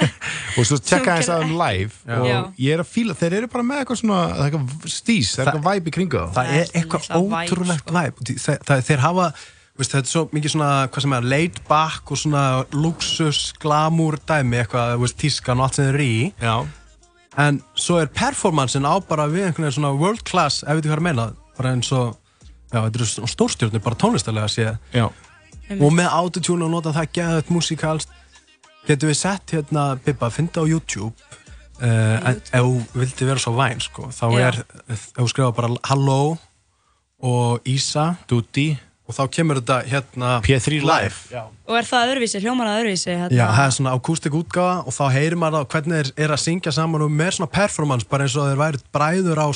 Og 0.59 0.67
svo 0.69 0.77
tjekka 0.77 1.15
eins 1.17 1.29
að 1.33 1.45
um 1.47 1.53
live 1.57 1.95
Já. 2.05 2.17
Og 2.19 2.27
Já. 2.29 2.37
ég 2.67 2.75
er 2.77 2.83
að 2.83 2.89
fíla, 2.93 3.15
þeir 3.17 3.37
eru 3.39 3.49
bara 3.55 3.65
með 3.65 3.81
eitthvað 3.81 4.01
svona 4.03 4.19
Það 4.29 4.43
er 4.43 4.51
eitthvað 4.51 4.93
stís, 4.93 5.31
það 5.33 5.41
er 5.47 5.49
eitthvað 5.53 5.67
væp 5.71 5.87
í 5.89 5.95
kringu 5.97 6.19
þá. 6.21 6.33
Það 6.37 6.53
er 6.59 6.73
eitthvað 6.77 7.09
ótrúlegt 7.23 7.93
væp 7.97 8.21
Þeir, 8.29 8.59
það, 8.67 8.83
þeir 8.91 9.03
hafa 9.07 9.29
veist, 9.79 9.93
þetta 9.93 10.05
er 10.05 10.11
svo 10.11 10.23
mikið 10.33 10.53
svona, 10.53 10.69
hvað 10.93 11.05
sem 11.05 11.15
er, 11.17 11.27
laid 11.33 11.59
back 11.69 12.13
og 12.13 12.19
svona 12.21 12.45
luxus, 12.75 13.41
glamour 13.61 14.19
dæmi, 14.21 14.59
eitthvað, 14.61 14.95
þú 14.95 15.05
veist, 15.05 15.19
tískan 15.21 15.61
og 15.61 15.67
allt 15.67 15.79
sem 15.79 15.87
þeir 15.87 15.95
eru 15.95 16.07
í. 16.07 16.17
Já. 16.43 16.55
En 17.43 17.59
svo 17.73 17.97
er 17.97 18.11
performancein 18.13 18.85
á 18.85 18.93
bara 19.07 19.25
við 19.31 19.47
einhvern 19.47 19.65
veginn 19.65 19.77
svona 19.79 19.95
world 19.97 20.21
class, 20.29 20.61
ef 20.61 20.77
við 20.77 20.89
hvað 20.89 20.97
er 20.97 21.01
að 21.01 21.07
meina, 21.07 21.27
bara 21.57 21.73
eins 21.73 21.89
og, 21.95 22.17
já, 22.69 22.77
þetta 22.77 22.99
eru 22.99 23.09
svona 23.09 23.33
stórstjórnir, 23.33 23.85
bara 23.85 24.01
tónlistarlega 24.03 24.51
séð. 24.53 24.75
Já. 24.93 25.07
Og 25.79 25.89
með 25.95 26.11
autotune 26.13 26.67
og 26.67 26.73
nota 26.75 26.93
það 26.93 27.13
geðað 27.17 27.53
musikalst, 27.55 28.13
getum 28.85 29.09
við 29.09 29.21
sett 29.23 29.55
hérna, 29.55 29.87
Bibba, 30.05 30.29
finna 30.29 30.61
á 30.61 30.69
YouTube, 30.69 31.13
uh, 31.81 32.17
en 32.29 32.37
ef 32.37 32.53
þú 32.53 32.73
vildi 32.99 33.29
vera 33.31 33.41
svo 33.41 33.55
væn, 33.57 33.81
sko, 33.81 34.11
þá 34.13 34.25
er, 34.37 34.63
ef 34.85 35.09
þú 35.17 35.29
skrifa 35.31 35.53
bara 35.57 35.73
Halló 35.89 36.35
og 37.23 37.69
Ísa, 37.71 38.11
Duty, 38.29 38.73
og 39.03 39.17
þá 39.17 39.23
kemur 39.35 39.59
þetta 39.59 39.77
hérna 39.89 40.31
P3 40.45 40.79
Live. 40.85 41.17
Já. 41.33 41.43
Og 41.67 41.77
er 41.79 41.87
það 41.87 42.13
öðruvísi, 42.13 42.41
hljómar 42.43 42.69
það 42.69 42.79
öðruvísi? 42.83 43.11
Hérna? 43.11 43.35
Já, 43.35 43.45
það 43.57 43.65
er 43.65 43.75
svona 43.77 43.95
akústik 43.97 44.37
útgáfa 44.39 44.87
og 44.87 44.95
þá 44.95 45.03
heyrir 45.17 45.39
maður 45.41 45.59
það 45.59 45.69
hvernig 45.73 45.99
þeir 45.99 46.23
er 46.25 46.35
að 46.35 46.41
syngja 46.45 46.73
saman 46.75 47.03
og 47.03 47.11
með 47.11 47.35
svona 47.37 47.51
performance 47.57 48.07
bara 48.09 48.27
eins 48.27 48.37
og 48.39 48.47
þeir 48.47 48.61
væri 48.63 48.81
bræður 48.95 49.43
á 49.43 49.47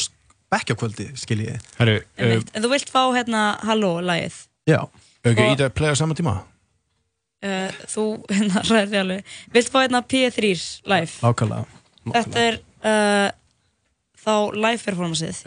bekkjakvöldi, 0.52 1.08
skiljið. 1.20 1.64
Herru, 1.80 1.96
Einmitt. 2.20 2.52
En 2.56 2.64
þú 2.64 2.72
vilt 2.72 2.92
fá 2.92 3.02
hérna 3.16 3.48
Halló-lægið? 3.68 4.38
Já. 4.68 4.82
Ok, 5.28 5.42
í 5.44 5.56
það 5.60 5.74
playa 5.76 5.96
á 5.96 6.00
sama 6.00 6.16
tíma? 6.18 6.38
Uh, 7.44 7.72
þú, 7.92 8.06
hérna, 8.32 8.64
ræðir 8.72 8.92
þig 8.94 9.02
alveg. 9.02 9.34
Vilt 9.56 9.74
fá 9.74 9.80
hérna 9.84 10.04
P3 10.04 10.54
live? 10.92 11.12
Ákvæmlega. 11.24 11.82
Þetta 12.08 12.46
er 12.46 12.60
uh, 12.88 13.28
þá 14.24 14.34
live 14.56 14.84
performanceið. 14.84 15.42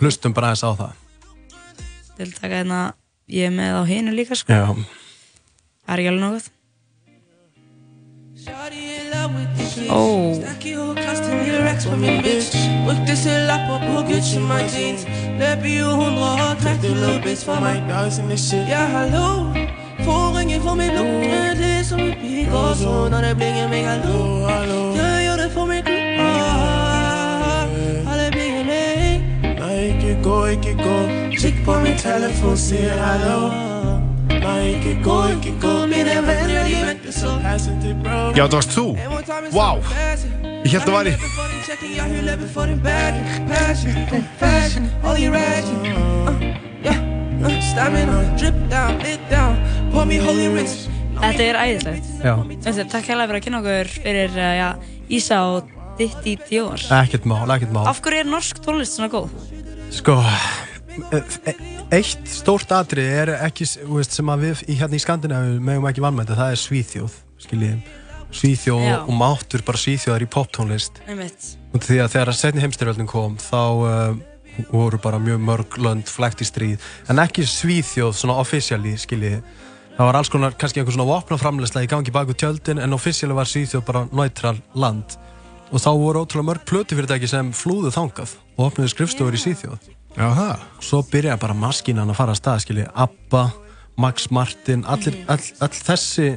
Hlustum 0.00 0.36
bara 0.36 0.52
aðeins 0.52 0.64
á 0.64 0.70
það. 0.80 0.98
til 2.18 2.28
taka 2.36 2.60
hérna, 2.60 2.80
ég 3.28 3.46
er 3.46 3.54
með 3.54 3.78
á 3.78 3.82
hinu 3.86 4.16
líka, 4.16 4.34
sko. 4.38 4.52
Já. 4.52 4.66
Það 5.86 5.94
er 5.94 6.02
ekki 6.02 6.12
alveg 6.14 6.24
nokkuð. 6.26 6.50
Oh. 9.90 10.34
Stacky 10.34 10.74
whole 10.74 10.94
custom 10.94 11.46
your 11.46 11.66
ex 11.66 11.86
på 11.86 11.96
min 11.96 12.22
bitch 12.22 12.56
Brugte 12.84 13.14
lapper 13.46 13.78
på 13.86 14.02
Gucci 14.08 14.38
my 14.38 14.62
jeans. 14.72 15.04
Løb 15.38 15.64
i 15.64 15.76
100 15.76 16.50
og 16.50 16.58
træk 16.62 16.82
du 16.82 16.88
little 16.88 17.20
bitch 17.22 17.44
for 17.44 17.60
mig 17.60 17.76
Ja, 18.68 18.84
hallo 18.86 19.54
Får 20.04 20.38
ringe 20.38 20.60
for 20.60 20.74
mit 20.74 20.92
lunge 20.94 21.54
Det 21.58 21.78
er 21.78 21.82
som 21.82 22.00
og 22.52 22.76
så 22.76 23.08
Når 23.10 23.20
det 23.20 23.36
blinger 23.36 23.68
mig, 23.68 23.84
hallo 23.86 24.94
Jeg 24.96 25.24
gjør 25.24 25.36
det 25.42 25.52
for 25.52 25.66
mit 25.66 25.84
klub 25.84 26.18
Alle 28.10 28.30
blinger 28.30 28.64
mig 28.64 29.24
Nej, 29.58 29.86
ikke 29.86 30.22
gå, 30.22 30.44
ikke 30.44 30.74
gå 30.76 31.21
Kig 31.42 31.56
på 31.64 31.74
min 31.82 31.96
telefon, 31.98 32.56
hallo 32.98 33.50
Nej, 34.28 34.68
ikke 34.68 35.02
gå, 35.02 35.26
ikke 35.26 35.52
gå 35.60 35.72
Mine 35.90 36.14
venner, 36.26 36.64
de 36.68 36.76
venter 36.86 37.12
så 37.12 37.32
Passer 37.42 37.74
til 37.82 37.96
bro 38.04 38.30
Já, 38.36 38.44
það 38.46 38.54
varst 38.54 38.70
þú? 38.76 38.84
Vá! 39.50 39.68
Ég 40.62 40.70
held 40.70 40.86
að 40.86 40.94
það 40.94 41.06
you 45.18 45.30
ratchet 45.34 45.82
uh, 48.70 48.86
uh, 49.34 50.70
Þetta 51.22 51.42
er 51.42 51.56
æðislegt. 51.58 52.06
Takk 52.90 53.06
hérlega 53.10 53.26
fyrir 53.26 53.38
að 53.40 53.44
kynna 53.48 53.58
okkur 53.64 53.86
fyrir 53.98 54.30
uh, 54.38 54.54
já, 54.60 54.68
Ísa 55.10 55.42
og 55.50 55.78
Ditti 55.98 56.38
Dior. 56.46 56.78
Ekkert 57.02 57.26
mál, 57.26 57.50
ekkert 57.50 57.74
mál. 57.74 57.86
Af 57.90 57.98
hverju 58.02 58.22
er 58.22 58.30
norsk 58.30 58.62
tónlist 58.62 58.94
svona 58.94 59.10
góð? 59.10 59.34
Sko, 59.92 60.22
eitt 61.92 62.26
stórt 62.28 62.72
atrið 62.74 63.10
er 63.22 63.34
ekki, 63.38 63.68
veist, 63.90 64.16
sem 64.16 64.32
að 64.32 64.46
við 64.46 64.64
hérna 64.70 64.98
í 64.98 65.02
Skandinavíu 65.02 65.62
megum 65.64 65.88
ekki 65.90 66.04
vannmænta, 66.04 66.38
það 66.38 66.56
er 66.56 66.62
Svíþjóð, 66.62 67.16
skiljið. 67.46 67.94
Svíþjóð 68.32 68.84
Já. 68.86 68.98
og 69.04 69.14
máttur 69.16 69.64
bara 69.66 69.80
Svíþjóðar 69.80 70.24
í 70.24 70.28
poptónlist. 70.32 71.02
Því 71.04 71.98
að 72.00 72.12
þegar 72.14 72.36
setni 72.36 72.62
heimstyrjöldin 72.64 73.08
kom 73.10 73.34
þá 73.40 73.60
uh, 73.60 74.20
voru 74.72 74.98
bara 75.02 75.18
mjög 75.18 75.40
mörg 75.40 75.76
lönd 75.80 76.08
flækt 76.10 76.42
í 76.44 76.48
stríð 76.48 76.88
en 77.10 77.20
ekki 77.22 77.44
Svíþjóð 77.48 78.14
svona 78.16 78.38
officially 78.42 78.94
skiljið 79.00 79.40
það 79.96 80.08
var 80.08 80.18
alls 80.18 80.30
konar 80.32 80.56
kannski 80.58 80.80
einhver 80.80 80.96
svona 80.96 81.08
vopnaframleysla 81.08 81.84
í 81.84 81.90
gangi 81.90 82.12
baku 82.14 82.36
tjöldin 82.36 82.80
en 82.82 82.96
officially 82.96 83.36
var 83.36 83.48
Svíþjóð 83.48 83.84
bara 83.88 84.04
neutral 84.12 84.58
land 84.74 85.16
og 85.72 85.80
þá 85.80 85.90
voru 85.96 86.24
ótrúlega 86.24 86.50
mörg 86.50 86.66
plötufyrirtæki 86.68 87.30
sem 87.30 87.52
flúðu 87.56 87.92
þangað 87.94 88.36
og 88.58 88.66
opniðu 88.68 88.92
skrifstofur 88.92 89.36
í 89.38 89.42
Svíþjóð 89.46 89.90
Það 90.16 90.64
Svo 90.84 91.02
byrjaði 91.08 91.40
bara 91.40 91.56
maskínan 91.56 92.10
að 92.12 92.18
fara 92.18 92.34
að 92.34 92.40
stað 92.40 92.62
skiljið 92.66 92.88
Abba, 93.04 93.44
Max 94.00 94.28
Martin 94.34 94.84
allir, 94.88 95.16
all, 95.30 95.40
all 95.64 95.72
þessi 95.72 96.28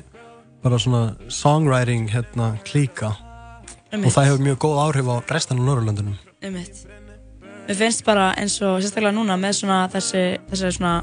bara 0.64 0.80
svona 0.82 1.04
songwriting 1.30 2.08
hérna 2.14 2.54
klíka 2.66 3.12
Einmitt. 3.92 4.08
og 4.08 4.16
það 4.16 4.30
hefur 4.30 4.46
mjög 4.48 4.62
góð 4.64 4.80
áhrif 4.86 5.12
á 5.12 5.16
restan 5.32 5.60
af 5.62 5.68
Norrlöndunum 5.68 6.16
Einmitt. 6.42 6.86
Mér 7.66 7.80
finnst 7.80 8.06
bara 8.06 8.32
eins 8.38 8.56
og 8.62 8.78
sérstaklega 8.84 9.16
núna 9.16 9.38
með 9.42 9.60
svona 9.60 9.78
þessi, 9.92 10.24
þessi 10.52 10.72
svona 10.78 10.96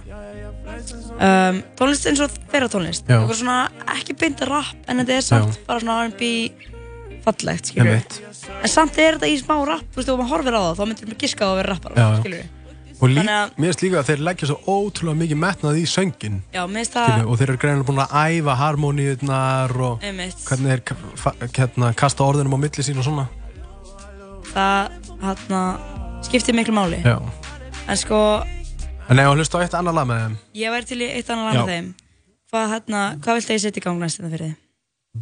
um, 1.19 1.63
tónlist 1.79 2.07
eins 2.09 2.23
og 2.23 2.37
þeirra 2.53 2.69
tónlist. 2.71 3.11
Svona 3.35 3.57
ekki 3.97 4.15
beint 4.21 4.43
rap 4.47 4.87
en 4.87 5.03
þetta 5.03 5.17
er 5.19 5.27
samt 5.27 5.57
Já. 5.59 5.65
bara 5.67 5.83
svona 5.83 5.99
R&B 6.07 6.31
fallegt, 7.27 7.71
skilur. 7.73 8.01
En 8.63 8.71
samt 8.71 8.99
er 8.99 9.19
þetta 9.19 9.31
í 9.31 9.39
smá 9.43 9.57
rap, 9.67 9.85
þú 9.91 10.01
veist, 10.01 10.11
ef 10.11 10.19
maður 10.19 10.33
horfir 10.37 10.59
á 10.59 10.63
það 10.63 10.79
þá 10.79 10.85
myndir 10.87 11.11
maður 11.11 11.21
giska 11.23 11.47
á 11.47 11.51
að 11.51 11.59
vera 11.61 11.75
rappar, 11.75 11.99
Já, 11.99 12.07
já. 12.23 12.43
Og 13.03 13.11
lík, 13.11 13.27
að- 13.27 13.55
mér 13.59 13.69
finnst 13.73 13.83
líka 13.83 13.99
að 14.01 14.09
þeir 14.13 14.21
leggja 14.29 14.49
svo 14.53 14.59
ótrúlega 14.71 15.19
mikið 15.23 15.39
metnað 15.43 15.79
í 15.81 15.85
söngin 15.91 16.37
Já, 16.55 16.63
það, 16.67 17.27
og 17.27 17.39
þeir 17.41 17.49
eru 17.51 17.61
greinilega 17.65 17.89
búin 17.89 18.03
að 18.05 18.15
æfa 18.23 18.55
harmoníunar 18.63 19.75
og 19.89 20.05
einmitt, 20.07 20.39
hvernig 20.47 20.71
þeir 20.71 21.51
hérna, 21.59 21.93
kasta 21.99 22.23
orðunum 22.25 22.55
á 22.55 22.59
milli 22.63 22.85
sín 22.87 22.99
og 23.03 23.07
svona 23.09 23.27
það, 24.53 24.93
hérna, 25.23 25.61
skiptir 26.27 26.55
miklu 26.55 26.75
máli. 26.77 27.01
Já. 27.05 27.19
En 27.89 27.97
sko, 27.99 28.19
en 29.11 29.19
ef 29.19 29.27
að 29.31 29.37
hlusta 29.41 29.59
á 29.59 29.63
eitt 29.65 29.75
annað 29.79 29.97
lag 29.99 30.07
með 30.11 30.21
þeim 30.23 30.37
ég 30.63 30.75
væri 30.77 30.87
til 30.93 31.01
í 31.03 31.09
eitt 31.11 31.31
annan 31.33 31.49
lag 31.49 31.63
með 31.63 31.73
þeim. 31.75 31.89
Hvað, 32.53 32.67
hérna, 32.77 33.01
hvað 33.25 33.39
viltu 33.39 33.51
að 33.53 33.57
ég 33.57 33.63
setja 33.65 33.81
í 33.81 33.85
gang 33.87 33.99
næst 34.03 34.21
þetta 34.21 34.31
fyrir 34.37 34.47
þið? 34.51 34.59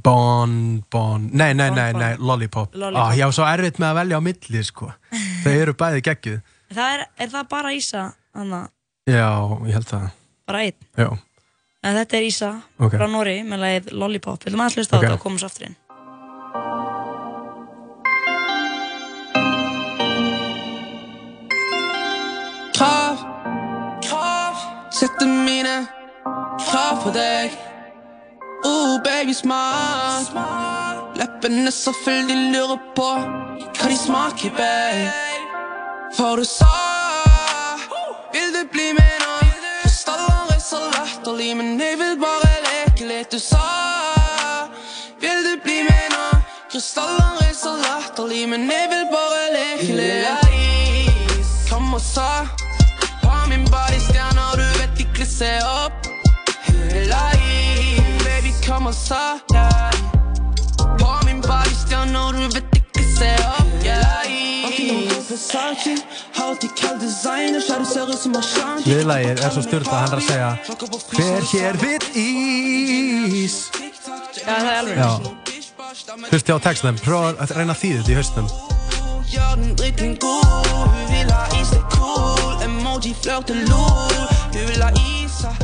Bon, 0.04 0.84
bon, 0.90 1.24
nei, 1.32 1.52
nei, 1.54 1.68
Bon, 1.70 1.76
nei, 1.80 1.92
bon. 1.92 2.00
nei, 2.02 2.16
Lollipop, 2.18 2.74
Lollipop. 2.78 3.02
Ah, 3.02 3.14
ég 3.18 3.24
var 3.26 3.34
svo 3.34 3.46
erfitt 3.48 3.80
með 3.82 3.88
að 3.90 3.96
velja 4.00 4.18
á 4.18 4.22
milli 4.22 4.62
sko. 4.66 4.90
þau 5.44 5.50
eru 5.56 5.74
bæði 5.74 6.02
geggjuð 6.06 6.40
Það 6.70 6.92
er, 6.94 7.04
er 7.18 7.32
það 7.32 7.48
bara 7.50 7.72
Ísa, 7.74 8.04
hann 8.36 8.52
já, 9.10 9.26
ég 9.66 9.74
held 9.74 9.88
það 9.90 10.08
bara 10.46 10.62
einn? 10.66 10.88
já. 10.96 11.08
En 11.82 11.96
þetta 11.96 12.16
er 12.18 12.26
Ísa 12.28 12.50
Ok. 12.78 12.92
frá 12.94 13.06
Nóri 13.10 13.38
með 13.42 13.62
lagið 13.64 13.92
Lollipop. 13.96 14.44
Viljum 14.44 14.60
aðeins 14.60 14.76
hlusta 14.78 14.96
á 14.96 15.00
þetta 15.00 15.16
og 15.16 15.22
koma 15.24 15.40
svo 15.40 15.48
aftur 15.50 15.66
inn? 15.70 15.76
Krav, 22.76 23.16
krav 24.02 24.54
Sætte 24.92 25.26
mine 25.26 25.86
krav 26.70 27.02
på 27.04 27.10
deg 27.14 27.50
Uh, 28.64 29.00
baby 29.04 29.32
smart 29.32 30.28
Leppene 31.16 31.70
selvfølgelig 31.72 32.52
lurer 32.52 32.80
på 32.96 33.06
Hva 33.78 33.88
de 33.88 33.96
smaker, 33.96 34.52
babe 34.52 35.49
For 36.16 36.36
du 36.36 36.44
sa 36.44 36.66
Vil 38.32 38.52
du 38.54 38.64
bli 38.72 38.92
med 38.92 39.14
nå? 39.22 39.34
Krystaller 39.82 40.54
er 40.54 40.58
så 40.58 40.80
latterlig 40.90 41.56
Men 41.56 41.80
jeg 41.80 41.98
vil 41.98 42.16
bare 42.18 42.50
leke 42.66 43.06
litt 43.06 43.30
Du 43.30 43.38
sa 43.38 43.62
Vil 45.22 45.44
du 45.46 45.52
bli 45.62 45.78
med 45.86 46.10
nå? 46.14 46.40
Krystaller 46.72 47.38
er 47.46 47.54
så 47.54 47.76
latterlig 47.78 48.48
Men 48.50 48.66
jeg 48.70 48.90
vil 48.90 49.06
bare 49.12 49.44
leke 49.54 49.92
litt 50.00 51.46
Kom 51.70 51.94
og 51.94 52.02
sa 52.02 52.46
På 53.22 53.36
min 53.52 53.64
body 53.70 54.02
stjerner 54.08 54.58
Du 54.58 54.66
vet 54.80 55.06
ikke 55.06 55.28
se 55.28 55.52
opp 55.62 56.10
Live, 56.90 58.18
baby, 58.24 58.52
kom 58.66 58.90
og 58.90 58.94
sa 58.98 59.38
yeah. 59.54 59.94
På 60.98 61.16
min 61.26 61.38
body 61.46 61.74
stjerner 61.84 62.34
Du 62.34 62.44
vet 62.58 62.66
ikke 62.66 62.79
se 63.20 63.34
opp 63.44 63.84
yeah. 63.84 64.10
Viðlægir 68.84 69.40
er 69.44 69.50
svo 69.52 69.62
styrta 69.64 69.96
hann 70.00 70.12
er 70.14 70.18
að 70.18 70.24
segja 70.26 70.50
Hver 71.12 71.42
hér 71.52 71.74
vill 71.82 72.06
ís? 72.16 73.56
Já, 74.40 74.46
það 74.46 74.70
er 74.70 74.76
alveg. 74.78 74.96
Já. 74.98 75.10
Hlusti 76.30 76.50
á 76.54 76.58
textum, 76.64 76.96
prófa 77.04 77.28
að 77.44 77.50
reyna 77.58 77.72
að 77.74 77.80
þýða 77.82 77.98
þetta 78.00 78.10
í 78.10 78.12
is 81.60 81.70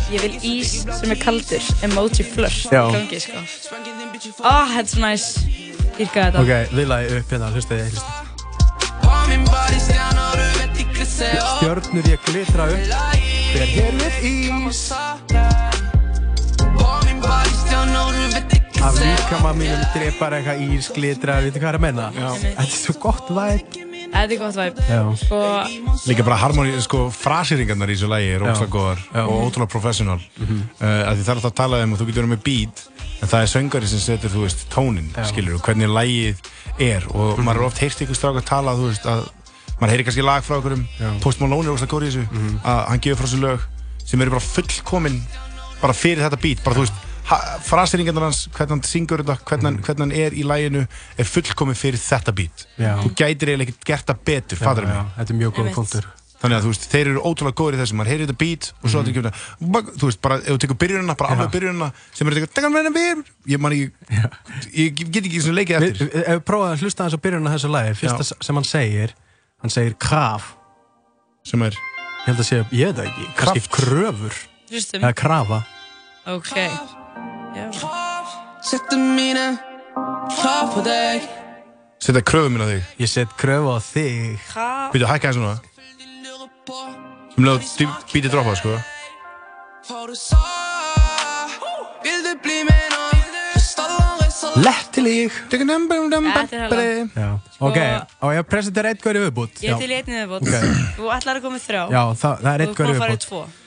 Ég 0.07 0.23
vil 0.23 0.37
ís 0.47 0.85
sem 0.87 1.11
er 1.11 1.19
kaldur, 1.19 1.65
emoji 1.83 2.23
flirt 2.27 2.69
Já. 2.71 2.87
gangi, 2.95 3.19
sko. 3.21 3.39
Ah, 4.47 4.71
þetta 4.77 4.87
er 4.87 4.93
svo 4.93 5.01
næs. 5.03 5.25
Írka 5.97 6.27
þetta. 6.27 6.41
Ok, 6.43 6.73
við 6.77 6.87
lagið 6.91 7.13
upp 7.19 7.31
hérna, 7.33 7.47
hlusta 7.55 7.77
ég, 7.79 7.87
hlusta. 7.93 8.13
Stjörnur 11.57 12.09
ég 12.11 12.21
glitra 12.27 12.67
upp, 12.69 12.85
ber 13.55 13.71
hér 13.71 13.97
við 14.03 14.15
ís. 14.29 14.83
Af 18.87 18.95
líkama 19.01 19.51
mínum 19.57 19.83
drepar 19.97 20.37
eitthvað 20.37 20.63
ís 20.69 20.93
glitra, 20.95 21.41
við 21.41 21.49
veitum 21.49 21.65
hvað 21.65 21.67
það 21.67 21.73
er 21.73 21.81
að 21.81 21.87
menna. 21.89 22.07
Þetta 22.45 22.67
er 22.67 22.73
svo 22.77 22.95
gott 23.03 23.33
vært. 23.41 23.86
Þetta 24.13 24.33
er 24.35 24.39
gott 24.41 24.57
væp. 24.57 24.79
Já. 24.89 25.01
Sko, 25.21 25.39
Líka 26.09 26.25
bara 26.25 26.37
harmoni, 26.41 26.73
sko, 26.83 27.07
frasýringarnar 27.13 27.91
í 27.91 27.97
þessu 27.97 28.09
lægi 28.11 28.31
er 28.37 28.45
ótrúlega 28.47 28.71
góðar 28.73 29.01
Já. 29.13 29.23
og 29.27 29.37
ótrúlega 29.47 29.69
professional 29.73 30.21
Mhm. 30.39 30.63
uh, 30.81 30.87
að 30.87 31.17
því 31.17 31.23
það 31.23 31.29
er 31.29 31.35
alltaf 31.37 31.51
að 31.53 31.55
tala 31.61 31.83
um 31.83 31.95
að 31.95 31.99
þú 32.01 32.07
getur 32.07 32.23
verið 32.25 32.35
með 32.37 32.43
beat 32.45 32.77
en 33.23 33.29
það 33.29 33.43
er 33.43 33.51
söngari 33.55 33.87
sem 33.87 33.99
setur, 33.99 34.31
þú 34.31 34.43
veist, 34.47 34.69
tónin 34.71 35.09
skilur, 35.27 35.55
og 35.55 35.63
hvernig 35.63 35.89
lægið 35.89 36.37
er 36.81 37.03
og 37.15 37.39
Mhm. 37.39 37.45
maður 37.45 37.57
er 37.57 37.65
oft 37.67 37.79
heyrt 37.79 38.01
ykkur 38.01 38.15
strák 38.17 38.37
að 38.37 38.45
tala 38.45 38.73
þú 38.77 38.89
veist, 38.91 39.05
að 39.07 39.29
maður 39.81 39.91
heyri 39.91 40.05
kannski 40.05 40.25
lag 40.25 40.43
frá 40.45 40.57
okkur 40.61 41.21
Post 41.21 41.41
Malone 41.41 41.67
er 41.69 41.73
ótrúlega 41.75 41.93
góður 41.93 42.07
í 42.07 42.11
þessu 42.13 42.31
Mhm. 42.33 42.61
að 42.65 42.87
hann 42.89 43.01
gefur 43.01 43.17
frá 43.25 43.29
sér 43.29 43.41
lög 43.41 43.61
sem 44.05 44.21
eru 44.23 44.31
bara 44.31 44.41
fullkomin 44.41 45.21
bara 45.83 45.93
fyrir 45.93 46.19
þetta 46.25 46.41
beat, 46.41 46.65
bara 46.65 46.77
þú 46.77 46.81
veist 46.87 46.93
frasýringarnar 47.27 48.29
hans, 48.29 48.45
hvernig 48.55 48.77
hann 48.77 48.85
syngur 48.87 49.23
þetta 49.23 49.39
hvernig, 49.49 49.67
hann- 49.71 49.81
hvernig 49.83 50.05
hann 50.05 50.13
er 50.13 50.37
í 50.37 50.45
læginu 50.47 50.85
er 51.19 51.25
fullkomin 51.25 51.79
fyrir 51.79 51.99
þetta 51.99 52.35
beat. 52.35 52.67
Já. 52.79 52.93
þú 53.03 53.11
gætir 53.19 53.51
eiginlega 53.51 53.73
ekkert 53.73 53.85
gert 53.91 54.07
það 54.07 54.23
betur, 54.31 54.63
fattur 54.63 54.87
já, 54.87 55.03
Þetta 55.17 55.33
er 55.35 55.41
mjög 55.41 55.53
góð 55.59 55.75
punktur. 55.75 56.07
Þannig 56.37 56.59
að 56.59 56.65
þú 56.67 56.71
veist, 56.71 56.87
þeir 56.93 57.09
eru 57.11 57.21
ótrúlega 57.25 57.57
góðir 57.57 57.77
í 57.77 57.81
þessu, 57.81 57.97
maður 57.97 58.11
heyrir 58.13 58.27
þetta 58.27 58.39
beat 58.39 58.67
og 58.77 58.91
svo 58.91 59.01
mm 59.01 59.07
-hmm. 59.07 59.23
þetta, 59.25 59.95
þú 59.97 60.05
veist, 60.07 60.21
bara 60.21 60.37
ef 60.37 60.51
þú 60.53 60.59
tekur 60.59 60.79
byrjunina, 60.83 61.15
bara 61.17 61.31
alveg 61.33 61.51
byrjunina, 61.55 61.93
sem 62.13 62.29
er 62.29 62.35
þetta, 62.35 63.25
ég 63.47 63.59
man 63.59 63.73
ekki, 63.73 63.93
ég 64.77 64.95
get 64.95 65.25
ekki 65.25 65.41
svona 65.41 65.59
leikið 65.61 65.77
eftir. 65.81 66.07
við- 66.07 66.29
ef 66.29 66.37
við 66.37 66.45
prófaðum 66.45 66.77
að 66.77 66.83
hlusta 66.83 67.05
aðeins 67.05 67.17
á 67.17 67.25
byrjun 67.25 67.49
á 67.49 67.55
þessu 67.57 67.71
lagi, 67.73 67.95
fyrsta 67.95 68.23
Já. 68.23 68.37
sem 68.45 68.55
hann 68.55 68.65
segir, 68.65 69.15
hann 69.63 69.71
segir 69.71 69.95
kraf. 69.99 70.55
Sem 71.43 71.63
er? 71.63 71.73
Ég 71.73 72.27
held 72.27 72.39
að 72.39 72.45
segja, 72.45 72.65
ég 72.71 72.87
veit 72.87 72.97
það 72.97 73.07
ekki, 73.07 73.25
kannski 73.37 73.69
kröfur. 73.71 74.35
Hlustum. 74.71 75.01
Eða 75.01 75.15
krafa. 75.15 75.65
ok. 76.27 77.06
Settu 78.67 78.99
mína 79.01 79.49
krav 80.37 80.73
på 80.75 80.85
þig 80.87 81.27
Setja 82.07 82.21
kröfum 82.23 82.53
minna 82.55 82.67
þig. 82.69 82.83
Ég 83.01 83.09
set 83.11 83.33
kröfu 83.41 83.73
á 83.73 83.79
þig. 83.81 84.43
Býtu, 84.93 85.07
hækka 85.09 85.33
þessu 85.33 85.41
núna. 85.43 85.57
Sem 87.33 87.47
leðu 87.47 87.89
bítið 88.13 88.31
droppa, 88.35 88.53
sko. 88.61 88.77
Lettileg. 94.57 95.33
Er. 97.17 97.35
Ok, 97.59 97.79
og 98.21 98.33
ég 98.37 98.49
presentera 98.49 98.93
eitt 98.93 99.05
í 99.05 99.19
viðbútt. 99.19 99.63
Ég 99.65 99.81
til 99.81 99.91
í 99.91 99.99
einni 99.99 100.23
viðbót. 100.23 100.47
Ok. 100.47 100.57
Þú 100.97 101.15
ætlar 101.17 101.41
að 101.41 101.47
koma 101.47 101.57
með 101.57 101.65
þrjá. 101.71 101.83
Já, 101.97 102.03
það, 102.23 102.51
er 102.53 102.67
eitt 102.67 102.77
að 102.77 102.93
í 102.93 102.99
viðbútt. 103.01 103.65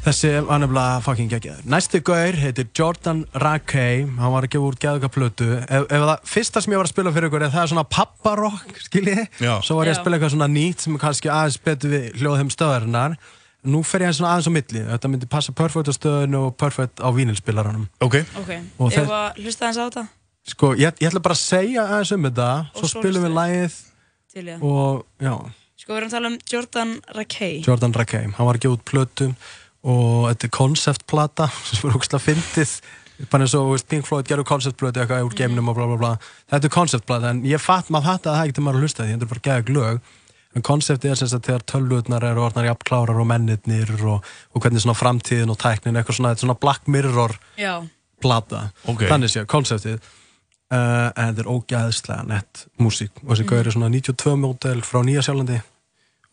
Þessi 0.00 0.30
var 0.48 0.62
nefnilega 0.62 1.00
fucking 1.04 1.28
geggjaður. 1.28 1.64
Næsti 1.68 1.98
gaur 2.08 2.36
heitir 2.40 2.68
Jordan 2.76 3.18
Rakey, 3.36 4.06
hann 4.16 4.32
var 4.32 4.46
að 4.46 4.54
gefa 4.54 4.68
úr 4.70 4.78
geðuga 4.80 5.10
plötu. 5.12 5.48
Ef, 5.60 5.84
ef 5.92 6.04
það 6.06 6.22
fyrsta 6.30 6.62
sem 6.64 6.72
ég 6.72 6.80
var 6.80 6.88
að 6.88 6.92
spila 6.94 7.12
fyrir 7.12 7.28
ykkur 7.28 7.44
er 7.44 7.52
það 7.52 7.66
er 7.66 7.70
svona 7.74 7.84
papparokk, 7.96 8.72
skiljið, 8.86 9.20
svo 9.66 9.76
var 9.76 9.90
ég 9.90 9.92
að 9.92 10.00
spila 10.00 10.16
eitthvað 10.16 10.32
svona 10.36 10.48
nýtt 10.54 10.86
sem 10.86 10.96
er 10.96 11.02
kannski 11.04 11.32
aðeins 11.34 11.60
betur 11.68 11.92
við 11.92 12.08
hljóðheim 12.22 12.54
stöðarinnar. 12.56 13.18
Nú 13.68 13.82
fer 13.84 14.06
ég 14.06 14.16
svona 14.16 14.32
aðeins 14.38 14.48
á 14.48 14.52
milli. 14.56 14.86
Þetta 14.88 15.12
myndi 15.12 15.28
passa 15.36 15.52
perfect 15.52 15.92
á 15.92 15.94
stöðinu 15.98 16.42
og 16.48 16.56
perfect 16.56 17.04
á 17.04 17.08
vínilspilaranum. 17.12 17.84
Ok. 18.00 18.22
Ok. 18.40 18.52
Og 18.80 18.96
Ef 18.96 19.04
að 19.04 19.44
hlusta 19.44 19.68
aðeins 19.68 19.82
á 19.84 19.84
þetta? 19.84 20.08
Sko, 20.48 20.72
ég, 20.80 20.96
ég 20.96 21.12
ætla 21.12 21.20
bara 21.28 21.36
að 21.36 21.44
segja 21.44 21.84
aðeins 21.84 22.16
um 22.16 22.24
þetta, 22.30 22.50
svo 22.72 22.88
svo 22.88 23.02
spilum 23.02 23.28
við 23.28 23.36
það. 23.36 24.54
og, 24.64 25.04
já, 25.20 25.34
Sko, 25.80 25.94
við 25.94 25.98
erum 26.00 26.08
að 26.10 26.12
tala 26.16 26.28
um 26.28 26.38
Jordan 26.48 26.90
Rakey. 27.16 27.60
Jordan 27.64 27.94
Rakey, 27.96 28.26
hann 28.36 28.48
var 28.48 28.56
að 28.58 28.64
gefa 28.64 28.76
út 28.76 28.82
plötu 28.88 29.28
og 29.84 30.28
þetta 30.30 30.46
er 30.48 30.52
konceptplata 30.56 31.46
sem 31.64 31.88
er 31.90 31.96
ógustlega 31.96 32.24
fyndið. 32.24 32.72
Bara 33.30 33.44
eins 33.44 33.54
og 33.58 33.74
Pink 33.88 34.06
Floyd 34.08 34.28
gerur 34.28 34.46
konceptplötu 34.48 35.00
eitthvað 35.02 35.26
úr 35.28 35.34
geiminum 35.36 35.68
og 35.68 35.76
bla 35.76 35.86
bla 35.90 35.96
bla. 36.00 36.10
Þetta 36.48 36.66
er 36.70 36.72
konceptplata 36.72 37.30
en 37.34 37.42
ég 37.44 37.60
fatt 37.60 37.90
maður 37.92 38.14
fatt 38.14 38.26
að 38.30 38.36
það 38.38 38.44
ekki 38.46 38.56
til 38.56 38.64
maður 38.64 38.78
að 38.80 38.84
hlusta 38.86 39.04
því 39.04 39.12
þetta 39.16 39.26
er 39.26 39.32
bara 39.34 39.44
gegn 39.48 39.74
lög 39.76 40.00
en 40.56 40.62
konceptið 40.66 41.10
er 41.12 41.18
sem 41.20 41.28
sagt 41.30 41.46
þegar 41.46 41.62
tölvutnar 41.70 42.24
eru 42.26 42.42
orðnar 42.42 42.64
jafn 42.70 42.86
klárar 42.88 43.20
og 43.22 43.26
mennirnir 43.30 43.92
og, 44.02 44.24
og 44.50 44.62
hvernig 44.64 44.82
svona 44.82 44.96
framtíðin 44.98 45.52
og 45.52 45.58
tæknin 45.62 45.94
eitthvað 46.00 46.16
svona, 46.16 46.32
þetta 46.32 46.40
er 46.42 46.46
svona 46.48 46.60
Black 46.64 46.88
Mirror 46.90 47.36
plata, 48.20 48.62
Ok. 48.90 49.04
þannig 49.08 49.30
séu, 49.32 49.44
konceptið 49.48 50.00
uh, 50.00 51.10
en 51.14 51.30
þetta 51.30 51.44
er 51.44 51.50
ógæðslega 51.54 52.26
nett 52.28 52.64
músík. 52.82 53.12
Og 53.24 53.30
þessi 53.36 53.44
Mhm. 53.44 53.50
gaur 53.52 53.66
er 53.66 53.76
svona 53.76 53.90
92 53.94 54.36
mótel 54.40 54.82
frá 54.82 55.00
Nýja 55.04 55.22
Sjálandi 55.22 55.60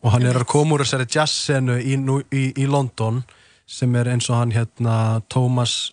og 0.03 0.11
hann 0.11 0.25
er 0.25 0.35
að 0.39 0.45
koma 0.47 0.75
úr 0.75 0.83
þessari 0.85 1.07
jazzsenu 1.13 1.77
í, 1.77 1.95
í, 2.31 2.43
í 2.57 2.65
London 2.67 3.23
sem 3.67 3.95
er 3.99 4.09
eins 4.13 4.29
og 4.31 4.39
hann 4.39 4.53
hérna 4.55 5.21
Thomas 5.29 5.91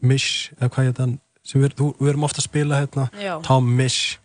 Mish 0.00 0.52
eða 0.60 0.70
hvað 0.74 1.00
hann 1.00 1.18
sem 1.44 1.62
við, 1.62 1.74
þú, 1.78 1.90
við 2.00 2.12
erum 2.14 2.26
ofta 2.28 2.40
að 2.42 2.48
spila 2.48 2.80
hérna 2.82 3.08
Já. 3.20 3.34
Tom 3.44 3.70
Mish 3.76 4.18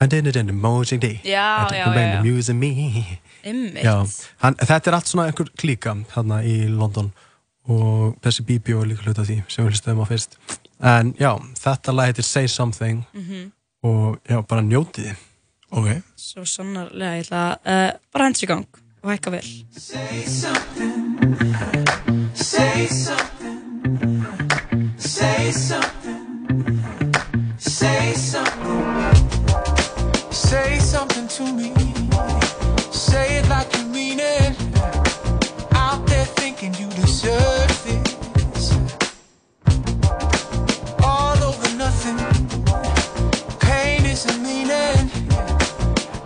and 0.00 0.10
then 0.10 0.26
it 0.26 0.36
in 0.36 0.46
the 0.46 0.52
morning 0.52 1.00
day. 1.02 1.20
Já, 1.24 1.66
And 1.66 1.74
já, 1.74 1.84
the 1.84 1.90
já, 3.82 3.96
hann, 4.42 4.54
þetta 4.54 4.90
er 4.90 4.96
allt 4.98 5.10
svona 5.10 5.26
einhver 5.30 5.50
klíka 5.58 5.94
þarna 6.12 6.42
í 6.46 6.56
London. 6.70 7.10
Og 7.68 8.16
þessi 8.24 8.44
BBO 8.48 8.82
er 8.82 8.92
líka 8.92 9.04
hluta 9.04 9.26
því 9.26 9.42
sem 9.50 9.66
við 9.66 9.74
hlustum 9.74 10.02
á 10.02 10.06
fyrst. 10.08 10.38
En 10.78 11.12
já, 11.18 11.32
þetta 11.58 11.94
lag 11.94 12.10
heitir 12.12 12.26
Say 12.26 12.48
Something. 12.48 13.04
Mhm. 13.14 13.52
og 13.86 14.18
já, 14.26 14.40
bara 14.42 14.62
njótið 14.62 15.04
þið. 15.06 15.24
Ok. 15.78 15.88
Svo 16.18 16.44
sannarlega, 16.48 17.18
ég 17.18 17.26
ætla 17.26 17.42
að 17.54 17.72
uh, 17.74 17.98
bara 18.12 18.24
hendur 18.26 18.42
í 18.42 18.48
gang 18.50 18.80
og 19.02 19.10
hækka 19.10 19.30
vel. 19.30 19.42
Say 19.78 20.24
something. 20.42 21.18
Say 22.34 22.86
something. 23.06 23.60
Say 24.98 25.52
something. 25.52 26.22
Say 27.58 28.14
something. 28.14 28.84
Say 30.30 30.78
something 30.92 31.28
to 31.36 31.44
me. 31.58 31.72
Say 32.92 33.38
it 33.38 33.48
like 33.48 33.70
you 33.78 33.84
mean 33.96 34.18
it. 34.20 34.52
Out 35.84 36.06
there 36.10 36.28
thinking 36.40 36.74
you 36.80 36.88
deserve 37.02 37.72
this. 37.86 38.64
All 41.12 41.38
over 41.48 41.68
nothing. 41.84 42.18
Pain 43.60 44.04
isn't 44.14 44.42
meaning. 44.42 45.10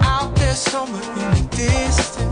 Out 0.00 0.34
there 0.36 0.54
somewhere 0.54 1.02
in 1.22 1.30
the 1.36 1.48
distance 1.56 2.31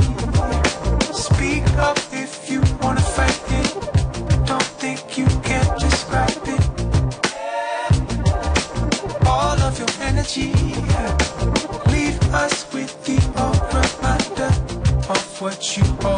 what 15.41 15.75
you 15.75 15.83
always 16.03 16.10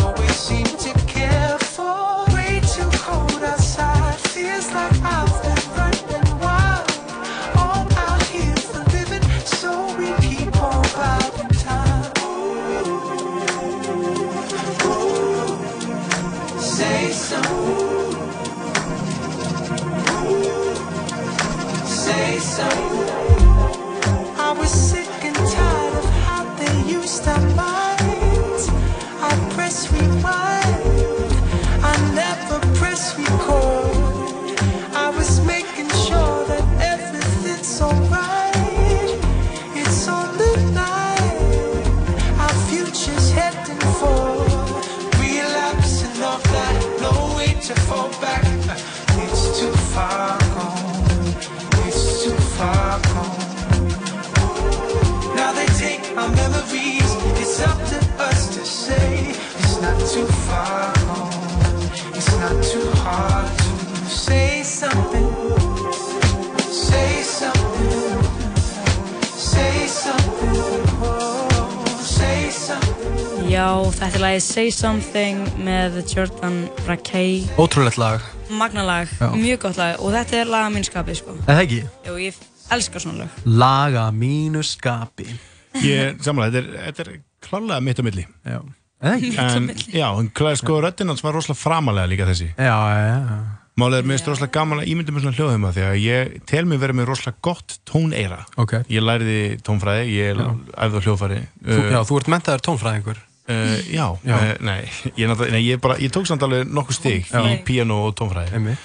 Já, 73.54 73.68
þetta 73.94 74.18
er 74.18 74.22
lagið 74.24 74.44
Say 74.48 74.70
Something 74.74 75.42
með 75.62 76.00
Jordan 76.10 76.56
Rakei 76.88 77.44
Ótrúlegt 77.62 78.00
lag. 78.02 78.24
Magnalag, 78.50 79.12
Já. 79.20 79.28
mjög 79.38 79.60
gott 79.68 79.78
lag 79.78 80.00
og 80.02 80.10
þetta 80.16 80.40
er 80.40 80.50
laga 80.50 80.70
mín 80.74 80.86
skapið 80.88 81.20
sko 81.20 81.36
Er 81.44 81.52
það 81.52 81.60
ekki? 81.62 81.78
Jú, 82.08 82.16
ég 82.24 82.40
elska 82.74 83.02
svona 83.04 83.20
lög 83.28 83.36
Laga 83.46 84.08
mínu 84.16 84.64
skapi. 84.66 85.28
Ég, 85.86 86.16
samanlega, 86.26 86.64
þetta 86.64 86.64
er, 86.64 86.88
þetta 86.88 87.06
er 87.06 87.20
klálega 87.46 87.84
mitt 87.86 88.02
á 88.02 88.04
milli 88.08 88.24
Já 88.26 88.58
Eða 89.04 89.14
ekki? 89.20 89.30
Mitt 89.30 89.38
á 89.38 89.46
En, 89.46 89.68
já, 90.00 90.08
klæði 90.40 90.62
sko 90.64 90.78
röddinn 90.88 91.14
hans 91.14 91.22
var 91.26 91.38
rosalega 91.38 91.62
framalega 91.62 92.10
líka 92.10 92.28
þessi 92.32 92.48
Já, 92.58 92.74
já, 92.74 93.04
já. 93.06 93.36
Málið 93.84 94.00
er 94.00 94.08
mér 94.10 94.24
rosalega 94.32 94.54
gaman 94.58 94.82
að 94.82 94.90
ímynda 94.96 95.14
mér 95.14 95.26
svona 95.28 95.38
hljóðheima 95.38 95.72
því 95.78 95.84
að 95.92 96.00
ég 96.02 96.34
tel 96.50 96.66
mér 96.70 96.82
verið 96.88 97.00
með 97.04 97.12
rosalega 97.12 97.46
gott 97.46 97.78
tóneira 97.90 98.42
Ok. 98.58 98.80
Ég 98.90 99.06
læriði 99.06 99.40
tónfræði, 99.66 100.10
ég 100.18 100.42
æfði 100.42 100.98
á 100.98 101.06
hljóðfæri 101.06 101.40
Þú, 101.62 101.80
já, 101.94 102.00
þú 102.10 102.20
ert 102.22 102.34
mentaður 102.34 102.66
tónfræðingur. 102.70 103.22
Uh, 103.44 103.76
já, 103.91 104.06
Já. 104.24 104.36
Uh, 104.40 104.52
nei, 104.64 104.82
ég, 105.20 105.32
nei 105.52 105.64
ég, 105.65 105.80
bara, 105.84 105.98
ég 105.99 106.11
tók 106.15 106.28
samt 106.30 106.44
alveg 106.45 106.70
nokkuð 106.72 107.07
Já. 107.28 107.41
í 107.44 107.57
piano 107.68 108.06
og 108.07 108.14
tónfræði. 108.15 108.76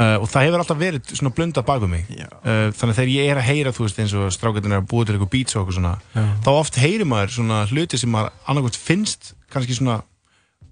Uh, 0.00 0.16
og 0.22 0.30
það 0.32 0.46
hefur 0.46 0.62
alltaf 0.62 0.78
verið 0.80 1.10
svona 1.12 1.32
blundað 1.36 1.66
bak 1.68 1.82
við 1.82 1.90
mig. 1.92 2.06
Þannig 2.40 2.94
að 2.94 2.94
þegar 2.96 3.10
ég 3.12 3.32
er 3.34 3.40
að 3.42 3.48
heyra 3.50 3.72
þú 3.76 3.84
veist 3.84 4.00
eins 4.00 4.14
og 4.16 4.30
strákættin 4.32 4.72
er 4.72 4.80
að 4.80 4.86
búa 4.88 5.04
til 5.04 5.18
eitthvað 5.18 5.32
beats 5.34 5.56
og 5.58 5.60
eitthvað 5.60 5.76
svona 5.76 5.92
Já. 6.14 6.22
þá 6.46 6.50
oft 6.54 6.80
heyrir 6.80 7.10
maður 7.10 7.34
svona 7.36 7.60
hluti 7.68 8.00
sem 8.00 8.14
maður 8.14 8.32
annarkvæmt 8.48 8.80
finnst 8.80 9.34
kannski 9.52 9.76
svona 9.76 9.98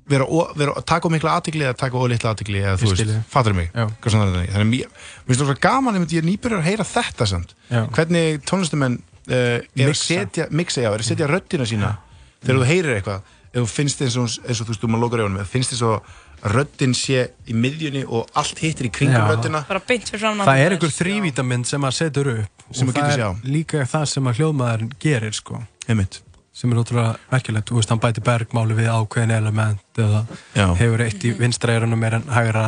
vera, 0.09 0.25
að 0.73 0.81
taka 0.89 1.13
mikla 1.13 1.37
aðtikli 1.37 1.69
eða 1.69 1.77
taka 1.85 2.01
á 2.01 2.05
litla 2.09 2.33
aðtikli 2.33 2.65
eða 2.65 2.81
þú 2.81 2.95
veist, 2.95 3.15
fattur 3.29 3.59
mig. 3.61 3.69
Þannig. 3.77 4.49
Að 4.57 4.67
mér 4.73 4.89
finnst 5.29 5.45
það 5.45 5.65
gaman 5.69 6.01
ég 6.01 6.23
er 6.23 6.29
nýbyrjar 6.33 6.63
að 6.63 6.69
heyra 6.71 6.89
þetta 6.97 7.29
samt. 7.29 7.53
Já. 7.69 7.83
hvernig 7.93 8.41
tónlistumenn 8.49 9.03
er 9.29 9.67
að 9.85 9.99
setja, 10.01 10.49
setja 10.49 11.29
röddina 11.29 11.69
sína 11.69 11.99
þegar 12.45 12.61
þú 12.63 12.69
heyrir 12.71 12.97
eitthvað 12.99 13.35
ef 13.49 13.61
þú 13.63 13.67
finnst 13.73 14.03
eins 14.05 14.17
og, 14.21 14.29
eins 14.45 14.61
og 14.61 14.67
þú 14.69 14.73
veist, 14.75 14.83
þú 14.83 14.89
maður 14.93 15.05
lókar 15.07 15.23
augunum 15.25 15.41
ef 15.43 15.49
finnst 15.55 15.73
eins 15.75 15.83
og 15.89 16.11
röddin 16.55 16.93
sé 16.95 17.25
í 17.51 17.55
miðjunni 17.57 18.05
og 18.07 18.29
allt 18.39 18.61
hittir 18.63 18.87
í 18.87 18.91
kringum 18.95 19.19
Já. 19.19 19.27
röddina 19.33 19.63
Bara 19.67 19.81
beint 19.89 20.07
fyrir 20.07 20.21
fram 20.23 20.39
Það 20.47 20.61
er 20.63 20.75
einhver 20.77 20.93
þrývítamynd 20.95 21.67
sem 21.67 21.83
að 21.89 21.97
setur 21.97 22.31
upp 22.37 22.67
Sem 22.77 22.89
og 22.89 22.95
að 22.95 23.01
það 23.09 23.17
sjá. 23.17 23.29
er 23.33 23.51
líka 23.57 23.81
það 23.89 24.05
sem 24.13 24.29
að 24.31 24.39
hljóðmaðurinn 24.39 24.93
gerir 25.03 25.33
sko. 25.35 25.63
Einmitt. 25.89 26.21
sem 26.59 26.73
er 26.73 26.79
ótrúlega 26.83 27.17
merkilegt, 27.33 27.69
þú 27.71 27.77
veist, 27.79 27.91
hann 27.91 28.01
bæti 28.03 28.21
bergmáli 28.27 28.75
við 28.75 28.89
ákveðin 28.91 29.31
element 29.37 29.81
eða 30.03 30.23
Já. 30.55 30.67
hefur 30.79 31.03
eitt 31.05 31.25
í 31.25 31.31
vinstra 31.39 31.75
eyrunum 31.75 31.99
meir 32.03 32.15
en 32.19 32.29
hægra 32.35 32.65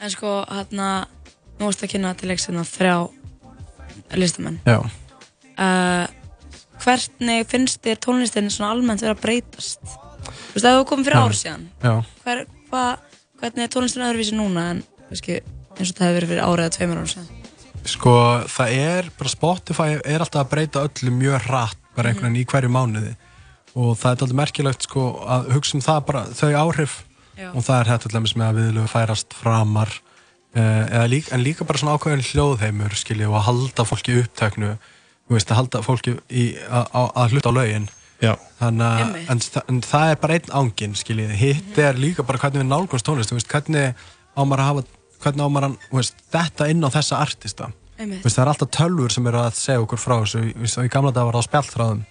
En 0.00 0.10
sko, 0.10 0.44
hérna, 0.48 1.06
nú 1.58 1.66
varst 1.68 1.82
að 1.84 1.90
kynna 1.94 2.14
til 2.16 2.28
leiksina 2.30 2.62
þrjá 2.64 3.10
listamenn 4.16 4.60
Já. 4.66 4.78
uh, 5.58 6.06
Hvernig 6.80 7.48
finnst 7.50 7.82
þér 7.84 8.00
tónlistin 8.04 8.50
svona 8.52 8.74
almennt 8.74 9.04
vera 9.04 9.16
að 9.16 9.24
breytast? 9.24 9.80
Þú 10.20 10.54
veist, 10.54 10.64
ef 10.64 10.78
þú 10.78 10.86
komið 10.88 11.08
fyrir 11.08 11.20
ár 11.20 11.36
síðan 11.36 11.66
Já. 11.82 11.92
Hver, 12.24 12.42
hva, 12.70 12.84
Hvernig 13.40 13.64
er 13.64 13.72
tónlistin 13.72 14.04
öðruvísi 14.04 14.36
núna 14.36 14.66
en 14.74 14.82
veski, 15.08 15.38
eins 15.76 15.92
og 15.92 15.96
það 15.96 16.06
hefur 16.06 16.16
verið 16.18 16.32
fyrir 16.34 16.42
árið 16.44 16.64
eða 16.66 16.74
tveimur 16.76 17.00
ára 17.00 17.12
síðan? 17.14 17.30
Sko, 17.88 18.14
það 18.52 18.74
er, 18.76 19.08
bara 19.16 19.32
Spotify 19.32 19.94
er 19.96 20.20
alltaf 20.20 20.42
að 20.42 20.50
breyta 20.50 20.82
öllu 20.84 21.14
mjög 21.16 21.46
hratt 21.46 21.80
bara 21.96 22.10
einhvern 22.10 22.28
veginn 22.28 22.42
í 22.42 22.48
hverju 22.50 22.72
mánuði 22.74 23.14
og 23.70 23.96
það 23.96 24.10
er 24.10 24.12
alltaf 24.12 24.36
merkilegt 24.36 24.84
sko 24.84 25.06
að 25.24 25.50
hugsa 25.54 25.78
um 25.78 25.84
það 25.86 26.00
bara 26.10 26.22
þau 26.36 26.50
áhrif 26.60 26.98
Já. 27.38 27.48
og 27.54 27.64
það 27.64 27.80
er 27.80 28.02
til 28.04 28.12
dæmis 28.12 28.36
með 28.36 28.46
að 28.50 28.60
viðlögu 28.60 28.92
færast 28.92 29.36
framar 29.36 29.96
eða 30.52 31.06
líka, 31.08 31.34
en 31.34 31.44
líka 31.46 31.64
bara 31.64 31.80
svona 31.80 31.96
ákveðin 31.96 32.26
hljóðheimur 32.26 32.96
skilji 32.98 33.28
og 33.28 33.38
að 33.38 33.46
halda 33.48 33.86
fólki 33.86 34.18
þú 34.18 34.72
veist, 35.36 35.50
að 35.50 35.56
halda 35.60 35.82
fólki 35.86 36.16
í, 36.30 36.44
að, 36.68 36.86
að, 36.94 37.10
að 37.22 37.34
hluta 37.34 37.50
á 37.50 37.54
Einmitt. 39.06 39.28
en, 39.32 39.38
þa- 39.40 39.62
en 39.68 39.80
það 39.80 40.10
er 40.10 40.16
bara 40.20 40.34
einn 40.36 40.50
ángin, 40.60 40.94
skiljið, 40.98 41.30
hitt 41.40 41.78
er 41.78 41.94
líka 42.00 42.22
bara 42.26 42.38
hvernig 42.42 42.60
við 42.60 42.68
nálgumst 42.68 43.06
tónlist, 43.06 43.30
þú 43.32 43.38
veist, 43.38 43.48
hvernig 43.48 43.94
á 44.36 44.40
maður 44.44 44.60
að 44.64 44.68
hafa, 44.70 44.82
hvernig 45.24 45.40
á 45.40 45.48
maður 45.48 45.68
að, 45.70 45.76
þú 45.90 45.96
veist, 46.00 46.24
þetta 46.34 46.68
inn 46.74 46.84
á 46.84 46.88
þessa 46.92 47.20
artista. 47.24 47.70
Veist, 48.00 48.36
það 48.36 48.42
er 48.44 48.50
alltaf 48.52 48.70
tölfur 48.76 49.12
sem 49.12 49.26
eru 49.30 49.40
að 49.40 49.54
segja 49.60 49.80
okkur 49.84 50.00
frá 50.00 50.16
þessu, 50.24 50.42
þú 50.52 50.60
veist, 50.66 50.78
og 50.80 50.84
í 50.84 50.92
gamla 50.92 51.12
dag 51.16 51.26
var 51.30 51.36
það 51.38 51.44
á 51.44 51.48
spjallþráðum, 51.48 52.02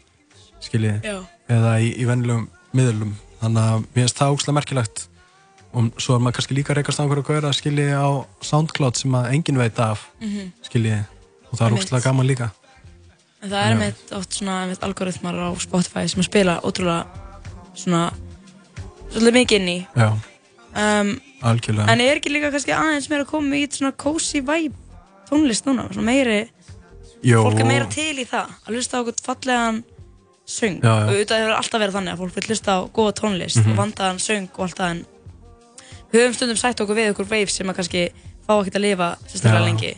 skiljið, 0.66 1.00
Já. 1.06 1.16
eða 1.50 1.72
í, 1.82 1.88
í 1.98 2.06
vennilegum 2.10 2.48
miðlum, 2.78 3.14
þannig 3.42 3.64
að 3.70 3.80
mér 3.86 4.04
finnst 4.04 4.20
það 4.20 4.34
ógslag 4.36 4.58
merkilegt. 4.60 5.06
Og 5.70 5.92
svo 6.02 6.16
er 6.18 6.22
maður 6.26 6.40
kannski 6.40 6.56
líka 6.58 6.74
að 6.74 6.80
reykast 6.80 6.98
á 6.98 7.04
einhverju 7.06 7.26
gauðra, 7.28 7.52
skiljið, 7.54 7.92
á 7.94 8.10
SoundCloud 8.42 8.98
sem 8.98 9.14
að 9.18 9.28
enginn 9.36 9.60
veit 9.62 9.78
af, 9.86 10.08
Mhm. 10.22 10.48
skiljið, 10.66 11.04
og 11.52 11.60
það 11.60 11.66
er 11.68 11.78
ógslag 11.78 12.04
gaman 12.04 12.26
líka. 12.26 12.50
En 13.42 13.50
það 13.54 13.70
er 13.70 13.78
með 13.80 14.00
oft 14.18 14.34
svona 14.36 14.56
með 14.68 14.82
algoritmar 14.84 15.38
á 15.40 15.48
Spotify 15.64 16.08
sem 16.12 16.24
spila 16.26 16.58
ótrúlega 16.68 17.06
svona 17.80 18.10
svolítið 19.14 19.36
mikið 19.38 19.60
inn 19.62 19.70
í 19.72 19.78
Já, 19.96 20.10
um, 20.76 21.14
algjörlega. 21.48 21.88
En 21.94 22.02
er 22.04 22.20
ekki 22.20 22.34
líka 22.34 22.52
kannski 22.52 22.74
aðeins 22.76 23.08
meira 23.10 23.24
að 23.24 23.32
koma 23.32 23.56
í 23.56 23.68
svona 23.72 23.94
cozy 23.96 24.42
vibe 24.42 24.76
tónlist 25.30 25.66
núna, 25.70 25.88
svona 25.94 26.10
meiri 26.10 26.40
Jó. 27.24 27.44
fólk 27.46 27.60
er 27.64 27.68
meira 27.70 27.88
til 27.92 28.18
í 28.20 28.26
það 28.28 28.52
að 28.66 28.76
hlusta 28.76 28.98
á 28.98 29.02
okkur 29.04 29.24
fallegan 29.24 29.80
söng 30.50 30.80
Já, 30.82 30.90
já. 30.90 31.06
og 31.06 31.14
auðvitað 31.14 31.40
hefur 31.44 31.56
alltaf 31.60 31.82
verið 31.84 31.96
þannig 31.98 32.14
að 32.16 32.22
fólk 32.24 32.36
vil 32.36 32.48
hlusta 32.50 32.76
á 32.76 32.80
góða 33.00 33.14
tónlist 33.22 33.60
Mhm. 33.62 33.72
og 33.72 33.78
vandaðan 33.78 34.20
söng 34.24 34.50
og 34.58 34.62
allt 34.68 34.78
það 34.80 34.92
en 34.92 35.06
við 36.12 36.22
höfum 36.26 36.36
stundum 36.36 36.58
sætt 36.58 36.82
okkur 36.82 36.96
við 36.98 37.12
okkur 37.14 37.28
veif 37.30 37.50
sem 37.54 37.68
að 37.70 37.76
kannski 37.80 38.04
fá 38.48 38.54
ekkert 38.60 38.76
að 38.80 38.86
lifa 38.88 39.10
sérstaklega 39.28 39.60
Já. 39.64 39.68
lengi 39.70 39.92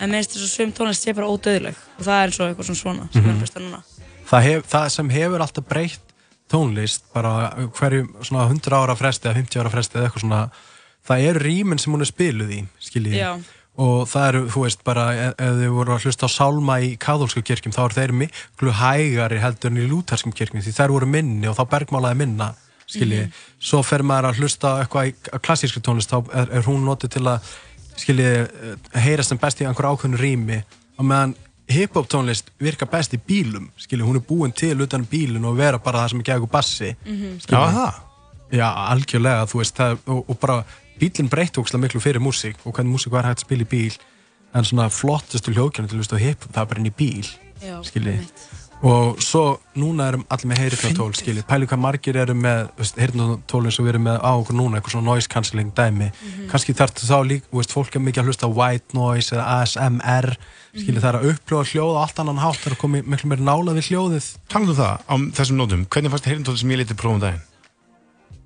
en 0.00 0.10
minnst 0.10 0.30
þess 0.34 0.44
að 0.46 0.54
söm 0.56 0.72
tónlist 0.76 1.02
sé 1.06 1.14
bara 1.14 1.26
ódöðleg 1.32 1.74
og 1.98 2.04
það 2.06 2.18
er 2.22 2.28
eins 2.28 2.40
og 2.40 2.48
eitthvað 2.50 2.68
svona 2.68 2.82
svona 2.82 3.08
sem 3.12 3.22
erum 3.22 3.30
Mhm. 3.30 3.36
að 3.36 3.42
hlusta 3.42 3.60
núna 3.60 3.82
það, 4.30 4.42
hef, 4.48 4.66
það 4.72 4.88
sem 4.96 5.10
hefur 5.10 5.40
alltaf 5.46 5.64
breytt 5.68 6.00
tónlist 6.48 7.02
bara 7.14 7.34
hverju 7.76 8.06
svona 8.24 8.48
100 8.48 8.72
ára 8.78 8.96
fresti 8.96 9.28
eða 9.28 9.36
50 9.42 9.60
ára 9.62 9.70
fresti 9.70 9.98
eða 9.98 10.08
eitthvað 10.08 10.24
svona 10.24 10.50
það 11.08 11.26
eru 11.30 11.40
rýmin 11.44 11.78
sem 11.80 11.92
hún 11.92 12.00
er 12.04 12.10
spiluð 12.12 12.50
í 12.52 12.60
skiljið 12.80 13.16
Já. 13.18 13.32
og 13.78 14.08
það 14.10 14.28
eru, 14.28 14.40
þú 14.52 14.62
veist, 14.64 14.80
bara 14.84 15.04
ef, 15.14 15.34
ef 15.38 15.52
þið 15.60 15.74
voru 15.76 15.92
að 15.94 16.02
hlusta 16.06 16.26
á 16.26 16.30
sálma 16.32 16.78
í 16.82 16.96
kathólsku 16.98 17.42
kirkjum 17.46 17.72
þá 17.76 17.82
eru 17.84 17.98
þeir 18.00 18.12
miklu 18.22 18.72
hægari 18.80 19.38
heldur 19.40 19.70
en 19.70 19.82
í 19.82 19.88
lúterskum 19.88 20.32
kirkjum 20.34 20.62
því 20.64 20.72
þær 20.78 20.88
voru 20.96 21.06
minni 21.06 21.46
og 21.48 21.56
þá 21.56 21.64
bergmálaði 21.76 22.16
minna 22.24 22.54
skiljið, 22.88 23.26
Mhm. 23.28 23.32
svo 23.60 23.82
fer 23.84 24.00
maður 24.02 24.30
að 24.32 24.38
hlusta 24.40 24.68
eitthvað 24.80 25.08
í 25.12 25.40
klassísku 25.44 25.80
tónlist 25.84 26.08
þá 26.08 26.24
er, 26.34 26.48
er 26.56 26.62
hún 26.62 26.84
notið 26.88 27.10
til 27.10 27.22
að 27.28 27.40
skiljið, 27.98 28.48
heyra 28.94 29.22
sem 29.26 29.38
best 29.40 29.60
í 29.62 29.66
einhver 29.68 29.88
ákveðnu 29.90 30.18
rými 30.20 30.58
og 30.98 31.04
meðan 31.06 31.34
hip-hop 31.68 32.06
tónlist 32.08 32.48
virka 32.62 32.86
best 32.88 33.12
í 33.14 33.20
bílum 33.20 33.68
skiljið, 33.76 34.06
hún 34.08 34.16
er 34.20 34.24
búin 34.28 34.54
til 34.56 34.76
utan 34.80 35.04
bílun 35.10 35.44
og 35.50 35.56
vera 35.58 35.78
bara 35.78 36.04
það 36.04 36.10
sem 36.14 36.20
er 36.20 36.28
gegn 36.30 36.46
bassi 36.52 36.94
Mhm. 37.04 37.40
Skilur. 37.40 37.58
Já, 37.60 37.72
það? 37.78 37.94
Já, 38.52 38.68
algjörlega, 38.94 39.46
þú 39.50 39.58
veist, 39.60 39.74
það, 39.76 39.98
og, 40.06 40.22
og 40.30 40.38
bara 40.40 40.64
bílinn 41.00 41.28
breytti 41.28 41.60
ógslag 41.60 41.80
miklu 41.82 42.00
fyrir 42.00 42.20
músík 42.24 42.56
og 42.64 42.72
hvernig 42.74 42.94
músík 42.96 43.10
var 43.12 43.24
hægt 43.28 43.42
að 43.42 43.46
spila 43.46 43.62
í 43.66 43.68
bíl 43.68 43.98
en 44.54 44.64
svona 44.64 44.88
flottustu 44.88 45.52
hljókjörnum 45.52 45.88
til 45.90 45.98
að 45.98 46.00
hlusta 46.00 46.16
á 46.16 46.24
hip 46.24 46.40
það 46.48 46.62
er 46.62 46.70
bara 46.72 46.80
inn 46.80 46.88
í 46.90 46.96
bíl, 46.96 47.28
Já, 47.60 47.76
skiljið 47.84 48.24
og 48.82 49.16
svo 49.18 49.58
núna 49.74 50.04
erum 50.12 50.22
allir 50.30 50.46
með 50.52 50.58
heyrðnatól, 50.62 51.10
skiljið, 51.18 51.44
pæli 51.48 51.66
hvað 51.66 51.80
margir 51.82 52.16
eru 52.16 52.34
með 52.38 52.68
heyrðnatól 52.98 53.64
eins 53.66 53.78
og 53.80 53.86
við 53.86 53.92
erum 53.94 54.04
með 54.06 54.18
á 54.22 54.30
okkur 54.38 54.54
núna 54.54 54.78
eitthvað 54.78 54.94
svona 54.94 55.10
noise 55.10 55.28
cancelling 55.28 55.72
dæmi 55.74 56.10
Mhm. 56.12 56.48
kannski 56.52 56.74
þarf 56.78 56.94
þá 56.94 57.18
líka, 57.26 57.46
þú 57.50 57.58
veist, 57.58 57.72
fólk 57.74 57.96
er 57.96 58.00
mikið 58.00 58.22
að 58.22 58.28
hlusta 58.30 58.46
white 58.54 58.94
noise 58.94 59.34
eða 59.34 59.46
ASMR 59.62 60.36
skiljið, 60.76 60.94
Mhm. 60.94 61.02
það 61.02 61.08
er 61.14 61.18
að 61.18 61.28
uppljóða 61.32 61.68
hljóð 61.72 61.96
á 61.96 62.00
allt 62.04 62.18
annan 62.20 62.38
hátt 62.38 62.56
það 62.62 62.66
er 62.66 62.74
að 62.74 62.78
koma 62.78 63.02
miklu 63.02 63.26
meira 63.28 63.42
nála 63.42 63.74
við 63.74 63.88
hljóðið 63.90 64.36
Talandi 64.48 64.70
um 64.70 64.76
það, 64.76 64.94
á 65.10 65.14
þessum 65.34 65.56
nótum, 65.58 65.86
hvernig 65.86 66.10
fannst 66.10 66.24
heyrindóti 66.30 66.58
sem 66.58 66.70
ég 66.70 66.78
litið 66.78 66.96
prófum 67.02 67.20
daginn? 67.20 67.42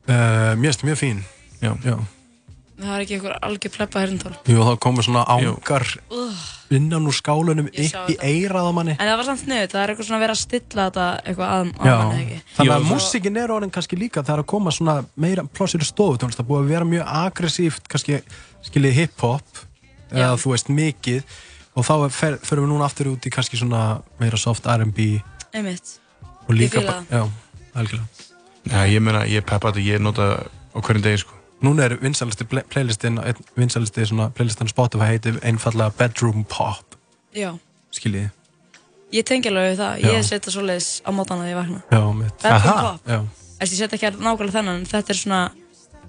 uh, 0.09 0.57
finnst 0.57 0.81
það 0.81 0.89
mjög 0.89 0.99
fín 0.99 1.23
Já. 1.63 1.77
Já. 1.85 1.97
það 2.81 2.95
er 2.97 3.01
ekki 3.05 3.15
eitthvað 3.21 3.39
algjör 3.43 3.71
innan 6.79 7.07
úr 7.11 7.15
skálunum 7.17 7.69
upp 7.69 8.11
í 8.13 8.17
eirað 8.23 8.69
á 8.69 8.73
manni. 8.77 8.95
En 8.99 9.09
það 9.11 9.17
var 9.21 9.29
samt 9.29 9.43
sniðut, 9.45 9.73
það 9.75 9.83
er 9.83 9.93
eitthvað 9.93 10.09
svona 10.09 10.19
að 10.19 10.25
vera 10.25 10.37
að 10.37 10.41
stilla 10.43 10.87
þetta 10.89 11.07
eitthvað 11.23 11.53
að, 11.57 11.73
Já, 11.89 11.95
manni 12.03 12.23
ekki? 12.23 12.39
Þannig 12.57 12.75
að 12.77 12.87
músikin 12.91 13.41
er 13.43 13.55
orðin 13.57 13.75
kannski 13.77 13.99
líka 14.01 14.23
það 14.23 14.35
er 14.37 14.43
að 14.45 14.49
koma 14.55 14.75
svona 14.75 14.97
meira 15.27 15.45
plássir 15.45 15.85
í 15.85 15.89
stofu 15.89 16.19
tónlist, 16.23 16.41
það 16.41 16.49
búið 16.53 16.63
að 16.65 16.73
vera 16.75 16.89
mjög 16.93 17.13
aggressíft 17.23 17.89
kannski 17.93 18.21
skiljið 18.69 18.99
hip-hop 19.01 19.63
eða 20.13 20.33
þú 20.41 20.55
veist 20.55 20.73
mikið. 20.73 21.23
Og 21.73 21.87
þá 21.89 21.93
er- 22.05 22.11
fer, 22.13 22.35
förum 22.45 22.67
við 22.67 22.73
núna 22.75 22.85
aftur 22.85 23.09
út 23.15 23.25
í 23.25 23.31
kannski 23.33 23.57
svona 23.57 24.03
meira 24.21 24.37
soft 24.37 24.67
R&B 24.69 25.23
Einmitt. 25.53 25.99
Og 26.49 26.55
líka 26.57 26.81
Ég 26.81 26.83
fíla 26.83 26.93
bara, 26.93 27.05
já, 27.11 27.29
algjörlega. 27.75 28.09
Já, 28.69 28.81
ég 28.93 29.01
meina, 29.03 29.25
ég 29.27 29.45
peppa 29.45 29.73
þetta, 29.73 29.83
ég 29.85 30.01
nota 30.01 30.27
á 30.47 30.79
hverjum 30.81 31.03
degi, 31.03 31.19
sko. 31.25 31.33
Núna 31.63 31.85
er 31.87 31.97
vinsalisti 32.03 32.45
playlistin 32.51 33.21
vinsalisti 33.57 34.07
svona 34.11 34.31
playlistin 34.35 34.67
á 34.67 34.73
Spotify 34.73 35.13
heitir 35.13 35.39
einfallega 35.47 35.95
Bedroom 35.99 36.45
Pop 36.51 36.97
Já, 37.37 37.53
skiljið 37.95 38.31
ég 39.13 39.27
tengi 39.29 39.51
alveg 39.53 39.73
við 39.73 39.83
það, 39.83 39.99
Já. 40.03 40.11
ég 40.17 40.25
setja 40.27 40.53
svoleiðis 40.55 40.89
á 41.07 41.11
mótana 41.15 41.45
þegar 41.47 41.53
ég 41.53 41.59
vakna 41.61 41.83
Já, 41.93 42.03
mitt 42.19 42.43
Bedroom 42.43 42.81
pop. 42.83 43.11
Já, 43.13 43.21
Þess, 43.63 43.73
ég 43.73 43.79
setja 43.79 43.99
ekki 43.99 44.11
nákvæmlega 44.19 44.57
þennan, 44.57 44.81
en 44.81 44.89
þetta 44.91 45.15
er 45.15 45.21
svona 45.21 45.43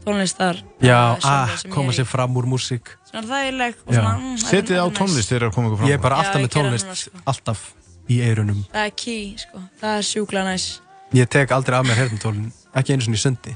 tónlistar 0.03 0.57
já 0.83 0.97
uh, 1.13 1.19
genre 1.21 1.53
ah, 1.53 1.61
koma 1.71 1.93
er 1.93 1.97
sér 1.99 2.07
fram 2.09 2.33
úr 2.39 2.47
músík. 2.49 2.89
Svona 3.07 3.23
þægileg 3.29 3.77
og 3.85 3.93
Já. 3.93 3.99
svona 3.99 4.15
mm, 4.17 4.33
er- 4.33 4.47
Setið 4.49 4.81
á 4.81 4.85
er 4.87 4.95
tónlist 4.97 5.29
þegar 5.31 5.45
það 5.47 5.53
koma 5.59 5.75
fram. 5.77 5.87
Ég 5.87 5.93
er 5.99 6.01
bara 6.03 6.15
Já, 6.17 6.23
alltaf 6.23 6.39
ég 6.41 6.47
með 6.47 6.55
tónlist 6.57 6.89
núna, 6.89 6.97
sko. 7.03 7.21
alltaf 7.31 7.61
í 8.09 8.17
eirunum 8.25 8.63
Það 8.73 8.87
er 8.89 8.95
key, 9.03 9.21
sko, 9.45 9.61
það 9.83 9.99
er 9.99 10.09
sjúklega 10.09 10.45
næs 10.49 10.65
Ég 11.13 11.29
tek 11.29 11.53
aldrei 11.53 11.77
af 11.77 11.85
mér 11.85 11.99
heyrnatólin, 12.01 12.49
ekki 12.73 12.95
einu 12.95 13.05
svona 13.05 13.19
í 13.19 13.21
sundi. 13.21 13.51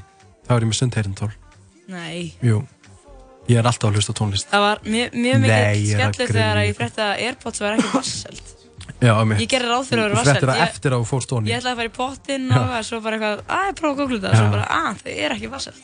Það 0.46 0.52
var 0.54 0.62
ég 0.62 0.70
með 0.70 0.78
sundheyrnatól. 0.78 1.30
Nei. 1.88 2.34
Jú. 2.44 2.60
Ég 3.48 3.56
er 3.62 3.64
alltaf 3.70 3.88
að 3.88 3.96
hlusta 3.96 4.12
tónlist. 4.12 4.48
Það 4.50 4.64
var 4.66 4.80
mjög, 4.84 5.14
mikið 5.16 5.82
skellur 5.88 6.32
þegar 6.36 6.58
ég 6.66 6.76
frétti 6.76 7.00
að 7.04 7.22
Airpods 7.24 7.62
var 7.64 7.76
ekki 7.78 7.92
vasselt. 7.94 8.54
Já, 8.98 9.12
um 9.22 9.32
Ég 9.38 9.46
gerði 9.48 9.68
ráð 9.70 9.86
fyrir 9.88 10.02
að 10.02 10.08
vera 10.08 10.18
Þú 10.18 10.24
fréttir 10.26 10.48
vatnseld. 10.48 10.50
það 10.50 10.62
eftir 10.68 10.94
að 10.96 11.00
þú 11.02 11.06
fórst 11.08 11.32
onni. 11.36 11.50
Ég 11.52 11.60
ætlaði 11.60 11.72
að 11.72 11.78
fara 11.80 11.88
í 11.88 11.94
pottinn 11.96 12.46
Já. 12.48 12.56
og 12.58 12.62
eitthvað, 12.64 12.86
svo 12.88 12.98
bara 13.04 13.18
eitthvað, 13.18 13.42
að 13.56 13.68
ég 13.68 13.76
prófa 13.78 13.92
að 13.94 14.00
googla 14.02 14.32
Já. 14.32 14.38
svo 14.40 14.48
bara, 14.54 14.64
að 14.78 15.02
þau 15.04 15.12
er 15.24 15.34
ekki 15.36 15.50
vasselt. 15.52 15.82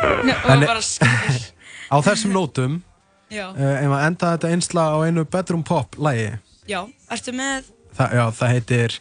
og 0.00 0.50
En- 0.54 0.66
bara 0.70 0.84
skilur. 0.86 1.40
Á 1.92 1.96
þessum 2.06 2.32
nótum, 2.36 2.76
uh, 2.78 3.34
ef 3.34 3.88
maður 3.90 4.06
enda 4.06 4.30
þetta 4.36 4.50
einsla 4.54 4.84
á 4.94 4.96
einu 5.08 5.24
bedroom 5.26 5.64
pop 5.66 5.98
lagi, 5.98 6.28
Já, 6.70 6.80
ertu 7.10 7.32
með, 7.34 7.66
það, 7.98 8.12
já, 8.14 8.24
það 8.38 8.52
heitir, 8.54 8.94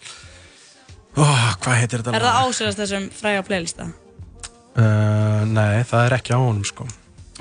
oh, 1.22 1.44
hvað 1.62 1.76
heitir 1.84 2.02
þetta 2.02 2.16
er 2.18 2.26
það 2.26 2.40
ásýrast 2.50 2.82
þessum 2.82 3.06
fræga 3.14 3.44
playlista? 3.46 3.86
Uh, 4.80 5.44
nei, 5.52 5.82
það 5.88 6.06
er 6.06 6.16
ekki 6.20 6.36
á 6.36 6.40
honum 6.40 6.64
sko. 6.68 6.86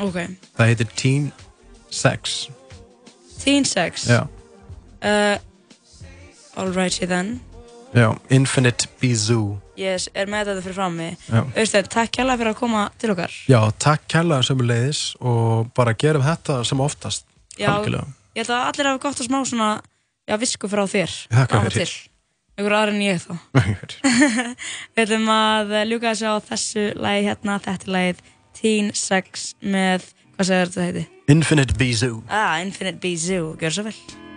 Ok. 0.03 0.17
Það 0.57 0.71
heitir 0.73 0.89
Teen 0.99 1.29
Sex. 1.95 2.49
Teen 3.39 3.67
Sex. 3.69 4.09
Já. 4.11 4.25
Uh, 4.99 5.37
Alrighty 6.59 7.07
then. 7.07 7.37
Já, 7.95 8.11
Infinite 8.35 8.89
Bizou. 9.01 9.57
Ég 9.79 10.09
er 10.19 10.29
með 10.29 10.51
þetta 10.51 10.65
fyrir 10.67 10.77
frammi. 10.77 11.09
Já. 11.29 11.41
Auðvitað, 11.47 11.89
takk 11.95 12.13
kærlega 12.19 12.41
fyrir 12.43 12.53
að 12.53 12.59
koma 12.59 12.83
til 12.99 13.13
okkar. 13.15 13.37
Já, 13.49 13.59
takk 13.81 14.05
kærlega 14.11 14.47
sömuleiðis 14.49 15.03
og 15.23 15.71
bara 15.79 15.95
gerum 15.97 16.25
þetta 16.27 16.59
sem 16.69 16.83
oftast. 16.85 17.25
Já, 17.55 17.71
Algjörlega. 17.77 18.11
ég 18.35 18.43
held 18.43 18.55
að 18.57 18.67
allir 18.73 18.91
hafa 18.91 19.03
gott 19.07 19.23
að 19.23 19.31
smá 19.31 19.39
svona, 19.47 19.71
já, 20.29 20.37
visku 20.43 20.71
frá 20.71 20.85
þér. 20.91 21.15
Og 21.47 21.71
fyrir. 21.71 21.95
Ykkur 22.59 22.75
aðra 22.75 22.95
en 22.95 23.03
ég 23.05 23.21
þá. 23.23 23.35
Við 24.99 25.03
ætlum 25.05 25.29
að 25.31 25.75
ljúka 25.87 26.11
þessu 26.11 26.33
á 26.35 26.37
þessu 26.49 26.87
lagi 26.99 27.27
hérna, 27.29 27.59
þetta 27.63 27.87
er 27.87 27.95
lagið 27.95 28.23
Teen 28.59 28.89
Sex 28.99 29.53
með, 29.63 30.09
hvað 30.35 30.51
segir 30.51 30.73
þetta 30.73 30.89
heiti? 30.89 31.05
Infinite 31.31 31.79
Bizou. 31.79 32.17
Ah, 32.27 32.57
Infinite 32.65 32.99
Bizou, 33.05 33.53
gjör 33.61 33.79
svo 33.79 33.87
vel. 33.87 34.28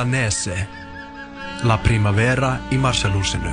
Milanese 0.00 0.54
La 1.68 1.74
Primavera 1.84 2.54
í 2.72 2.78
Marshallhúsinu 2.80 3.50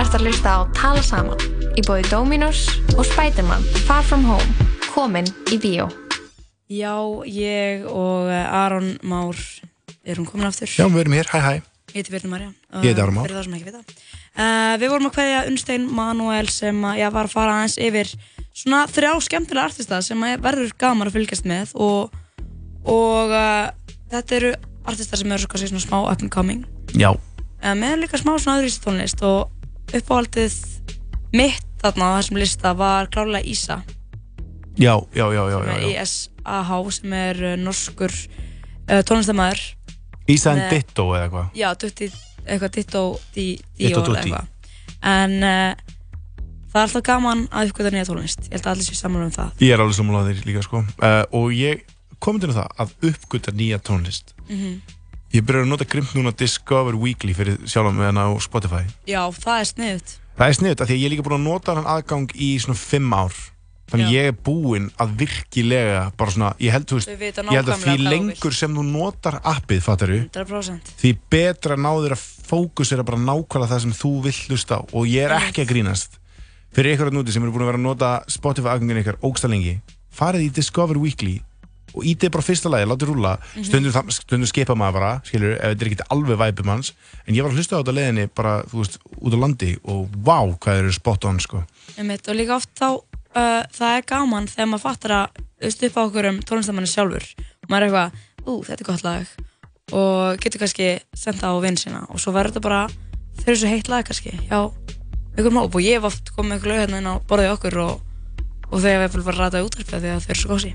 ert 0.00 0.16
að 0.16 0.24
hlusta 0.24 0.54
á 0.58 0.60
Tala 0.74 1.02
Saman 1.06 1.38
í 1.78 1.84
bóði 1.86 2.08
Dominos 2.10 2.64
og 2.96 3.04
Spiderman 3.06 3.62
Far 3.86 4.02
From 4.02 4.24
Home 4.26 4.66
komin 4.90 5.28
í 5.54 5.58
bíó. 5.62 5.86
Já, 6.66 6.96
ég 7.30 7.84
og 7.86 8.26
eh, 8.32 8.58
Aron 8.58 8.96
Már 9.06 9.38
erum 10.02 10.26
komin 10.26 10.48
aftur. 10.48 10.66
Já, 10.66 10.88
við 10.90 11.04
erum 11.04 11.14
hér, 11.20 11.30
hæ 11.30 11.38
hæ. 11.38 11.52
Ég 11.92 12.00
heiti 12.00 12.14
Björn 12.16 12.32
Marja. 12.32 12.50
Ég 12.80 12.90
heiti 12.90 13.04
Aron 13.04 13.20
Már. 13.20 13.28
Fyrir 13.28 13.38
það 13.38 13.46
sem 13.46 13.58
ekki 13.60 13.68
vita. 13.68 13.84
Uh, 14.34 14.74
við 14.82 14.94
vorum 14.96 15.10
að 15.12 15.14
kveðja 15.20 15.44
Unnstein 15.52 15.86
Manuel 15.94 16.50
sem 16.50 16.82
að 16.90 17.04
ég 17.04 17.14
var 17.14 17.30
að 17.30 17.36
fara 17.36 17.60
aðeins 17.60 17.78
yfir 17.78 18.10
svona 18.50 18.82
þrjá 18.90 19.12
skemmtilega 19.28 19.70
artista 19.70 20.02
sem 20.02 20.26
að 20.26 20.42
verður 20.48 20.74
gaman 20.80 21.12
að 21.12 21.20
fylgjast 21.20 21.46
með 21.46 21.76
og, 21.78 22.18
og 22.84 23.30
uh, 23.34 23.70
þetta 24.12 24.36
eru 24.40 24.52
artista 24.88 25.16
sem 25.20 25.32
eru 25.32 25.44
svona, 25.46 25.66
svona 25.68 25.84
smá 25.84 25.98
up 26.12 26.22
and 26.22 26.30
coming. 26.32 26.64
Já. 26.96 27.10
Uh, 27.60 27.74
með 27.76 28.04
líka 28.04 28.18
smá 28.20 28.34
svona 28.40 28.58
öðruvísi 28.60 28.80
tónlist 28.84 29.20
og 29.26 29.50
uppáhaldið 29.94 30.54
mitt 31.36 31.66
þarna 31.82 32.12
á 32.12 32.18
þessum 32.20 32.38
lista 32.40 32.72
var 32.76 33.08
klálega 33.12 33.44
Ísa. 33.46 33.80
Já, 34.80 34.94
já, 35.14 35.26
já, 35.34 35.42
já, 35.50 35.58
já, 35.66 35.76
já. 35.82 36.02
ISAH 36.02 36.70
sem 36.96 37.12
er 37.12 37.40
uh, 37.52 37.56
norskur 37.60 38.12
uh, 38.14 39.02
tónlistamæður 39.04 39.60
Ísa 40.30 40.52
en 40.54 40.62
Ditto 40.70 41.08
eða 41.16 41.26
eitthvað. 41.26 41.46
já, 41.58 41.68
Dutti, 41.74 42.08
eitthvað 42.46 42.74
Ditto 42.76 43.02
Di- 43.34 43.58
Ditto 43.76 43.76
Dio 43.76 43.88
eða 43.90 44.06
Dutti. 44.06 44.20
eitthvað 44.20 44.46
en 45.10 45.34
uh, 45.42 45.74
það 46.70 46.78
er 46.80 46.84
alltaf 46.86 47.02
gaman 47.10 47.42
að 47.50 47.72
uppgöta 47.72 47.92
nýja 47.94 48.06
tónlist 48.08 48.46
ég 48.46 48.54
held 48.56 48.66
að 48.68 48.72
allir 48.76 48.86
séu 48.88 48.98
saman 49.00 49.26
um 49.26 49.32
það 49.34 49.64
Ég 49.66 49.74
er 49.74 49.82
alveg 49.84 49.96
sammála 49.98 50.22
þér 50.30 50.44
líka 50.48 50.62
sko. 50.64 50.82
Uh, 51.02 51.24
og 51.40 51.50
ég 51.56 51.84
komið 52.20 52.46
til 52.46 52.54
það 52.56 52.68
að 52.84 52.94
uppgöta 53.10 53.52
nýja 53.56 53.78
tónlist. 53.82 54.34
Mhm. 54.48 54.80
Ég 55.30 55.44
byrjar 55.46 55.62
að 55.62 55.70
nota 55.70 55.84
grimt 55.86 56.10
núna 56.16 56.32
Discover 56.36 56.96
Weekly 56.98 57.34
fyrir 57.38 57.60
sjálfum 57.64 57.94
með 58.00 58.10
hana 58.10 58.26
á 58.26 58.30
Spotify. 58.42 58.84
já, 59.06 59.22
það 59.30 59.60
er 59.60 59.68
sniðut 59.74 60.16
Það 60.40 60.48
er 60.48 60.54
sniðut 60.56 60.80
af 60.80 60.88
því 60.88 60.94
að 60.94 61.00
ég 61.00 61.04
er 61.06 61.12
líka 61.12 61.22
búin 61.26 61.36
að 61.36 61.44
nota 61.44 61.74
hann 61.76 61.84
aðgang 61.84 62.30
í 62.34 62.48
svona 62.58 62.76
fimm 62.80 63.12
ár. 63.12 63.34
Þannig 63.90 64.06
Já. 64.06 64.14
ég 64.14 64.28
er 64.30 64.36
búinn 64.46 64.86
að 65.02 65.14
virkilega 65.18 66.12
bara 66.16 66.30
svona, 66.30 66.54
ég 66.62 66.70
held, 66.70 66.86
veist, 66.94 67.08
ég 67.10 67.34
held 67.50 67.68
að 67.74 67.82
því 67.82 67.96
lengur 67.98 68.54
sem 68.54 68.74
þú 68.74 68.84
notar 68.86 69.40
appið, 69.42 69.80
fattaru, 69.82 70.18
100% 70.30 70.92
því 71.02 71.10
betra 71.28 71.74
náður 71.76 72.14
að 72.14 72.22
fókusera 72.46 73.04
bara 73.04 73.18
nákvæmlega 73.18 73.70
það 73.74 73.82
sem 73.82 73.92
þú 73.98 74.12
vill 74.22 74.38
hlusta 74.48 74.78
og 74.94 75.06
ég 75.10 75.26
er 75.26 75.34
ekki 75.40 75.64
að 75.64 75.72
grínast 75.74 76.18
fyrir 76.72 76.94
ykkur 76.94 77.10
að 77.10 77.18
núti 77.18 77.34
sem 77.34 77.42
eru 77.42 77.50
búin 77.52 77.66
að 77.66 77.70
vera 77.72 77.80
að 77.82 77.86
nota 77.88 78.10
Spotify 78.30 78.68
aðgangin 78.76 79.02
ykkar 79.02 79.18
ógsta 79.26 79.50
lengi 79.50 79.80
farið 80.14 80.46
í 80.46 80.52
Discover 80.54 80.96
Weekly 81.02 81.40
og 81.94 82.04
ítið 82.04 82.30
bara 82.30 82.46
fyrsta 82.46 82.70
lagi, 82.72 82.88
látið 82.90 83.10
rúla 83.10 83.36
Mhm. 83.40 83.64
stundum, 83.64 83.92
mm 83.92 84.10
stundum 84.10 84.46
skipa 84.46 84.74
maður 84.74 84.92
bara, 84.92 85.12
skilur 85.24 85.54
ef 85.56 85.62
þetta 85.74 85.84
er 85.86 85.90
ekki 85.90 86.08
alveg 86.10 86.38
væpum 86.38 86.68
hans 86.72 86.92
en 87.26 87.34
ég 87.34 87.42
var 87.42 87.50
að 87.52 87.56
hlusta 87.58 87.76
á 87.76 87.80
þetta 87.82 87.96
leiðinni 87.98 88.28
bara, 88.34 88.62
þú 88.62 88.82
veist, 88.82 88.98
út 89.20 89.34
á 89.34 89.38
landi 89.40 89.76
og 89.84 90.08
vá, 90.24 90.38
hvað 90.58 90.74
þeir 90.76 90.84
eru 90.84 90.92
spot 90.92 91.24
on, 91.24 91.40
sko. 91.40 91.64
Einmitt, 91.98 92.28
og 92.28 92.36
líka 92.36 92.56
oft 92.56 92.70
þá 92.78 92.88
uh, 93.36 93.62
það 93.72 93.96
er 93.96 94.02
gaman 94.06 94.46
þegar 94.50 94.68
maður 94.70 94.86
fattar 94.86 95.10
að 95.10 95.28
á 95.60 96.02
okkur 96.06 96.28
um 96.30 96.40
tónlistamanni 96.40 96.88
sjálfur. 96.88 97.26
Og 97.64 97.68
maður 97.70 97.82
er 97.82 97.88
eitthvað, 97.90 98.12
ú, 98.46 98.52
þetta 98.64 98.80
er 98.80 98.88
gott 98.88 99.04
lag. 99.04 99.26
Og 99.92 100.38
getur 100.40 100.62
kannski 100.62 100.88
senda 101.14 101.50
á 101.50 101.54
vinn 101.60 101.76
sína 101.76 102.06
og 102.08 102.20
svo 102.22 102.32
verður 102.32 102.54
þetta 102.54 102.62
bara 102.64 102.86
þau 103.40 103.48
eru 103.48 103.56
svo 103.60 103.68
heitt 103.68 103.88
lag 103.90 104.06
kannski, 104.06 104.32
já 104.48 104.70
ykkur 105.36 105.52
móp 105.54 105.74
og 105.74 105.82
ég 105.82 105.98
hef 105.98 106.08
oft 106.10 106.32
komið 106.36 106.50
með 106.50 106.58
ykkur 106.60 106.70
lög 106.72 106.80
hérna 106.84 106.98
inn 107.02 107.10
á 107.10 107.14
borðið 107.26 107.54
okkur 107.56 107.78
og, 107.84 108.00
og 108.70 108.80
þau 108.82 108.90
hefur 108.90 109.24
bara 109.26 109.38
ratað 109.44 109.68
útarpið 109.68 110.02
því 110.04 110.10
að 110.14 110.20
þau 110.26 110.30
eru 110.30 110.40
svo 110.40 110.50
gósi. 110.54 110.74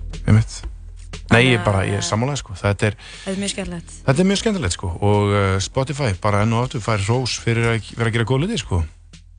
Nei, 1.32 1.42
ég 1.48 1.58
er 1.58 1.64
bara, 1.66 1.82
ég 1.88 1.98
er 1.98 2.06
sammálaði, 2.06 2.42
sko. 2.44 2.54
Þetta 2.60 2.92
er, 2.92 2.98
þetta 3.24 3.34
er 3.34 3.42
mjög 3.42 3.54
skemmtilegt. 3.56 3.96
Þetta 4.06 4.22
er 4.22 4.30
mjög 4.30 4.42
skemmtilegt, 4.44 4.76
sko. 4.78 4.92
Og 5.10 5.34
uh, 5.34 5.56
Spotify, 5.64 6.12
bara 6.22 6.44
enn 6.46 6.54
og 6.54 6.68
aftur, 6.68 6.84
fær 6.86 7.02
rós 7.08 7.40
fyrir 7.42 7.72
að 7.72 7.92
vera 7.98 8.12
að 8.12 8.18
gera 8.18 8.28
góð 8.30 8.44
liti, 8.46 8.60
sko. 8.62 8.84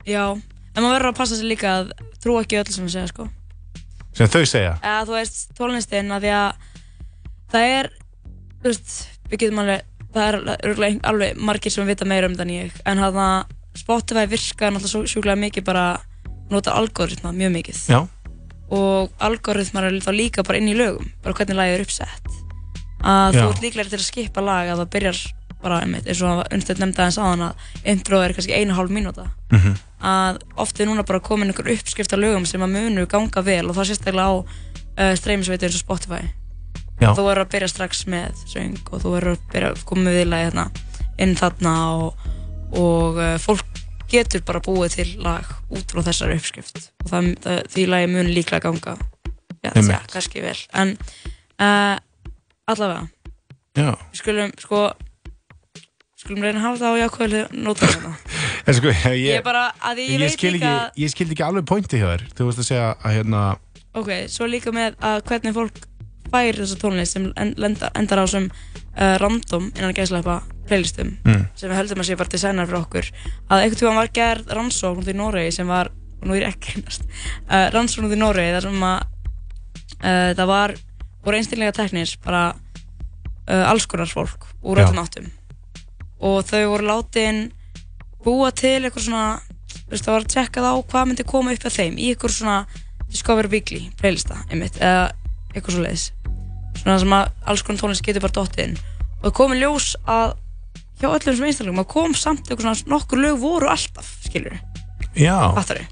Já, 0.07 0.23
en 0.35 0.83
maður 0.83 0.97
verður 0.97 1.11
að 1.11 1.19
passa 1.19 1.39
sig 1.39 1.47
líka 1.47 1.73
að 1.81 1.91
trúa 2.23 2.43
ekki 2.43 2.59
öll 2.61 2.71
sem 2.71 2.87
við 2.87 2.97
segja 2.97 3.11
sko. 3.11 3.27
Sem 4.17 4.31
þau 4.31 4.43
segja? 4.49 4.73
Eða 4.81 5.05
þú 5.07 5.15
veist 5.17 5.43
tónlistin 5.57 6.13
að 6.15 6.25
því 6.25 6.33
að 6.37 6.65
það 7.53 7.73
er 7.75 7.89
þú 8.63 8.69
veist, 8.71 8.95
við 9.27 9.41
getum 9.43 9.61
alveg 9.63 9.85
það 10.15 10.39
er 10.55 10.99
alveg 11.11 11.41
margir 11.49 11.73
sem 11.73 11.89
vita 11.89 12.07
meira 12.07 12.29
um 12.29 12.37
það 12.37 12.47
en 12.47 12.53
ég. 12.55 12.77
En 12.87 13.03
hann 13.03 13.19
að 13.21 13.55
Spotify 13.77 14.25
virkar 14.31 14.73
náttúrulega 14.73 15.11
sjúklega 15.11 15.37
mikið 15.43 15.67
bara 15.67 15.85
nota 16.49 16.73
algoritma 16.79 17.33
mjög 17.35 17.53
mikið. 17.59 17.81
Já. 17.91 17.99
Og 18.69 19.09
algoritmar 19.23 19.87
er 19.87 19.99
líka 20.13 20.43
bara 20.43 20.57
inn 20.59 20.67
í 20.71 20.75
lögum 20.77 21.07
bara 21.23 21.33
hvernig 21.37 21.55
lagið 21.55 21.75
er 21.77 21.83
uppsett 21.85 22.31
að 23.07 23.33
Já. 23.37 23.41
þú 23.41 23.49
ert 23.51 23.61
líklega 23.63 23.89
til 23.93 23.99
að 24.01 24.07
skipa 24.07 24.41
lag 24.43 24.67
að 24.73 24.81
það 24.81 24.89
byrjar 24.95 25.19
bara 25.61 25.79
einmitt 25.81 26.07
eins 26.09 26.21
og 26.21 26.41
unnstætt 26.53 26.79
nefndi 26.81 27.01
aðeins 27.01 27.17
hann 27.21 27.43
að 27.47 27.69
intro 27.93 28.19
er 28.21 28.33
kannski 28.35 28.53
einu 28.57 28.75
hálf 28.77 28.91
mínúta 28.93 29.27
Mhm. 29.51 29.77
að 30.03 30.41
oft 30.57 30.79
er 30.79 30.85
núna 30.89 31.05
bara 31.05 31.19
komin 31.23 31.47
einhver 31.49 31.71
uppskrift 31.71 32.13
af 32.13 32.19
lögum 32.19 32.45
sem 32.45 32.61
að 32.61 32.69
munu 32.75 33.05
ganga 33.07 33.41
vel 33.41 33.69
og 33.69 33.75
það 33.75 33.87
sérstaklega 33.89 34.27
á 34.27 34.35
uh, 34.37 35.15
streymisveitu 35.15 35.65
eins 35.65 35.75
og 35.79 35.85
Spotify 35.85 36.23
þú 37.15 37.23
verður 37.29 37.45
að 37.45 37.51
byrja 37.53 37.69
strax 37.69 38.05
með 38.09 38.43
söng 38.49 38.77
og 38.91 39.01
þú 39.01 39.13
verður 39.15 39.31
að 39.37 39.41
byrja 39.53 39.71
að 39.71 39.83
koma 39.85 40.09
við 40.11 40.27
lagi 40.27 40.45
hérna 40.49 40.67
inn 41.17 41.35
þarna 41.37 41.73
og, 41.93 42.13
og 42.73 43.17
uh, 43.21 43.37
fólk 43.37 43.65
getur 44.11 44.43
bara 44.47 44.61
búið 44.63 44.95
til 44.97 45.07
lag 45.23 45.47
út 45.73 45.93
frá 45.93 46.03
þessari 46.07 46.37
uppskrift. 46.39 46.89
Og 47.03 47.11
það, 47.11 47.29
það, 47.43 47.61
því 47.73 47.85
lagi 47.93 48.11
mun 48.13 48.31
líklega 48.35 48.63
ganga. 48.67 48.95
Já, 49.63 49.71
Einmitt. 49.73 49.91
tja, 49.91 49.99
kannski 50.13 50.43
vel. 50.45 50.57
En 50.77 50.95
uh, 51.59 51.97
allavega. 52.69 53.07
Já. 53.77 53.91
við 54.11 54.21
skulum 54.23 54.53
sko 54.57 54.79
skulum 56.17 56.41
reyna 56.43 56.57
að 56.59 56.63
hafa 56.65 56.79
það 56.81 56.95
á 56.97 57.01
jákvæðilega 57.03 57.63
nótum 57.67 57.91
hérna. 57.93 58.13
En 58.67 58.75
sko, 58.75 58.91
ég, 58.91 59.21
Ég 59.29 59.43
bara, 59.45 59.67
ég, 59.95 60.17
ég 60.19 60.33
skil 60.33 60.57
líka 60.57 60.71
ekki, 60.71 61.03
ég 61.05 61.11
skildi 61.13 61.35
ekki 61.37 61.45
alveg 61.45 61.67
pointi 61.69 62.01
hjá 62.01 62.09
þér. 62.09 62.23
Þú 62.35 62.47
veist 62.49 62.63
að 62.63 62.67
segja 62.67 62.87
að 62.97 63.13
hérna 63.15 63.43
Ok, 63.97 64.09
svo 64.29 64.47
líka 64.49 64.73
með 64.75 64.97
að 65.07 65.21
hvernig 65.29 65.55
fólk 65.55 65.77
fær 66.31 66.57
þessa 66.61 66.77
tónlist 66.81 67.15
sem 67.17 67.29
en- 67.37 67.53
lenda, 67.57 67.89
endar 67.95 68.21
á 68.23 68.25
sem 68.27 68.47
uh, 68.49 69.15
random 69.21 69.71
innan 69.75 69.93
gæslepa 69.97 70.41
playlistum 70.67 71.13
Mm. 71.23 71.45
sem 71.55 71.69
við 71.71 71.77
höldum 71.79 72.01
að 72.03 72.07
sé 72.09 72.17
bara 72.19 72.29
designar 72.33 72.67
fyrir 72.67 72.81
okkur. 72.83 73.11
Að 73.49 73.61
einhvern 73.63 73.79
tíma 73.79 73.95
var 74.01 74.09
gerð 74.13 74.51
rannsókn 74.57 74.99
út 75.03 75.07
í 75.11 75.15
Noregi 75.15 75.51
sem 75.55 75.67
var, 75.67 75.89
og 76.21 76.27
nú 76.27 76.35
er 76.35 76.41
ég 76.47 76.55
ekki 76.55 76.73
grínast, 76.75 77.05
uh, 77.49 77.67
rannsókn 77.75 78.07
út 78.09 78.15
í 78.15 78.19
Noregi 78.19 78.55
þar 78.57 78.67
sem 78.67 78.83
að 78.83 78.99
uh, 80.03 80.31
það 80.37 80.47
var, 80.51 80.73
voru 81.23 81.37
einstaklega 81.39 81.75
teknir 81.77 82.15
bara 82.25 82.43
uh, 83.47 83.69
alls 83.71 83.85
konar 83.87 84.11
fólk 84.11 84.47
úr 84.63 84.81
öllum 84.83 84.99
áttum. 85.03 85.29
Og 86.19 86.41
þau 86.49 86.63
voru 86.73 86.87
látin 86.89 87.45
búa 88.25 88.51
til 88.51 88.81
eitthvað 88.83 89.05
svona 89.07 89.39
það 89.87 90.11
var 90.11 90.23
að 90.25 90.31
tjekkað 90.33 90.65
á 90.67 90.73
hvað 90.83 91.05
myndi 91.07 91.23
koma 91.23 91.53
upp 91.55 91.63
að 91.69 91.75
þeim 91.79 91.95
í 92.01 92.09
eitthvað 92.11 92.33
svona 92.41 92.57
Discover 93.07 93.47
Weekly 93.47 93.85
playlista 94.01 94.41
einmitt, 94.51 94.75
eða 94.83 95.05
eitthvað 95.53 95.77
svo 95.77 95.83
leiðis 95.85 96.07
svona 96.81 96.99
sem 97.01 97.13
að 97.17 97.31
alls 97.45 97.63
konar 97.67 97.81
tónlist 97.81 98.05
getur 98.05 98.21
bara 98.25 98.37
dottið 98.39 98.63
inn. 98.67 98.77
Og 99.17 99.23
það 99.29 99.35
komið 99.41 99.61
ljós 99.63 99.87
að 100.07 100.33
hjá 101.01 101.07
öllum 101.09 101.25
þessum 101.27 101.47
einstaklingum 101.49 101.83
að 101.83 101.87
kom 101.93 102.13
samt 102.17 102.47
eitthvað 102.49 102.65
svona 102.65 102.91
nokkur 102.95 103.21
lög 103.21 103.37
voru 103.41 103.69
alltaf, 103.69 104.07
skilur 104.25 104.57
Já. 105.17 105.37
fattar 105.57 105.83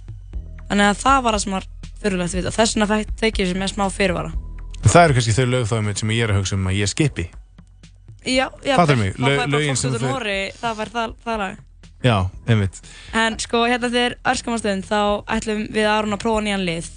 þannig 0.70 0.88
að 0.90 0.99
það 1.02 1.20
var 1.26 1.34
það 1.38 1.44
sem 1.45 1.56
var 1.56 1.66
fyrirlegt 2.02 2.34
að 2.34 2.40
vita. 2.40 2.52
Þess 2.56 2.76
vegna 2.76 2.98
tekið 3.22 3.45
þessi 3.45 3.60
með 3.62 3.72
smá 3.74 3.86
fyrirvara. 3.94 4.32
Það 4.86 5.03
eru 5.03 5.14
kannski 5.18 5.34
þau 5.38 5.45
lög 5.49 5.66
þá 5.70 5.76
einmitt 5.80 6.02
sem 6.02 6.10
ég 6.14 6.24
er 6.26 6.34
að 6.34 6.40
hugsa 6.41 6.56
um 6.57 6.68
að 6.70 6.78
ég 6.80 6.90
skipi. 6.91 7.26
Já, 8.26 8.48
já, 8.66 8.76
Fattar 8.78 8.98
mig, 8.98 9.14
þá 9.16 9.22
lög- 9.22 9.38
fær 9.38 9.38
bara 9.45 9.53
lögin 9.53 9.70
fólk 9.76 9.78
sem 9.82 9.91
út 9.91 9.95
úr 9.95 10.02
þau- 10.06 10.14
Nóri 10.14 10.38
það 10.62 10.76
var 10.78 10.90
það, 10.95 11.14
það 11.26 11.38
lag. 11.38 11.57
Já, 12.06 12.18
einmitt. 12.48 12.82
En 13.14 13.38
sko, 13.40 13.64
hérna 13.70 13.90
þegar 13.90 14.16
örskamastund 14.26 14.86
þá 14.86 15.02
ætlum 15.38 15.62
við 15.74 15.86
Aron 15.90 16.14
að 16.18 16.22
prófa 16.26 16.41
nýjan 16.45 16.66
lið 16.66 16.90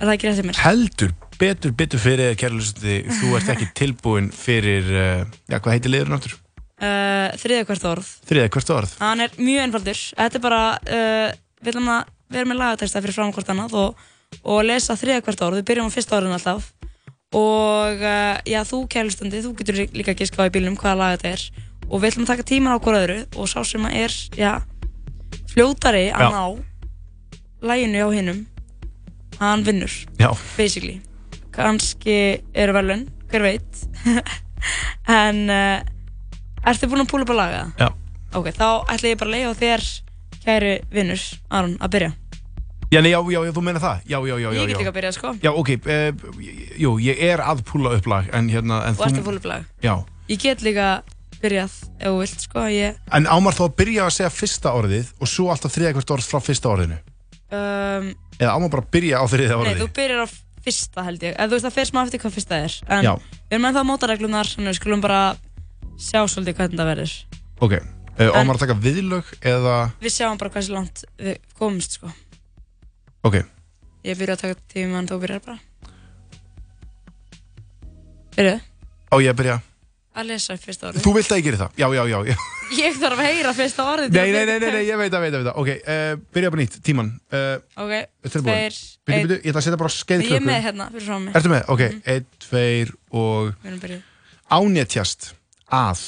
Er 0.00 0.10
það 0.10 0.24
til 0.24 0.46
mér? 0.48 0.58
heldur 0.58 1.12
betur, 1.38 1.74
betur 1.76 2.02
fyrir 2.02 2.32
þér 2.32 2.38
kærlusti 2.40 2.96
þú 3.20 3.34
ert 3.38 3.50
ekki 3.54 3.68
tilbúin 3.80 4.30
fyrir 4.34 4.88
uh, 4.90 5.22
já, 5.50 5.58
hvað 5.58 5.76
heitir 5.76 5.94
liðurinn 5.94 6.16
áttur? 6.18 6.36
Uh, 6.74 7.30
þriðja 7.40 7.66
hvert 7.68 7.86
orð. 7.88 8.08
Þriða 8.28 8.50
hvert 8.56 8.72
orð. 8.74 8.94
Hann 9.00 9.22
er 9.24 9.36
mjög 9.38 9.62
einfaldur. 9.68 10.00
Þetta 10.18 10.38
er 10.40 10.42
bara, 10.42 10.62
uh, 10.82 11.28
við 11.62 11.72
ætlum 11.72 11.92
að 11.94 12.10
vera 12.34 12.50
með 12.50 12.60
lagatexta 12.60 13.02
fyrir 13.04 13.16
fram 13.16 13.32
hvort 13.34 13.52
annað 13.54 13.76
og, 13.80 14.02
og 14.42 14.60
lesa 14.66 14.96
þriðja 14.98 15.24
hvert 15.28 15.44
orð, 15.46 15.60
við 15.60 15.68
byrjum 15.70 15.90
á 15.90 15.94
fyrsta 15.94 16.18
orðin 16.18 16.36
alltaf. 16.36 16.72
Og 17.34 18.02
já, 18.46 18.60
þú 18.62 18.84
kærlustundi, 18.90 19.40
þú 19.42 19.54
getur 19.58 19.78
líka 19.90 20.12
giskað 20.14 20.52
í 20.52 20.54
bílnum 20.54 20.76
hvaða 20.78 20.98
lag 21.00 21.16
þetta 21.16 21.32
er. 21.34 21.64
Og 21.88 21.98
við 21.98 22.12
ætlum 22.12 22.26
að 22.28 22.30
taka 22.30 22.46
tíman 22.46 22.76
á 22.78 22.78
hvort 22.78 22.98
öðru 23.00 23.16
og 23.34 23.50
sá 23.50 23.56
sem 23.66 23.86
að 23.88 23.96
er, 24.04 24.14
já, 24.38 24.52
fljótari 25.50 26.04
að 26.14 26.36
ná 26.36 26.44
læginu 27.64 28.02
hjá 28.04 28.08
hinnum 28.14 28.44
hann 29.40 29.64
vinnur 29.66 29.92
Já. 30.20 30.30
basically 30.56 31.00
kannski 31.54 32.16
eru 32.54 32.74
velun, 32.74 33.06
hver 33.30 33.44
veit 33.46 33.84
en 35.20 35.44
uh, 35.52 36.66
ertu 36.66 36.88
búinn 36.90 37.04
að 37.04 37.12
púla 37.12 37.26
upp 37.26 37.32
að 37.34 37.40
laga 37.40 37.62
það? 37.62 37.84
Já. 37.84 37.88
ok, 38.40 38.50
þá 38.56 38.68
ætla 38.94 39.12
ég 39.12 39.20
bara 39.20 39.30
að 39.30 39.36
leiða 39.38 39.56
þér 39.62 39.88
kæri 40.44 40.74
vinnur, 40.92 41.24
Aron, 41.50 41.78
að 41.80 41.96
byrja 41.96 42.12
Já, 42.92 43.00
nei, 43.02 43.10
já, 43.10 43.18
já, 43.32 43.40
já, 43.42 43.50
þú 43.56 43.62
meina 43.64 43.80
það 43.82 44.02
Já, 44.06 44.18
já, 44.28 44.34
já, 44.38 44.48
já 44.52 44.60
ég 44.60 44.68
get 44.68 44.74
já. 44.74 44.78
líka 44.78 44.90
að 44.92 44.96
byrja, 44.98 45.12
sko 45.16 45.30
Já, 45.42 45.50
ok, 45.50 45.70
uh, 45.88 46.36
jú, 46.78 46.92
ég 47.02 47.22
er 47.26 47.42
að 47.42 47.62
púla 47.66 47.94
upp 47.96 48.06
lag 48.10 48.28
En 48.36 48.50
hérna, 48.52 48.82
en 48.86 48.98
og 48.98 49.06
ertu 49.08 49.22
að 49.22 49.26
púla 49.30 49.40
upp 49.40 49.48
lag 49.50 49.64
Já, 49.82 49.94
ég 50.30 50.42
get 50.44 50.62
líka 50.62 50.90
byrjað 51.42 51.72
ef 51.98 52.04
þú 52.04 52.14
vilt 52.20 52.44
sko 52.44 52.66
ég, 52.70 53.00
En 53.16 53.26
ámar 53.30 53.56
þá 53.56 53.64
að 53.66 53.74
byrja 53.80 54.06
að 54.06 54.14
segja 54.18 54.30
fyrsta 54.36 54.74
orðið 54.78 55.10
og 55.18 55.30
svo 55.32 55.48
alltaf 55.52 55.74
þriða 55.74 55.94
hvert 55.96 56.14
orð 56.18 56.28
frá 56.28 56.40
fyrsta 56.44 56.70
orðinu 56.70 57.00
um, 57.50 58.12
Eða 58.38 58.54
ámar 58.56 58.70
bara 58.74 58.82
að 58.84 58.90
byrja 58.96 59.20
á 59.20 59.24
þriða 59.30 59.54
Nei, 59.54 59.60
orðið? 59.62 59.80
þú 59.84 59.88
byrjar 59.98 60.22
á 60.24 60.28
fyrsta 60.64 61.04
held 61.06 61.22
ég. 61.26 61.34
Eða 61.36 61.46
þú 61.50 61.56
veist 61.56 61.66
það 61.68 61.76
fer 61.78 61.88
smá 61.90 62.00
eftir 62.04 62.22
hvað 62.24 62.36
fyrsta 62.38 62.60
er. 62.64 62.76
En 62.96 63.04
Já. 63.06 63.12
við 63.14 63.56
erum 63.56 63.66
ennþá 63.70 63.82
mótareglunar 63.88 64.50
Þannig 64.54 64.72
við 64.72 64.78
skulum 64.80 65.02
bara 65.04 65.20
sjá 66.00 66.20
svolítið 66.26 66.56
hvernig 66.58 66.80
það 66.80 66.90
verður. 66.90 67.14
Ok, 67.64 67.74
uh, 67.78 68.30
ámar 68.34 68.56
að 68.58 68.64
taka 68.64 68.78
viðlög 68.82 69.28
eða? 69.40 69.76
Við 70.02 70.14
sjáum 70.16 70.40
bara 70.40 70.50
hversu 70.56 70.74
langt 70.74 71.04
við 71.20 71.38
komumst 71.58 71.98
sko. 72.00 72.10
Ok, 73.24 73.42
Ég 74.04 74.18
byrja 74.20 74.34
að 74.36 74.42
taka 74.42 74.60
tíma 74.68 74.98
en 75.00 75.06
þú 75.08 75.16
byrjar 75.22 75.40
bara. 75.46 75.58
Byrju 78.34 78.56
á 79.14 79.16
ég 79.22 79.30
að 79.30 79.38
byrja 79.38 79.56
að 80.14 80.28
lesa 80.30 80.54
fyrsta 80.62 80.88
orðið. 80.90 81.02
Þú 81.04 81.12
vilt 81.16 81.32
að 81.34 81.40
ég 81.40 81.46
geri 81.48 81.58
það? 81.60 81.72
Já, 81.80 81.86
já, 81.94 82.02
já, 82.10 82.18
já. 82.30 82.36
Ég 82.80 82.96
þarf 82.96 83.20
að 83.20 83.26
heyra 83.28 83.50
fyrsta 83.54 83.84
orðið. 83.92 84.14
Nei, 84.16 84.30
nei, 84.32 84.44
nei, 84.48 84.58
nei, 84.62 84.70
nei, 84.72 84.84
ég 84.88 84.98
veit 84.98 85.12
að, 85.14 85.24
veit 85.24 85.34
að, 85.36 85.42
veit 85.44 85.50
að 85.50 85.58
Ok, 85.60 85.70
uh, 85.84 86.12
byrja 86.34 86.50
bara 86.54 86.62
nýtt, 86.62 86.76
tíman 86.86 87.10
uh, 87.34 87.56
Ok, 87.84 87.92
Tilbúin 88.24 88.46
tveir, 88.48 88.78
einn. 89.10 89.34
ég 89.34 89.48
ætla 89.50 89.60
að 89.60 89.66
setja 89.66 89.80
bara 89.82 89.92
Ég 89.92 89.98
skeiðklöku 89.98 90.38
er 90.38 90.46
með 90.48 90.62
hérna 90.64 90.86
fyrir 90.94 91.06
frá 91.10 91.18
mig. 91.20 91.36
Ertu 91.38 91.52
með? 91.52 91.66
Ok, 91.74 91.82
einn, 92.14 92.28
tveir 92.46 92.92
og 93.12 93.50
Við 93.50 93.68
erum 93.70 93.82
byrjuð. 93.84 94.06
Ánetjast 94.58 95.28
Að 95.74 96.04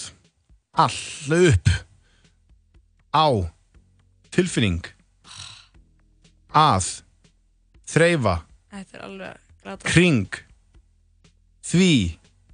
All 0.87 1.39
upp 1.51 1.73
Á 3.13 3.27
Tilfinning 4.37 4.89
Að 6.57 6.89
glata 9.63 9.93
Kring 9.93 10.41
Því 11.67 11.91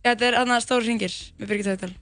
Þetta 0.02 0.28
er 0.28 0.38
annað 0.40 0.64
stóri 0.64 0.88
ringir 0.90 1.14
með 1.38 1.52
Birgit 1.52 1.70
Haugdal 1.72 1.92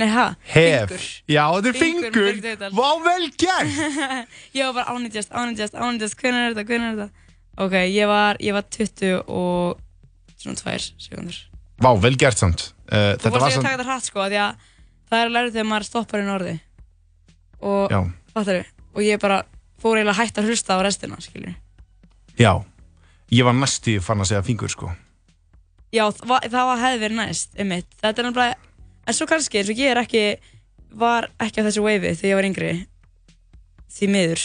Nei, 0.00 0.06
ha? 0.06 0.26
Hef. 0.46 0.86
Fingur. 0.92 1.06
Já, 1.28 1.42
þetta 1.56 1.68
er 1.72 1.76
Fingur 1.76 2.04
með 2.04 2.14
fingur. 2.14 2.26
Birgit 2.28 2.46
Haugdal. 2.46 2.70
Vá, 2.78 2.88
vel 3.04 3.26
gert. 3.42 3.80
Ég 4.56 4.68
var 4.68 4.76
bara 4.78 4.94
ánýtjast, 4.94 5.32
ánýtjast, 5.34 5.74
ánýtjast 5.76 6.16
Hvernig 6.22 6.44
er 6.46 6.54
þetta, 6.54 6.66
hvernig 6.70 6.88
er 6.92 7.00
þetta? 7.00 7.26
Ok, 7.60 7.74
ég 7.92 8.08
var, 8.08 8.38
ég 8.40 8.54
var 8.56 8.64
20 8.72 9.18
og 9.26 9.80
svona 10.40 10.56
2 10.62 10.76
sekundur 11.04 11.40
Vá, 11.80 11.90
vel 12.00 12.14
gert 12.20 12.38
samt. 12.40 12.70
Uh, 12.86 13.14
Þú 13.20 13.32
vorst 13.34 13.50
ekki 13.50 13.60
að 13.60 13.66
taka 13.66 13.76
þetta 13.76 13.88
hratt 13.88 14.06
sko 14.08 14.24
því 14.30 14.38
að 14.40 14.64
það 15.10 15.18
er 15.20 15.28
að 15.28 15.34
læra 15.34 15.52
þegar 15.54 15.68
maður 15.70 15.86
stoppar 15.88 16.22
inn 16.22 16.32
orði 16.32 16.54
og, 17.60 17.94
fattar 18.34 18.62
og 18.94 19.04
ég 19.04 19.20
bara 19.22 19.42
fór 19.80 19.98
eiginlega 20.00 20.18
hætta 20.20 20.42
að 20.42 20.50
hlusta 20.50 20.76
á 20.76 20.80
restina 20.84 21.20
skilur 21.24 21.54
Já. 22.40 22.52
Ég 23.30 23.46
var 23.46 23.56
næstu 23.56 23.98
fann 24.04 24.22
að 24.22 24.32
segja 24.32 24.44
fingur, 24.46 24.72
sko 24.72 24.90
Já, 25.90 26.04
það 26.14 26.48
það 26.52 26.72
hefði 26.84 27.02
verið 27.04 27.18
næst, 27.18 27.52
einmitt. 27.58 27.90
Þetta 27.98 28.22
er 28.22 28.28
náttúrulega, 28.28 28.72
en 29.06 29.16
svo 29.16 29.26
kannski, 29.30 29.60
eins 29.60 29.70
og 29.72 29.82
ég 29.82 29.92
er 29.92 30.00
ekki, 30.04 30.24
var 31.00 31.28
ekki 31.42 31.62
á 31.62 31.66
þessu 31.66 31.84
wavei 31.84 32.12
þegar 32.14 32.30
ég 32.30 32.38
var 32.38 32.48
yngri, 32.50 32.72
því 33.90 34.10
miður. 34.14 34.44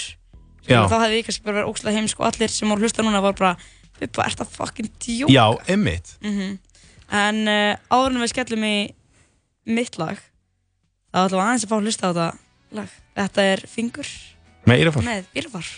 Já. 0.66 0.80
Þá 0.90 0.96
hefði 1.04 1.20
ég 1.20 1.28
kannski 1.28 1.46
bara 1.46 1.60
verið 1.60 1.72
ógslag 1.72 1.98
heimsk 2.00 2.22
og 2.22 2.30
allir 2.32 2.54
sem 2.54 2.72
voru 2.74 2.86
hlusta 2.86 3.06
núna 3.06 3.22
var 3.22 3.38
bara, 3.38 3.56
Bubba, 3.96 4.26
ert 4.26 4.42
það 4.42 4.56
fucking 4.58 4.90
djók? 5.00 5.30
Já, 5.32 5.46
emmitt 5.72 6.18
Mm 6.22 6.58
En 7.16 7.44
uh, 7.46 7.78
áður 7.94 8.16
en 8.16 8.24
við 8.24 8.32
skellum 8.32 8.64
í 8.66 8.78
mitt 9.70 10.00
lag, 10.02 10.18
þá 11.14 11.20
ætlum 11.22 11.38
við 11.38 11.44
aðeins 11.46 11.66
að 11.68 11.70
fá 11.70 11.76
að 11.78 11.86
hlusta 11.86 12.02
á 12.02 12.10
þetta 12.10 12.30
lag. 12.80 12.96
Þetta 13.16 13.46
er 13.52 13.62
Fingur 13.70 14.10
Með 15.06 15.30
Írafár 15.38 15.70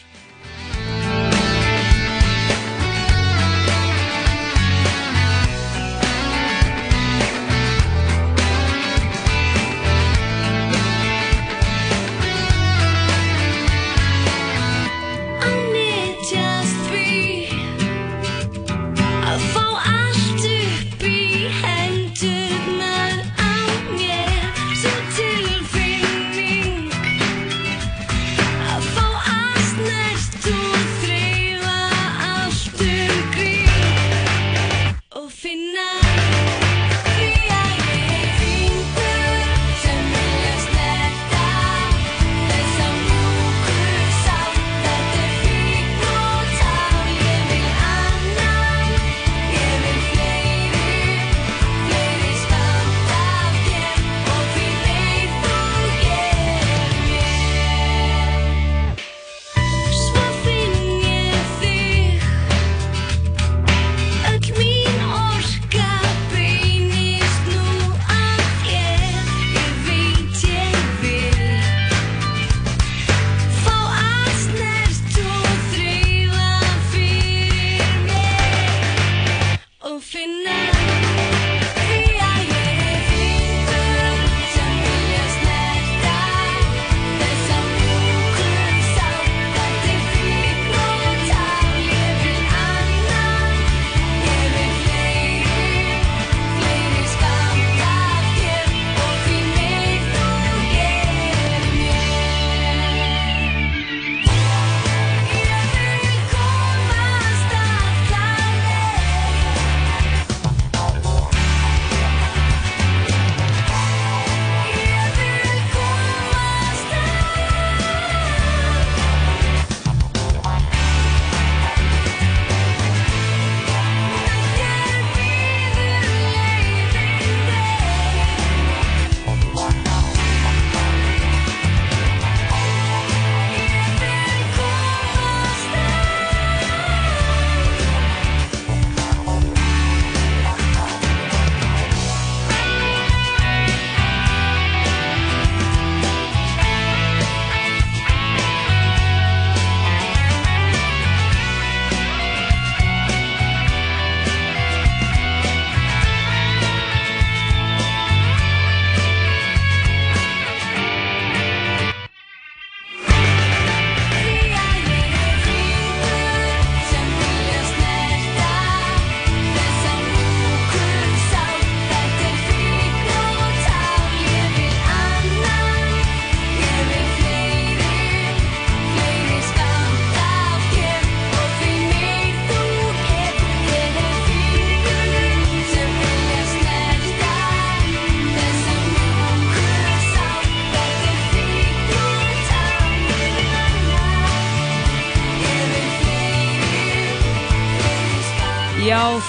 nothing 80.18 80.44
now. 80.44 80.67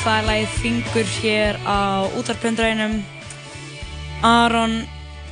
Það 0.04 0.14
er 0.18 0.26
lagið 0.28 0.54
Fingur 0.62 1.10
hér 1.18 1.58
á 1.66 1.78
útarplöndrænum. 2.18 2.94
Aron 4.26 4.78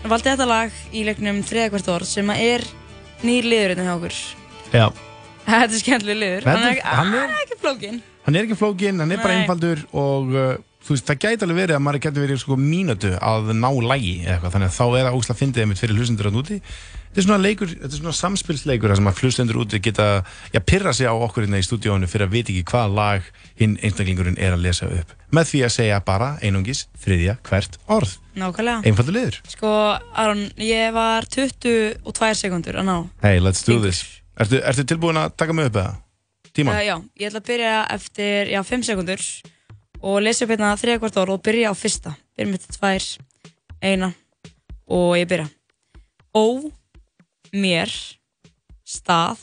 valdi 0.06 0.30
þetta 0.30 0.46
lag 0.48 0.74
í 0.94 1.02
leiknum 1.06 1.40
þriða 1.46 1.72
hvert 1.74 1.90
orð 1.96 2.08
sem 2.10 2.30
er 2.34 2.64
nýr 3.26 3.48
liður 3.48 3.72
hérna 3.74 3.86
hjá 3.88 3.94
okkur. 3.96 4.18
Já. 4.74 4.86
Þetta 5.46 5.70
er 5.70 5.80
skemmtileg 5.80 6.18
liður. 6.20 6.46
Hann 6.50 6.64
er, 6.66 6.78
hann 6.82 7.12
er- 7.14 7.34
ekki 7.44 7.58
flókin. 7.62 8.00
Hann 8.26 8.34
er 8.38 8.46
ekki 8.48 8.56
flókin, 8.58 8.98
hann 8.98 9.14
er 9.14 9.20
bara 9.22 9.36
einfaldur 9.38 9.84
og 9.94 10.32
uh, 10.34 10.46
þú 10.86 10.94
veist, 10.94 11.06
það 11.08 11.22
gæti 11.24 11.46
alveg 11.46 11.58
verið 11.58 11.76
að 11.76 11.82
maður 11.82 12.02
gæti 12.04 12.22
verið 12.22 12.38
sko 12.42 12.58
mínútu 12.60 13.10
að 13.18 13.50
ná 13.56 13.70
lægi 13.90 14.14
eða 14.22 14.36
eitthvað, 14.36 14.52
þannig 14.54 14.70
að 14.70 14.76
þá 14.76 14.86
er 14.86 15.06
það 15.06 15.16
ósla 15.18 15.34
fyndið 15.40 15.64
einmitt 15.64 15.82
fyrir 15.82 15.98
hlustendur 15.98 16.28
að 16.30 16.38
úti. 16.42 16.58
Þetta 17.06 17.22
er 17.22 17.26
svona 17.26 17.40
leikur, 17.40 17.70
þetta 17.72 17.88
er 17.88 18.00
svona 18.02 18.12
samspilsleikur 18.18 18.92
þar 18.92 18.98
sem 19.00 19.10
að 19.10 19.20
hlustendur 19.22 19.58
úti 19.62 19.80
geta, 19.82 20.06
já, 20.52 20.60
pyrra 20.60 20.92
sig 20.94 21.08
á 21.08 21.14
okkur 21.16 21.46
hérna 21.46 21.58
í 21.58 21.64
stúdíónu 21.64 22.06
fyrir 22.12 22.28
að 22.28 22.34
vita 22.36 22.52
ekki 22.52 22.64
hvað 22.70 22.96
lag 22.98 23.30
hinn 23.56 23.78
einstaklingurinn 23.80 24.36
er 24.36 24.52
að 24.52 24.64
lesa 24.66 24.84
upp. 24.92 25.14
Með 25.32 25.44
því 25.50 25.62
að 25.64 25.74
segja 25.78 26.04
bara 26.04 26.28
einungis 26.44 26.84
þriðja 27.02 27.38
hvert 27.48 27.80
orð. 27.88 28.12
Nákvæmlega. 28.36 28.84
Einfaldur 28.86 29.16
liður. 29.16 29.40
Sko, 29.48 29.72
Aron, 30.12 30.44
ég 30.60 30.92
var 30.94 31.24
22 31.32 32.36
sekundur 32.36 32.76
að 32.82 32.88
ná. 32.92 32.96
Hey, 33.24 33.40
let's 33.40 33.64
do 33.64 33.80
this. 33.80 34.04
Ertu, 34.36 34.60
ertu 34.60 34.84
og 40.06 40.20
lesa 40.22 40.44
upp 40.46 40.52
hérna 40.54 40.74
þriða 40.78 41.02
hvort 41.02 41.18
orð 41.22 41.34
og 41.34 41.42
byrja 41.46 41.72
á 41.72 41.74
fyrsta. 41.74 42.12
Byrja 42.36 42.52
með 42.52 42.62
þetta 42.62 42.76
tvær, 42.78 43.06
eina 43.82 44.10
og 44.86 45.16
ég 45.18 45.28
byrja. 45.30 45.48
Ó, 46.36 46.46
mér, 47.56 47.90
stað, 48.86 49.40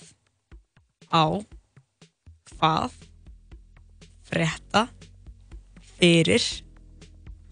á, 1.12 1.26
hvað, 2.54 2.96
frétta, 4.30 4.86
fyrir, 5.98 6.46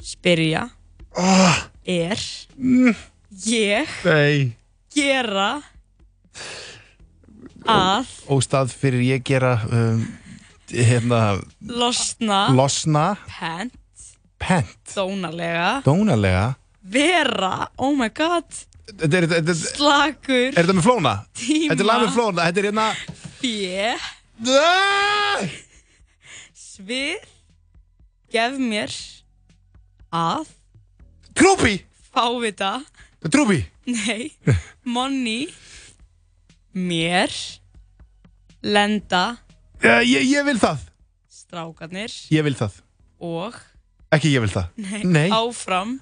spyrja, 0.01 0.69
oh. 1.17 1.59
er, 1.83 2.21
Mm. 2.61 2.93
ég, 3.47 3.89
Nei. 4.05 4.53
gera, 4.93 5.61
að, 7.65 8.09
Óstað 8.29 8.71
fyrir 8.77 9.01
ég 9.07 9.23
gera 9.25 9.55
um, 9.65 10.03
hérna, 10.71 11.21
losna, 11.67 12.39
losna, 12.55 13.05
pent, 13.27 13.73
pent, 14.41 14.75
dónalega, 14.95 15.81
dónalega. 15.85 16.55
vera, 16.83 17.69
oh 17.77 17.93
my 17.95 18.09
god, 18.09 18.45
Þetta 18.91 19.17
er, 19.21 19.25
þetta, 19.29 19.53
þetta, 19.53 19.75
slakur, 19.77 20.47
er 20.51 20.57
þetta 20.57 20.73
með 20.75 20.83
flóna? 20.83 21.11
Tíma. 21.37 21.67
Þetta 21.71 21.83
er 21.83 21.87
lag 21.87 22.01
með 22.01 22.15
flóna, 22.15 22.47
þetta 22.49 22.59
er 22.63 22.67
hérna 22.71 22.87
fjö, 23.39 23.91
Ah! 24.41 25.43
svið, 26.57 27.27
gef 28.33 28.57
mér, 28.57 28.95
að, 30.11 30.49
Trúpi, 31.37 31.77
fávita, 32.11 32.71
trúpi! 33.31 33.61
Nei, 33.87 34.31
money, 34.83 35.45
mér, 36.75 37.31
lenda, 38.65 39.23
uh, 39.83 40.01
ég, 40.05 40.23
ég 40.29 40.45
vil 40.47 40.57
það, 40.61 40.85
strákarnir. 41.41 42.13
Ég 42.33 42.45
vil 42.47 42.55
það. 42.59 42.79
Og, 43.21 43.57
Ekki 44.11 44.31
ég 44.33 44.41
vil 44.43 44.51
það. 44.51 44.71
Nei, 45.07 45.27
áfram, 45.31 45.97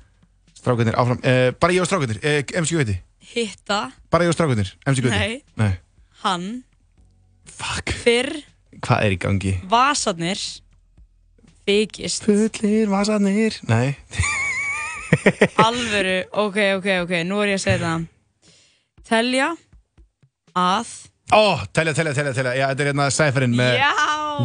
Strákarnir, 0.59 0.95
áfram, 0.99 1.19
uh, 1.23 1.51
bara 1.61 1.75
ég 1.75 1.83
og 1.83 1.87
strákarnir. 1.87 2.17
Uh, 2.23 2.41
MC 2.63 2.73
Gauti, 2.75 2.95
hitta, 3.33 3.81
bara 4.11 4.25
ég 4.27 4.33
og 4.33 4.35
strákarnir. 4.37 4.73
MC 4.89 5.03
Gauti 5.05 5.15
Nei. 5.15 5.37
Nei. 5.61 5.71
hann, 6.23 6.47
Fuck. 7.49 7.93
fyrr, 8.03 8.33
Hvað 8.79 9.05
er 9.05 9.13
í 9.15 9.19
gangi? 9.19 9.53
vasarnir, 9.71 10.39
þykist, 11.67 12.25
Fullir 12.27 12.89
vasarnir. 12.91 13.59
Nei. 13.69 13.95
Alvöru, 15.65 16.17
ok, 16.43 16.57
ok, 16.79 16.87
ok, 17.05 17.13
nú 17.25 17.39
er 17.43 17.53
ég 17.53 17.59
að 17.59 17.63
segja 17.63 17.79
það, 17.85 18.03
telja, 19.09 19.47
að, 20.59 20.91
Ó, 21.35 21.59
telja, 21.73 21.93
telja, 21.93 22.13
telja, 22.17 22.33
telja 22.33 22.53
Já, 22.57 22.65
þetta 22.71 22.85
er 22.85 22.89
hérna 22.89 23.09
sæferinn 23.13 23.57
með 23.57 23.75
já, 23.77 23.89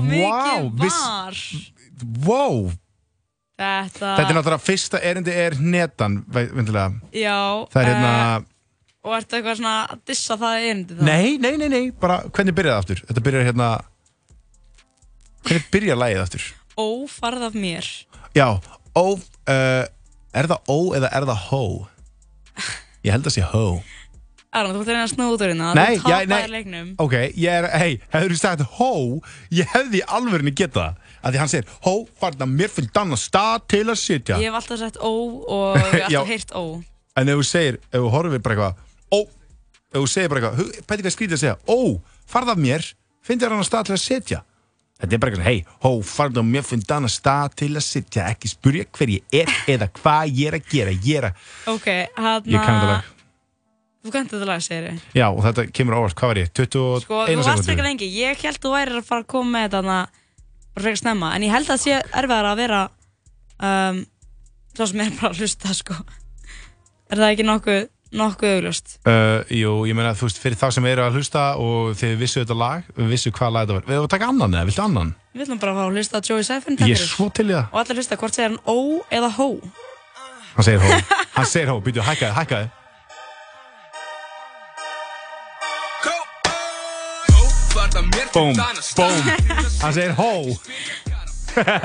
mikið 0.04 0.66
viss- 0.82 1.04
var, 1.04 1.38
Wow, 2.26 2.58
þetta, 3.56 4.10
þetta 4.18 4.26
er 4.26 4.36
náttúrulega 4.36 4.64
fyrsta 4.66 5.00
erindi 5.00 5.32
er 5.44 5.56
netan 5.62 6.18
Vindilega 6.34 6.90
já, 7.14 7.38
Það 7.72 7.80
er 7.80 7.88
hérna 7.92 8.10
eh, 8.34 8.50
og 9.04 9.12
ertu 9.18 9.36
eitthvað 9.36 9.58
svona 9.60 9.72
að 9.92 9.98
dissa 10.08 10.36
það 10.40 10.66
erindi 10.68 10.94
þá? 10.98 11.02
Nei, 11.08 11.32
nei, 11.40 11.50
nei, 11.60 11.68
nei, 11.72 11.82
bara 12.00 12.22
hvernig 12.28 12.56
byrjaði 12.56 12.74
það 12.74 12.82
aftur? 12.84 13.02
Þetta 13.08 13.24
byrjar 13.28 13.48
hérna 13.50 13.70
Hvernig 15.44 15.66
byrjar 15.74 16.00
lagið 16.00 16.22
aftur? 16.24 16.46
Ó, 16.80 16.86
farð 17.12 17.48
af 17.50 17.58
mér, 17.58 17.88
Já, 18.34 18.46
ó, 18.96 19.04
uh, 19.14 19.84
er 20.34 20.48
það 20.50 20.72
ó 20.72 20.78
eða 20.98 21.10
er 21.14 21.26
það 21.28 21.42
hó? 21.50 21.62
Ég 23.04 23.12
held 23.14 23.28
að 23.28 23.36
sé 23.36 23.44
hó 23.52 23.64
Aron, 24.54 24.70
þú 24.76 24.82
ert 24.84 24.88
að 24.88 24.94
reyna 24.94 25.04
að 25.04 25.10
snúða 25.10 25.34
út 25.34 25.42
úr 25.42 25.50
hérna, 25.50 25.68
Nei, 25.74 25.96
já, 25.98 26.16
nei. 26.30 26.82
Ok, 27.02 27.14
ég 27.42 27.50
er, 27.50 27.66
hei, 27.74 27.96
hefur 28.12 28.34
þú 28.34 28.38
sagt 28.38 28.62
hó 28.78 28.90
Ég 29.54 29.70
hefði 29.72 29.98
í 29.98 30.04
alvörinni 30.14 30.52
geta 30.54 30.84
það 30.84 31.00
að 31.24 31.34
Því 31.34 31.40
hann 31.40 31.50
segir, 31.50 31.72
hó, 31.86 31.94
farna 32.20 32.46
mér 32.46 32.70
fyrir 32.70 32.90
danna 32.94 33.16
stað 33.18 33.64
til 33.72 33.84
að 33.88 33.96
sitja. 33.98 34.38
Ég 34.38 34.52
hef 34.52 34.58
alltaf 34.60 34.78
sett 34.82 34.98
ó 35.00 35.10
og 35.10 35.78
ég 35.80 35.86
hef 35.90 36.04
alltaf 36.10 36.30
heyrt 36.30 36.54
ó, 36.54 36.64
En 37.18 37.32
ef 37.32 37.40
þú 37.40 37.46
segir, 37.48 37.78
ef 37.90 37.98
þú 38.04 38.10
horfir 38.14 38.44
bara 38.44 38.56
eitthvað 38.58 38.82
Ó, 39.10 39.18
ef 39.94 39.98
þú 40.00 40.08
segir 40.14 40.32
bara 40.34 40.42
eitthvað 40.50 40.82
Pæti 40.90 41.06
hvað 41.06 41.16
skrítið 41.16 41.38
að 41.38 41.44
segja, 41.44 41.56
ó, 41.66 41.78
farða 42.30 42.58
mér 42.60 42.90
Fyndi 43.24 43.48
hann 43.48 43.64
stað 43.66 43.88
til 43.88 43.96
að 43.96 44.02
sitja? 44.04 44.42
Þetta 45.00 45.16
er 45.16 45.20
bara 45.24 45.32
eitthvað, 45.34 45.48
hei, 45.48 45.64
hó, 45.82 45.90
farða 46.06 46.44
mér 46.46 46.68
Fyndi 46.68 46.92
hann 46.94 47.10
stað 47.10 47.56
til 47.64 47.72
að 47.72 47.86
sitja. 47.88 48.28
Ekki 48.30 48.52
spurja 48.52 48.86
hver 48.94 49.14
ég 49.16 49.40
er 49.40 49.50
eða 49.74 49.88
hvað 49.96 50.36
ég 50.38 50.52
er 50.52 50.58
að 50.60 50.68
gera 50.70 50.94
Ég 50.94 51.18
er 51.18 51.28
að, 51.30 51.50
ok, 51.74 51.90
hann 52.20 52.86
lag 52.92 53.13
þú 54.04 54.12
kannti 54.12 54.36
þetta 54.36 54.48
lag, 54.48 54.64
segir 54.64 54.90
ég, 54.90 54.98
Já, 55.16 55.24
og 55.30 55.40
þetta 55.46 55.64
kemur 55.72 55.96
á 55.96 55.98
óvart, 56.02 56.16
hvað 56.18 56.30
var 56.32 56.40
ég? 56.42 56.50
21 56.52 57.06
sko, 57.06 57.22
þú 57.30 57.46
varst 57.46 57.70
frekar 57.70 57.88
lengi, 57.88 58.10
ég 58.12 58.44
held 58.44 58.60
þú 58.60 58.74
væri 58.74 58.98
að 58.98 59.08
fara 59.08 59.24
að 59.24 59.30
koma 59.32 59.54
með 59.54 59.64
þetta 59.64 59.80
þarna, 59.80 59.96
bara 60.74 60.84
frekar 60.84 61.00
snemma, 61.00 61.32
en 61.32 61.46
ég 61.46 61.54
held 61.54 61.64
að 61.64 61.72
það 61.72 61.82
sé 61.86 61.96
erfiðar 62.20 62.50
að 62.50 62.60
vera, 62.60 62.82
um, 63.70 64.04
svo 64.74 64.90
sem 64.90 65.02
er 65.06 65.16
bara 65.16 65.32
að 65.32 65.40
hlusta, 65.40 65.74
sko, 65.80 65.98
er 67.08 67.22
það 67.22 67.32
ekki 67.32 67.48
nokkuð, 67.48 67.80
nokkuð 68.20 68.52
augljóst? 68.58 68.94
Uh, 69.08 69.40
jú, 69.56 69.72
ég 69.88 69.96
meina, 69.96 70.12
þú 70.20 70.28
veist, 70.28 70.42
fyrir 70.44 70.60
þá 70.60 70.66
sem 70.76 70.90
eru 70.92 71.06
að 71.06 71.18
hlusta 71.18 71.46
og 71.64 71.96
þið 71.98 72.14
vissu 72.20 72.42
þetta 72.44 72.60
lag, 72.60 72.92
við 73.00 73.10
vissu 73.16 73.32
hvað 73.34 73.56
lag 73.56 73.64
þetta 73.64 73.78
var. 73.80 73.88
Við 73.88 73.96
erum 73.96 74.06
að 74.10 74.14
taka 74.18 74.30
annan 74.34 74.54
eða, 74.54 74.68
viltu 74.68 74.84
annan? 74.84 75.16
Við 75.34 75.48
ætlum 75.48 75.64
bara 75.64 75.72
að 75.74 75.82
að 75.88 75.96
hlusta 75.98 76.20
Joey 76.28 76.44
Ég 76.44 77.00
er 77.00 77.08
það. 77.08 77.72
og 77.72 77.80
allir 77.80 77.98
hlusta, 77.98 78.20
hvort 78.20 78.36
segir 78.36 78.52
hann 78.54 79.02
eða 79.10 79.32
hó? 79.34 79.48
Hann 80.54 80.68
segir 80.68 80.84
hó, 80.84 81.18
hann 81.34 81.48
segir 81.50 81.72
hó, 81.72 81.80
býtu, 81.82 82.04
hækkaði, 82.06 82.34
hækkaði. 82.38 82.83
Bóm, 88.34 88.52
bóm, 88.96 89.22
hann 89.80 89.92
segir 89.92 90.14
hó. 90.18 90.30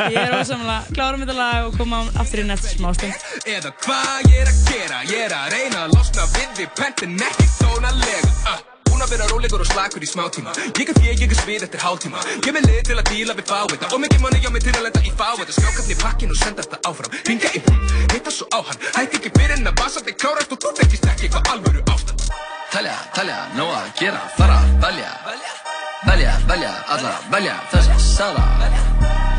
Ég 0.09 0.15
er 0.17 0.31
ósamlega, 0.33 0.79
klárum 0.95 1.21
þetta 1.21 1.35
lag 1.37 1.67
og 1.67 1.75
koma 1.77 1.99
aftur 2.17 2.41
inn 2.41 2.49
eftir 2.55 2.71
smá 2.73 2.89
stund. 2.97 3.27
Eða 3.45 3.69
hvað 3.83 4.31
ég 4.31 4.39
er 4.41 4.49
að 4.49 4.63
gera? 4.65 5.01
Ég 5.11 5.21
er 5.27 5.35
að 5.37 5.53
reyna 5.53 5.83
að 5.83 5.93
losna 5.93 6.25
við 6.33 6.49
við 6.57 6.71
pentin 6.79 7.13
ekki 7.21 7.45
tónalega 7.59 8.33
uh, 8.49 8.57
Búin 8.89 9.05
að 9.05 9.13
vera 9.13 9.29
rólegur 9.29 9.61
og 9.61 9.69
slakur 9.69 10.01
í 10.01 10.09
smá 10.09 10.25
tíma 10.33 10.55
Ég 10.73 10.89
er 10.89 10.97
fjeg, 10.97 11.21
ég 11.21 11.29
er 11.29 11.41
svið 11.43 11.67
eftir 11.69 11.85
hálftíma. 11.85 12.25
Ég 12.41 12.57
með 12.57 12.65
lið 12.71 12.81
til 12.89 12.97
að 12.97 13.13
díla 13.13 13.37
við 13.37 13.49
fáita 13.53 13.93
Og 13.93 14.03
mikið 14.07 14.25
manni 14.25 14.41
hjá 14.41 14.49
mig 14.55 14.65
til 14.65 14.73
að 14.73 14.87
lenda 14.87 15.05
í 15.05 15.13
fáita 15.21 15.53
Skrákafni 15.53 15.93
í 15.93 16.01
pakkin 16.01 16.33
og 16.33 16.41
senda 16.41 16.65
þetta 16.65 16.81
áfram. 16.89 17.17
Ringa 17.29 17.53
í 17.53 17.61
hún, 17.69 17.81
hitta 18.15 18.33
svo 18.33 18.49
á 18.49 18.59
hann. 18.65 18.85
Hætti 18.97 19.21
ekki 19.21 19.35
fyrir 19.37 19.59
en 19.59 19.69
að 19.69 19.85
vasandi 19.85 20.17
klárast 20.17 20.57
Og 20.57 20.65
þú 20.65 20.73
tekist 20.81 21.09
ekki 21.13 21.29
eitthvað 21.29 21.53
alvöru 21.53 21.85
ástand. 21.93 22.29
Telja, 22.73 23.43
nóg 23.53 23.75
að 23.77 23.93
gera, 24.01 24.25
fara, 24.33 24.63
velja 24.81 25.13
Velja, 26.07 26.33
velja, 26.47 26.71
alla, 26.87 27.11
velja 27.31 27.55
þessa 27.71 27.95
sala. 27.99 28.43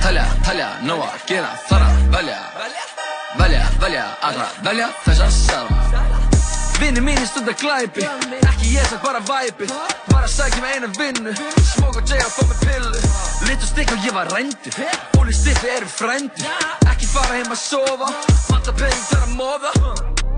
Telja, 0.02 0.24
telja, 0.44 0.66
nóg 0.84 1.00
að 1.06 1.22
gera, 1.28 1.52
fara, 1.68 1.88
velja 2.12 2.36
Velja, 3.38 3.62
velja, 3.80 4.04
alla, 4.26 4.48
velja 4.64 4.88
þessa 5.06 5.30
sala. 5.32 6.10
Vinni 6.80 7.00
mínir 7.04 7.24
stundar 7.28 7.56
glæpi. 7.60 8.04
Ekki 8.40 8.74
ég 8.74 8.88
sem 8.90 9.00
bara 9.04 9.22
væpi. 9.24 9.68
Bara 10.10 10.28
sækja 10.28 10.60
með 10.60 10.74
eina 10.74 10.90
vinnu. 10.98 11.34
Smók 11.72 12.00
og 12.00 12.04
jæja 12.08 12.26
og 12.28 12.34
fá 12.34 12.42
með 12.50 12.64
pillu. 12.66 13.02
Lit 13.48 13.64
og 13.64 13.70
stikk 13.70 13.94
og 13.96 14.04
ég 14.08 14.16
var 14.16 14.32
rændur. 14.34 14.80
Bóli 15.16 15.36
stiffi 15.36 15.72
eru 15.78 15.88
frændur 15.88 16.50
Ekki 16.92 17.08
fara 17.12 17.38
heim 17.38 17.52
að 17.52 17.62
sofa. 17.62 18.12
Mata 18.50 18.76
pening 18.76 19.06
þar 19.08 19.24
að 19.28 19.36
móða 19.38 19.72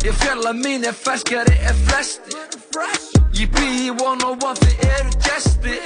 Ég 0.03 0.19
fjalla 0.23 0.55
mín 0.59 0.87
er 0.87 0.95
ferskari 0.99 1.59
en 1.63 1.85
flesti 1.87 3.22
Ég 3.33 3.49
bý 3.49 3.69
í 3.87 3.91
one 3.97 4.25
on 4.27 4.39
one 4.45 4.59
þið 4.61 4.83
eru 4.89 5.13
gesti 5.25 5.77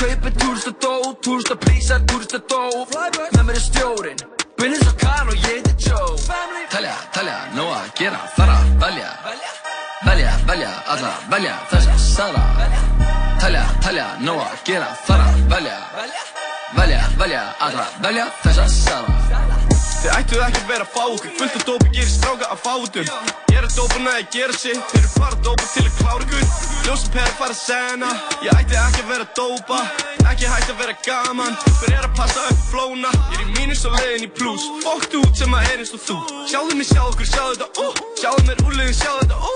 Kaupið 0.00 0.36
túrista 0.40 0.72
dó, 0.80 0.92
túrista 1.20 1.56
prísar, 1.60 2.00
túrista 2.08 2.38
dó. 2.48 2.60
Með 3.34 3.42
mér 3.44 3.58
er 3.58 3.64
stjórin 3.64 4.22
Bynni 4.56 4.78
svo 4.80 4.92
kann 5.00 5.28
og 5.28 5.36
ég 5.36 5.46
heiti 5.50 5.74
Joe. 5.88 6.16
Telja, 6.72 6.94
telja, 7.14 7.36
nóg 7.56 7.72
að 7.76 7.90
gera, 8.00 8.20
fara, 8.36 8.58
velja. 8.80 9.10
Velja, 10.06 10.32
velja, 10.48 10.70
alla, 10.94 11.12
velja 11.32 11.56
þessa 11.72 11.98
sala 12.04 12.44
Telja, 13.40 13.64
telja, 13.84 14.06
nóg 14.24 14.40
að 14.44 14.62
gera, 14.68 14.92
fara, 15.08 15.28
velja. 15.52 15.76
Velja, 16.76 17.02
velja, 17.20 17.44
allra, 17.68 17.90
velja 18.04 18.30
þessa 18.44 18.70
sala 18.76 19.69
Þið 20.00 20.14
ættuð 20.16 20.42
ekki 20.46 20.60
að 20.62 20.70
vera 20.70 20.84
að 20.86 20.92
fá 20.94 21.02
okkur. 21.04 21.32
Fullt 21.36 21.56
af 21.58 21.64
dópi 21.68 21.90
gerir 21.92 22.08
stráka 22.08 22.46
að 22.48 22.60
fátum 22.64 23.08
Ég 23.50 23.56
er 23.58 23.66
að 23.66 23.74
dópa 23.76 23.98
næði 24.00 24.20
að 24.22 24.28
gera 24.32 24.54
sitt 24.56 24.78
Þeir 24.92 25.00
eru 25.00 25.10
bara 25.18 25.36
að 25.36 25.42
dópa 25.44 25.66
til 25.74 25.82
að 25.84 25.98
klára 25.98 26.24
ykkur. 26.24 26.46
Ljósum 26.86 27.12
pæri 27.12 27.34
fara 27.36 27.52
að 27.52 27.58
sena. 27.60 28.12
Ég 28.46 28.56
ætti 28.56 28.78
ekki 28.80 29.02
að 29.04 29.10
vera 29.10 29.26
að 29.26 29.34
dópa. 29.36 29.80
Ekki 30.30 30.48
hægt 30.48 30.72
að 30.72 30.80
vera 30.80 30.94
gaman. 31.04 31.58
Hver 31.82 31.92
er 31.98 32.06
að 32.08 32.14
passa 32.16 32.46
upp 32.48 32.62
flóna? 32.70 33.12
Ég 33.34 33.36
er 33.36 33.44
í 33.44 33.58
mínus 33.58 33.84
og 33.84 33.98
leiðin 33.98 34.24
í 34.24 34.30
plus. 34.40 34.64
Fokkt 34.86 35.18
út 35.20 35.42
sem 35.42 35.58
að 35.58 35.68
er 35.68 35.84
eins 35.84 35.92
og 35.98 36.04
þú. 36.06 36.16
Sjáðu 36.48 36.78
mig, 36.80 36.88
sjá 36.88 37.02
okkur, 37.04 37.28
sjáðu 37.34 37.60
þetta, 37.60 37.68
ó 37.84 37.86
Sjáðu 38.22 38.46
mér 38.48 38.64
úrlegin, 38.64 38.98
sjáðu 39.02 39.20
þetta, 39.26 39.38
ó. 39.44 39.54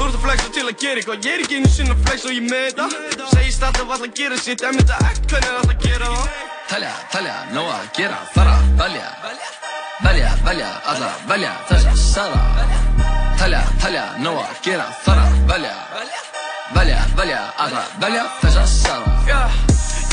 Þú 0.00 0.08
ert 0.08 0.18
að 0.18 0.20
flexa 0.26 0.52
til 0.56 0.66
að 0.66 0.76
gera 0.82 1.04
eitthvað. 1.04 1.30
Ég 1.30 1.36
er 1.36 1.46
ekki 1.46 1.60
einu 1.60 1.72
sinna 1.76 1.94
að 1.94 2.04
flexa 2.08 2.30
og 2.32 2.36
ég 2.40 2.50
með 2.50 2.66
þetta. 2.72 2.90
Segist 3.36 3.66
alltaf 3.70 3.86
alltaf 3.86 4.08
að 4.10 4.18
gera 4.18 4.42
sitt. 4.42 4.66
En 4.66 4.82
þetta 4.82 5.00
ekt, 5.12 5.24
hvernig 5.30 5.50
er 5.54 5.62
alltaf 5.62 5.76
að 5.76 5.86
gera 5.86 6.12
það? 6.16 6.44
Telja, 6.70 6.92
telja, 7.14 7.40
nóg 7.54 7.72
að 7.76 7.88
gera, 8.00 8.20
fara, 8.34 8.60
velja 8.82 9.59
Velja, 10.02 10.30
velja, 10.44 10.68
allra, 10.84 11.10
velja 11.28 11.50
þessa 11.68 11.92
sala. 11.96 12.40
Telja, 13.40 13.60
telja, 13.82 14.04
nóg 14.24 14.40
að 14.40 14.62
gera, 14.64 14.86
fara, 15.04 15.26
velja 15.48 15.74
Velja, 16.74 17.02
velja, 17.18 17.40
allra, 17.58 17.84
velja 18.00 18.24
þessa 18.40 18.66
sala 18.70 19.10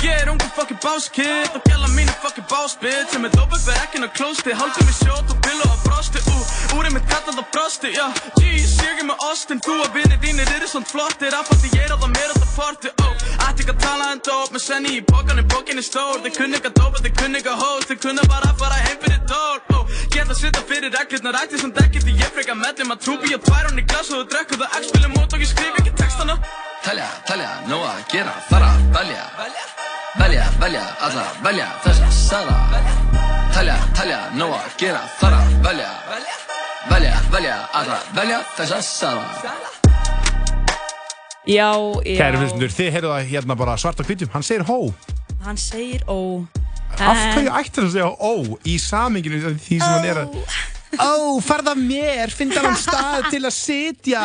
Yeah, 0.03 0.22
er 0.22 0.30
ungu 0.30 0.48
fucking 0.57 0.80
boss 0.80 1.10
kid. 1.10 1.49
Og 1.56 1.61
gæla 1.69 1.88
mín 1.98 2.07
er 2.07 2.18
fucking 2.24 2.48
boss 2.52 2.74
bitch. 2.82 3.10
Sem 3.14 3.26
er 3.26 3.32
dópið 3.34 3.61
fyrir 3.65 3.82
ekki 3.84 4.02
ná 4.03 4.07
klósti 4.18 4.53
Haldið 4.60 4.86
mér 4.88 4.98
sjót 5.02 5.32
og 5.34 5.40
pillu 5.45 5.65
og 5.65 5.80
brosti 5.86 6.19
Ú, 6.34 6.36
úrið 6.78 6.94
mitt 6.98 7.07
kallað 7.10 7.41
og 7.41 7.48
brosti 7.53 7.90
Já, 7.95 8.06
G, 8.38 8.44
ég 8.61 9.02
er 9.02 9.07
með 9.10 9.26
Austin. 9.28 9.61
Þú 9.65 9.78
og 9.86 9.90
vinið 9.95 10.19
þínir 10.26 10.52
eru 10.57 10.69
svona 10.69 10.90
flottir 10.91 11.38
Afhaldi 11.40 11.72
ég 11.74 11.88
er 11.88 11.95
á 11.95 11.98
það 11.98 12.11
mér 12.14 12.30
á 12.30 12.36
það 12.38 12.52
party. 12.57 12.91
Ó, 13.02 13.07
ætti 13.48 13.65
ekki 13.65 13.74
að 13.74 13.82
tala 13.88 14.11
en 14.14 14.22
dóp 14.30 14.53
Með 14.53 14.64
senni 14.68 14.94
í 14.99 15.02
bókan 15.10 15.41
en 15.41 15.49
bókin 15.53 15.82
er 15.82 15.88
stór 15.90 16.22
Þeir 16.26 16.38
kunni 16.38 16.60
ekki 16.60 16.72
að 16.72 16.78
dópa, 16.78 17.02
þeir 17.02 17.15
kunni 17.18 17.41
ekki 17.41 17.53
að 17.56 17.65
host 17.65 17.90
Þeir 17.90 18.02
kunni 18.06 18.30
bara 18.30 18.53
að 18.53 18.61
fara 18.61 18.80
heim 18.86 19.02
fyrir 19.02 19.26
dór 19.34 19.60
Ó, 19.74 19.80
geta 20.14 20.38
svita 20.38 20.64
fyrir 20.69 20.94
reglirnar 20.94 21.41
Ætti 21.41 21.61
sem 21.64 21.74
dekki 21.74 22.06
því 22.06 22.18
ég 22.22 22.34
freka 22.38 22.57
mellum 22.61 22.94
Að 22.94 23.03
trúbi 23.07 23.34
ég 23.34 23.44
tvær 23.49 23.72
hún 23.72 23.82
í 23.82 23.88
glas 23.90 24.14
og 24.14 24.22
þú 24.22 24.30
drekku 24.36 24.61
það 24.61 24.80
X 24.82 24.94
spilum 24.94 25.19
út 25.24 25.38
og 25.38 25.44
ég 25.45 25.53
skrif 25.53 25.82
ekki 25.82 25.98
textana 25.98 26.38
telja, 26.88 27.49
nóg 27.68 27.84
að 27.84 28.06
gera, 28.14 28.38
fara, 28.48 28.72
velja 28.95 29.87
Velja, 30.18 30.45
velja, 30.61 30.81
allra, 31.06 31.23
velja 31.45 31.65
þessa 31.84 32.07
sala 32.14 32.56
Telja, 33.53 33.76
telja, 33.98 34.18
nóg 34.38 34.53
að 34.57 34.76
gera, 34.81 35.02
fara, 35.19 35.39
velja. 35.65 35.89
Velja, 36.89 37.14
velja, 37.34 37.56
allra, 37.77 37.98
velja 38.18 38.39
þessa 38.57 38.80
sala 38.85 39.27
Já, 41.48 41.69
já. 42.03 42.18
Kæri 42.19 42.41
hlustundur, 42.41 42.73
þið 42.76 42.89
heyrðu 42.98 43.11
það 43.14 43.30
hérna 43.34 43.57
bara 43.60 43.77
svart 43.80 44.02
á 44.02 44.03
hvítum 44.07 44.31
Hann 44.34 44.44
segir 44.44 44.65
hó. 44.68 44.80
Hann 45.45 45.60
segir 45.61 46.03
ó. 46.11 46.18
Af 46.98 47.22
hverju 47.35 47.53
ætti 47.60 47.80
hann 47.80 47.88
að 47.88 47.94
segja 47.94 48.10
ó 48.10 48.34
í 48.68 48.76
saminginu 48.81 49.53
því 49.53 49.77
sem 49.80 49.88
hann 49.88 50.10
er 50.11 50.23
að 50.26 50.41
Ó, 50.98 51.38
farða 51.44 51.73
mér, 51.77 52.31
finna 52.34 52.61
hann 52.64 52.77
stað 52.80 53.27
til 53.30 53.41
að 53.45 53.53
sitja. 53.53 54.22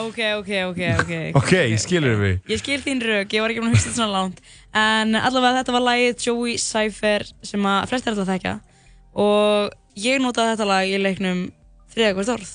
Ok, 0.00 0.16
ok, 0.40 0.48
ok, 0.70 0.80
ok. 1.04 1.12
Ok, 1.38 1.52
skilur 1.78 2.16
við 2.20 2.48
Ég 2.52 2.62
skil 2.62 2.80
þín 2.82 3.04
rauk, 3.04 3.36
ég 3.36 3.44
var 3.44 3.52
ekki 3.52 3.62
búin 3.62 3.70
að 3.70 3.76
hugsa 3.76 3.90
þetta 3.90 4.00
svona 4.00 4.14
langt 4.16 4.40
En 4.76 5.16
allavega 5.16 5.62
þetta 5.62 5.74
var 5.78 5.86
lagið 5.86 6.26
Joey 6.26 6.58
Cypher 6.60 7.24
sem 7.42 7.68
að 7.68 7.86
flestir 7.88 8.12
alltaf 8.12 8.28
þekka 8.28 8.58
Og 9.18 9.72
ég 9.98 10.20
notaði 10.22 10.54
þetta 10.54 10.68
lag 10.68 10.88
í 10.90 10.98
leiknum 11.00 11.46
þriða 11.92 12.14
hvert 12.18 12.34
orð. 12.36 12.52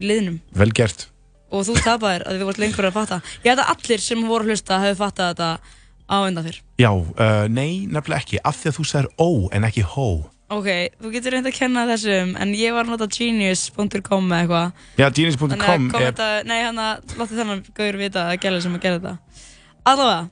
Liðnum. 0.00 0.40
Vel 0.56 0.72
gert. 0.76 1.06
Og 1.50 1.64
þú 1.66 1.76
tapaðir 1.82 2.24
að 2.28 2.36
við 2.38 2.48
vorum 2.48 2.64
lengur 2.64 2.88
að 2.88 2.96
fatta. 2.96 3.20
Ég 3.44 3.52
held 3.52 3.62
að 3.64 3.72
allir 3.74 4.02
sem 4.04 4.20
voru 4.26 4.46
að 4.46 4.52
hlusta 4.52 4.80
hefur 4.84 5.00
fattað 5.00 5.32
þetta 5.32 5.78
á 6.10 6.16
undan 6.26 6.46
fyrr 6.46 6.58
Já, 6.80 6.90
uh, 6.90 7.46
nei, 7.50 7.86
nefnilega 7.86 8.20
ekki. 8.22 8.42
Af 8.46 8.60
því 8.60 8.70
að 8.70 8.76
þú 8.76 8.86
sagðir 8.90 9.10
ó 9.18 9.28
en 9.56 9.66
ekki 9.68 9.86
hó. 9.94 10.06
Ok, 10.50 10.68
þú 10.98 11.12
getur 11.14 11.36
reynd 11.36 11.46
að 11.46 11.54
kenna 11.54 11.84
þessum 11.86 12.32
En 12.42 12.54
ég 12.58 12.74
var 12.74 12.82
að 12.82 12.96
nota 12.96 13.06
genius.com 13.14 14.32
eða 14.32 14.40
eitthvað. 14.40 14.86
Já, 14.98 15.06
genius.com 15.18 15.88
að 15.94 16.22
er 16.26 16.48
nei 16.50 16.58
hann 16.64 16.80
að 16.82 17.14
láta 17.20 17.36
þennan 17.36 17.64
gauður 17.76 18.00
vita 18.00 18.26
að 18.26 18.40
gæla 18.42 18.62
sem 18.64 18.74
að 18.74 18.86
gera 18.86 18.98
þetta. 18.98 19.44
Allavega, 19.90 20.24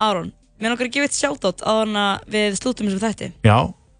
Aron, 0.00 0.32
mér 0.60 0.70
langar 0.74 0.86
að 0.88 0.92
gefa 0.94 1.08
eitt 1.08 1.18
shoutout 1.18 1.62
á 1.66 1.72
hana 1.82 2.06
við 2.30 2.56
slútum 2.60 2.88
þessum 2.88 3.02
þætti. 3.06 3.32
Já, 3.46 3.58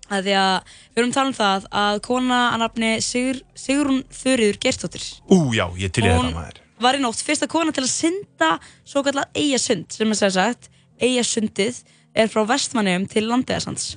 að 0.09 0.23
Því 0.29 0.35
að 0.41 0.55
við 0.95 1.03
erum 1.03 1.11
að 1.11 1.15
tala 1.19 1.29
um 1.29 1.37
það 1.39 1.67
að 1.83 2.01
kona 2.07 2.39
að 2.55 2.59
nafni 2.63 2.93
Sigur, 3.05 3.41
Sigrún 3.55 3.99
Þurriður 4.09 4.59
Gerstóttir 4.65 5.05
ú 5.29 5.39
já, 5.53 5.67
ég 5.77 5.93
til 5.93 6.05
Hún- 6.07 6.31
þetta 6.31 6.35
maður. 6.39 6.61
var 6.81 6.95
í 6.95 7.01
nótt 7.03 7.23
fyrsta 7.27 7.49
kona 7.51 7.73
til 7.73 7.83
að 7.85 7.91
synda 7.93 8.51
svo 8.85 9.03
kallað 9.05 9.27
Eyjasund 9.37 9.93
sem 9.93 10.09
er 10.11 10.15
sem 10.15 10.31
sagt 10.31 10.71
Eyjasundið 11.01 11.83
er 12.15 12.27
frá 12.33 12.41
Vestmanniðum 12.49 13.05
til 13.11 13.27
Landegasands 13.29 13.97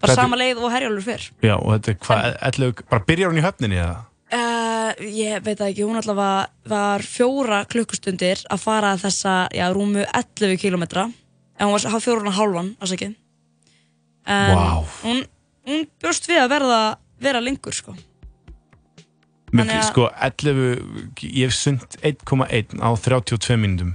bara 0.00 0.10
Þetta- 0.12 0.16
sama 0.20 0.36
leið 0.36 0.58
og 0.64 0.72
Herjólfur 0.72 1.06
fyrr. 1.06 1.30
Já, 1.42 1.54
og 1.56 1.70
þetta 1.80 1.88
er 1.88 1.94
hvað, 2.02 2.38
ætlaðu, 2.50 2.88
bara 2.90 3.04
byrjar 3.06 3.30
hún 3.30 3.38
í 3.38 3.44
höfninni 3.46 3.78
eða? 3.78 4.04
Uh, 4.34 4.92
ég 5.06 5.42
veit 5.44 5.58
það 5.60 5.70
ekki, 5.70 5.84
hún 5.86 5.96
alltaf 5.96 6.16
var, 6.18 6.48
var 6.66 6.98
fjóra 7.06 7.64
klukkustundir 7.70 8.42
að 8.50 8.58
fara 8.58 8.96
þessa, 8.98 9.48
já, 9.54 9.68
rúmu 9.72 10.02
11 10.12 10.58
kilometra 10.58 11.06
en 11.58 11.66
hún 11.68 11.72
var 11.76 12.00
fjóra 12.00 12.26
og 12.28 12.34
hálfan, 12.38 12.74
en 14.26 14.56
Vá. 14.56 14.84
hún, 15.04 15.26
hún 15.68 15.86
bjóst 16.00 16.28
við 16.28 16.40
að 16.42 16.52
verða 16.54 16.80
vera 17.20 17.40
lengur, 17.44 17.74
sko. 17.76 17.94
Mér, 19.54 19.68
Þannig 19.68 19.84
sko, 19.86 20.08
11, 20.18 20.62
ég 21.30 21.44
hef 21.46 21.54
sund 21.54 21.84
1,1 22.02 22.80
á 22.82 22.88
32 22.98 23.58
mínútum. 23.60 23.92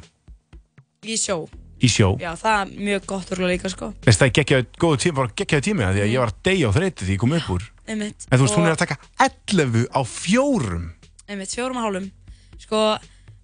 Í 1.03 1.17
sjó. 1.19 1.49
Í 1.83 1.87
sjó. 1.91 2.13
Já, 2.19 2.31
það 2.39 2.61
er 2.61 2.71
mjög 2.87 3.05
gott 3.09 3.33
örgulega 3.33 3.55
líka, 3.57 3.71
sko. 3.73 3.89
Þess 4.05 4.21
það 4.21 4.31
geggjaðu, 4.37 4.67
góðu 4.79 5.01
tíma, 5.03 5.25
tíma 5.67 5.89
því 5.95 6.03
að 6.05 6.11
ég 6.13 6.19
var 6.23 6.31
að 6.31 6.39
deyja 6.47 6.71
á 6.71 6.75
þreyti 6.77 7.07
því 7.07 7.15
ég 7.17 7.21
kom 7.23 7.35
upp 7.39 7.51
úr. 7.55 7.67
Einmitt, 7.89 8.27
En 8.29 8.39
þú 8.39 8.45
veist, 8.45 8.55
hún 8.59 8.67
er 8.67 8.71
Og- 8.71 8.77
að 8.77 8.83
taka 8.85 8.97
11 9.25 9.85
á 9.91 10.01
fjórum. 10.05 10.85
Einmitt, 11.27 11.55
fjórum 11.55 11.79
og 11.79 11.83
hálfum. 11.87 12.11
Sko, 12.59 12.81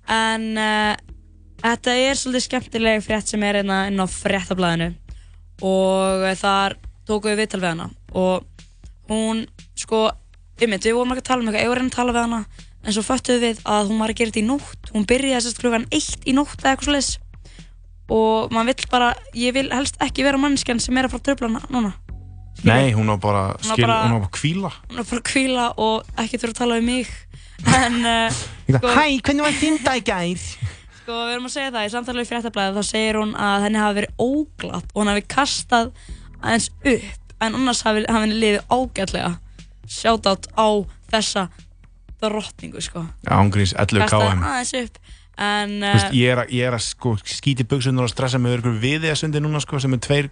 en 0.08 0.48
uh, 0.58 0.96
þetta 1.72 1.96
er 2.06 2.20
svolítið 2.20 2.46
skemmtileg 2.46 3.04
frétt 3.06 3.32
sem 3.32 3.44
er 3.48 3.62
einna 3.62 3.80
inn 3.90 4.02
á 4.02 4.06
fréttablaðinu. 4.10 4.92
Og 5.66 6.26
þar 6.42 6.76
tóku 7.08 7.32
við 7.32 7.42
viðtal 7.44 7.62
við 7.64 7.70
hana. 7.72 7.90
Og 8.16 8.46
hún, 9.10 9.44
sko, 9.78 10.06
einmitt, 10.62 10.86
við 10.88 10.98
vorum 10.98 11.14
ekki 11.16 11.24
að 11.26 11.30
tala 11.30 11.42
um 11.44 11.50
eitthvað, 11.52 11.64
ég 11.66 11.70
var 11.72 11.78
að 11.78 11.84
reyna 11.84 11.94
að 11.94 12.00
tala 12.00 12.16
við 12.16 12.26
hana. 12.26 12.42
En 12.86 12.94
svo 12.94 13.02
föttuðu 13.06 13.42
við 13.42 13.62
að 13.66 13.88
hún 13.90 14.02
var 14.04 14.12
að 14.14 14.20
gera 14.20 14.32
þetta 14.34 14.42
í 14.44 14.48
nótt. 14.50 14.90
Hún 14.94 15.08
byrjaði 15.10 15.46
sérst 15.48 15.62
klukkan 15.64 15.88
eitt 15.96 16.26
í 16.30 16.34
nótt 16.38 16.60
eða 16.62 16.74
eitthvað 16.76 16.90
svolítið 16.92 17.22
og 18.06 18.52
maður 18.54 18.68
vill 18.70 18.90
bara, 18.92 19.08
ég 19.34 19.54
vil 19.56 19.70
helst 19.74 19.96
ekki 20.06 20.22
vera 20.28 20.38
mannskjan 20.38 20.78
sem 20.78 20.94
er 21.02 21.08
að 21.08 21.16
fara 21.16 21.24
að 21.24 21.30
tröfla 21.32 21.48
hana 21.50 21.72
núna. 21.74 21.94
Nei, 22.66 22.92
hún 22.94 23.10
á 23.10 23.18
bara, 23.18 23.42
skil, 23.58 23.82
bara- 23.88 24.04
hún 24.06 24.14
á 24.14 24.20
bara 24.22 24.30
að 24.30 24.36
kvíla 24.38 24.70
hún 24.70 25.00
er 25.02 25.08
bara 25.10 25.18
að 25.18 25.26
kvíla 25.32 25.66
og 25.82 26.12
ekki 26.22 26.38
þurfa 26.38 26.54
að 26.54 26.60
tala 26.62 26.78
um 26.78 26.86
mig. 26.86 27.10
En 27.66 27.98
uh, 28.06 28.38
sko, 28.70 28.92
Hæ, 28.94 29.06
hvernig 29.26 29.46
var 29.48 29.58
þinn 29.58 29.80
dag 29.84 29.98
í 29.98 30.06
gær? 30.06 30.46
Sko, 31.06 31.18
við 31.28 31.36
erum 31.36 31.46
að 31.46 31.54
segja 31.54 31.74
það 31.76 31.86
í 31.86 31.92
samtalið 31.94 32.30
fréttablaðið 32.32 32.78
þá 32.80 32.88
segir 32.88 33.20
hún 33.20 33.34
að 33.38 33.66
henni 33.66 33.82
hafi 33.82 33.98
verið 34.00 34.24
óglatt 34.26 34.88
og 34.90 35.02
hún 35.02 35.12
hafi 35.12 35.24
kastað 35.30 35.92
aðeins 36.42 36.70
upp 36.82 37.36
en 37.46 37.58
annars 37.60 37.84
hafi, 37.86 38.06
hafi 38.10 38.24
henni 38.24 38.40
liðið 38.42 38.74
ágætlega. 38.74 39.32
Shoutout 39.86 40.48
á 40.58 40.68
þessa 41.14 41.44
drottningu 42.24 42.82
sko. 42.82 43.04
Já, 43.22 43.34
ángríns, 43.38 43.76
11 43.78 44.02
kastaði 44.02 44.32
km 44.32 44.48
aðeins 44.50 44.74
upp 44.82 44.98
en 45.36 45.76
Þú 45.76 45.86
uh, 45.86 45.94
veist, 45.94 46.16
ég 46.16 46.32
er 46.32 46.42
að, 46.42 46.54
ég 46.56 46.70
er 46.70 46.78
að 46.78 46.84
sko, 46.88 47.14
skíti 47.28 47.68
buksunar 47.70 48.08
og 48.08 48.14
stressa 48.14 48.42
með 48.42 48.62
ykkur 48.62 48.78
við 48.82 49.10
eða 49.10 49.20
sundi 49.20 49.44
núna 49.44 49.62
sko, 49.62 49.82
sem 49.84 49.94
er 49.94 50.02
tveir, 50.02 50.32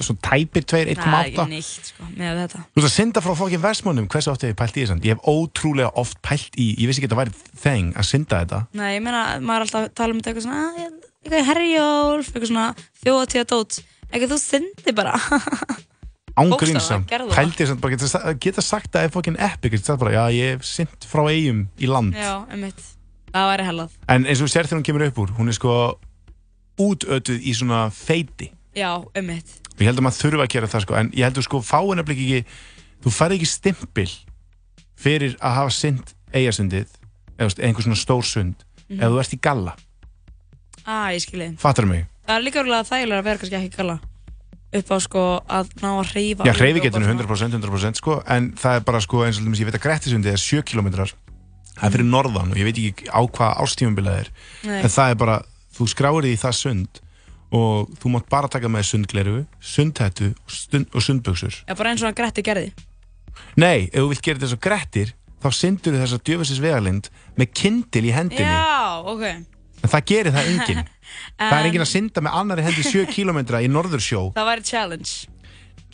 svo 0.00 0.14
tæpir 0.24 0.64
tveir, 0.64 0.88
1,8 0.94 1.02
það 1.04 1.16
er 1.20 1.30
ekki 1.30 1.46
neitt 1.50 1.88
sko 1.90 2.06
með 2.16 2.38
þetta 2.42 2.60
Þú 2.64 2.80
veist 2.80 2.88
að 2.88 2.94
synda 2.94 3.20
frá 3.24 3.34
fokkin 3.36 3.62
versmónum, 3.64 4.06
hversu 4.08 4.30
oft 4.32 4.42
hef 4.46 4.52
ég 4.54 4.58
pælt 4.60 4.76
í 4.78 4.84
þessan? 4.84 5.02
Ég 5.04 5.16
hef 5.18 5.26
ótrúlega 5.28 5.90
oft 6.00 6.20
pælt 6.24 6.56
í, 6.56 6.70
ég 6.80 6.86
vissi 6.88 7.02
ekki 7.02 7.10
að 7.10 7.16
þetta 7.16 7.20
væri 7.22 7.60
þeng 7.64 7.96
að 8.00 8.08
synda 8.08 8.40
þetta. 8.44 8.60
Nei, 8.80 8.90
ég 8.96 9.02
meina, 9.04 9.24
maður 9.40 9.56
er 9.60 9.66
alltaf 9.66 9.82
að 9.88 9.94
tala 10.00 10.14
um 10.14 10.20
þetta 10.20 10.30
eitthvað 10.32 10.46
svona, 10.46 10.62
"Ah, 10.64 10.78
ég- 10.80 11.10
eitthvað 11.24 11.48
herjólf, 11.50 12.30
eitthvað 12.32 12.50
svona 12.52 12.68
þjóðatíða 13.04 13.46
dót, 13.52 13.80
eitthvað 14.12 14.32
þú 14.34 14.38
syndi 14.44 14.92
bara. 14.94 15.14
Ángríns 16.34 16.50
Bókstaflega, 16.50 16.80
samt, 16.82 17.06
gerðu 17.12 17.28
það. 17.30 17.36
pælti 17.38 17.62
þess 17.62 17.72
að 17.74 17.80
bara 17.84 17.94
geta, 17.94 18.32
geta 18.42 18.62
sagt 18.62 18.88
að 18.90 18.96
það 18.98 19.04
er 19.06 19.12
fokkin 19.14 19.36
epic, 19.38 19.70
geta 19.70 19.84
sagt 19.86 20.00
bara, 20.00 20.14
já, 20.16 20.24
ég 20.34 20.56
hef 20.56 20.64
synd 20.66 21.04
frá 21.06 21.22
eigum 21.30 21.60
í 21.78 21.86
land. 21.86 22.16
Já, 22.18 22.32
einmitt. 22.50 22.80
Það 23.34 23.46
væri 23.52 23.66
hellað. 23.68 23.90
En 24.10 24.26
eins 24.26 24.40
og 24.42 24.48
sér 24.50 24.66
þegar 24.66 24.78
hún 24.80 24.86
kemur 24.88 25.04
upp 25.06 25.18
úr, 25.22 25.30
hún 25.38 25.48
er 25.52 25.54
sko 25.54 25.76
útötuð 26.78 27.38
í 27.38 27.54
svona 27.54 27.84
feiti. 27.94 28.50
Já, 28.74 28.90
einmitt. 29.14 29.52
Og 29.74 29.80
ég 29.82 29.88
held 29.90 29.98
að 29.98 30.06
maður 30.06 30.20
þurfa 30.22 30.44
að 30.46 30.52
gera 30.54 30.70
það 30.70 30.84
sko, 30.84 30.94
en 31.00 31.10
ég 31.14 31.24
held 31.26 31.38
að 31.40 31.46
sko 31.48 31.60
fáin 31.66 32.00
að 32.02 32.12
ekki, 32.14 32.44
þú 33.02 33.12
færði 33.14 33.38
ekki 33.40 33.50
stimpil 33.50 34.10
fyrir 35.04 35.34
að 35.42 35.56
hafa 35.58 35.74
synd 35.74 36.14
eigasundið, 36.34 36.88
eða 37.34 37.42
þú 37.42 37.48
veist, 37.48 37.62
einhver 37.66 37.86
svona 37.88 37.98
stór 37.98 38.24
sund, 38.24 38.54
Mhm. 38.88 39.00
ef 39.00 39.10
þú 39.10 39.18
ert 39.20 39.34
í 39.34 39.40
galla. 39.40 39.76
Ah, 40.86 41.08
ég 41.10 41.20
skilji. 41.24 41.56
Fattar 41.58 41.86
mig? 41.86 42.06
Það 42.28 42.36
er 42.36 42.42
líka 42.42 42.60
örgulega 42.62 42.88
þægilega 42.88 43.18
að 43.18 43.24
vera 43.24 43.38
kannski 43.38 43.56
ekki 43.58 43.76
gala 43.76 44.00
upp 44.74 44.88
á 44.90 44.96
sko 45.00 45.22
að 45.48 45.68
ná 45.80 45.90
að 46.00 46.08
hreyfa. 46.12 46.44
Já, 46.44 46.52
og 46.52 46.92
bara 46.92 47.06
100%, 47.06 47.54
100% 47.54 47.96
sko, 47.96 48.22
en 48.26 48.52
það 48.52 48.76
er 48.76 48.80
bara 48.80 49.00
sko 49.00 49.22
eins 49.24 49.38
og 49.38 49.44
ég 49.44 49.64
veit 49.64 49.74
að 49.78 49.84
Grettisundið 49.84 50.32
er 50.32 50.36
7 50.36 50.62
km 50.62 50.90
það 51.74 51.88
er 51.88 51.94
fyrir 51.94 52.06
norðan 52.08 52.50
og 52.52 52.56
ég 52.58 52.64
veit 52.68 52.78
ekki 52.78 53.08
á 53.10 53.20
hvað 53.26 53.56
ástífumbilað 53.62 54.18
er 54.22 54.28
Nei. 54.64 54.80
en 54.82 54.90
það 54.90 55.10
er 55.10 55.14
bara, 55.14 55.36
þú 55.74 55.88
skráir 55.90 56.22
því 56.26 56.32
í 56.34 56.40
það 56.42 56.54
sund 56.58 57.00
og 57.54 57.90
þú 58.02 58.14
mátt 58.14 58.30
bara 58.32 58.50
taka 58.50 58.70
með 58.72 58.88
sundgleru, 58.90 59.36
sundhættu 59.62 60.32
og, 60.32 60.54
stund, 60.54 60.88
og 60.90 61.04
sundbuksur 61.04 61.60
Já, 61.62 61.74
bara 61.74 61.92
eins 61.92 62.02
og 62.02 62.10
hann 62.10 62.18
Gretti 62.18 62.44
gerði. 62.46 62.72
Nei, 63.60 63.90
ef 63.90 64.00
þú 64.00 64.08
vilt 64.10 64.24
gera 64.24 64.40
þetta 64.40 64.52
svo 64.52 64.62
grettir 64.62 65.12
þá 65.44 65.50
syndur 65.52 65.98
þessa 66.00 66.20
djöfisins 66.24 66.62
vegalind 66.62 67.10
með 67.38 67.52
kindil 67.60 68.06
í 68.08 68.14
hendinni. 68.14 68.48
Já, 68.48 69.04
ok. 69.04 69.24
en 69.84 69.92
það 69.92 70.10
gerir 70.10 70.34
það 70.34 70.50
enginn. 70.54 70.84
Það 71.38 71.54
er 71.60 71.66
enginn 71.68 71.82
að 71.84 71.90
synda 71.90 72.22
með 72.24 72.36
annari 72.40 72.62
hendi 72.64 72.82
7 72.86 73.04
km 73.12 73.38
í 73.60 73.68
norðursjó. 73.70 74.22
Það 74.38 74.48
væri 74.48 74.64
challenge. 74.66 75.12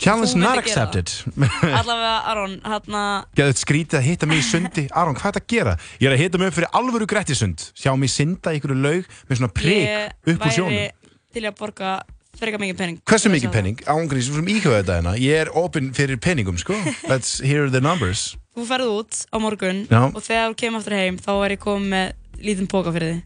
challenge 0.00 0.32
Þú 0.32 0.40
not 0.40 0.60
accepted. 0.62 1.12
Allavega, 1.80 2.12
Aron, 2.30 2.54
hérna, 2.64 3.02
Geðu 3.36 3.52
þetta 3.52 3.64
skrítið 3.64 3.98
að 3.98 4.06
hitta 4.06 4.28
mig 4.30 4.40
í 4.40 4.46
sundi? 4.46 4.86
Aron, 4.96 5.18
hvað 5.18 5.32
er 5.32 5.36
þetta 5.36 5.42
að 5.42 5.56
gera? 5.56 5.74
Ég 5.98 6.08
er 6.08 6.16
að 6.16 6.22
hitta 6.22 6.40
mig 6.40 6.52
upp 6.52 6.58
fyrir 6.60 6.72
alvöru 6.80 7.10
grettisund. 7.10 7.66
Sjá 7.76 7.92
mig 7.98 8.14
synda 8.14 8.54
í 8.54 8.60
ykkur 8.62 8.76
laug 8.78 9.10
með 9.28 9.42
svona 9.42 9.52
prik 9.60 9.84
ég 9.90 10.34
upp 10.36 10.46
úr 10.46 10.56
sjónum 10.56 10.99
til 11.34 11.44
að 11.46 11.56
borga 11.58 11.94
frekar 12.40 12.62
mikið 12.62 12.78
pening. 12.78 13.00
Hversu 13.10 13.32
mikið 13.32 13.52
penning? 13.52 13.80
Ángrís, 13.90 14.30
við 14.30 14.40
fyrir 14.40 14.60
íkjöða 14.60 14.78
þetta 14.80 14.98
hérna 14.98 15.16
Ég 15.20 15.42
er 15.44 15.50
opinn 15.60 15.90
fyrir 15.96 16.20
penningum, 16.22 16.56
sko 16.60 16.78
Let's 17.10 17.40
hear 17.44 17.68
the 17.72 17.82
numbers 17.84 18.30
Þú 18.56 18.64
ferð 18.66 18.94
út 18.94 19.18
á 19.30 19.36
morgun 19.42 19.84
Já. 19.90 20.00
og 20.08 20.22
þegar 20.24 20.50
þú 20.50 20.56
kemur 20.62 20.80
aftur 20.80 20.96
heim 20.98 21.18
þá 21.20 21.30
er 21.36 21.54
ég 21.54 21.60
komið 21.62 21.92
með 21.92 22.08
lítinn 22.40 22.70
póka 22.70 22.92
fyrir 22.94 23.12
þið. 23.12 23.20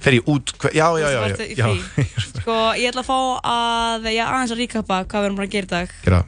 Fer 0.00 0.16
ég 0.18 0.28
út, 0.28 0.52
já, 0.76 0.86
já, 1.00 1.06
já, 1.08 1.20
já, 1.56 1.68
í. 1.72 2.04
Sko, 2.40 2.56
ég 2.76 2.90
ætla 2.90 3.00
að 3.00 3.08
fá 3.08 3.18
að, 3.48 4.10
já, 4.12 4.24
aðeins 4.26 4.52
að 4.52 4.60
ríkappa 4.60 5.00
hvað 5.08 5.24
við 5.24 5.28
erum 5.30 5.38
búin 5.38 5.48
að 5.48 5.54
gera 5.54 5.68
í 5.68 5.72
dag. 5.72 5.94
Gera. 6.04 6.20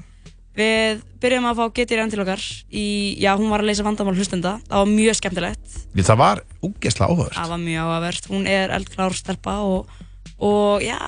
Við 0.56 1.02
byrjum 1.22 1.48
að 1.48 1.60
fá 1.60 1.76
Getty 1.78 1.98
Renn 1.98 2.12
til 2.12 2.22
okkar 2.24 2.42
í, 2.68 2.86
já, 3.20 3.30
hún 3.40 3.52
var 3.52 3.62
að 3.64 3.70
leysa 3.70 3.84
vandamál 3.86 4.16
hlustenda. 4.16 4.54
Það 4.68 4.82
var 4.82 4.90
mjög 4.92 5.18
skemmtilegt. 5.20 5.76
Það 6.00 6.20
var 6.20 6.42
úgesla 6.64 7.08
áhugavert 7.08 7.38
Það 7.38 7.52
var 7.54 7.62
mjög 7.62 7.84
áhugavert. 7.86 8.28
Hún 8.32 8.48
er 8.52 8.74
eldklár 8.76 9.16
stelpa 9.16 9.58
og, 9.68 9.94
og 10.42 10.82
já, 10.84 10.98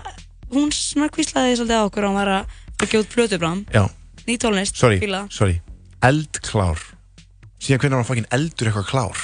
hún 0.55 0.71
svona 0.75 1.11
kvíslaði 1.13 1.57
svolítið 1.59 1.81
á 1.83 1.87
okkur 1.89 2.07
og 2.07 2.13
hún 2.15 2.21
var 2.23 2.33
að 2.39 2.59
fara 2.81 3.01
út 3.03 3.13
plötu 3.15 3.39
bráðum. 3.43 3.63
Já, 3.75 3.85
Ný 4.25 4.39
tólnist, 4.41 4.77
sorry, 4.81 4.97
fíla. 5.03 5.25
sorry 5.35 5.59
Eldklár 6.05 6.79
Síðan 7.61 7.81
hvernig 7.83 7.97
var 7.97 8.01
hann 8.03 8.09
fucking 8.09 8.29
eldur 8.33 8.71
eitthvað 8.71 8.89
klár 8.93 9.19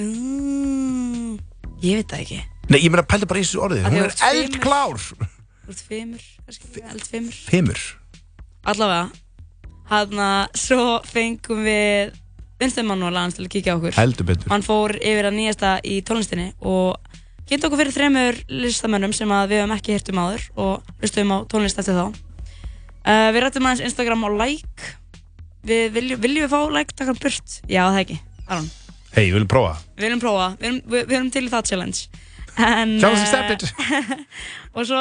Mm, 0.00 1.34
ég 1.84 1.98
veit 1.98 2.08
það 2.12 2.20
ekki. 2.24 2.38
Nei, 2.70 2.78
ég 2.84 2.92
meina 2.92 3.02
pældi 3.08 3.26
bara 3.28 3.40
í 3.40 3.44
þessu 3.44 3.60
orðið 3.66 3.82
Af 3.84 3.90
því 3.90 3.96
Hún 3.96 4.00
að 4.00 4.06
er 4.06 4.12
þú 4.12 4.20
ert 4.20 4.28
eldklár 4.30 5.02
Þú 5.10 5.72
ert 5.74 5.82
fimmur, 5.88 6.22
kannski, 6.46 6.82
eldfimmur. 6.94 7.38
Fimmur 7.50 7.82
Allavega, 8.70 9.04
hann 9.90 10.24
svo 10.60 10.86
fengum 11.08 11.62
við 11.66 12.16
Vinstur 12.60 12.84
Manuel 12.84 13.16
aðeins 13.16 13.38
til 13.38 13.46
að 13.46 13.52
kíkja 13.54 13.72
á 13.72 13.76
okkur. 13.78 13.94
Heldur 13.96 14.26
betur. 14.28 14.50
Hann 14.52 14.64
fór 14.66 14.92
yfir 15.00 15.24
að 15.30 15.36
nýjasta 15.38 15.70
í 15.88 15.94
tónlistinni 16.04 16.50
og 16.60 16.98
kynnti 17.50 17.66
okkur 17.66 17.82
fyrir 17.82 17.94
þremur 17.96 18.40
listamönnum 18.62 19.14
sem 19.16 19.30
við 19.50 19.58
höfum 19.58 19.74
ekki 19.74 19.96
hýrt 19.96 20.10
um 20.12 20.20
áður 20.22 20.48
og 20.54 20.92
hlustum 21.02 21.34
á 21.34 21.38
tónlist 21.50 21.80
eftir 21.82 21.98
þá. 21.98 22.04
Uh, 23.00 23.28
við 23.34 23.42
rættum 23.42 23.66
aðeins 23.66 23.86
Instagram 23.90 24.22
á 24.22 24.30
like. 24.38 24.92
Við 25.66 25.88
viljum, 25.96 26.20
viljum 26.22 26.46
við 26.46 26.52
fá 26.54 26.60
like 26.72 26.94
takkar 26.96 27.18
burt? 27.18 27.56
Já, 27.66 27.82
það 27.90 28.04
ekki. 28.04 28.20
Aron. 28.46 28.70
Hei, 29.10 29.24
við 29.26 29.40
viljum 29.40 29.50
prófa 29.50 29.72
Við 29.96 30.06
viljum 30.06 30.22
prófa, 30.22 30.46
við 30.60 30.68
erum, 30.68 30.78
við, 30.92 31.02
við 31.08 31.16
erum 31.18 31.30
til 31.34 31.42
í 31.42 31.50
það 31.50 31.70
challenge 31.72 32.22
en, 32.54 32.92
Challenge 33.02 33.24
accepted. 33.24 34.20
Og 34.76 34.86
svo, 34.86 35.00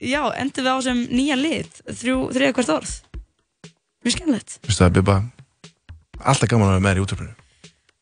já, 0.00 0.22
endum 0.40 0.64
við 0.64 0.72
á 0.72 0.78
sem 0.86 1.02
nýja 1.12 1.36
lið 1.36 1.82
Þrjú, 1.84 2.16
þriða 2.32 2.56
hvert 2.56 2.72
orð 2.78 2.94
Mjög 4.00 4.16
skemmtilegt 4.16 4.56
Vistu 4.64 4.80
það, 4.80 4.96
Bibba 4.96 5.18
Alltaf 6.20 6.48
gaman 6.48 6.70
að 6.70 6.74
vera 6.78 6.84
með 6.86 6.94
þér 6.94 7.02
í 7.02 7.04
útöfninu 7.04 7.39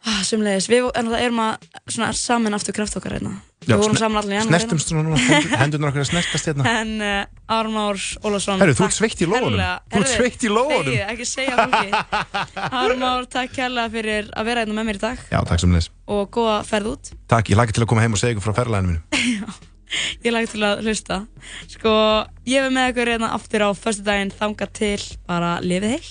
ah, 0.06 0.22
Sumleis, 0.26 0.68
við 0.70 0.88
erum 0.94 1.40
að 1.42 1.68
svona, 1.90 2.12
saman 2.16 2.54
aftur 2.56 2.76
kraft 2.76 2.96
okkar 3.00 3.16
hérna. 3.18 3.36
Við 3.68 3.80
vorum 3.82 3.96
saman 3.98 4.20
allir 4.22 4.32
í 4.32 4.38
janúar 4.38 4.62
Snertumst 4.62 4.92
núna, 4.94 5.18
hendurnar 5.60 5.90
okkar 5.90 6.06
snertast 6.08 6.46
hérna. 6.48 6.66
En 6.80 6.92
uh, 7.04 7.54
Aron 7.58 7.74
Már 7.74 7.98
Ólafsson 8.24 8.62
Herru, 8.62 8.76
þú 8.78 8.86
ert 8.86 8.96
sveitt 8.96 9.24
í 9.24 9.28
kærlega- 9.28 9.72
Þú 9.92 10.00
ert 10.00 10.12
sveitt 10.14 10.44
í 10.46 10.52
lófunum. 10.52 10.88
þegið, 10.88 11.02
Ekki 11.12 11.26
segja 11.28 11.56
fólki. 11.58 12.28
Aron 12.70 13.02
Már, 13.02 13.26
takk 13.34 13.56
kærlega 13.58 13.92
fyrir 13.92 14.30
að 14.32 14.48
vera 14.52 14.64
hérna 14.64 14.78
með 14.78 14.88
mér 14.88 15.00
í 15.00 15.02
dag. 15.02 15.24
Já, 15.34 15.40
takk 15.50 15.64
sem 15.64 15.74
leys 15.74 15.90
Og 16.06 16.30
góða 16.38 16.60
ferð 16.70 16.92
út. 16.94 17.10
Takk, 17.28 17.50
ég 17.52 17.60
laki 17.60 17.74
til 17.76 17.84
að 17.84 17.90
koma 17.92 18.06
heim 18.06 18.14
og 18.16 18.22
segja 18.22 18.36
ykkur 18.38 18.46
frá 18.48 18.56
ferðalæðinu 18.62 18.94
mínu. 18.94 19.58
Ég 20.24 20.32
lagi 20.34 20.50
til 20.52 20.60
að 20.68 20.82
hlusta. 20.84 21.16
Sko, 21.72 21.92
ég 22.44 22.60
er 22.66 22.72
með 22.74 22.90
ykkur 22.92 23.08
hérna 23.14 23.30
aftur 23.32 23.64
á 23.64 23.70
Föstu 23.72 24.04
daginn 24.04 24.28
þanga 24.36 24.66
til 24.76 24.98
bara 25.24 25.54
lifið 25.64 25.94
heil 25.96 26.10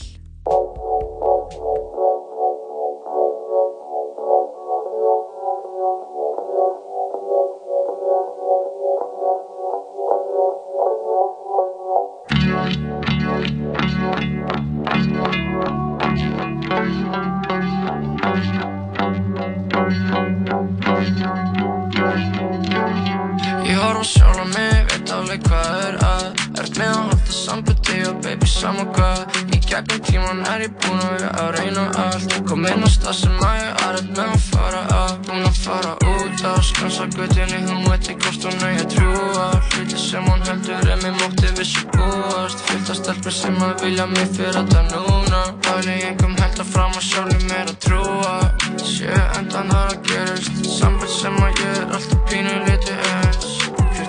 sama 28.68 28.86
hvað. 28.92 29.38
Í 29.56 29.60
gegnum 29.64 30.00
tíman 30.04 30.42
er 30.52 30.66
ég 30.66 30.74
búinn 30.84 31.00
að 31.00 31.12
vera 31.14 31.30
að 31.42 31.50
reyna 31.56 31.84
allt. 32.04 32.34
Kom 32.48 32.66
inn 32.68 32.84
á 32.84 32.90
stað 32.92 33.16
sem 33.22 33.38
að 33.48 33.60
ég 33.62 33.84
er 33.88 34.00
með 34.10 34.34
að 34.36 34.44
fara 34.48 34.82
að. 34.98 35.14
Búinn 35.28 35.48
að 35.48 35.60
fara 35.62 35.94
út 36.12 36.44
á 36.44 36.54
skansa 36.68 37.08
guttinni 37.16 37.62
Hún 37.68 37.86
veit 37.88 38.10
ekki 38.12 38.18
hvort 38.26 38.48
hún 38.48 38.66
eigi 38.68 38.84
að 38.84 38.92
trúa 38.96 39.48
Hluti 39.68 40.00
sem 40.02 40.28
hún 40.28 40.44
heldur 40.48 40.92
er 40.92 41.02
mér 41.04 41.16
mótti 41.22 41.54
vissi 41.60 41.84
búast. 41.96 42.64
Fyllt 42.68 42.92
að 42.94 43.00
stelpur 43.02 43.38
sem 43.40 43.60
að 43.64 43.86
vilja 43.86 44.08
mig 44.12 44.28
fyrir 44.36 44.60
þetta 44.60 44.84
núna. 44.92 45.44
Pæli 45.64 45.98
engum 46.12 46.36
held 46.42 46.64
að 46.64 46.74
fram 46.74 46.96
að 46.96 47.08
sjálfum 47.08 47.48
mér 47.52 47.72
að 47.72 47.80
trúa. 47.88 48.36
Sjö 48.84 49.16
endan 49.40 49.72
það 49.72 49.96
að 49.96 50.04
gerast 50.12 50.64
Samband 50.78 51.16
sem 51.16 51.40
að 51.44 51.64
ég 51.64 51.82
er 51.82 51.98
alltaf 52.00 52.28
pínu 52.32 52.58
eins 52.68 52.78
Hver 52.88 53.27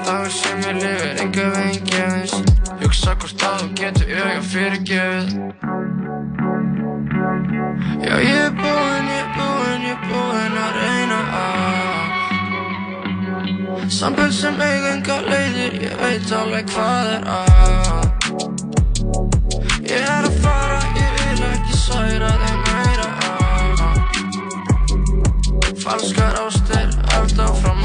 dagur 0.09 0.31
sem 0.31 0.59
ég 0.65 0.75
lifir 0.81 1.21
enga 1.23 1.47
veginn 1.53 1.85
gefins. 1.85 2.33
Ég 2.81 2.85
hugsa 2.87 3.13
hvort 3.21 3.43
að 3.45 3.57
þú 3.61 3.67
getur 3.81 4.09
auðvitað 4.17 4.47
fyrirgefið. 4.53 5.27
Já 8.07 8.15
ég 8.25 8.39
er 8.47 8.53
búinn, 8.57 9.09
ég 9.13 9.21
er 9.21 9.29
búinn, 9.37 9.83
ég 9.85 9.93
er 9.93 10.01
búinn 10.09 10.57
að 10.65 10.73
reyna 10.79 11.21
að 11.43 11.57
Samböld 13.99 14.35
sem 14.37 14.57
eiginga 14.61 15.17
leiðir, 15.27 15.73
ég 15.83 15.95
veit 16.01 16.29
alveg 16.39 16.65
hvað 16.73 17.07
er 17.13 17.23
að. 17.35 17.47
Ég 19.89 20.03
er 20.03 20.25
að 20.29 20.35
fara, 20.45 20.81
ég 20.97 21.11
vil 21.19 21.41
ekki 21.49 21.75
særa 21.83 22.33
þig 22.45 22.59
meira. 22.69 23.09
Að 25.65 25.77
Falskar 25.85 26.35
ástir, 26.47 26.89
allt 27.17 27.39
áfram 27.45 27.78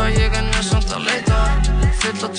og 0.00 0.16
ég 0.16 0.32
er 0.32 0.44
nýðsamt 0.46 0.92
að 0.96 1.06
leita. 1.08 1.38
Fyll 2.00 2.16
að 2.16 2.22
tón 2.22 2.38